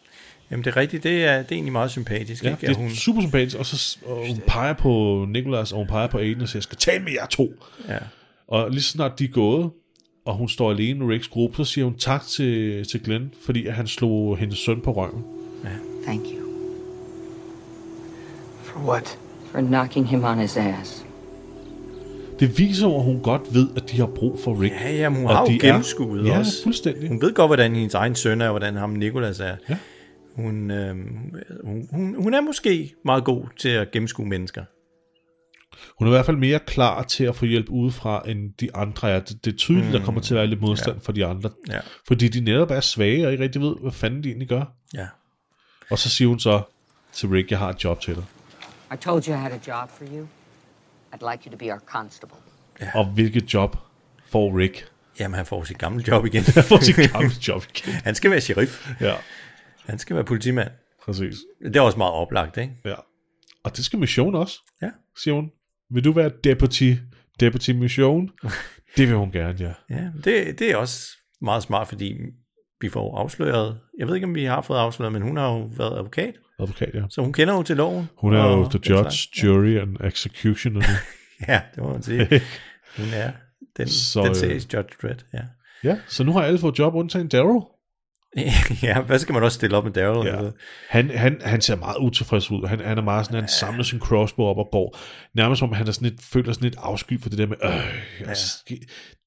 Jamen, 0.51 0.65
det 0.65 0.71
er 0.71 0.77
rigtigt. 0.77 1.03
Det 1.03 1.25
er, 1.25 1.37
det 1.37 1.51
er 1.51 1.55
egentlig 1.55 1.71
meget 1.71 1.91
sympatisk, 1.91 2.43
Ja, 2.43 2.49
ikke? 2.49 2.67
det 2.67 2.69
er 2.69 2.77
hun, 2.77 2.89
super 2.91 3.21
sympatisk, 3.21 3.57
og, 3.57 3.65
så, 3.65 3.97
og 4.05 4.27
hun 4.27 4.41
peger 4.47 4.73
på 4.73 5.25
Nicholas, 5.29 5.71
og 5.71 5.77
hun 5.77 5.87
peger 5.87 6.07
på 6.07 6.17
Aiden 6.17 6.41
og 6.41 6.49
siger, 6.49 6.57
jeg 6.59 6.63
skal 6.63 6.77
tale 6.77 7.03
med 7.03 7.11
jer 7.11 7.25
to. 7.25 7.53
Ja. 7.87 7.97
Og 8.47 8.71
lige 8.71 8.81
så 8.81 8.89
snart 8.89 9.19
de 9.19 9.23
er 9.23 9.27
gået, 9.29 9.71
og 10.25 10.35
hun 10.35 10.49
står 10.49 10.71
alene 10.71 10.99
med 10.99 11.13
Ricks 11.13 11.27
gruppe, 11.27 11.57
så 11.57 11.63
siger 11.71 11.85
hun 11.85 11.97
tak 11.97 12.23
til, 12.27 12.85
til 12.87 13.03
Glenn, 13.03 13.33
fordi 13.45 13.67
han 13.67 13.87
slog 13.87 14.37
hendes 14.37 14.59
søn 14.59 14.81
på 14.81 14.91
røven. 14.91 15.23
Thank 16.05 16.21
you 16.25 16.39
For 18.63 18.79
what? 18.79 19.17
for 19.51 19.61
knocking 19.61 20.07
him 20.07 20.23
on 20.23 20.37
his 20.39 20.57
ass. 20.57 21.05
Det 22.39 22.57
viser 22.57 22.87
jo, 22.87 22.97
at 22.97 23.03
hun 23.03 23.21
godt 23.21 23.41
ved, 23.53 23.67
at 23.75 23.91
de 23.91 23.97
har 23.97 24.05
brug 24.05 24.39
for 24.43 24.61
Rick. 24.61 24.73
Ja, 24.73 24.91
jamen, 24.95 25.19
hun 25.19 25.27
har 25.27 25.41
jo 25.41 25.47
de 25.47 25.55
er- 25.55 25.59
gennemskuet 25.59 26.25
ja, 26.25 26.39
også. 26.39 26.63
fuldstændig. 26.63 27.09
Hun 27.09 27.21
ved 27.21 27.33
godt, 27.33 27.49
hvordan 27.49 27.75
hendes 27.75 27.93
egen 27.93 28.15
søn 28.15 28.41
er, 28.41 28.45
og 28.45 28.51
hvordan 28.51 28.75
ham 28.75 28.89
Nikolas 28.89 29.39
er. 29.39 29.55
Ja. 29.69 29.77
Hun, 30.35 30.71
øh, 30.71 30.95
hun, 31.63 31.87
hun, 31.91 32.15
hun 32.23 32.33
er 32.33 32.41
måske 32.41 32.93
meget 33.05 33.23
god 33.23 33.43
til 33.57 33.69
at 33.69 33.91
gennemskue 33.91 34.25
mennesker. 34.25 34.63
Hun 35.99 36.07
er 36.07 36.11
i 36.11 36.13
hvert 36.15 36.25
fald 36.25 36.37
mere 36.37 36.59
klar 36.59 37.03
til 37.03 37.23
at 37.23 37.35
få 37.35 37.45
hjælp 37.45 37.69
udefra, 37.69 38.23
end 38.27 38.53
de 38.59 38.75
andre 38.75 39.09
er. 39.09 39.19
Det, 39.19 39.45
det 39.45 39.53
er 39.53 39.57
tydeligt, 39.57 39.85
mm. 39.85 39.91
der 39.91 40.05
kommer 40.05 40.21
til 40.21 40.33
at 40.33 40.37
være 40.37 40.47
lidt 40.47 40.61
modstand 40.61 40.95
ja. 40.95 41.01
for 41.03 41.11
de 41.11 41.25
andre. 41.25 41.49
Ja. 41.69 41.79
Fordi 42.07 42.27
de 42.27 42.39
netop 42.41 42.71
er 42.71 42.79
svage, 42.79 43.25
og 43.25 43.31
ikke 43.31 43.43
rigtig 43.43 43.61
ved, 43.61 43.75
hvad 43.81 43.91
fanden 43.91 44.23
de 44.23 44.27
egentlig 44.29 44.47
gør. 44.47 44.73
Ja. 44.93 45.05
Og 45.91 45.99
så 45.99 46.09
siger 46.09 46.27
hun 46.27 46.39
så 46.39 46.61
til 47.13 47.29
Rick, 47.29 47.51
jeg 47.51 47.59
har 47.59 47.69
et 47.69 47.83
job 47.83 48.01
til 48.01 48.15
dig. 48.15 48.23
I 48.93 48.97
told 48.97 49.27
you 49.27 49.33
I 49.33 49.37
had 49.37 49.51
a 49.51 49.59
job 49.67 49.89
for 49.89 50.03
you. 50.05 50.27
I'd 51.13 51.31
like 51.31 51.43
you 51.45 51.51
to 51.51 51.57
be 51.57 51.71
our 51.71 51.79
constable. 51.79 52.37
Ja. 52.81 52.91
Og 52.95 53.05
hvilket 53.05 53.53
job 53.53 53.77
får 54.29 54.57
Rick? 54.59 54.91
Jamen, 55.19 55.35
han 55.35 55.45
får 55.45 55.63
sit 55.63 55.77
gamle 55.77 56.03
job 56.07 56.25
igen. 56.25 56.43
Han 56.43 56.63
får 56.63 56.79
sit 56.83 57.11
gamle 57.11 57.31
job 57.47 57.63
igen. 57.75 57.93
han 58.07 58.15
skal 58.15 58.31
være 58.31 58.41
sheriff. 58.41 58.89
Ja. 59.01 59.15
Han 59.85 59.99
skal 59.99 60.15
være 60.15 60.25
politimand. 60.25 60.69
Præcis. 61.05 61.35
Det 61.65 61.75
er 61.75 61.81
også 61.81 61.97
meget 61.97 62.13
oplagt, 62.13 62.57
ikke? 62.57 62.73
Ja. 62.85 62.95
Og 63.63 63.77
det 63.77 63.85
skal 63.85 63.99
Mission 63.99 64.35
også, 64.35 64.59
Ja. 64.81 64.89
siger 65.17 65.35
hun. 65.35 65.51
Vil 65.91 66.03
du 66.03 66.11
være 66.11 66.31
deputy, 66.43 66.93
deputy 67.39 67.69
Mission? 67.71 68.29
det 68.97 69.07
vil 69.07 69.15
hun 69.15 69.31
gerne, 69.31 69.55
ja. 69.59 69.73
Ja, 69.95 70.09
det, 70.23 70.59
det 70.59 70.71
er 70.71 70.75
også 70.75 71.07
meget 71.41 71.63
smart, 71.63 71.87
fordi 71.87 72.15
vi 72.81 72.89
får 72.89 73.17
afsløret, 73.17 73.77
jeg 73.97 74.07
ved 74.07 74.15
ikke, 74.15 74.27
om 74.27 74.35
vi 74.35 74.43
har 74.43 74.61
fået 74.61 74.77
afsløret, 74.77 75.13
men 75.13 75.21
hun 75.21 75.37
har 75.37 75.49
jo 75.49 75.69
været 75.77 75.97
advokat, 75.97 76.33
Advokat, 76.59 76.89
ja. 76.93 77.01
så 77.09 77.21
hun 77.21 77.33
kender 77.33 77.53
jo 77.53 77.63
til 77.63 77.77
loven. 77.77 78.09
Hun 78.17 78.33
er 78.33 78.43
jo 78.43 78.63
the 78.69 78.79
judge, 78.89 79.11
slags. 79.11 79.43
jury 79.43 79.77
and 79.81 79.97
executioner. 80.03 80.81
Ja, 81.47 81.61
det 81.75 81.83
må 81.83 81.91
man 81.91 82.03
sige. 82.03 82.27
Hun 82.97 83.05
er 83.13 83.31
den, 83.77 83.87
Så, 83.87 84.11
så, 84.11 84.21
den 84.21 84.29
øh, 84.29 84.35
series 84.35 84.73
Judge 84.73 84.89
Dredd, 85.01 85.19
ja. 85.33 85.39
ja, 85.83 85.97
så 86.07 86.23
nu 86.23 86.31
har 86.33 86.41
alle 86.41 86.59
fået 86.59 86.79
job, 86.79 86.95
undtagen 86.95 87.27
Daryl. 87.27 87.61
ja, 88.83 89.01
hvad 89.01 89.19
skal 89.19 89.33
man 89.33 89.43
også 89.43 89.55
stille 89.55 89.77
op 89.77 89.83
med 89.83 89.93
Daryl? 89.93 90.27
Ja. 90.27 90.49
Han, 90.89 91.09
han, 91.09 91.41
han 91.45 91.61
ser 91.61 91.75
meget 91.75 91.97
utilfreds 91.99 92.51
ud. 92.51 92.67
Han, 92.67 92.79
han 92.79 92.97
er 92.97 93.01
meget 93.01 93.25
sådan, 93.25 93.39
han 93.39 93.49
samler 93.49 93.83
sin 93.83 93.99
crossbow 93.99 94.45
op 94.45 94.57
og 94.57 94.69
går. 94.71 94.97
Nærmest 95.35 95.59
som 95.59 95.69
om 95.69 95.75
han 95.75 95.87
er 95.87 95.91
sådan 95.91 96.09
lidt, 96.09 96.21
føler 96.23 96.53
sådan 96.53 96.63
lidt 96.63 96.75
afsky 96.77 97.21
for 97.21 97.29
det 97.29 97.37
der 97.37 97.47
med, 97.47 97.57
øh, 97.63 97.71
ja. 98.19 98.33
det, 98.69 98.79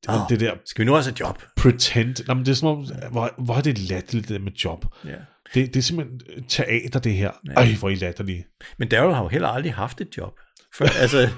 Åh, 0.09 0.15
det 0.29 0.41
der 0.41 0.55
Skal 0.65 0.83
vi 0.83 0.87
nu 0.87 0.97
også 0.97 1.11
have 1.11 1.17
job? 1.21 1.43
pretend. 1.57 2.27
Nå, 2.27 2.35
men 2.35 2.45
det 2.45 2.51
er 2.51 2.57
som 2.57 2.69
om, 2.69 2.87
hvor, 3.11 3.35
hvor 3.45 3.55
er 3.55 3.61
det 3.61 3.79
latterligt 3.79 4.29
det 4.29 4.35
der 4.35 4.45
med 4.45 4.53
job. 4.53 4.85
Ja. 5.05 5.11
Det, 5.55 5.75
det 5.75 5.77
er 5.77 5.83
simpelthen 5.83 6.45
teater, 6.49 7.01
det 7.01 7.15
her. 7.15 7.31
Ej, 7.57 7.75
hvor 7.79 7.89
er 7.89 7.93
I 7.93 7.95
latterlige. 7.95 8.45
Men 8.79 8.89
Daryl 8.89 9.15
har 9.15 9.23
jo 9.23 9.29
heller 9.29 9.49
aldrig 9.49 9.75
haft 9.75 10.01
et 10.01 10.17
job. 10.17 10.33
Før, 10.79 10.87
altså, 11.01 11.29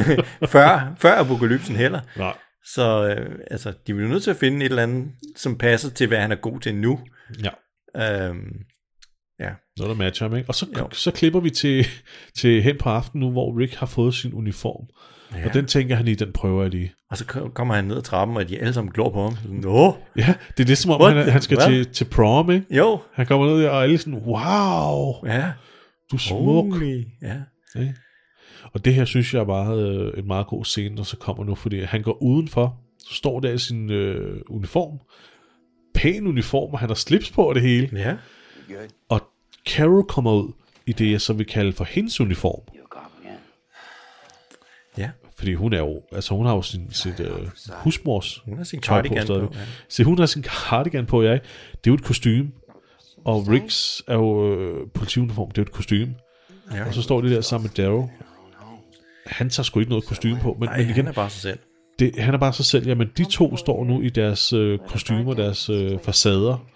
før, 0.54 0.94
før 0.98 1.14
apokalypsen 1.20 1.76
heller. 1.76 2.00
Nej. 2.16 2.34
Så 2.66 3.08
øh, 3.08 3.38
altså, 3.50 3.72
de 3.86 3.92
er 3.92 3.96
jo 3.96 4.08
nødt 4.08 4.22
til 4.22 4.30
at 4.30 4.36
finde 4.36 4.64
et 4.64 4.70
eller 4.70 4.82
andet, 4.82 5.08
som 5.36 5.58
passer 5.58 5.90
til, 5.90 6.06
hvad 6.06 6.18
han 6.18 6.32
er 6.32 6.36
god 6.36 6.60
til 6.60 6.74
nu. 6.74 7.00
Ja. 7.42 8.28
Øhm, 8.28 8.52
ja. 9.40 9.50
Noget, 9.78 9.90
der 9.90 9.94
matcher 10.04 10.28
ham, 10.28 10.36
ikke? 10.36 10.48
Og 10.48 10.54
så, 10.54 10.66
Jo. 10.78 10.88
så 10.92 11.10
klipper 11.10 11.40
vi 11.40 11.50
til, 11.50 11.86
til 12.36 12.62
hen 12.62 12.78
på 12.78 12.88
aftenen 12.88 13.26
nu, 13.26 13.32
hvor 13.32 13.58
Rick 13.60 13.74
har 13.74 13.86
fået 13.86 14.14
sin 14.14 14.34
uniform. 14.34 14.86
Ja. 15.38 15.48
Og 15.48 15.54
den 15.54 15.66
tænker 15.66 15.96
han 15.96 16.08
i, 16.08 16.14
den 16.14 16.32
prøver 16.32 16.62
jeg 16.62 16.70
lige. 16.70 16.92
Og 17.10 17.16
så 17.16 17.26
ko- 17.26 17.48
kommer 17.48 17.74
han 17.74 17.84
ned 17.84 17.96
ad 17.96 18.02
trappen, 18.02 18.36
og 18.36 18.48
de 18.48 18.58
alle 18.58 18.72
sammen 18.72 18.92
glor 18.92 19.10
på 19.10 19.22
ham. 19.22 19.36
Sådan, 19.36 19.56
Nå, 19.56 19.96
Ja, 20.16 20.34
det 20.56 20.62
er 20.62 20.66
lidt 20.68 20.78
som 20.78 20.90
om, 20.90 21.00
What 21.00 21.16
han, 21.16 21.28
han 21.28 21.42
skal 21.42 21.56
hvad? 21.56 21.66
til, 21.66 21.86
til 21.92 22.04
prom, 22.04 22.50
ikke? 22.50 22.66
Jo. 22.76 23.00
Han 23.12 23.26
kommer 23.26 23.46
ned 23.46 23.64
og 23.66 23.82
alle 23.82 23.98
sådan, 23.98 24.14
wow, 24.14 25.26
ja. 25.26 25.52
du 26.10 26.16
er 26.16 26.20
smuk. 26.20 26.72
Holy. 26.74 27.04
Ja. 27.22 27.36
Ikke? 27.80 27.94
Og 28.72 28.84
det 28.84 28.94
her 28.94 29.04
synes 29.04 29.34
jeg 29.34 29.40
er 29.40 29.44
bare 29.44 29.76
øh, 29.78 30.18
en 30.18 30.26
meget 30.26 30.46
god 30.46 30.64
scene, 30.64 30.96
der 30.96 31.02
så 31.02 31.16
kommer 31.16 31.44
nu, 31.44 31.54
fordi 31.54 31.80
han 31.82 32.02
går 32.02 32.22
udenfor, 32.22 32.80
så 33.08 33.14
står 33.14 33.40
der 33.40 33.52
i 33.52 33.58
sin 33.58 33.90
øh, 33.90 34.40
uniform, 34.50 34.98
pæn 35.94 36.26
uniform, 36.26 36.72
og 36.72 36.78
han 36.78 36.88
har 36.88 36.94
slips 36.94 37.30
på 37.30 37.42
og 37.42 37.54
det 37.54 37.62
hele. 37.62 37.98
Ja. 37.98 38.16
Og 39.08 39.20
Carol 39.66 40.04
kommer 40.04 40.32
ud 40.32 40.52
i 40.86 40.92
det, 40.92 41.10
jeg 41.10 41.20
så 41.20 41.32
vil 41.32 41.46
kalde 41.46 41.72
for 41.72 41.84
hendes 41.84 42.20
uniform. 42.20 42.60
Ja. 44.98 45.10
Fordi 45.36 45.54
hun 45.54 45.72
er 45.72 45.78
jo, 45.78 46.02
altså 46.12 46.34
hun 46.34 46.46
har 46.46 46.54
jo 46.54 46.62
sin, 46.62 46.92
sit 46.92 47.20
øh, 47.20 47.48
husmors 47.70 48.42
Hun 48.44 48.56
har 48.56 48.64
sin 48.64 48.80
tøj 48.80 48.96
cardigan 48.96 49.26
på, 49.26 49.34
ja. 49.34 49.60
Så 49.88 50.02
hun 50.02 50.18
har 50.18 50.26
sin 50.26 50.44
cardigan 50.44 51.06
på, 51.06 51.22
jeg. 51.22 51.40
Det 51.70 51.76
er 51.76 51.90
jo 51.90 51.94
et 51.94 52.04
kostume. 52.04 52.50
Og 53.24 53.48
Riggs 53.48 54.02
er 54.08 54.14
jo 54.14 54.54
øh, 54.54 54.86
politiuniform, 54.94 55.50
det 55.50 55.58
er 55.58 55.62
jo 55.62 55.66
et 55.66 55.72
kostume. 55.72 56.14
Ja. 56.72 56.86
Og 56.86 56.94
så 56.94 57.02
står 57.02 57.20
de 57.20 57.30
der 57.30 57.40
sammen 57.40 57.70
med 57.76 57.84
Darrow. 57.84 58.08
Han 59.26 59.50
tager 59.50 59.64
sgu 59.64 59.80
ikke 59.80 59.90
noget 59.90 60.04
kostume 60.04 60.40
på. 60.40 60.56
Men, 60.60 60.68
Nej, 60.68 60.76
men 60.76 60.86
igen, 60.86 60.96
han 60.96 61.06
er 61.06 61.12
bare 61.12 61.30
sig 61.30 61.40
selv. 61.40 61.58
Det, 61.98 62.18
han 62.18 62.34
er 62.34 62.38
bare 62.38 62.52
sig 62.52 62.64
selv. 62.64 62.86
Jamen, 62.86 63.10
de 63.16 63.24
to 63.24 63.56
står 63.56 63.84
nu 63.84 64.00
i 64.00 64.08
deres 64.08 64.52
øh, 64.52 64.78
kostymer, 64.78 65.34
deres 65.34 65.70
øh, 65.70 65.98
facader. 65.98 66.66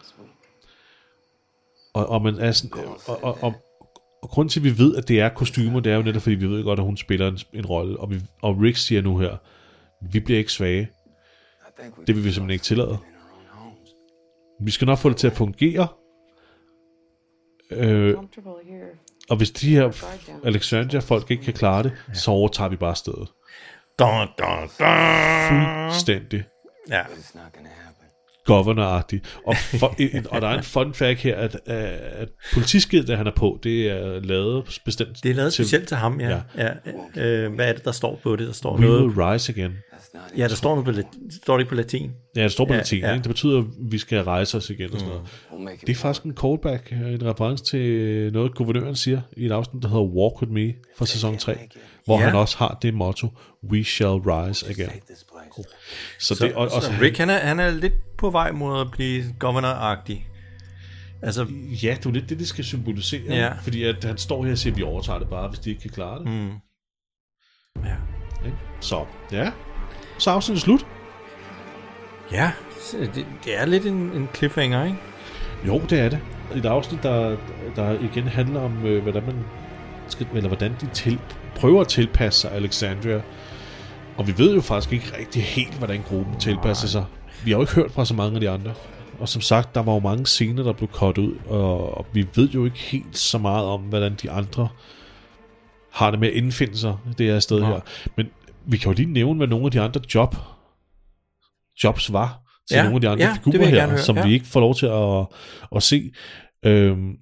Og, 1.94 2.08
og, 2.08 2.22
man 2.22 2.38
er 2.38 2.52
sådan, 2.52 2.78
og, 3.06 3.24
og, 3.24 3.38
og, 3.42 3.54
og 4.22 4.28
grunden 4.28 4.48
til, 4.48 4.60
at 4.60 4.64
vi 4.64 4.78
ved, 4.78 4.96
at 4.96 5.08
det 5.08 5.20
er 5.20 5.28
kostymer, 5.28 5.80
det 5.80 5.92
er 5.92 5.96
jo 5.96 6.02
netop, 6.02 6.22
fordi 6.22 6.36
vi 6.36 6.46
ved 6.46 6.64
godt, 6.64 6.78
at 6.78 6.84
hun 6.84 6.96
spiller 6.96 7.28
en, 7.28 7.38
en 7.52 7.66
rolle. 7.66 8.00
Og, 8.00 8.10
vi, 8.10 8.20
og 8.42 8.56
Rick 8.60 8.76
siger 8.76 9.02
nu 9.02 9.18
her, 9.18 9.36
vi 10.12 10.20
bliver 10.20 10.38
ikke 10.38 10.52
svage. 10.52 10.88
Det 12.06 12.16
vil 12.16 12.24
vi 12.24 12.32
simpelthen 12.32 12.50
ikke 12.50 12.64
tillade. 12.64 12.98
Vi 14.60 14.70
skal 14.70 14.86
nok 14.86 14.98
få 14.98 15.08
det 15.08 15.16
til 15.16 15.26
at 15.26 15.32
fungere. 15.32 15.88
Øh, 17.70 18.16
og 19.30 19.36
hvis 19.36 19.50
de 19.50 19.74
her 19.74 20.04
Alexandria-folk 20.44 21.30
ikke 21.30 21.42
kan 21.42 21.54
klare 21.54 21.82
det, 21.82 21.92
så 22.14 22.30
overtager 22.30 22.68
vi 22.68 22.76
bare 22.76 22.96
stedet. 22.96 23.28
Dun, 23.98 24.28
dun, 24.38 24.68
dun. 24.78 25.88
Fuldstændig. 25.88 26.44
Ja. 26.90 27.02
governor-agtig. 28.48 29.20
Og, 29.46 29.56
for, 29.56 29.94
en, 29.98 30.26
og 30.30 30.40
der 30.40 30.48
er 30.48 30.58
en 30.58 30.64
fun 30.64 30.94
fact 30.94 31.20
her, 31.20 31.36
at, 31.36 31.60
at 31.66 32.28
politiskiltet, 32.54 33.16
han 33.16 33.26
er 33.26 33.34
på, 33.36 33.60
det 33.62 33.90
er 33.90 34.20
lavet 34.20 34.80
bestemt 34.84 35.22
Det 35.22 35.30
er 35.30 35.34
lavet 35.34 35.52
specielt 35.52 35.88
til 35.88 35.96
ham, 35.96 36.20
ja. 36.20 36.40
ja. 36.56 36.68
ja. 37.16 37.22
Øh, 37.22 37.54
hvad 37.54 37.68
er 37.68 37.72
det, 37.72 37.84
der 37.84 37.92
står 37.92 38.20
på 38.22 38.36
det? 38.36 38.46
Der 38.46 38.52
står 38.52 38.76
We 38.76 38.80
noget... 38.80 39.02
will 39.02 39.20
rise 39.20 39.52
again. 39.52 39.72
Ja, 40.36 40.48
der 40.48 40.54
står 40.54 40.82
noget 40.82 41.04
på, 41.04 41.10
står 41.42 41.54
det 41.56 41.60
ikke 41.62 41.68
på 41.68 41.74
latin. 41.74 42.10
Ja, 42.36 42.42
det 42.42 42.52
står 42.52 42.64
på 42.64 42.72
Ja, 42.72 42.78
latin. 42.78 42.98
ja. 43.00 43.12
Ikke? 43.12 43.22
Det 43.22 43.28
betyder, 43.28 43.58
at 43.58 43.64
vi 43.80 43.98
skal 43.98 44.22
rejse 44.24 44.56
os 44.56 44.70
igen 44.70 44.92
og 44.92 45.00
sådan 45.00 45.14
noget. 45.52 45.80
Det 45.80 45.88
er 45.88 45.94
faktisk 45.94 46.24
en 46.24 46.36
callback, 46.36 46.92
øh, 46.92 47.12
en 47.14 47.24
reference 47.26 47.64
til 47.64 48.32
noget, 48.32 48.54
guvernøren 48.54 48.96
siger 48.96 49.20
i 49.36 49.46
et 49.46 49.52
afsnit, 49.52 49.82
der 49.82 49.88
hedder 49.88 50.04
Walk 50.04 50.42
With 50.42 50.52
Me 50.52 50.74
fra 50.98 51.06
sæson 51.06 51.36
3, 51.38 51.58
hvor 52.04 52.18
Ja. 52.20 52.24
han 52.24 52.34
også 52.36 52.58
har 52.58 52.78
det 52.82 52.94
motto, 52.94 53.28
We 53.70 53.84
shall 53.84 54.10
rise 54.16 54.68
again. 54.68 54.90
Så, 56.18 56.34
Så, 56.34 56.44
det, 56.44 56.54
og, 56.54 56.62
og, 56.72 56.82
så 56.82 56.90
Rick, 57.00 57.18
han 57.18 57.30
er, 57.30 57.38
han 57.38 57.60
er 57.60 57.70
lidt 57.70 58.16
på 58.18 58.30
vej 58.30 58.52
mod 58.52 58.80
at 58.80 58.86
blive 58.90 59.24
governor-agtig. 59.44 60.24
Altså, 61.22 61.46
Ja, 61.82 61.96
det 61.98 62.06
er 62.06 62.10
lidt 62.10 62.28
det, 62.30 62.38
det 62.38 62.48
skal 62.48 62.64
symbolisere. 62.64 63.22
Ja. 63.34 63.52
Fordi 63.62 63.82
at 63.84 64.04
han 64.04 64.18
står 64.18 64.44
her 64.44 64.52
og 64.52 64.58
siger, 64.58 64.72
at 64.72 64.78
vi 64.78 64.82
overtager 64.82 65.18
det 65.18 65.28
bare, 65.28 65.48
hvis 65.48 65.58
de 65.58 65.70
ikke 65.70 65.82
kan 65.82 65.90
klare 65.90 66.18
det. 66.18 66.26
Mm. 66.26 66.48
Ja. 67.84 67.96
Så, 68.80 69.04
ja. 69.32 69.50
Så 70.18 70.30
er 70.30 70.34
afsnittet 70.34 70.62
slut. 70.62 70.86
Ja, 72.32 72.52
det, 72.92 73.26
det 73.44 73.60
er 73.60 73.66
lidt 73.66 73.86
en, 73.86 73.94
en 73.94 74.28
cliffhanger, 74.34 74.84
ikke? 74.84 74.98
Jo, 75.66 75.80
det 75.90 76.00
er 76.00 76.08
det. 76.08 76.18
Et 76.56 76.64
afsnit, 76.64 77.02
der, 77.02 77.36
der 77.76 77.90
igen 77.90 78.28
handler 78.28 78.60
om, 78.60 78.86
øh, 78.86 79.02
hvordan 79.02 79.22
man 79.26 79.44
skal, 80.08 80.26
eller 80.34 80.48
hvordan 80.48 80.74
de 80.80 80.86
til, 80.86 81.18
prøver 81.56 81.80
at 81.80 81.88
tilpasse 81.88 82.40
sig 82.40 82.52
Alexandria. 82.52 83.20
Og 84.16 84.26
vi 84.26 84.38
ved 84.38 84.54
jo 84.54 84.60
faktisk 84.60 84.92
ikke 84.92 85.18
rigtig 85.18 85.42
helt, 85.42 85.74
hvordan 85.74 86.02
gruppen 86.08 86.40
tilpasser 86.40 86.88
sig. 86.88 87.04
Vi 87.44 87.50
har 87.50 87.58
jo 87.58 87.62
ikke 87.62 87.74
hørt 87.74 87.90
fra 87.90 88.04
så 88.04 88.14
mange 88.14 88.34
af 88.34 88.40
de 88.40 88.50
andre. 88.50 88.74
Og 89.18 89.28
som 89.28 89.42
sagt, 89.42 89.74
der 89.74 89.82
var 89.82 89.94
jo 89.94 89.98
mange 89.98 90.26
scener, 90.26 90.62
der 90.62 90.72
blev 90.72 90.88
cut 90.88 91.18
ud, 91.18 91.34
og, 91.46 91.98
og 91.98 92.06
vi 92.12 92.26
ved 92.34 92.48
jo 92.48 92.64
ikke 92.64 92.78
helt 92.78 93.18
så 93.18 93.38
meget 93.38 93.66
om, 93.66 93.80
hvordan 93.80 94.14
de 94.22 94.30
andre 94.30 94.68
har 95.90 96.10
det 96.10 96.20
med 96.20 96.28
at 96.28 96.34
indfinde 96.34 96.78
sig 96.78 96.96
det 97.18 97.26
her 97.26 97.40
sted 97.40 97.60
Nej. 97.60 97.70
her. 97.70 97.80
Men 98.16 98.30
vi 98.68 98.76
kan 98.76 98.92
jo 98.92 98.96
lige 98.96 99.12
nævne, 99.12 99.36
hvad 99.36 99.46
nogle 99.46 99.64
af 99.64 99.70
de 99.70 99.80
andre 99.80 100.00
job, 100.14 100.36
jobs 101.84 102.12
var 102.12 102.40
til 102.68 102.76
Ja, 102.76 102.82
nogle 102.82 102.94
af 102.94 103.00
de 103.00 103.08
andre 103.08 103.24
ja, 103.24 103.34
figurer 103.34 103.66
her, 103.66 103.88
høre, 103.88 103.98
som 103.98 104.16
ja. 104.16 104.26
vi 104.26 104.32
ikke 104.32 104.46
får 104.46 104.60
lov 104.60 104.74
til 104.74 104.86
at, 104.86 105.26
at 105.76 105.82
se. 105.82 106.12
Øhm, 106.64 107.16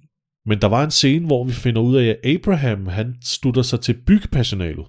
men 0.46 0.60
der 0.60 0.68
var 0.68 0.84
en 0.84 0.90
scene, 0.90 1.26
hvor 1.26 1.44
vi 1.44 1.52
finder 1.52 1.80
ud 1.82 1.96
af, 1.96 2.06
at 2.24 2.30
Abraham, 2.34 2.86
han 2.86 3.14
slutter 3.24 3.62
sig 3.62 3.80
til 3.80 3.94
byggepersonalet. 4.06 4.86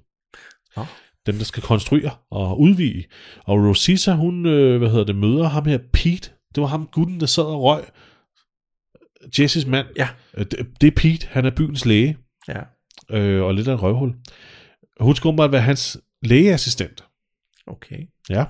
Nå. 0.76 0.86
Dem, 1.26 1.36
der 1.36 1.44
skal 1.44 1.64
konstruere 1.64 2.12
og 2.32 2.60
udvide. 2.60 3.04
Og 3.46 3.58
Rosita, 3.58 4.12
hun, 4.12 4.46
øh, 4.46 4.78
hvad 4.78 4.90
hedder 4.90 5.06
det, 5.06 5.16
møder 5.16 5.48
ham 5.48 5.66
her, 5.66 5.80
Pete. 5.94 6.32
Det 6.56 6.62
var 6.62 6.68
ham, 6.68 6.88
gutten, 6.92 7.20
der 7.20 7.26
sad 7.26 7.44
og 7.44 7.64
røg. 7.64 7.84
Jessys 9.40 9.66
mand. 9.66 9.88
Ja. 9.98 10.08
Øh, 10.38 10.46
Det, 10.46 10.68
det 10.82 10.88
er 10.88 10.92
Pete, 10.96 11.28
han 11.32 11.46
er 11.46 11.50
byens 11.50 11.86
læge. 11.86 12.18
Ja. 12.48 12.62
Øh, 13.18 13.44
og 13.44 13.54
lidt 13.54 13.68
af 13.68 13.74
en 13.74 13.82
røvhul. 13.82 14.14
Hun 15.00 15.16
skal 15.16 15.28
åbenbart 15.28 15.52
være 15.52 15.62
hans 15.62 15.98
lægeassistent. 16.24 17.04
Okay. 17.68 18.00
Ja. 18.30 18.46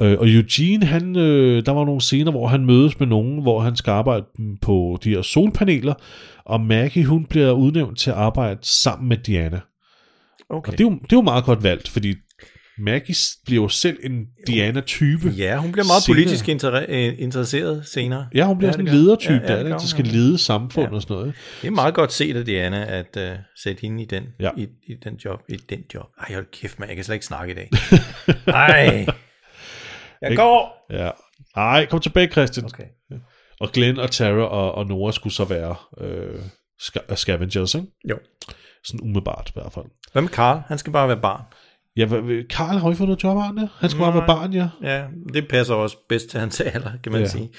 Øh, 0.00 0.18
og 0.18 0.28
Eugene, 0.28 0.86
han, 0.86 1.16
øh, 1.16 1.66
der 1.66 1.72
var 1.72 1.84
nogle 1.84 2.00
scener, 2.00 2.30
hvor 2.30 2.46
han 2.46 2.66
mødes 2.66 2.98
med 2.98 3.06
nogen, 3.06 3.42
hvor 3.42 3.60
han 3.60 3.76
skal 3.76 3.90
arbejde 3.90 4.24
på 4.62 4.98
de 5.04 5.10
her 5.10 5.22
solpaneler, 5.22 5.94
og 6.44 6.60
Maggie, 6.60 7.04
hun 7.04 7.24
bliver 7.24 7.52
udnævnt 7.52 7.98
til 7.98 8.10
at 8.10 8.16
arbejde 8.16 8.60
sammen 8.62 9.08
med 9.08 9.16
Diana. 9.16 9.60
Okay. 10.50 10.72
Og 10.72 10.78
det 10.78 10.84
er, 10.84 10.90
jo, 10.90 10.94
det 10.94 11.12
er 11.12 11.16
jo 11.16 11.22
meget 11.22 11.44
godt 11.44 11.62
valgt, 11.62 11.88
fordi 11.88 12.14
Maggie 12.78 13.14
bliver 13.44 13.62
jo 13.62 13.68
selv 13.68 13.98
en 14.02 14.26
Diana-type. 14.46 15.28
Ja, 15.28 15.56
hun 15.56 15.72
bliver 15.72 15.86
meget 15.86 16.02
senere. 16.02 16.16
politisk 16.16 16.48
inter- 16.48 16.84
øh, 16.88 17.14
interesseret 17.18 17.86
senere. 17.86 18.28
Ja, 18.34 18.46
hun 18.46 18.58
bliver 18.58 18.68
Ja, 18.68 18.72
sådan 18.72 18.86
en 18.88 18.94
ledertype, 18.94 19.32
Ja, 19.48 19.52
ja, 19.52 19.62
der, 19.64 19.68
der 19.68 19.78
skal 19.86 20.04
lede 20.04 20.38
samfund 20.38 20.88
Ja. 20.88 20.94
og 20.94 21.02
sådan 21.02 21.16
noget. 21.16 21.34
Det 21.62 21.66
er 21.66 21.70
meget 21.70 21.94
godt 21.94 22.12
set 22.12 22.36
af 22.36 22.44
Diana, 22.44 22.84
at 22.98 23.16
uh, 23.32 23.38
sætte 23.62 23.80
hende 23.80 24.02
i 24.02 24.06
den, 24.06 24.24
Ja. 24.40 24.50
i, 24.56 24.62
i 24.62 24.94
den 25.04 25.14
job. 25.24 25.40
I 25.48 25.56
den 25.56 25.80
job. 25.94 26.06
Ej, 26.20 26.34
hold 26.34 26.46
kæft, 26.52 26.78
man. 26.78 26.88
Jeg 26.88 26.96
kan 26.96 27.04
slet 27.04 27.14
ikke 27.14 27.26
snakke 27.26 27.52
i 27.52 27.54
dag. 27.56 27.70
Ej. 28.46 29.06
Jeg 30.22 30.36
går. 30.36 30.86
Ja. 30.90 31.10
Ej, 31.56 31.86
kom 31.86 32.00
tilbage, 32.00 32.28
Christian. 32.28 32.64
Okay. 32.66 32.84
Og 33.60 33.72
Glenn 33.72 33.98
og 33.98 34.10
Tara 34.10 34.42
og, 34.44 34.74
og 34.74 34.86
Nora 34.86 35.12
skulle 35.12 35.32
så 35.34 35.44
være 35.44 35.76
øh, 36.00 36.40
ska- 36.82 37.14
scavengers, 37.14 37.74
ikke? 37.74 37.86
Jo. 38.10 38.18
Sådan 38.84 39.00
umiddelbart 39.00 39.48
i 39.48 39.52
hvert 39.54 39.72
fald. 39.72 39.84
Hvad 40.12 40.22
med 40.22 40.30
Carl? 40.30 40.62
Han 40.68 40.78
skal 40.78 40.92
bare 40.92 41.08
være 41.08 41.20
barn. 41.20 41.42
Ja, 41.96 42.06
Karl 42.50 42.76
har 42.78 42.80
jo 42.86 42.90
ikke 42.90 42.98
fået 42.98 43.08
noget 43.08 43.22
job, 43.24 43.36
har 43.36 43.68
han 43.78 43.90
skal 43.90 44.00
bare 44.00 44.14
være 44.14 44.26
barn, 44.26 44.52
ja. 44.52 44.68
Ja, 44.82 45.06
det 45.32 45.48
passer 45.48 45.74
også 45.74 45.96
bedst 46.08 46.28
til 46.28 46.40
hans 46.40 46.60
alder, 46.60 46.92
kan 47.02 47.12
man 47.12 47.20
Ja. 47.20 47.26
sige. 47.26 47.50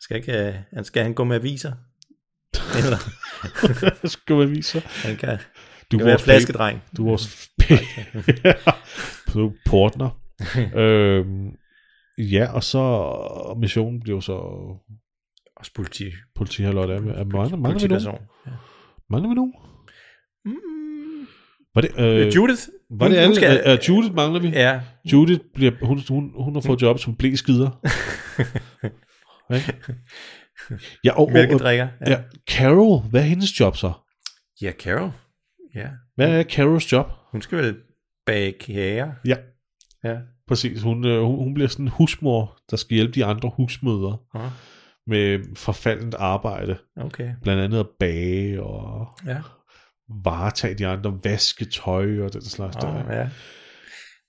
Skal, 0.00 0.16
ikke, 0.16 0.48
uh, 0.48 0.54
han 0.76 0.84
skal 0.84 1.02
han 1.02 1.14
gå 1.20 1.24
med 1.24 1.36
aviser? 1.36 1.72
Eller? 2.78 2.98
skal 4.08 4.36
man 4.36 4.50
vise 4.50 4.80
Han 4.80 5.16
kan, 5.16 5.38
Du 5.92 5.98
kan 5.98 6.06
være 6.06 6.18
flaskedreng. 6.18 6.82
Du 6.96 7.02
er 7.04 7.08
vores 7.08 7.50
er 9.32 9.52
portner. 9.66 10.20
øhm, 10.80 11.50
ja, 12.18 12.52
og 12.52 12.64
så 12.64 13.54
missionen 13.60 14.00
bliver 14.00 14.16
jo 14.16 14.20
så 14.20 14.32
Også 15.56 15.72
politi. 15.74 16.04
politi 16.34 16.62
her 16.62 16.72
er, 16.94 16.96
er 16.96 17.24
mangler, 17.24 17.56
mangler 17.56 17.80
vi 17.80 18.04
nogen? 18.04 18.18
Ja. 18.46 18.50
Mangler 19.10 19.28
vi 19.28 19.34
nogen? 19.34 19.52
Mm. 20.44 20.52
Var 21.74 21.80
det, 21.80 21.90
øh, 21.98 22.34
Judith? 22.36 22.62
Var 22.90 23.06
Hun- 23.08 23.16
alle? 23.16 23.34
skal- 23.34 23.58
Skal... 23.58 23.78
Uh, 23.78 23.88
Judith 23.88 24.14
mangler 24.14 24.40
vi. 24.40 24.48
Ja. 24.48 24.80
Judith 25.12 25.40
bliver, 25.54 25.72
hun, 25.82 26.00
hun, 26.08 26.32
hun 26.44 26.54
har 26.54 26.60
fået 26.60 26.82
job 26.82 26.98
som 26.98 27.16
blæskider. 27.16 27.70
Ikke? 29.54 29.74
ja, 31.04 31.20
og, 31.20 31.32
Mælkedrikker, 31.32 31.88
ja. 32.06 32.10
ja. 32.10 32.20
Carol, 32.50 33.00
hvad 33.10 33.20
er 33.20 33.24
hendes 33.24 33.60
job 33.60 33.76
så? 33.76 33.92
Ja, 34.62 34.72
Carol. 34.72 35.10
Ja. 35.74 35.88
Hvad 36.16 36.38
er 36.38 36.42
Carols 36.42 36.92
job? 36.92 37.06
Hun 37.32 37.42
skal 37.42 37.58
vel 37.58 37.76
bage 38.26 38.52
kager. 38.52 39.12
Ja. 39.26 39.36
Ja. 40.04 40.16
Præcis. 40.48 40.82
Hun, 40.82 41.04
øh, 41.06 41.22
hun, 41.22 41.36
hun 41.38 41.54
bliver 41.54 41.68
sådan 41.68 41.84
en 41.84 41.88
husmor, 41.90 42.56
der 42.70 42.76
skal 42.76 42.94
hjælpe 42.94 43.12
de 43.12 43.24
andre 43.24 43.50
husmødre 43.56 44.18
Ja. 44.34 44.40
med 45.06 45.38
forfaldent 45.56 46.14
arbejde. 46.14 46.76
Okay. 46.96 47.30
Blandt 47.42 47.62
andet 47.62 47.80
at 47.80 47.86
bage 48.00 48.62
og 48.62 49.06
Ja. 49.26 49.36
Varetage 50.24 50.74
de 50.74 50.86
andre, 50.86 51.18
vaske 51.24 51.64
tøj 51.64 52.20
og 52.20 52.32
den 52.32 52.44
slags 52.44 52.76
der. 52.76 52.88
Oh, 53.04 53.10
ja. 53.10 53.28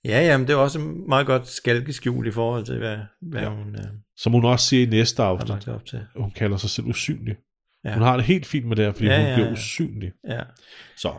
Ja, 0.04 0.26
jamen 0.26 0.46
det 0.46 0.52
er 0.52 0.56
også 0.56 0.78
et 0.80 0.84
meget 1.08 1.26
godt 1.26 1.48
skalkeskjul 1.48 2.26
i 2.26 2.30
forhold 2.30 2.64
til, 2.64 2.78
hvad, 2.78 2.96
hvad 3.22 3.40
Ja. 3.42 3.48
hun... 3.48 3.74
Øh, 3.74 3.84
Som 4.16 4.32
hun 4.32 4.44
også 4.44 4.66
siger 4.66 4.86
i 4.86 4.90
næste 4.90 5.22
afsnit. 5.22 5.68
op 5.68 5.84
til. 5.86 6.00
Hun 6.16 6.30
kalder 6.30 6.56
sig 6.56 6.70
selv 6.70 6.86
usynlig. 6.86 7.36
Ja. 7.84 7.94
Hun 7.94 8.02
har 8.02 8.16
det 8.16 8.24
helt 8.24 8.46
fint 8.46 8.66
med 8.66 8.76
det 8.76 8.84
her, 8.84 8.92
fordi 8.92 9.06
Ja, 9.06 9.16
hun 9.18 9.26
ja, 9.26 9.34
bliver 9.34 9.46
ja. 9.46 9.52
usynlig. 9.52 10.12
Ja. 10.28 10.40
Så. 10.96 11.12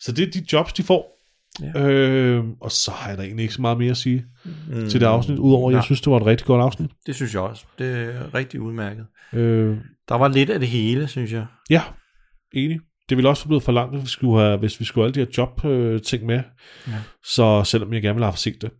så 0.00 0.12
det 0.12 0.26
er 0.28 0.30
de 0.30 0.46
jobs, 0.52 0.72
de 0.72 0.82
får. 0.82 1.14
Ja. 1.62 1.80
Øh, 1.88 2.44
og 2.60 2.72
så 2.72 2.90
har 2.90 3.08
jeg 3.08 3.18
da 3.18 3.22
egentlig 3.22 3.42
ikke 3.42 3.54
så 3.54 3.60
meget 3.60 3.78
mere 3.78 3.90
at 3.90 3.96
sige 3.96 4.24
Mm, 4.44 4.88
til 4.88 5.00
det 5.00 5.06
afsnit, 5.06 5.38
udover 5.38 5.70
at 5.70 5.74
jeg 5.74 5.84
synes, 5.84 6.00
det 6.00 6.10
var 6.10 6.16
et 6.20 6.26
rigtig 6.26 6.46
godt 6.46 6.62
afsnit. 6.62 6.90
Det 7.06 7.14
synes 7.14 7.34
jeg 7.34 7.42
også. 7.42 7.64
Det 7.78 7.96
er 8.14 8.34
rigtig 8.34 8.60
udmærket. 8.60 9.06
Øh, 9.32 9.76
Der 10.08 10.14
var 10.14 10.28
lidt 10.28 10.50
af 10.50 10.58
det 10.60 10.68
hele, 10.68 11.08
synes 11.08 11.32
jeg. 11.32 11.46
ja, 11.70 11.82
enig. 12.54 12.80
Det 13.08 13.16
ville 13.16 13.28
også 13.28 13.46
blevet 13.46 13.62
for 13.62 13.72
langt, 13.72 13.94
hvis 13.94 14.02
vi 14.02 14.08
skulle 14.08 14.42
have, 14.42 14.58
hvis 14.58 14.80
vi 14.80 14.84
skulle 14.84 15.02
have 15.02 15.06
alle 15.06 15.14
de 15.14 15.20
her 15.20 15.32
job-ting 15.38 16.26
med. 16.26 16.42
Ja. 16.86 16.92
Så 17.24 17.64
selvom 17.64 17.92
jeg 17.92 18.02
gerne 18.02 18.14
ville 18.14 18.26
have 18.26 18.36
set 18.36 18.62
det. 18.62 18.70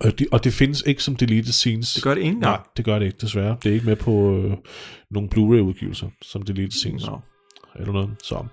Og, 0.00 0.18
de, 0.18 0.26
og 0.32 0.44
det 0.44 0.52
findes 0.52 0.82
ikke 0.86 1.02
som 1.02 1.16
deleted 1.16 1.52
scenes. 1.52 1.94
Det 1.94 2.02
gør 2.02 2.14
det 2.14 2.22
ikke. 2.22 2.38
Nej, 2.38 2.60
det 2.76 2.84
gør 2.84 2.98
det 2.98 3.06
ikke, 3.06 3.18
desværre. 3.20 3.56
Det 3.62 3.70
er 3.70 3.74
ikke 3.74 3.86
med 3.86 3.96
på 3.96 4.36
øh, 4.36 4.56
nogle 5.10 5.28
Blu-ray-udgivelser, 5.28 6.08
som 6.22 6.42
deleted 6.42 6.70
scenes. 6.70 7.06
Nå. 7.06 7.20
Eller 7.76 7.92
noget. 7.92 8.10
Så. 8.22 8.44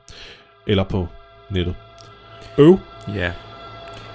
Eller 0.67 0.83
på 0.83 1.07
nettet. 1.51 1.75
Øv. 2.57 2.79
Ja. 3.07 3.31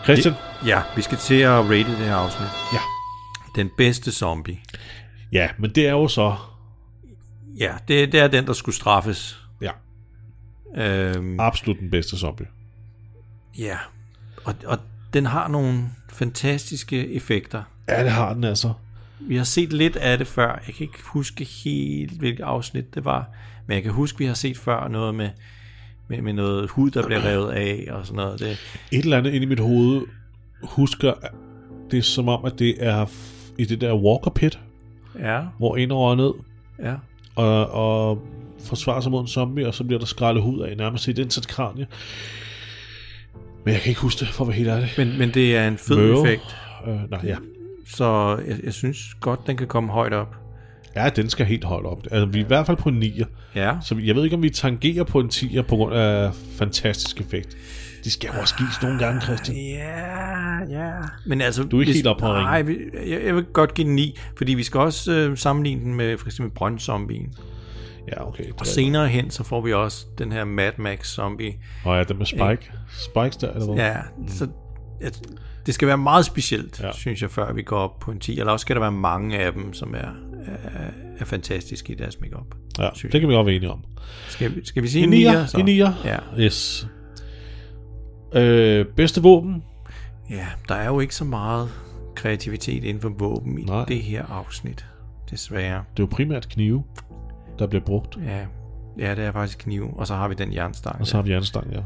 Christian? 0.04 0.34
Det, 0.34 0.68
ja, 0.68 0.82
vi 0.96 1.02
skal 1.02 1.18
til 1.18 1.40
at 1.40 1.50
rate 1.50 1.78
det 1.78 1.96
her 1.96 2.14
afsnit. 2.14 2.48
Ja. 2.72 2.80
Den 3.56 3.70
bedste 3.76 4.12
zombie. 4.12 4.58
Ja, 5.32 5.48
men 5.58 5.70
det 5.70 5.86
er 5.86 5.92
jo 5.92 6.08
så... 6.08 6.36
Ja, 7.58 7.74
det, 7.88 8.12
det 8.12 8.20
er 8.20 8.28
den, 8.28 8.46
der 8.46 8.52
skulle 8.52 8.74
straffes. 8.74 9.39
Øhm, 10.76 11.40
Absolut 11.40 11.78
den 11.80 11.90
bedste 11.90 12.18
zombie. 12.18 12.46
ja, 13.58 13.76
og, 14.44 14.54
og 14.66 14.78
den 15.14 15.26
har 15.26 15.48
nogle 15.48 15.82
fantastiske 16.08 17.12
effekter. 17.14 17.62
Ja, 17.88 18.02
det 18.04 18.10
har 18.12 18.34
den 18.34 18.44
altså. 18.44 18.72
Vi 19.20 19.36
har 19.36 19.44
set 19.44 19.72
lidt 19.72 19.96
af 19.96 20.18
det 20.18 20.26
før. 20.26 20.48
Jeg 20.66 20.74
kan 20.74 20.86
ikke 20.86 20.98
huske 21.04 21.44
helt, 21.44 22.12
hvilket 22.18 22.44
afsnit 22.44 22.94
det 22.94 23.04
var. 23.04 23.28
Men 23.66 23.74
jeg 23.74 23.82
kan 23.82 23.92
huske, 23.92 24.18
vi 24.18 24.24
har 24.24 24.34
set 24.34 24.58
før 24.58 24.88
noget 24.88 25.14
med, 25.14 25.30
med, 26.08 26.22
med 26.22 26.32
noget 26.32 26.70
hud, 26.70 26.90
der 26.90 27.06
bliver 27.06 27.24
revet 27.24 27.50
af 27.52 27.86
og 27.90 28.06
sådan 28.06 28.16
noget. 28.16 28.40
Det, 28.40 28.50
Et 28.92 29.04
eller 29.04 29.18
andet 29.18 29.30
inde 29.32 29.46
i 29.46 29.48
mit 29.48 29.60
hoved 29.60 30.02
husker, 30.62 31.12
det 31.90 31.98
er 31.98 32.02
som 32.02 32.28
om, 32.28 32.44
at 32.44 32.58
det 32.58 32.74
er 32.86 33.06
i 33.58 33.64
det 33.64 33.80
der 33.80 33.94
Walker 33.94 34.30
Pit, 34.30 34.58
Ja. 35.18 35.40
hvor 35.58 35.76
en 35.76 35.92
rører 35.92 36.14
ned, 36.16 36.32
Ja. 36.78 36.94
og, 37.34 37.70
og 37.70 38.22
forsvarer 38.64 39.00
sig 39.00 39.10
mod 39.12 39.20
en 39.20 39.26
zombie, 39.28 39.66
og 39.68 39.74
så 39.74 39.84
bliver 39.84 39.98
der 39.98 40.06
skrællet 40.06 40.42
hud 40.42 40.60
af 40.60 40.76
nærmest 40.76 41.08
et 41.08 41.18
indsat 41.18 41.46
kranie. 41.48 41.86
Men 43.64 43.74
jeg 43.74 43.82
kan 43.82 43.88
ikke 43.88 44.00
huske 44.00 44.20
det, 44.20 44.28
for 44.28 44.44
at 44.44 44.48
være 44.48 44.56
helt 44.56 44.68
ærlig. 44.68 44.90
Men, 44.96 45.18
men 45.18 45.30
det 45.34 45.56
er 45.56 45.68
en 45.68 45.78
fed 45.78 45.96
Møve. 45.96 46.22
effekt. 46.22 46.56
Øh, 46.88 47.10
nej, 47.10 47.20
ja. 47.24 47.36
Så 47.86 48.38
jeg, 48.48 48.56
jeg 48.64 48.72
synes 48.72 48.98
godt, 49.20 49.40
den 49.46 49.56
kan 49.56 49.66
komme 49.66 49.92
højt 49.92 50.12
op. 50.12 50.36
Ja, 50.96 51.08
den 51.08 51.30
skal 51.30 51.46
helt 51.46 51.64
højt 51.64 51.84
op. 51.86 52.02
Altså, 52.10 52.26
vi 52.26 52.40
er 52.40 52.44
i 52.44 52.46
hvert 52.46 52.66
fald 52.66 52.76
på 52.76 52.88
en 52.88 53.02
9'er. 53.02 53.24
Ja. 53.54 53.72
Så 53.82 53.96
jeg 54.04 54.14
ved 54.16 54.24
ikke, 54.24 54.36
om 54.36 54.42
vi 54.42 54.50
tangerer 54.50 55.04
på 55.04 55.20
en 55.20 55.26
10'er 55.28 55.62
på 55.62 55.76
grund 55.76 55.94
af 55.94 56.34
fantastisk 56.34 57.20
effekt. 57.20 57.56
De 58.04 58.10
skal 58.10 58.30
jo 58.34 58.40
også 58.40 58.54
gives 58.56 58.82
nogle 58.82 58.98
gange, 58.98 59.20
Christian. 59.20 59.56
Ja, 59.56 60.58
ja. 60.70 60.92
Men 61.26 61.40
altså, 61.40 61.62
Du 61.64 61.76
er 61.76 61.80
ikke 61.80 61.92
helt 61.92 62.06
oppe. 62.06 62.24
Nej, 62.24 62.64
jeg, 63.06 63.22
jeg 63.24 63.34
vil 63.34 63.44
godt 63.44 63.74
give 63.74 63.86
den 63.86 63.94
9, 63.94 64.18
fordi 64.36 64.54
vi 64.54 64.62
skal 64.62 64.80
også 64.80 65.12
øh, 65.12 65.36
sammenligne 65.36 65.80
den 65.84 65.94
med 65.94 66.18
for 66.18 66.26
eksempel 66.26 66.54
Brøndzombien. 66.54 67.32
Ja, 68.16 68.28
okay. 68.28 68.44
Og 68.60 68.66
senere 68.66 69.08
hen, 69.08 69.30
så 69.30 69.44
får 69.44 69.60
vi 69.60 69.72
også 69.72 70.06
den 70.18 70.32
her 70.32 70.44
Mad 70.44 70.72
Max 70.78 71.06
zombie. 71.06 71.54
Og 71.84 71.96
ja, 71.98 72.04
den 72.04 72.18
med 72.18 72.26
Spike. 72.26 72.72
Spikes 72.88 73.36
der, 73.36 73.52
eller 73.52 73.66
hvad? 73.66 73.84
Ja, 73.84 73.96
så 74.28 74.48
at, 75.00 75.22
det 75.66 75.74
skal 75.74 75.88
være 75.88 75.98
meget 75.98 76.24
specielt, 76.24 76.80
ja. 76.80 76.92
synes 76.92 77.22
jeg, 77.22 77.30
før 77.30 77.52
vi 77.52 77.62
går 77.62 77.76
op 77.78 77.98
på 77.98 78.10
en 78.10 78.18
10. 78.20 78.38
Eller 78.40 78.52
også 78.52 78.62
skal 78.64 78.76
der 78.76 78.80
være 78.80 78.92
mange 78.92 79.38
af 79.38 79.52
dem, 79.52 79.72
som 79.72 79.94
er, 79.94 79.98
er, 80.46 80.90
er 81.18 81.24
fantastiske 81.24 81.92
i 81.92 81.96
deres 81.96 82.20
makeup. 82.20 82.46
Ja, 82.78 82.88
det 83.02 83.20
kan 83.20 83.28
vi 83.28 83.34
godt 83.34 83.46
være 83.46 83.54
enige 83.54 83.70
om. 83.70 83.84
Skal, 84.28 84.54
vi- 84.56 84.64
skal 84.64 84.82
vi 84.82 84.88
sige 84.88 85.04
en 85.04 85.12
en 85.12 85.26
9'er, 85.26 85.42
9'er? 85.42 85.46
så? 85.46 85.58
En 85.58 85.68
9'er? 85.68 86.08
Ja. 86.08 86.18
Yes. 86.38 86.88
Øh, 88.34 88.86
bedste 88.86 89.22
våben? 89.22 89.62
Ja, 90.30 90.46
der 90.68 90.74
er 90.74 90.86
jo 90.86 91.00
ikke 91.00 91.14
så 91.14 91.24
meget 91.24 91.68
kreativitet 92.14 92.84
inden 92.84 93.00
for 93.00 93.08
våben 93.08 93.58
i 93.58 93.62
Nej. 93.64 93.84
det 93.84 94.02
her 94.02 94.24
afsnit, 94.26 94.86
desværre. 95.30 95.84
Det 95.96 96.02
er 96.02 96.06
jo 96.06 96.08
primært 96.12 96.48
knive, 96.48 96.84
der 97.60 97.66
bliver 97.66 97.84
brugt. 97.84 98.18
Ja, 98.26 98.46
ja 98.98 99.14
det 99.14 99.24
er 99.24 99.32
faktisk 99.32 99.58
kniv, 99.58 99.94
og 99.96 100.06
så 100.06 100.14
har 100.14 100.28
vi 100.28 100.34
den 100.34 100.54
jernstang. 100.54 101.00
Og 101.00 101.06
så 101.06 101.16
har 101.16 101.22
vi 101.22 101.30
jernstang, 101.30 101.72
ja. 101.72 101.80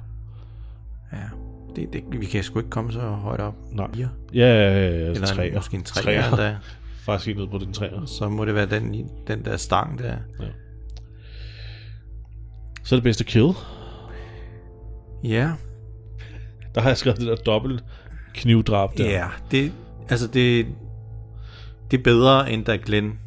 Ja, 1.12 1.28
det, 1.76 1.92
det, 1.92 2.20
vi 2.20 2.26
kan 2.26 2.42
sgu 2.42 2.58
ikke 2.58 2.70
komme 2.70 2.92
så 2.92 3.00
højt 3.00 3.40
op. 3.40 3.54
Nej. 3.72 3.86
Ja, 3.96 4.08
ja, 4.34 4.46
ja, 4.46 4.88
ja 4.88 5.10
Eller 5.10 5.26
træer. 5.26 5.54
måske 5.54 5.76
en 5.76 5.82
træer 5.82 6.22
Træer. 6.22 6.30
endda. 6.30 6.56
Faktisk 7.06 7.26
helt 7.26 7.38
ned 7.38 7.48
på 7.48 7.58
den 7.58 7.72
træer. 7.72 8.04
Så 8.06 8.28
må 8.28 8.44
det 8.44 8.54
være 8.54 8.66
den, 8.66 9.10
den 9.26 9.44
der 9.44 9.56
stang 9.56 9.98
der. 9.98 10.16
Ja. 10.40 10.44
Så 12.84 12.94
er 12.94 12.96
det 12.96 13.04
bedste 13.04 13.24
kill. 13.24 13.48
Ja. 15.24 15.52
Der 16.74 16.80
har 16.80 16.88
jeg 16.88 16.96
skrevet 16.96 17.18
det 17.18 17.26
der 17.26 17.36
dobbelt 17.36 17.84
knivdrab 18.34 18.98
der. 18.98 19.10
Ja, 19.10 19.26
det, 19.50 19.72
altså 20.08 20.26
det, 20.26 20.66
det 21.90 21.98
er 21.98 22.02
bedre, 22.02 22.50
end 22.50 22.64
da 22.64 22.76
Glenn 22.76 23.18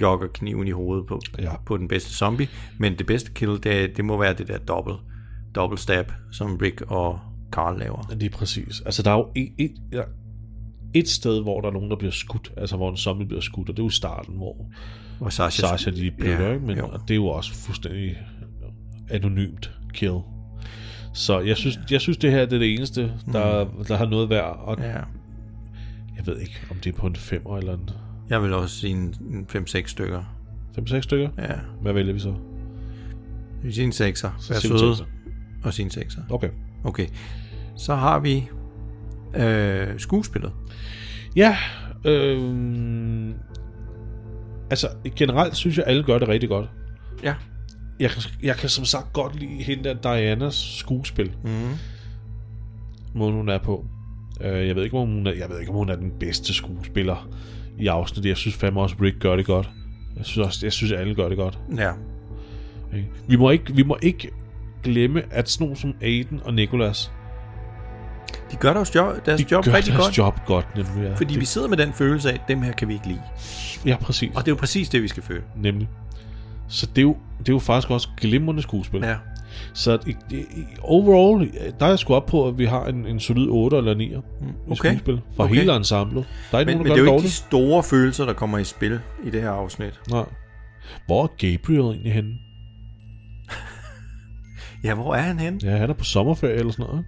jogger 0.00 0.26
kniven 0.34 0.68
i 0.68 0.70
hovedet 0.70 1.06
på, 1.06 1.20
Ja. 1.38 1.56
på 1.66 1.76
den 1.76 1.88
bedste 1.88 2.10
zombie. 2.14 2.48
Men 2.78 2.98
det 2.98 3.06
bedste 3.06 3.30
kill, 3.32 3.62
det, 3.62 3.96
det 3.96 4.04
må 4.04 4.18
være 4.18 4.34
det 4.34 4.48
der 4.48 4.58
dobbelt, 4.58 4.96
dobbelt 5.54 5.80
stab, 5.80 6.12
som 6.32 6.56
Rick 6.56 6.80
og 6.88 7.18
Carl 7.50 7.78
laver. 7.78 8.14
Lige 8.16 8.30
præcis. 8.30 8.80
Altså, 8.86 9.02
der 9.02 9.10
er 9.10 9.14
jo 9.16 9.28
et, 9.36 9.48
et, 9.58 9.70
ja, 9.92 10.02
et 10.94 11.08
sted, 11.08 11.42
hvor 11.42 11.60
der 11.60 11.68
er 11.68 11.72
nogen, 11.72 11.90
der 11.90 11.96
bliver 11.96 12.12
skudt. 12.12 12.52
Altså, 12.56 12.76
hvor 12.76 12.90
en 12.90 12.96
zombie 12.96 13.26
bliver 13.26 13.40
skudt, 13.40 13.68
og 13.68 13.76
det 13.76 13.82
er 13.82 13.86
jo 13.86 13.90
starten, 13.90 14.36
hvor 14.36 14.66
Hvor 15.18 15.28
Sasha- 15.28 15.50
Sasha 15.50 15.90
de 15.90 16.10
bløder, 16.18 16.50
Ja? 16.52 16.58
Men 16.58 16.76
jo. 16.78 16.86
og 16.88 17.00
det 17.08 17.10
er 17.10 17.14
jo 17.16 17.26
også 17.26 17.54
fuldstændig 17.54 18.16
anonymt 19.10 19.70
kill. 19.94 20.18
Så 21.12 21.40
jeg 21.40 21.56
synes, 21.56 21.78
jeg 21.90 22.00
synes 22.00 22.16
det 22.18 22.30
her 22.30 22.44
det 22.46 22.52
er 22.52 22.58
det 22.58 22.74
eneste, 22.74 23.12
der, 23.32 23.64
der 23.88 23.96
har 23.96 24.06
noget 24.06 24.30
værd. 24.30 24.58
Og 24.64 24.76
Ja. 24.78 24.98
Jeg 26.16 26.26
ved 26.26 26.38
ikke, 26.38 26.60
om 26.70 26.76
det 26.76 26.94
er 26.94 26.98
på 26.98 27.06
en 27.06 27.16
5'er 27.16 27.56
eller 27.56 27.74
en 27.74 27.90
Jeg 28.30 28.42
vil 28.42 28.52
også 28.52 28.76
sige 28.76 28.92
en, 28.92 29.14
en 29.30 29.46
5-6 29.50 29.86
stykker. 29.86 30.22
5-6 30.78 31.00
stykker. 31.00 31.28
Ja. 31.38 31.54
Hvad 31.82 31.92
vælger 31.92 32.12
vi 32.12 32.18
så? 32.18 32.28
Jeg 32.28 33.62
vil 33.62 33.74
sige 33.74 33.84
en 33.84 33.92
6'er. 33.92 34.30
Så 34.38 34.52
Vær 34.52 34.58
siger 34.58 34.72
vi 34.72 34.78
søde. 34.78 35.08
Og 35.64 35.74
sige 35.74 35.84
en 35.84 35.90
6'er. 35.90 36.32
Okay. 36.32 36.48
Okay. 36.84 37.06
Så 37.76 37.94
har 37.94 38.18
vi 38.18 38.48
øh, 39.36 39.98
skuespillet. 39.98 40.52
Ja, 41.36 41.56
øh, 42.04 43.30
altså 44.70 44.88
generelt 45.16 45.56
synes 45.56 45.78
jeg, 45.78 45.84
alle 45.86 46.02
gør 46.04 46.18
det 46.18 46.28
rigtig 46.28 46.48
godt. 46.48 46.68
Ja. 47.22 47.34
Jeg 48.00 48.10
kan, 48.10 48.22
jeg 48.42 48.56
kan 48.56 48.68
som 48.68 48.84
sagt 48.84 49.12
godt 49.12 49.40
lide 49.40 49.62
hende 49.62 49.84
der 49.84 49.94
Dianas 49.94 50.54
skuespil. 50.54 51.32
Mhm. 51.44 51.74
Måden 53.14 53.34
hun 53.34 53.48
er 53.48 53.58
på. 53.58 53.86
Øh, 54.40 54.68
jeg 54.68 54.76
ved 54.76 54.84
ikke, 54.84 54.98
om 54.98 55.08
hun 55.08 55.26
er, 55.26 55.32
jeg 55.32 55.50
ved 55.50 55.60
ikke, 55.60 55.72
om 55.72 55.78
hun 55.78 55.88
er 55.88 55.96
den 55.96 56.12
bedste 56.20 56.54
skuespiller 56.54 57.28
i 57.78 57.86
afsnittet. 57.86 58.28
Jeg 58.28 58.36
synes 58.36 58.56
fandme 58.56 58.80
også, 58.80 58.96
Rick 59.02 59.18
gør 59.20 59.36
det 59.36 59.46
godt. 59.46 59.70
Jeg 60.16 60.24
synes 60.24 60.46
også, 60.46 60.66
jeg 60.66 60.72
synes, 60.72 60.92
alle 60.92 61.14
gør 61.14 61.28
det 61.28 61.38
godt. 61.38 61.58
Ja. 61.76 61.90
Ikke? 62.96 63.08
Vi 63.28 63.36
må 63.36 63.50
ikke, 63.50 63.74
vi 63.74 63.82
må 63.82 63.98
ikke 64.02 64.30
glemme, 64.82 65.22
at 65.30 65.50
sådan 65.50 65.64
nogen 65.64 65.76
som 65.76 65.94
Aiden 66.02 66.40
og 66.44 66.54
Nicholas, 66.54 67.10
De 68.50 68.56
gør 68.56 68.72
deres 68.72 68.94
job, 68.94 69.26
deres 69.26 69.40
de 69.40 69.46
job 69.50 69.64
gør 69.64 69.72
rigtig 69.72 69.92
deres 69.92 70.04
godt. 70.04 70.18
job 70.18 70.46
godt. 70.46 70.66
Nemlig, 70.76 71.08
ja. 71.08 71.14
Fordi 71.14 71.32
det, 71.32 71.40
vi 71.40 71.44
sidder 71.46 71.68
med 71.68 71.76
den 71.76 71.92
følelse 71.92 72.30
af, 72.30 72.34
at 72.34 72.40
dem 72.48 72.62
her 72.62 72.72
kan 72.72 72.88
vi 72.88 72.92
ikke 72.94 73.06
lide. 73.06 73.22
Ja, 73.86 73.96
præcis. 73.96 74.30
Og 74.36 74.44
det 74.44 74.50
er 74.50 74.52
jo 74.52 74.56
præcis 74.56 74.88
det, 74.88 75.02
vi 75.02 75.08
skal 75.08 75.22
føle. 75.22 75.42
Nemlig. 75.56 75.88
Så 76.68 76.86
det 76.86 76.98
er 76.98 77.02
jo, 77.02 77.16
det 77.38 77.48
er 77.48 77.52
jo 77.52 77.58
faktisk 77.58 77.90
også 77.90 78.08
glimrende 78.16 78.62
skuespil. 78.62 79.00
Ja. 79.00 79.16
Så 79.74 79.98
i, 80.06 80.16
i, 80.30 80.36
i- 80.36 80.64
overall, 80.80 81.50
der 81.80 81.84
er 81.86 81.88
jeg 81.88 81.98
sgu 81.98 82.14
op 82.14 82.26
på, 82.26 82.48
at 82.48 82.58
vi 82.58 82.64
har 82.64 82.86
en, 82.86 83.06
en 83.06 83.20
solid 83.20 83.46
8 83.48 83.76
eller 83.76 83.94
9 83.94 84.08
mm, 84.08 84.12
i 84.12 84.16
okay. 84.70 84.88
skuespil. 84.90 85.20
For 85.36 85.44
Okay. 85.44 85.54
hele 85.54 85.76
ensemblet. 85.76 86.24
Der 86.50 86.56
er 86.56 86.60
ikke 86.60 86.68
Men, 86.70 86.76
nogen, 86.76 86.88
men 86.88 86.98
det 86.98 87.08
er 87.08 87.12
jo 87.12 87.18
ikke 87.18 87.26
de 87.28 87.32
store 87.32 87.82
følelser, 87.82 88.24
der 88.24 88.32
kommer 88.32 88.58
i 88.58 88.64
spil 88.64 89.00
i 89.24 89.30
det 89.30 89.42
her 89.42 89.50
afsnit. 89.50 90.00
Nej. 90.10 90.24
Hvor 91.06 91.22
er 91.22 91.26
Gabriel 91.26 91.80
egentlig 91.80 92.12
henne? 92.12 92.30
Ja, 94.84 94.94
hvor 94.94 95.14
er 95.14 95.20
han 95.22 95.38
henne? 95.38 95.60
Ja, 95.62 95.76
han 95.76 95.90
er 95.90 95.94
på 95.94 96.04
sommerferie 96.04 96.54
eller 96.54 96.72
sådan 96.72 96.86
noget. 96.86 97.04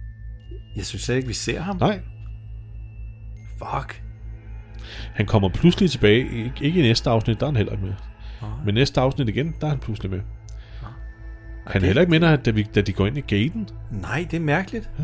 Jeg 0.75 0.85
synes 0.85 1.01
slet 1.03 1.15
ikke, 1.15 1.27
vi 1.27 1.33
ser 1.33 1.61
ham. 1.61 1.77
Nej. 1.79 1.99
Fuck. 3.57 4.03
Han 5.13 5.25
kommer 5.25 5.49
pludselig 5.49 5.91
tilbage. 5.91 6.19
Ikke, 6.19 6.51
ikke 6.61 6.79
i 6.79 6.81
næste 6.81 7.09
afsnit, 7.09 7.39
der 7.39 7.45
er 7.45 7.49
han 7.49 7.55
heller 7.55 7.71
ikke 7.73 7.85
med. 7.85 7.93
Men 8.65 8.73
næste 8.75 9.01
afsnit 9.01 9.29
igen, 9.29 9.55
der 9.61 9.65
er 9.67 9.71
han 9.71 9.79
pludselig 9.79 10.11
med. 10.11 10.19
Han 11.71 11.81
er 11.81 11.85
heller 11.85 12.01
ikke 12.01 12.19
når- 12.19 12.35
da, 12.35 12.51
vi, 12.51 12.67
da 12.75 12.81
de 12.81 12.93
går 12.93 13.05
ind 13.07 13.17
i 13.17 13.21
gaten. 13.21 13.69
Nej, 13.91 14.27
det 14.31 14.37
er 14.37 14.41
mærkeligt. 14.41 14.89
Ja. 14.99 15.03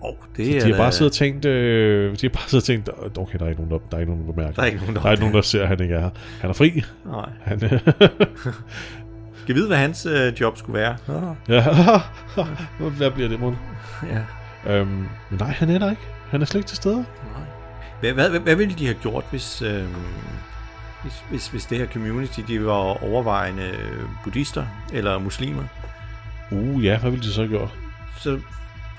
Oh, 0.00 0.14
det 0.36 0.46
Så 0.46 0.52
er 0.56 0.60
de 0.60 0.64
har 0.66 0.72
da- 0.72 0.76
bare 0.78 0.92
siddet 0.92 1.10
og 1.10 1.14
tænkt, 1.16 1.44
øh, 1.44 2.12
de 2.12 2.18
har 2.22 2.28
bare 2.28 2.48
siddet 2.48 2.62
og 2.62 2.64
tænkt, 2.64 3.18
okay, 3.18 3.38
der 3.38 3.44
er 3.44 3.48
ikke 3.48 3.62
nogen, 3.62 3.70
der, 3.70 3.78
der, 3.90 3.96
er 3.96 4.00
ikke 4.00 4.12
nogen, 4.12 4.26
der 4.28 4.34
mærker. 4.42 4.52
Der 4.54 4.62
er 4.62 4.66
ikke 4.66 4.78
nogen, 4.78 4.94
der 4.96 5.02
der, 5.02 5.08
er 5.10 5.16
nogen, 5.16 5.34
der 5.34 5.40
ser, 5.42 5.62
at 5.62 5.68
han 5.68 5.80
ikke 5.82 5.94
er 5.94 6.00
her. 6.00 6.10
Han 6.40 6.50
er 6.50 6.54
fri. 6.54 6.82
Nej. 7.06 7.28
Han, 7.42 7.64
øh, 7.72 7.80
Skal 9.42 9.54
vide, 9.54 9.66
hvad 9.66 9.76
hans 9.76 10.06
øh, 10.06 10.40
job 10.40 10.56
skulle 10.58 10.78
være? 10.78 10.96
ja. 11.48 11.64
Hvad 12.98 13.10
bliver 13.10 13.28
det, 13.28 13.40
mon? 13.40 13.56
Ja. 14.66 14.74
Øhm, 14.74 14.88
men 14.90 15.08
nej, 15.38 15.50
han 15.50 15.70
er 15.70 15.78
der 15.78 15.90
ikke. 15.90 16.02
Han 16.30 16.42
er 16.42 16.46
slet 16.46 16.58
ikke 16.58 16.68
til 16.68 16.76
stede. 16.76 17.04
Hvad, 18.00 18.12
hvad, 18.12 18.30
hvad, 18.30 18.40
hvad 18.40 18.54
ville 18.56 18.74
de 18.78 18.84
have 18.86 18.96
gjort, 19.02 19.24
hvis, 19.30 19.62
øh, 19.62 19.84
hvis, 21.02 21.22
hvis, 21.30 21.48
hvis 21.48 21.64
det 21.64 21.78
her 21.78 21.86
community 21.86 22.40
de 22.48 22.64
var 22.64 23.02
overvejende 23.04 23.62
øh, 23.62 24.02
buddhister 24.24 24.66
eller 24.92 25.18
muslimer? 25.18 25.64
Uh, 26.50 26.84
ja, 26.84 26.98
hvad 26.98 27.10
ville 27.10 27.26
de 27.26 27.32
så 27.32 27.40
have 27.40 27.48
gjort? 27.50 27.70
Så, 28.20 28.40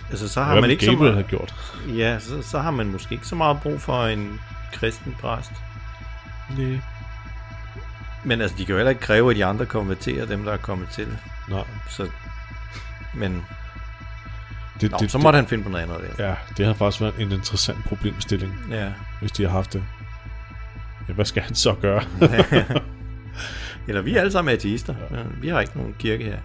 altså, 0.10 0.28
så 0.30 0.44
har 0.44 0.52
Hvad 0.52 0.62
man 0.62 0.70
ikke 0.72 0.86
så 0.86 0.92
Gabriel 0.92 1.14
meget, 1.14 1.26
have 1.26 1.30
gjort? 1.38 1.56
Ja, 1.98 2.20
så, 2.20 2.42
så 2.42 2.60
har 2.60 2.72
man 2.72 2.88
måske 2.92 3.14
ikke 3.16 3.28
så 3.28 3.36
meget 3.36 3.60
brug 3.62 3.82
for 3.82 4.06
en 4.06 4.40
kristen 4.74 5.16
præst. 5.22 5.52
Nej. 6.58 6.80
Men 8.24 8.42
altså, 8.42 8.58
de 8.58 8.66
kan 8.66 8.74
jo 8.74 8.78
heller 8.78 8.90
ikke 8.90 9.02
kræve, 9.02 9.30
at 9.32 9.36
de 9.36 9.46
andre 9.46 9.66
konverterer 9.66 10.26
dem, 10.26 10.44
der 10.44 10.52
er 10.54 10.58
kommet 10.58 10.90
til. 10.90 11.08
Nej. 11.50 11.64
Så, 11.90 12.08
men 13.16 13.46
Det, 14.82 14.92
Nå, 14.92 14.98
så 15.08 15.18
måtte 15.18 15.38
han 15.38 15.48
finde 15.48 15.64
på 15.64 15.70
noget 15.70 15.84
andet. 15.84 16.18
Der. 16.18 16.28
Ja, 16.28 16.36
det 16.58 16.66
har 16.66 16.74
faktisk 16.74 17.02
været 17.02 17.14
en 17.20 17.32
interessant 17.32 17.86
problemstilling, 17.86 18.54
Ja. 18.70 18.92
hvis 19.20 19.32
de 19.32 19.44
har 19.44 19.50
haft 19.50 19.74
det. 19.74 19.84
Hvad 21.16 21.26
skal 21.26 21.42
han 21.44 21.56
så 21.56 21.74
gøre? 21.82 22.02
Eller 23.88 24.02
vi 24.02 24.16
er 24.16 24.20
alle 24.20 24.32
sammen 24.32 24.54
ateister. 24.54 24.96
Ja. 25.12 25.18
Vi 25.42 25.48
har 25.48 25.62
ikke 25.62 25.78
nogen 25.78 25.96
kirke 26.00 26.24
her. 26.24 26.38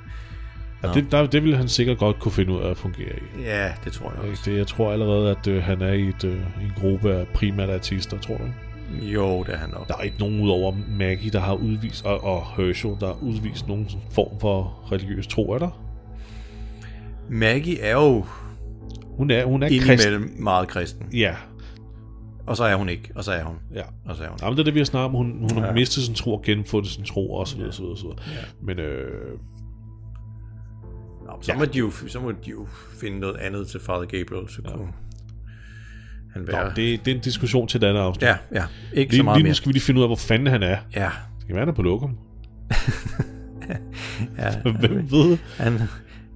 ja, 0.82 0.93
det, 0.95 1.07
der, 1.12 1.27
det 1.27 1.43
ville 1.43 1.57
han 1.57 1.69
sikkert 1.69 1.99
godt 1.99 2.19
kunne 2.20 2.32
finde 2.32 2.53
ud 2.53 2.61
af 2.61 2.70
at 2.70 2.77
fungere 2.77 3.12
i. 3.16 3.43
Ja, 3.43 3.73
det 3.85 3.93
tror 3.93 4.12
jeg 4.23 4.31
også. 4.31 4.43
Det, 4.51 4.57
jeg 4.59 4.66
tror 4.66 4.93
allerede, 4.93 5.31
at 5.31 5.47
øh, 5.47 5.62
han 5.62 5.82
er 5.82 5.93
i 5.93 6.09
et, 6.09 6.24
øh, 6.24 6.32
en 6.36 6.73
gruppe 6.81 7.15
af 7.15 7.27
primært 7.35 7.70
artister, 7.70 8.19
tror 8.19 8.36
du? 8.36 8.45
Jo, 9.07 9.43
det 9.43 9.55
er 9.55 9.59
han 9.59 9.70
nok. 9.70 9.89
Der 9.89 9.95
er 9.97 10.03
ikke 10.03 10.19
nogen 10.19 10.41
udover 10.41 10.74
Maggie, 10.89 11.31
der 11.31 11.41
har 11.41 11.55
udvist, 11.55 12.05
og, 12.05 12.24
og 12.24 12.47
Herschel, 12.57 12.91
der 13.01 13.07
har 13.07 13.19
udvist 13.23 13.69
nogen 13.69 13.89
form 14.15 14.41
for 14.41 14.89
religiøs 14.93 15.27
tro, 15.27 15.51
er 15.53 15.59
der? 15.59 15.81
Maggie 17.31 17.81
er 17.81 17.93
jo 17.93 18.24
Hun 19.16 19.31
er, 19.31 19.45
hun 19.45 19.62
er 19.62 19.69
kristen. 19.82 20.31
meget 20.39 20.69
kristen. 20.69 21.07
Ja. 21.12 21.35
Og 22.46 22.56
så 22.56 22.64
er 22.64 22.74
hun 22.74 22.88
ikke, 22.88 23.10
og 23.14 23.24
så 23.24 23.32
er 23.32 23.44
hun. 23.44 23.56
Ja. 23.74 23.82
Og 24.04 24.16
så 24.16 24.22
er 24.24 24.28
hun. 24.28 24.38
Jamen, 24.42 24.56
det 24.56 24.60
er 24.60 24.64
det, 24.64 24.74
vi 24.74 24.80
har 24.80 24.84
snakket 24.84 25.04
om. 25.04 25.12
Hun, 25.12 25.38
hun 25.52 25.62
har 25.62 25.66
Ja. 25.66 25.72
mistet 25.72 26.02
sin 26.04 26.14
tro 26.14 26.34
og 26.34 26.42
genfundet 26.42 26.90
sin 26.90 27.04
tro, 27.04 27.32
og 27.34 27.48
så 27.48 27.56
videre, 27.56 27.72
så 27.72 27.82
videre, 27.82 27.96
så 27.98 28.02
videre. 28.02 28.18
Ja. 28.32 28.44
Men 28.62 28.78
øh, 28.78 29.38
Nå, 31.26 31.32
så, 31.42 31.52
ja. 31.52 31.58
må 31.58 31.64
de 31.64 31.78
jo, 31.78 31.90
så 31.90 32.20
må 32.20 32.30
de 32.30 32.50
jo 32.50 32.66
finde 33.00 33.18
noget 33.20 33.36
andet 33.36 33.68
til 33.68 33.80
Father 33.80 34.04
Gabriel, 34.04 34.48
så 34.48 34.62
kunne 34.62 34.86
han 36.32 36.42
Nå, 36.42 36.52
være. 36.52 36.68
det, 36.76 37.04
det 37.04 37.10
er 37.10 37.14
en 37.14 37.20
diskussion 37.22 37.68
til 37.68 37.78
et 37.84 37.88
andet 37.88 38.00
afsnit. 38.00 38.22
Ja, 38.28 38.36
ja. 38.54 38.64
Ikke 38.92 39.12
lige, 39.12 39.18
så 39.18 39.24
meget 39.24 39.36
lige 39.38 39.42
nu 39.44 39.48
mere. 39.48 39.54
skal 39.54 39.68
vi 39.68 39.72
lige 39.72 39.82
finde 39.82 39.98
ud 39.98 40.02
af, 40.04 40.08
hvor 40.08 40.16
fanden 40.16 40.46
han 40.46 40.62
er. 40.62 40.78
Ja. 40.96 41.10
Det 41.38 41.46
kan 41.46 41.54
være, 41.54 41.58
han 41.60 41.68
er 41.68 41.72
på 41.72 41.82
lokum. 41.82 42.18
ja, 44.38 44.60
Hvem 44.60 45.10
ved? 45.10 45.38
Han, 45.58 45.80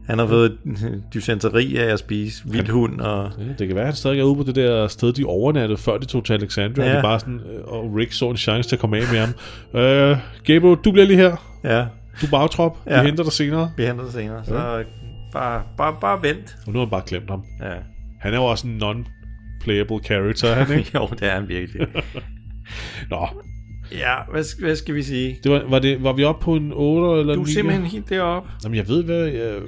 han 0.09 0.19
har 0.19 0.27
fået 0.27 0.59
dysenteri 1.15 1.77
af 1.77 1.93
at 1.93 1.99
spise 1.99 2.43
vild 2.47 2.69
hund. 2.69 3.01
Og... 3.01 3.31
Ja, 3.39 3.45
det 3.59 3.67
kan 3.67 3.75
være, 3.77 3.85
at 3.85 3.87
han 3.89 3.95
stadig 3.97 4.21
er 4.21 4.25
ude 4.25 4.37
på 4.37 4.43
det 4.43 4.55
der 4.55 4.89
sted, 4.89 5.13
de 5.13 5.25
overnattede, 5.25 5.79
før 5.81 5.99
de 5.99 6.07
tog 6.07 6.25
til 6.25 6.33
Alexandria. 6.33 6.85
Ja. 6.87 6.91
Det 6.91 6.99
er 6.99 7.03
bare 7.03 7.21
sådan, 7.21 7.41
øh, 7.41 7.65
og 7.65 7.95
Rick 7.97 8.13
så 8.13 8.31
en 8.31 8.37
chance 8.37 8.69
til 8.69 8.77
at 8.77 8.81
komme 8.81 8.97
af 8.97 9.03
med 9.13 9.19
ham. 9.19 9.29
Øh, 9.81 10.17
Gabriel, 10.45 10.77
du 10.85 10.93
bliver 10.93 11.07
lige 11.07 11.17
her. 11.19 11.37
Ja. 11.65 11.81
Du 12.21 12.27
er 12.27 12.31
bagtrop. 12.31 12.79
Vi 12.87 12.93
Ja. 12.93 13.03
henter 13.03 13.23
dig 13.25 13.33
senere. 13.33 13.71
Vi 13.77 13.87
henter 13.87 14.05
det 14.05 14.13
senere. 14.13 14.45
Så 14.45 14.55
Ja. 14.55 14.83
bare, 15.33 15.63
bare, 15.77 15.97
bare 16.01 16.23
vent. 16.23 16.57
Og 16.67 16.73
nu 16.73 16.79
har 16.79 16.87
han 16.87 16.91
bare 16.91 17.03
glemt 17.07 17.31
ham. 17.31 17.43
Ja. 17.63 17.75
Han 18.21 18.33
er 18.33 18.37
jo 18.39 18.45
også 18.45 18.67
en 18.67 18.83
non-playable 18.83 20.05
character, 20.05 20.49
er 20.49 20.65
han 20.65 20.79
ikke? 20.79 20.91
jo, 20.99 21.07
det 21.11 21.23
er 21.23 21.31
han 21.35 21.49
virkelig. 21.49 21.87
Nå, 23.11 23.29
ja, 23.93 24.15
hvad, 24.31 24.61
hvad 24.61 24.77
skal 24.77 24.95
vi 24.95 25.03
sige? 25.03 25.41
det 25.43 25.53
var, 25.53 25.65
var, 25.69 25.79
det, 25.79 26.03
var 26.03 26.13
vi 26.13 26.25
oppe 26.25 26.45
på 26.45 26.57
en 26.57 26.73
8 26.73 27.21
eller 27.21 27.35
Du 27.35 27.41
er 27.41 27.47
9? 27.47 27.53
simpelthen 27.53 27.85
helt 27.87 28.09
deroppe. 28.09 28.51
Jamen, 28.65 28.77
jeg 28.77 28.89
ved 28.89 29.05
hvad, 29.05 29.27
jeg, 29.27 29.61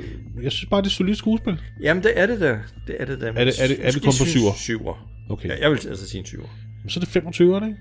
jeg 0.43 0.53
synes 0.53 0.71
bare, 0.71 0.81
det 0.81 0.87
er 0.87 0.91
solidt 0.91 1.19
skuespil. 1.19 1.61
Jamen, 1.83 2.03
det 2.03 2.13
er 2.15 2.27
det 2.27 2.41
da. 2.41 2.61
Det 2.87 2.97
er 2.99 3.05
det 3.05 3.21
da. 3.21 3.27
Er 3.27 3.45
det, 3.45 3.63
er 3.63 3.67
det, 3.67 3.87
er 3.87 3.91
det 3.91 4.03
kun 4.03 4.07
på 4.07 4.13
synes 4.13 4.35
7'er? 4.37 4.59
syver. 4.59 5.09
Okay. 5.31 5.49
Ja, 5.49 5.55
jeg 5.61 5.71
vil 5.71 5.89
altså 5.89 6.09
sige 6.09 6.19
en 6.19 6.25
7'er. 6.25 6.49
Så 6.89 7.01
er 7.01 7.05
det 7.05 7.09
25, 7.09 7.57
ikke? 7.57 7.77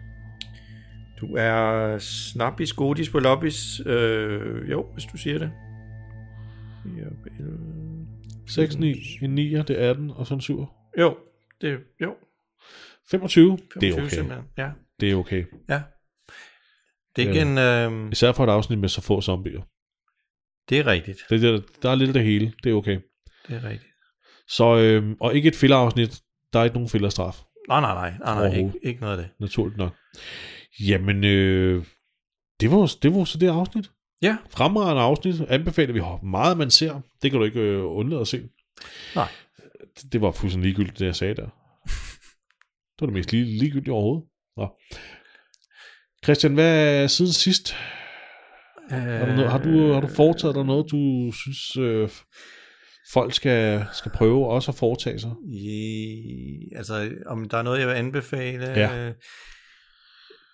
Du 1.21 1.35
er 1.37 1.97
snappis, 1.99 2.73
godis 2.73 3.09
på 3.09 3.19
lobbys. 3.19 3.81
Øh, 3.85 4.69
jo, 4.69 4.85
hvis 4.93 5.05
du 5.05 5.17
siger 5.17 5.37
det. 5.39 5.51
Ja, 6.97 7.43
6, 8.47 8.77
9, 8.77 8.95
en 9.21 9.35
9, 9.35 9.53
det 9.53 9.69
er 9.69 9.89
18, 9.89 10.11
og 10.15 10.27
så 10.27 10.33
en 10.33 10.41
7. 10.41 10.65
Jo, 10.99 11.17
det, 11.61 11.77
jo. 12.01 12.13
25, 13.11 13.57
det 13.81 13.89
er 13.89 13.93
25 13.93 14.01
okay. 14.01 14.15
simpelthen, 14.15 14.43
ja. 14.57 14.69
Det 14.99 15.11
er 15.11 15.15
okay. 15.15 15.45
Ja. 15.69 15.81
Det 17.19 17.25
er 17.25 17.33
ikke 17.33 17.51
en... 17.51 18.05
Øh, 18.05 18.11
Især 18.11 18.31
for 18.31 18.43
et 18.43 18.49
afsnit 18.49 18.79
med 18.79 18.89
så 18.89 19.01
få 19.01 19.21
zombier. 19.21 19.61
det 20.69 20.79
er 20.79 20.87
rigtigt. 20.87 21.19
Det, 21.29 21.41
der, 21.41 21.61
der 21.81 21.89
er 21.89 21.95
lidt 21.95 22.07
af 22.07 22.13
det 22.13 22.23
hele. 22.23 22.53
Det 22.63 22.69
er 22.69 22.73
okay. 22.73 22.99
Det 23.47 23.55
er 23.55 23.63
rigtigt. 23.63 23.93
Så, 24.47 24.77
øhm, 24.77 25.15
og 25.19 25.35
ikke 25.35 25.47
et 25.47 25.55
fillerafsnit. 25.55 26.21
Der 26.53 26.59
er 26.59 26.63
ikke 26.63 26.73
nogen 26.73 26.89
fillerstraf. 26.89 27.41
Nej, 27.67 27.81
nej, 27.81 27.93
nej. 27.93 28.13
nej, 28.19 28.49
nej 28.49 28.57
ikke, 28.57 28.73
ikke 28.83 29.01
noget 29.01 29.17
af 29.17 29.23
det. 29.23 29.31
Naturligt 29.39 29.77
nok. 29.77 29.95
Jamen, 30.87 31.23
øh, 31.23 31.85
det, 32.59 32.71
var, 32.71 32.91
det 33.01 33.15
var 33.15 33.23
så 33.23 33.37
det 33.37 33.47
afsnit. 33.47 33.91
Ja. 34.21 34.37
Fremragende 34.49 35.01
afsnit. 35.01 35.41
Anbefaler 35.41 35.93
vi 35.93 36.01
meget, 36.27 36.57
man 36.57 36.71
ser. 36.71 37.01
Det 37.21 37.31
kan 37.31 37.39
du 37.39 37.45
ikke 37.45 37.59
øh, 37.59 37.85
undlade 37.85 38.21
at 38.21 38.27
se. 38.27 38.49
Nej. 39.15 39.27
Det, 39.97 40.13
det 40.13 40.21
var 40.21 40.31
fuldstændig 40.31 40.67
ligegyldigt, 40.67 40.99
det 40.99 41.05
jeg 41.05 41.15
sagde 41.15 41.35
der. 41.35 41.45
Det 42.95 43.01
var 43.01 43.07
det 43.07 43.13
mest 43.13 43.31
lige, 43.31 43.45
ligegyldige 43.45 43.93
overhovedet. 43.93 44.27
Nå. 44.57 44.67
Christian, 46.23 46.53
hvad 46.53 47.03
er 47.03 47.07
siden 47.07 47.33
sidst? 47.33 47.75
Har 48.89 49.35
du, 49.35 49.41
har, 49.41 49.57
du, 49.57 49.93
har 49.93 50.01
du 50.01 50.07
foretaget 50.07 50.55
dig 50.55 50.65
noget, 50.65 50.91
du 50.91 51.31
synes, 51.31 51.77
øh, 51.77 52.09
folk 53.13 53.33
skal, 53.33 53.85
skal 53.93 54.11
prøve 54.11 54.47
også 54.47 54.71
at 54.71 54.75
foretage 54.75 55.19
sig? 55.19 55.31
I, 55.53 56.75
altså, 56.75 57.09
om 57.25 57.49
der 57.49 57.57
er 57.57 57.61
noget, 57.61 57.79
jeg 57.79 57.87
vil 57.87 57.93
anbefale. 57.93 58.65
Ja. 58.69 59.07
øh, 59.07 59.13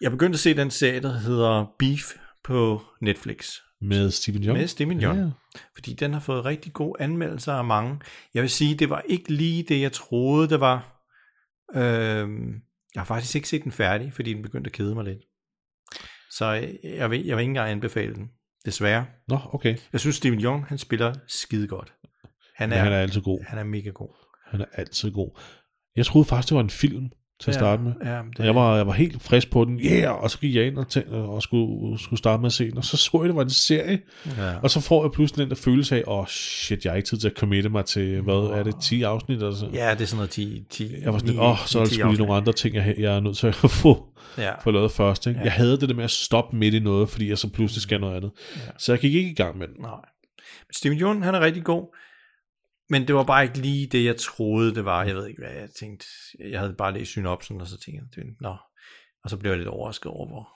Jeg 0.01 0.11
begyndte 0.11 0.35
at 0.35 0.39
se 0.39 0.53
den 0.53 0.71
serie, 0.71 1.01
der 1.01 1.19
hedder 1.19 1.65
Beef 1.79 2.11
på 2.43 2.81
Netflix. 3.01 3.51
Med 3.81 4.11
Steven 4.11 4.43
Young? 4.43 4.57
Med 4.59 4.67
Steven 4.67 5.03
Young. 5.03 5.19
Ja. 5.19 5.29
Fordi 5.73 5.93
den 5.93 6.13
har 6.13 6.19
fået 6.19 6.45
rigtig 6.45 6.73
gode 6.73 7.01
anmeldelser 7.01 7.53
af 7.53 7.65
mange. 7.65 7.99
Jeg 8.33 8.41
vil 8.41 8.49
sige, 8.49 8.75
det 8.75 8.89
var 8.89 9.03
ikke 9.09 9.33
lige 9.33 9.63
det, 9.63 9.81
jeg 9.81 9.91
troede, 9.91 10.49
det 10.49 10.59
var. 10.59 11.05
Øhm, 11.75 12.53
jeg 12.95 13.01
har 13.01 13.05
faktisk 13.05 13.35
ikke 13.35 13.49
set 13.49 13.63
den 13.63 13.71
færdig, 13.71 14.13
fordi 14.13 14.33
den 14.33 14.41
begyndte 14.41 14.67
at 14.67 14.71
kede 14.71 14.95
mig 14.95 15.03
lidt. 15.03 15.19
Så 16.37 16.45
jeg 16.83 17.09
vil, 17.09 17.25
jeg 17.25 17.37
vil 17.37 17.41
ikke 17.41 17.49
engang 17.49 17.69
anbefale 17.69 18.15
den, 18.15 18.29
desværre. 18.65 19.05
Nå, 19.27 19.39
okay. 19.53 19.77
Jeg 19.93 19.99
synes, 19.99 20.15
Steven 20.15 20.41
Young, 20.41 20.65
han 20.65 20.77
spiller 20.77 21.13
skide 21.27 21.67
godt. 21.67 21.93
Han 22.55 22.71
er, 22.71 22.75
Men 22.75 22.83
han 22.83 22.93
er 22.93 22.97
altid 22.97 23.21
god. 23.21 23.39
Han 23.47 23.59
er 23.59 23.63
mega 23.63 23.89
god. 23.89 24.15
Han 24.45 24.61
er 24.61 24.65
altid 24.73 25.11
god. 25.11 25.39
Jeg 25.95 26.05
troede 26.05 26.27
faktisk, 26.27 26.49
det 26.49 26.55
var 26.55 26.63
en 26.63 26.69
film 26.69 27.11
til 27.39 27.51
at 27.51 27.55
Ja, 27.55 27.59
starte 27.59 27.83
med. 27.83 27.93
ja, 28.05 28.17
det- 28.29 28.39
og 28.39 28.45
jeg, 28.45 28.55
var, 28.55 28.75
jeg 28.75 28.87
var 28.87 28.93
helt 28.93 29.21
frisk 29.21 29.51
på 29.51 29.65
den. 29.65 29.79
Yeah! 29.79 30.23
Og 30.23 30.31
så 30.31 30.39
gik 30.39 30.55
jeg 30.55 30.67
ind 30.67 30.77
og, 30.77 30.87
tænkte, 30.89 31.11
og 31.11 31.43
skulle, 31.43 31.99
skulle 31.99 32.17
starte 32.17 32.41
med 32.41 32.47
at 32.47 32.53
se 32.53 32.69
den. 32.69 32.77
Og 32.77 32.85
så 32.85 32.97
så 32.97 33.09
jeg, 33.13 33.27
det 33.27 33.35
var 33.35 33.41
en 33.41 33.49
serie. 33.49 33.99
Ja. 34.37 34.53
Og 34.63 34.69
så 34.71 34.79
får 34.81 35.03
jeg 35.03 35.11
pludselig 35.11 35.43
den 35.43 35.49
der 35.49 35.55
følelse 35.55 35.95
af, 35.95 36.03
åh 36.07 36.19
oh, 36.19 36.25
shit, 36.27 36.83
jeg 36.85 36.91
har 36.91 36.97
ikke 36.97 37.09
tid 37.09 37.17
til 37.17 37.27
at 37.27 37.33
committe 37.37 37.69
mig 37.69 37.85
til, 37.85 38.21
hvad 38.21 38.35
er 38.35 38.63
det, 38.63 38.75
10 38.81 39.03
afsnit 39.03 39.37
eller 39.37 39.55
sådan 39.55 39.75
Ja, 39.75 39.91
det 39.93 40.01
er 40.01 40.05
sådan 40.05 40.17
noget 40.17 40.29
10, 40.29 40.63
10 40.69 40.95
Jeg 41.01 41.13
var 41.13 41.17
sådan 41.19 41.27
lidt, 41.27 41.39
9, 41.39 41.45
åh, 41.45 41.51
oh, 41.51 41.57
så 41.67 41.79
er 41.79 41.83
der 41.83 41.89
10 41.89 41.95
sgu 41.95 42.07
lige 42.09 42.17
nogle 42.19 42.33
andre 42.33 42.53
ting, 42.53 42.75
jeg, 42.75 42.95
jeg 42.97 43.15
er 43.15 43.19
nødt 43.19 43.37
til 43.37 43.47
at 43.47 43.55
få, 43.55 44.05
Ja. 44.37 44.51
få 44.63 44.71
lavet 44.71 44.91
først. 44.91 45.27
Ikke? 45.27 45.39
Ja. 45.39 45.43
Jeg 45.43 45.53
havde 45.53 45.77
det 45.79 45.89
der 45.89 45.95
med 45.95 46.03
at 46.03 46.11
stoppe 46.11 46.57
midt 46.57 46.73
i 46.73 46.79
noget, 46.79 47.09
fordi 47.09 47.29
jeg 47.29 47.37
så 47.37 47.49
pludselig 47.49 47.81
skal 47.81 47.99
noget 47.99 48.15
andet. 48.15 48.31
Ja. 48.55 48.61
Så 48.77 48.91
jeg 48.91 48.99
gik 48.99 49.13
ikke 49.15 49.29
i 49.29 49.33
gang 49.33 49.57
med 49.57 49.67
den. 49.67 49.75
Nej. 49.81 49.91
Steven 50.75 50.97
Yeun, 50.99 51.23
han 51.23 51.35
er 51.35 51.39
rigtig 51.39 51.63
god. 51.63 51.95
Men 52.89 53.07
det 53.07 53.15
var 53.15 53.23
bare 53.23 53.43
ikke 53.43 53.57
lige 53.57 53.87
det, 53.87 54.05
jeg 54.05 54.17
troede, 54.17 54.75
det 54.75 54.85
var. 54.85 55.03
Jeg 55.03 55.15
ved 55.15 55.27
ikke, 55.27 55.41
hvad 55.41 55.51
jeg 55.51 55.69
tænkte. 55.79 56.05
Jeg 56.39 56.59
havde 56.59 56.73
bare 56.73 56.93
læst 56.93 57.11
synopsen, 57.11 57.61
og 57.61 57.67
så 57.67 57.77
tænkte 57.79 58.05
jeg, 58.17 58.25
nå. 58.41 58.55
Og 59.23 59.29
så 59.29 59.37
blev 59.37 59.51
jeg 59.51 59.57
lidt 59.57 59.69
overrasket 59.69 60.11
over, 60.11 60.27
hvor, 60.27 60.49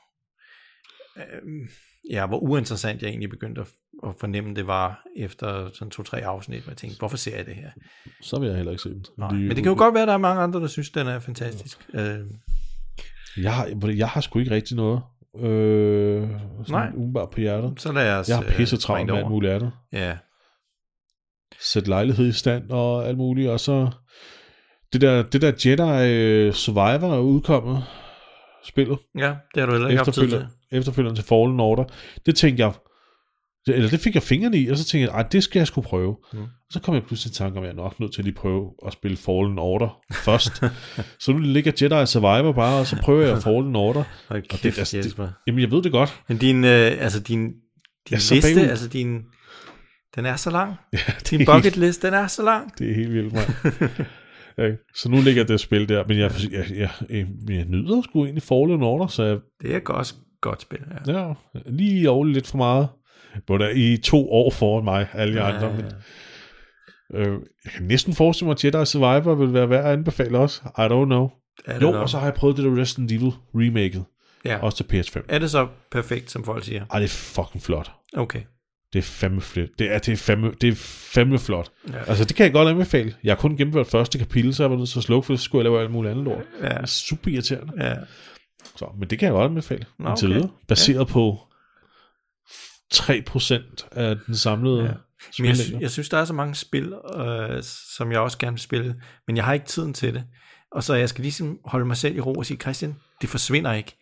øhm, 1.18 1.70
ja, 2.12 2.26
hvor 2.28 2.40
uinteressant 2.40 3.02
jeg 3.02 3.10
egentlig 3.10 3.30
begyndte 3.30 3.62
at, 3.62 3.68
at 4.08 4.16
fornemme, 4.20 4.56
det 4.56 4.68
var 4.68 5.04
efter 5.18 5.70
sådan 5.74 5.92
to-tre 5.92 6.26
afsnit, 6.26 6.64
hvor 6.64 6.72
jeg 6.72 6.78
tænkte, 6.78 7.00
hvorfor 7.00 7.18
ser 7.18 7.36
jeg 7.38 7.46
det 7.46 7.56
her? 7.56 7.70
Så 8.22 8.40
vil 8.40 8.48
jeg 8.48 8.56
heller 8.56 8.72
ikke 8.72 8.84
se 8.84 8.90
den. 8.90 9.06
Nej, 9.18 9.32
men 9.32 9.50
det 9.50 9.56
kan 9.56 9.66
jo 9.66 9.78
godt 9.78 9.94
være, 9.94 10.04
at 10.04 10.08
der 10.08 10.14
er 10.14 10.18
mange 10.18 10.42
andre, 10.42 10.60
der 10.60 10.68
synes, 10.68 10.90
den 10.90 11.08
er 11.08 11.20
fantastisk. 11.20 11.78
Øh, 11.94 12.20
Jeg 13.38 13.56
har, 13.56 13.92
jeg 13.96 14.10
har 14.10 14.22
sgu 14.22 14.40
ikke 14.40 14.52
rigtig 14.52 14.78
noget. 14.78 15.02
Øh, 15.36 15.42
sådan 15.42 16.66
Nej. 16.70 16.90
umiddelbart 16.96 17.30
på 17.30 17.40
hjertet. 17.40 17.82
Så 17.82 17.92
lad 17.92 18.14
os, 18.14 18.30
Jeg 18.30 18.38
har 18.38 18.44
øh, 18.46 18.56
pisse 18.56 18.78
travlt 18.78 19.06
med 19.10 19.18
alt 19.18 19.30
muligt 19.30 19.54
andet. 19.54 19.72
Ja. 19.94 20.18
Sæt 21.62 21.88
lejlighed 21.88 22.28
i 22.28 22.32
stand 22.32 22.70
og 22.70 23.08
alt 23.08 23.18
muligt. 23.18 23.50
Og 23.50 23.60
så 23.60 23.90
det 24.94 25.02
der, 25.02 25.24
det 25.24 25.42
der 25.42 25.52
Jedi 25.66 26.14
øh, 26.14 26.54
Survivor 26.54 27.14
er 27.16 27.20
udkommet. 27.20 27.84
Spillet. 28.66 28.98
Ja, 29.18 29.28
det 29.54 29.60
har 29.60 29.66
du 29.66 29.72
heller 29.72 29.88
ikke 29.88 29.98
haft 29.98 30.14
tid 30.14 30.24
Efterfølger, 30.24 30.48
efterfølgeren 30.72 31.16
til 31.16 31.26
Fallen 31.26 31.60
Order. 31.60 31.84
Det 32.26 32.36
tænkte 32.36 32.64
jeg, 32.64 32.74
det- 33.66 33.76
eller 33.76 33.90
det 33.90 34.00
fik 34.00 34.14
jeg 34.16 34.24
fingrene 34.24 34.58
i, 34.58 34.68
og 34.68 34.78
så 34.78 34.84
tænkte 34.86 35.12
jeg, 35.12 35.22
"Ej, 35.22 35.28
det 35.32 35.44
skal 35.44 35.60
jeg 35.60 35.68
skulle 35.68 35.88
prøve. 35.88 36.16
Mm. 36.34 36.42
Og 36.42 36.48
så 36.72 36.80
kom 36.80 36.94
jeg 36.94 37.04
pludselig 37.04 37.32
i 37.32 37.34
tanke 37.34 37.58
om, 37.58 37.64
at 37.64 37.68
jeg 37.68 37.74
er 37.74 37.82
nok 37.84 38.00
nødt 38.00 38.14
til 38.14 38.22
at 38.22 38.26
lige 38.26 38.36
prøve 38.36 38.72
at 38.88 38.94
spille 38.94 39.18
Fallen 39.18 39.60
Order 39.60 40.00
først. 40.14 40.52
så 41.24 41.32
nu 41.32 41.38
ligger 41.38 41.72
Jedi 41.82 42.06
Survivor 42.06 42.52
bare, 42.52 42.80
og 42.80 42.88
så 42.88 42.98
prøver 43.02 43.28
jeg 43.28 43.44
Fallen 43.44 43.76
Order. 43.76 44.04
Hold 44.30 44.44
og 44.52 44.60
kæft, 44.60 44.78
altså, 44.78 44.98
Jesper. 44.98 45.28
jamen 45.48 45.60
jeg 45.62 45.72
ved 45.72 45.82
det 45.84 45.92
godt. 45.92 46.22
Men 46.28 46.38
din, 46.38 46.64
øh, 46.64 46.92
altså 47.04 47.20
din, 47.20 47.40
din 47.48 47.54
liste, 48.10 48.42
bagud. 48.42 48.70
altså 48.70 48.88
din, 48.88 49.22
den 50.16 50.26
er 50.26 50.36
så 50.36 50.50
lang. 50.50 50.76
Ja, 50.94 51.00
din 51.30 51.42
er 51.42 51.46
bucket 51.46 51.78
list, 51.78 52.02
den 52.02 52.14
er 52.14 52.28
så 52.28 52.44
lang. 52.44 52.78
Det 52.80 52.90
er 52.90 52.96
helt 52.96 53.14
vildt, 53.14 53.34
mand. 53.34 53.90
Ja, 54.58 54.72
så 54.96 55.10
nu 55.10 55.22
ligger 55.22 55.44
det 55.44 55.60
spil 55.60 55.90
der, 55.90 56.04
men 56.08 56.18
jeg, 56.18 56.32
jeg, 56.52 56.66
jeg, 56.70 56.90
jeg, 57.10 57.28
jeg 57.50 57.66
nyder 57.66 58.02
sgu 58.02 58.24
egentlig 58.24 58.44
Fallen 58.44 58.84
Order, 58.84 59.08
så 59.08 59.24
jeg, 59.24 59.38
Det 59.62 59.76
er 59.76 59.80
også 59.94 60.14
godt 60.42 60.62
spil, 60.62 60.80
ja. 61.08 61.14
ja, 61.14 61.34
lige 61.66 62.10
over 62.10 62.26
lidt 62.26 62.48
for 62.48 62.58
meget. 62.58 62.88
Både 63.48 63.76
i 63.76 63.98
to 63.98 64.32
år 64.32 64.52
foran 64.52 64.84
mig, 64.84 65.08
alle 65.14 65.34
de 65.34 65.40
Ja, 65.40 65.56
andre. 65.56 65.74
Men, 65.74 65.86
øh, 67.14 67.40
jeg 67.66 67.72
kan 67.72 67.84
næsten 67.86 68.14
forestille 68.14 68.48
mig, 68.48 68.52
at 68.52 68.64
Jedi 68.66 68.86
Survivor 68.86 69.36
vil 69.36 69.54
være 69.54 69.70
værd 69.70 69.86
at 69.86 69.92
anbefale 69.92 70.38
også. 70.38 70.62
I 70.66 70.82
don't 70.82 71.06
know. 71.06 71.30
Er 71.66 71.74
det 71.74 71.82
jo, 71.82 71.92
nok? 71.92 72.02
og 72.02 72.10
så 72.10 72.18
har 72.18 72.26
jeg 72.26 72.34
prøvet 72.34 72.58
det 72.58 72.66
der 72.66 72.82
Resident 72.82 73.12
Evil 73.12 73.32
remaket. 73.54 74.06
Ja. 74.46 74.58
Også 74.62 74.84
til 74.84 75.00
PS5. 75.00 75.26
Er 75.28 75.40
det 75.40 75.52
så 75.52 75.68
perfekt, 75.92 76.32
som 76.32 76.44
folk 76.44 76.64
siger? 76.64 76.86
Ej, 76.92 77.00
det 77.00 77.06
er 77.06 77.10
fucking 77.10 77.64
flot. 77.64 77.92
Okay. 78.14 78.42
Det 78.94 79.00
er 79.00 79.04
fandme 79.04 79.42
fedt. 79.42 79.80
Det 79.80 79.92
er, 79.94 80.00
det 80.00 80.12
er, 80.12 80.18
fandme, 80.18 80.52
det 80.62 80.70
er 80.70 80.76
fandme 81.14 81.40
flot. 81.40 81.72
Ja. 81.90 81.98
Ja. 81.98 82.04
Altså, 82.08 82.24
det 82.26 82.36
kan 82.36 82.44
jeg 82.44 82.54
godt 82.54 82.68
anbefale. 82.68 83.16
Jeg 83.24 83.32
har 83.32 83.36
kun 83.42 83.58
gennemført 83.58 83.88
første 83.88 84.18
kapitel, 84.18 84.54
så 84.56 84.64
jeg 84.64 84.72
var 84.72 84.78
nødt 84.78 84.90
til 84.90 85.00
at 85.00 85.04
slukke, 85.04 85.26
for 85.26 85.36
så 85.36 85.44
skulle 85.44 85.60
jeg 85.66 85.72
lave 85.72 85.82
alt 85.82 85.92
muligt 85.92 86.12
andet 86.12 86.26
lort. 86.26 86.44
Ja. 86.62 86.68
Det 86.70 86.78
er 86.78 86.86
super 86.86 87.32
irriterende. 87.32 87.74
Ja. 87.86 87.96
Så, 88.76 88.86
men 89.00 89.10
det 89.10 89.20
kan 89.20 89.26
jeg 89.26 89.34
godt 89.34 89.50
anbefale. 89.50 89.86
Nå, 90.00 90.10
indtil 90.10 90.28
okay. 90.28 90.36
videre. 90.36 90.50
Baseret 90.68 91.08
på 91.08 91.40
3% 92.94 93.88
af 93.92 94.16
den 94.28 94.36
samlede 94.36 94.78
Ja. 94.82 94.88
ja. 94.88 94.94
Men 95.40 95.48
jeg, 95.48 95.58
sy- 95.58 95.72
jeg 95.80 95.92
synes, 95.92 96.10
der 96.10 96.18
er 96.18 96.26
så 96.26 96.34
mange 96.34 96.56
spil, 96.56 96.94
øh, 97.16 97.64
som 97.98 98.12
jeg 98.12 98.20
også 98.20 98.38
gerne 98.38 98.54
vil 98.54 98.62
spille, 98.62 98.96
men 99.28 99.38
jeg 99.38 99.46
har 99.46 99.54
ikke 99.54 99.66
tiden 99.66 99.94
til 99.94 100.14
det. 100.14 100.24
Og 100.72 100.84
så 100.84 100.94
jeg 100.96 101.10
skal 101.10 101.22
ligesom 101.22 101.60
holde 101.66 101.86
mig 101.86 101.98
selv 101.98 102.18
i 102.18 102.20
ro 102.20 102.34
og 102.34 102.46
sige, 102.46 102.58
Christian, 102.58 102.96
det 103.22 103.30
forsvinder 103.30 103.74
ikke. 103.74 103.96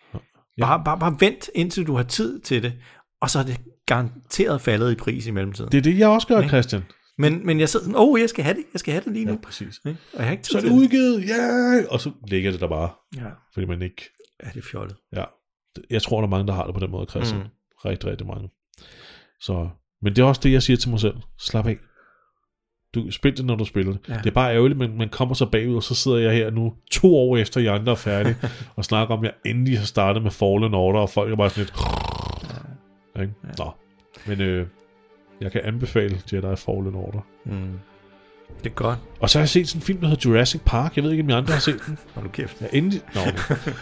Bare, 0.61 0.81
bare, 0.85 0.99
bare 0.99 1.15
vent, 1.19 1.49
indtil 1.55 1.87
du 1.87 1.95
har 1.95 2.03
tid 2.03 2.39
til 2.41 2.63
det, 2.63 2.73
og 3.21 3.29
så 3.29 3.39
er 3.39 3.43
det 3.43 3.57
garanteret 3.87 4.61
faldet 4.61 4.91
i 4.91 4.95
pris 4.95 5.27
i 5.27 5.31
mellemtiden. 5.31 5.71
Det 5.71 5.77
er 5.77 5.81
det, 5.81 5.99
jeg 5.99 6.07
også 6.07 6.27
gør, 6.27 6.37
Ikke? 6.37 6.49
Christian. 6.49 6.83
Men, 7.17 7.45
men 7.45 7.59
jeg 7.59 7.69
sidder 7.69 7.83
sådan, 7.83 7.99
åh, 7.99 8.09
oh, 8.09 8.19
jeg 8.19 8.29
skal 8.29 8.43
have 8.43 8.55
det, 8.55 8.63
jeg 8.73 8.79
skal 8.79 8.91
have 8.91 9.03
det 9.05 9.13
lige 9.13 9.25
nu. 9.25 9.31
Ja, 9.31 9.37
præcis. 9.43 9.81
Ikke? 9.85 9.99
Og 10.13 10.19
jeg 10.19 10.25
har 10.25 10.31
ikke 10.31 10.43
tid 10.43 10.51
Så 10.51 10.57
er 10.57 10.61
det 10.61 10.71
udgivet, 10.71 11.27
ja! 11.27 11.73
Yeah! 11.73 11.85
Og 11.89 12.01
så 12.01 12.11
ligger 12.27 12.51
det 12.51 12.59
der 12.59 12.67
bare. 12.67 12.89
Ja. 13.15 13.29
Fordi 13.53 13.65
man 13.65 13.81
ikke... 13.81 14.09
Ja, 14.43 14.49
det 14.49 14.57
er 14.57 14.67
fjollet. 14.71 14.95
Ja. 15.15 15.23
Jeg 15.89 16.01
tror, 16.01 16.17
der 16.21 16.27
er 16.27 16.29
mange, 16.29 16.47
der 16.47 16.53
har 16.53 16.65
det 16.65 16.73
på 16.73 16.79
den 16.79 16.91
måde, 16.91 17.05
Christian. 17.09 17.41
Mm. 17.41 17.47
Rigtig, 17.85 18.09
rigtig 18.09 18.27
mange. 18.27 18.49
Så, 19.41 19.69
men 20.01 20.15
det 20.15 20.21
er 20.21 20.25
også 20.25 20.41
det, 20.43 20.51
jeg 20.51 20.63
siger 20.63 20.77
til 20.77 20.89
mig 20.89 20.99
selv. 20.99 21.15
Slap 21.39 21.67
af. 21.67 21.77
Du 22.95 23.11
spil 23.11 23.37
det, 23.37 23.45
når 23.45 23.55
du 23.55 23.65
spiller 23.65 23.91
det. 23.91 24.01
Ja. 24.07 24.13
Ja. 24.13 24.19
Det 24.19 24.27
er 24.27 24.33
bare 24.33 24.53
ærgerligt, 24.53 24.79
men 24.79 24.97
man 24.97 25.09
kommer 25.09 25.35
så 25.35 25.45
bagud, 25.45 25.75
og 25.75 25.83
så 25.83 25.95
sidder 25.95 26.17
jeg 26.17 26.33
her 26.33 26.51
nu, 26.51 26.73
to 26.91 27.15
år 27.15 27.37
efter 27.37 27.61
I 27.61 27.65
andre 27.65 27.91
er 27.91 27.95
færdige, 27.95 28.35
og 28.75 28.85
snakker 28.85 29.15
om, 29.15 29.25
at 29.25 29.31
jeg 29.31 29.51
endelig 29.51 29.79
har 29.79 29.85
startet 29.85 30.23
med 30.23 30.31
Fallen 30.31 30.73
Order, 30.73 30.99
og 30.99 31.09
folk 31.09 31.31
er 31.31 31.35
bare 31.35 31.49
sådan 31.49 31.63
lidt... 31.63 31.73
Ja. 33.17 33.21
Ikke? 33.21 33.33
Nå. 33.57 33.71
Men 34.25 34.41
øh, 34.41 34.67
jeg 35.41 35.51
kan 35.51 35.61
anbefale 35.63 36.19
Jedi 36.33 36.55
Fallen 36.55 36.95
Order. 36.95 37.19
Mm. 37.45 37.79
Det 38.63 38.69
er 38.69 38.73
godt. 38.73 38.99
Og 39.19 39.29
så 39.29 39.37
har 39.39 39.41
jeg 39.41 39.49
set 39.49 39.67
sådan 39.67 39.79
en 39.79 39.83
film, 39.85 39.99
der 39.99 40.07
hedder 40.07 40.29
Jurassic 40.29 40.61
Park. 40.65 40.95
Jeg 40.95 41.03
ved 41.03 41.11
ikke, 41.11 41.23
om 41.23 41.29
I 41.29 41.33
andre 41.33 41.53
har 41.53 41.59
set 41.59 41.79
den. 41.87 41.97
Hold 42.15 42.25
du 42.25 42.31
kæft. 42.31 42.61
Ja, 42.61 42.65
endelig... 42.73 43.01
Nå, 43.15 43.21
okay. 43.21 43.71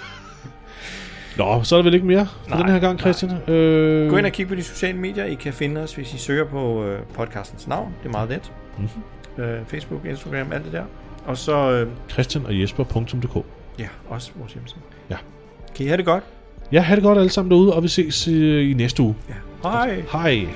Nå, 1.37 1.63
så 1.63 1.75
er 1.75 1.77
der 1.77 1.83
vel 1.83 1.93
ikke 1.93 2.05
mere 2.05 2.27
for 2.27 2.49
Nej, 2.49 2.59
den 2.59 2.69
her 2.71 2.79
gang, 2.79 2.99
Christian. 2.99 3.49
Øh, 3.49 4.09
Gå 4.09 4.17
ind 4.17 4.25
og 4.25 4.31
kig 4.31 4.47
på 4.47 4.55
de 4.55 4.63
sociale 4.63 4.97
medier. 4.97 5.25
I 5.25 5.33
kan 5.33 5.53
finde 5.53 5.81
os, 5.81 5.95
hvis 5.95 6.13
I 6.13 6.17
søger 6.17 6.45
på 6.45 6.83
øh, 6.83 7.01
podcastens 7.13 7.67
navn. 7.67 7.93
Det 8.03 8.07
er 8.07 8.11
meget 8.11 8.29
let. 8.29 8.51
Mhm. 8.77 9.43
Øh, 9.43 9.65
Facebook, 9.65 10.05
Instagram, 10.05 10.51
alt 10.51 10.65
det 10.65 10.73
der. 10.73 10.85
Og 11.25 11.37
så... 11.37 11.71
Øh, 11.71 11.87
Christian 12.09 12.45
og 12.45 12.61
Jesper.dk 12.61 13.45
ja, 13.79 13.87
også 14.09 14.31
vores 14.35 14.53
hjemmeside. 14.53 14.81
Ja. 15.09 15.17
Kan 15.75 15.85
I 15.85 15.87
have 15.87 15.97
det 15.97 16.05
godt? 16.05 16.23
Ja, 16.71 16.81
have 16.81 16.95
det 16.95 17.03
godt 17.03 17.17
alle 17.17 17.29
sammen 17.29 17.51
derude, 17.51 17.73
og 17.73 17.83
vi 17.83 17.87
ses 17.87 18.27
øh, 18.27 18.69
i 18.69 18.73
næste 18.73 19.03
uge. 19.03 19.15
Ja. 19.29 19.69
Hej. 19.69 20.03
Hej. 20.11 20.47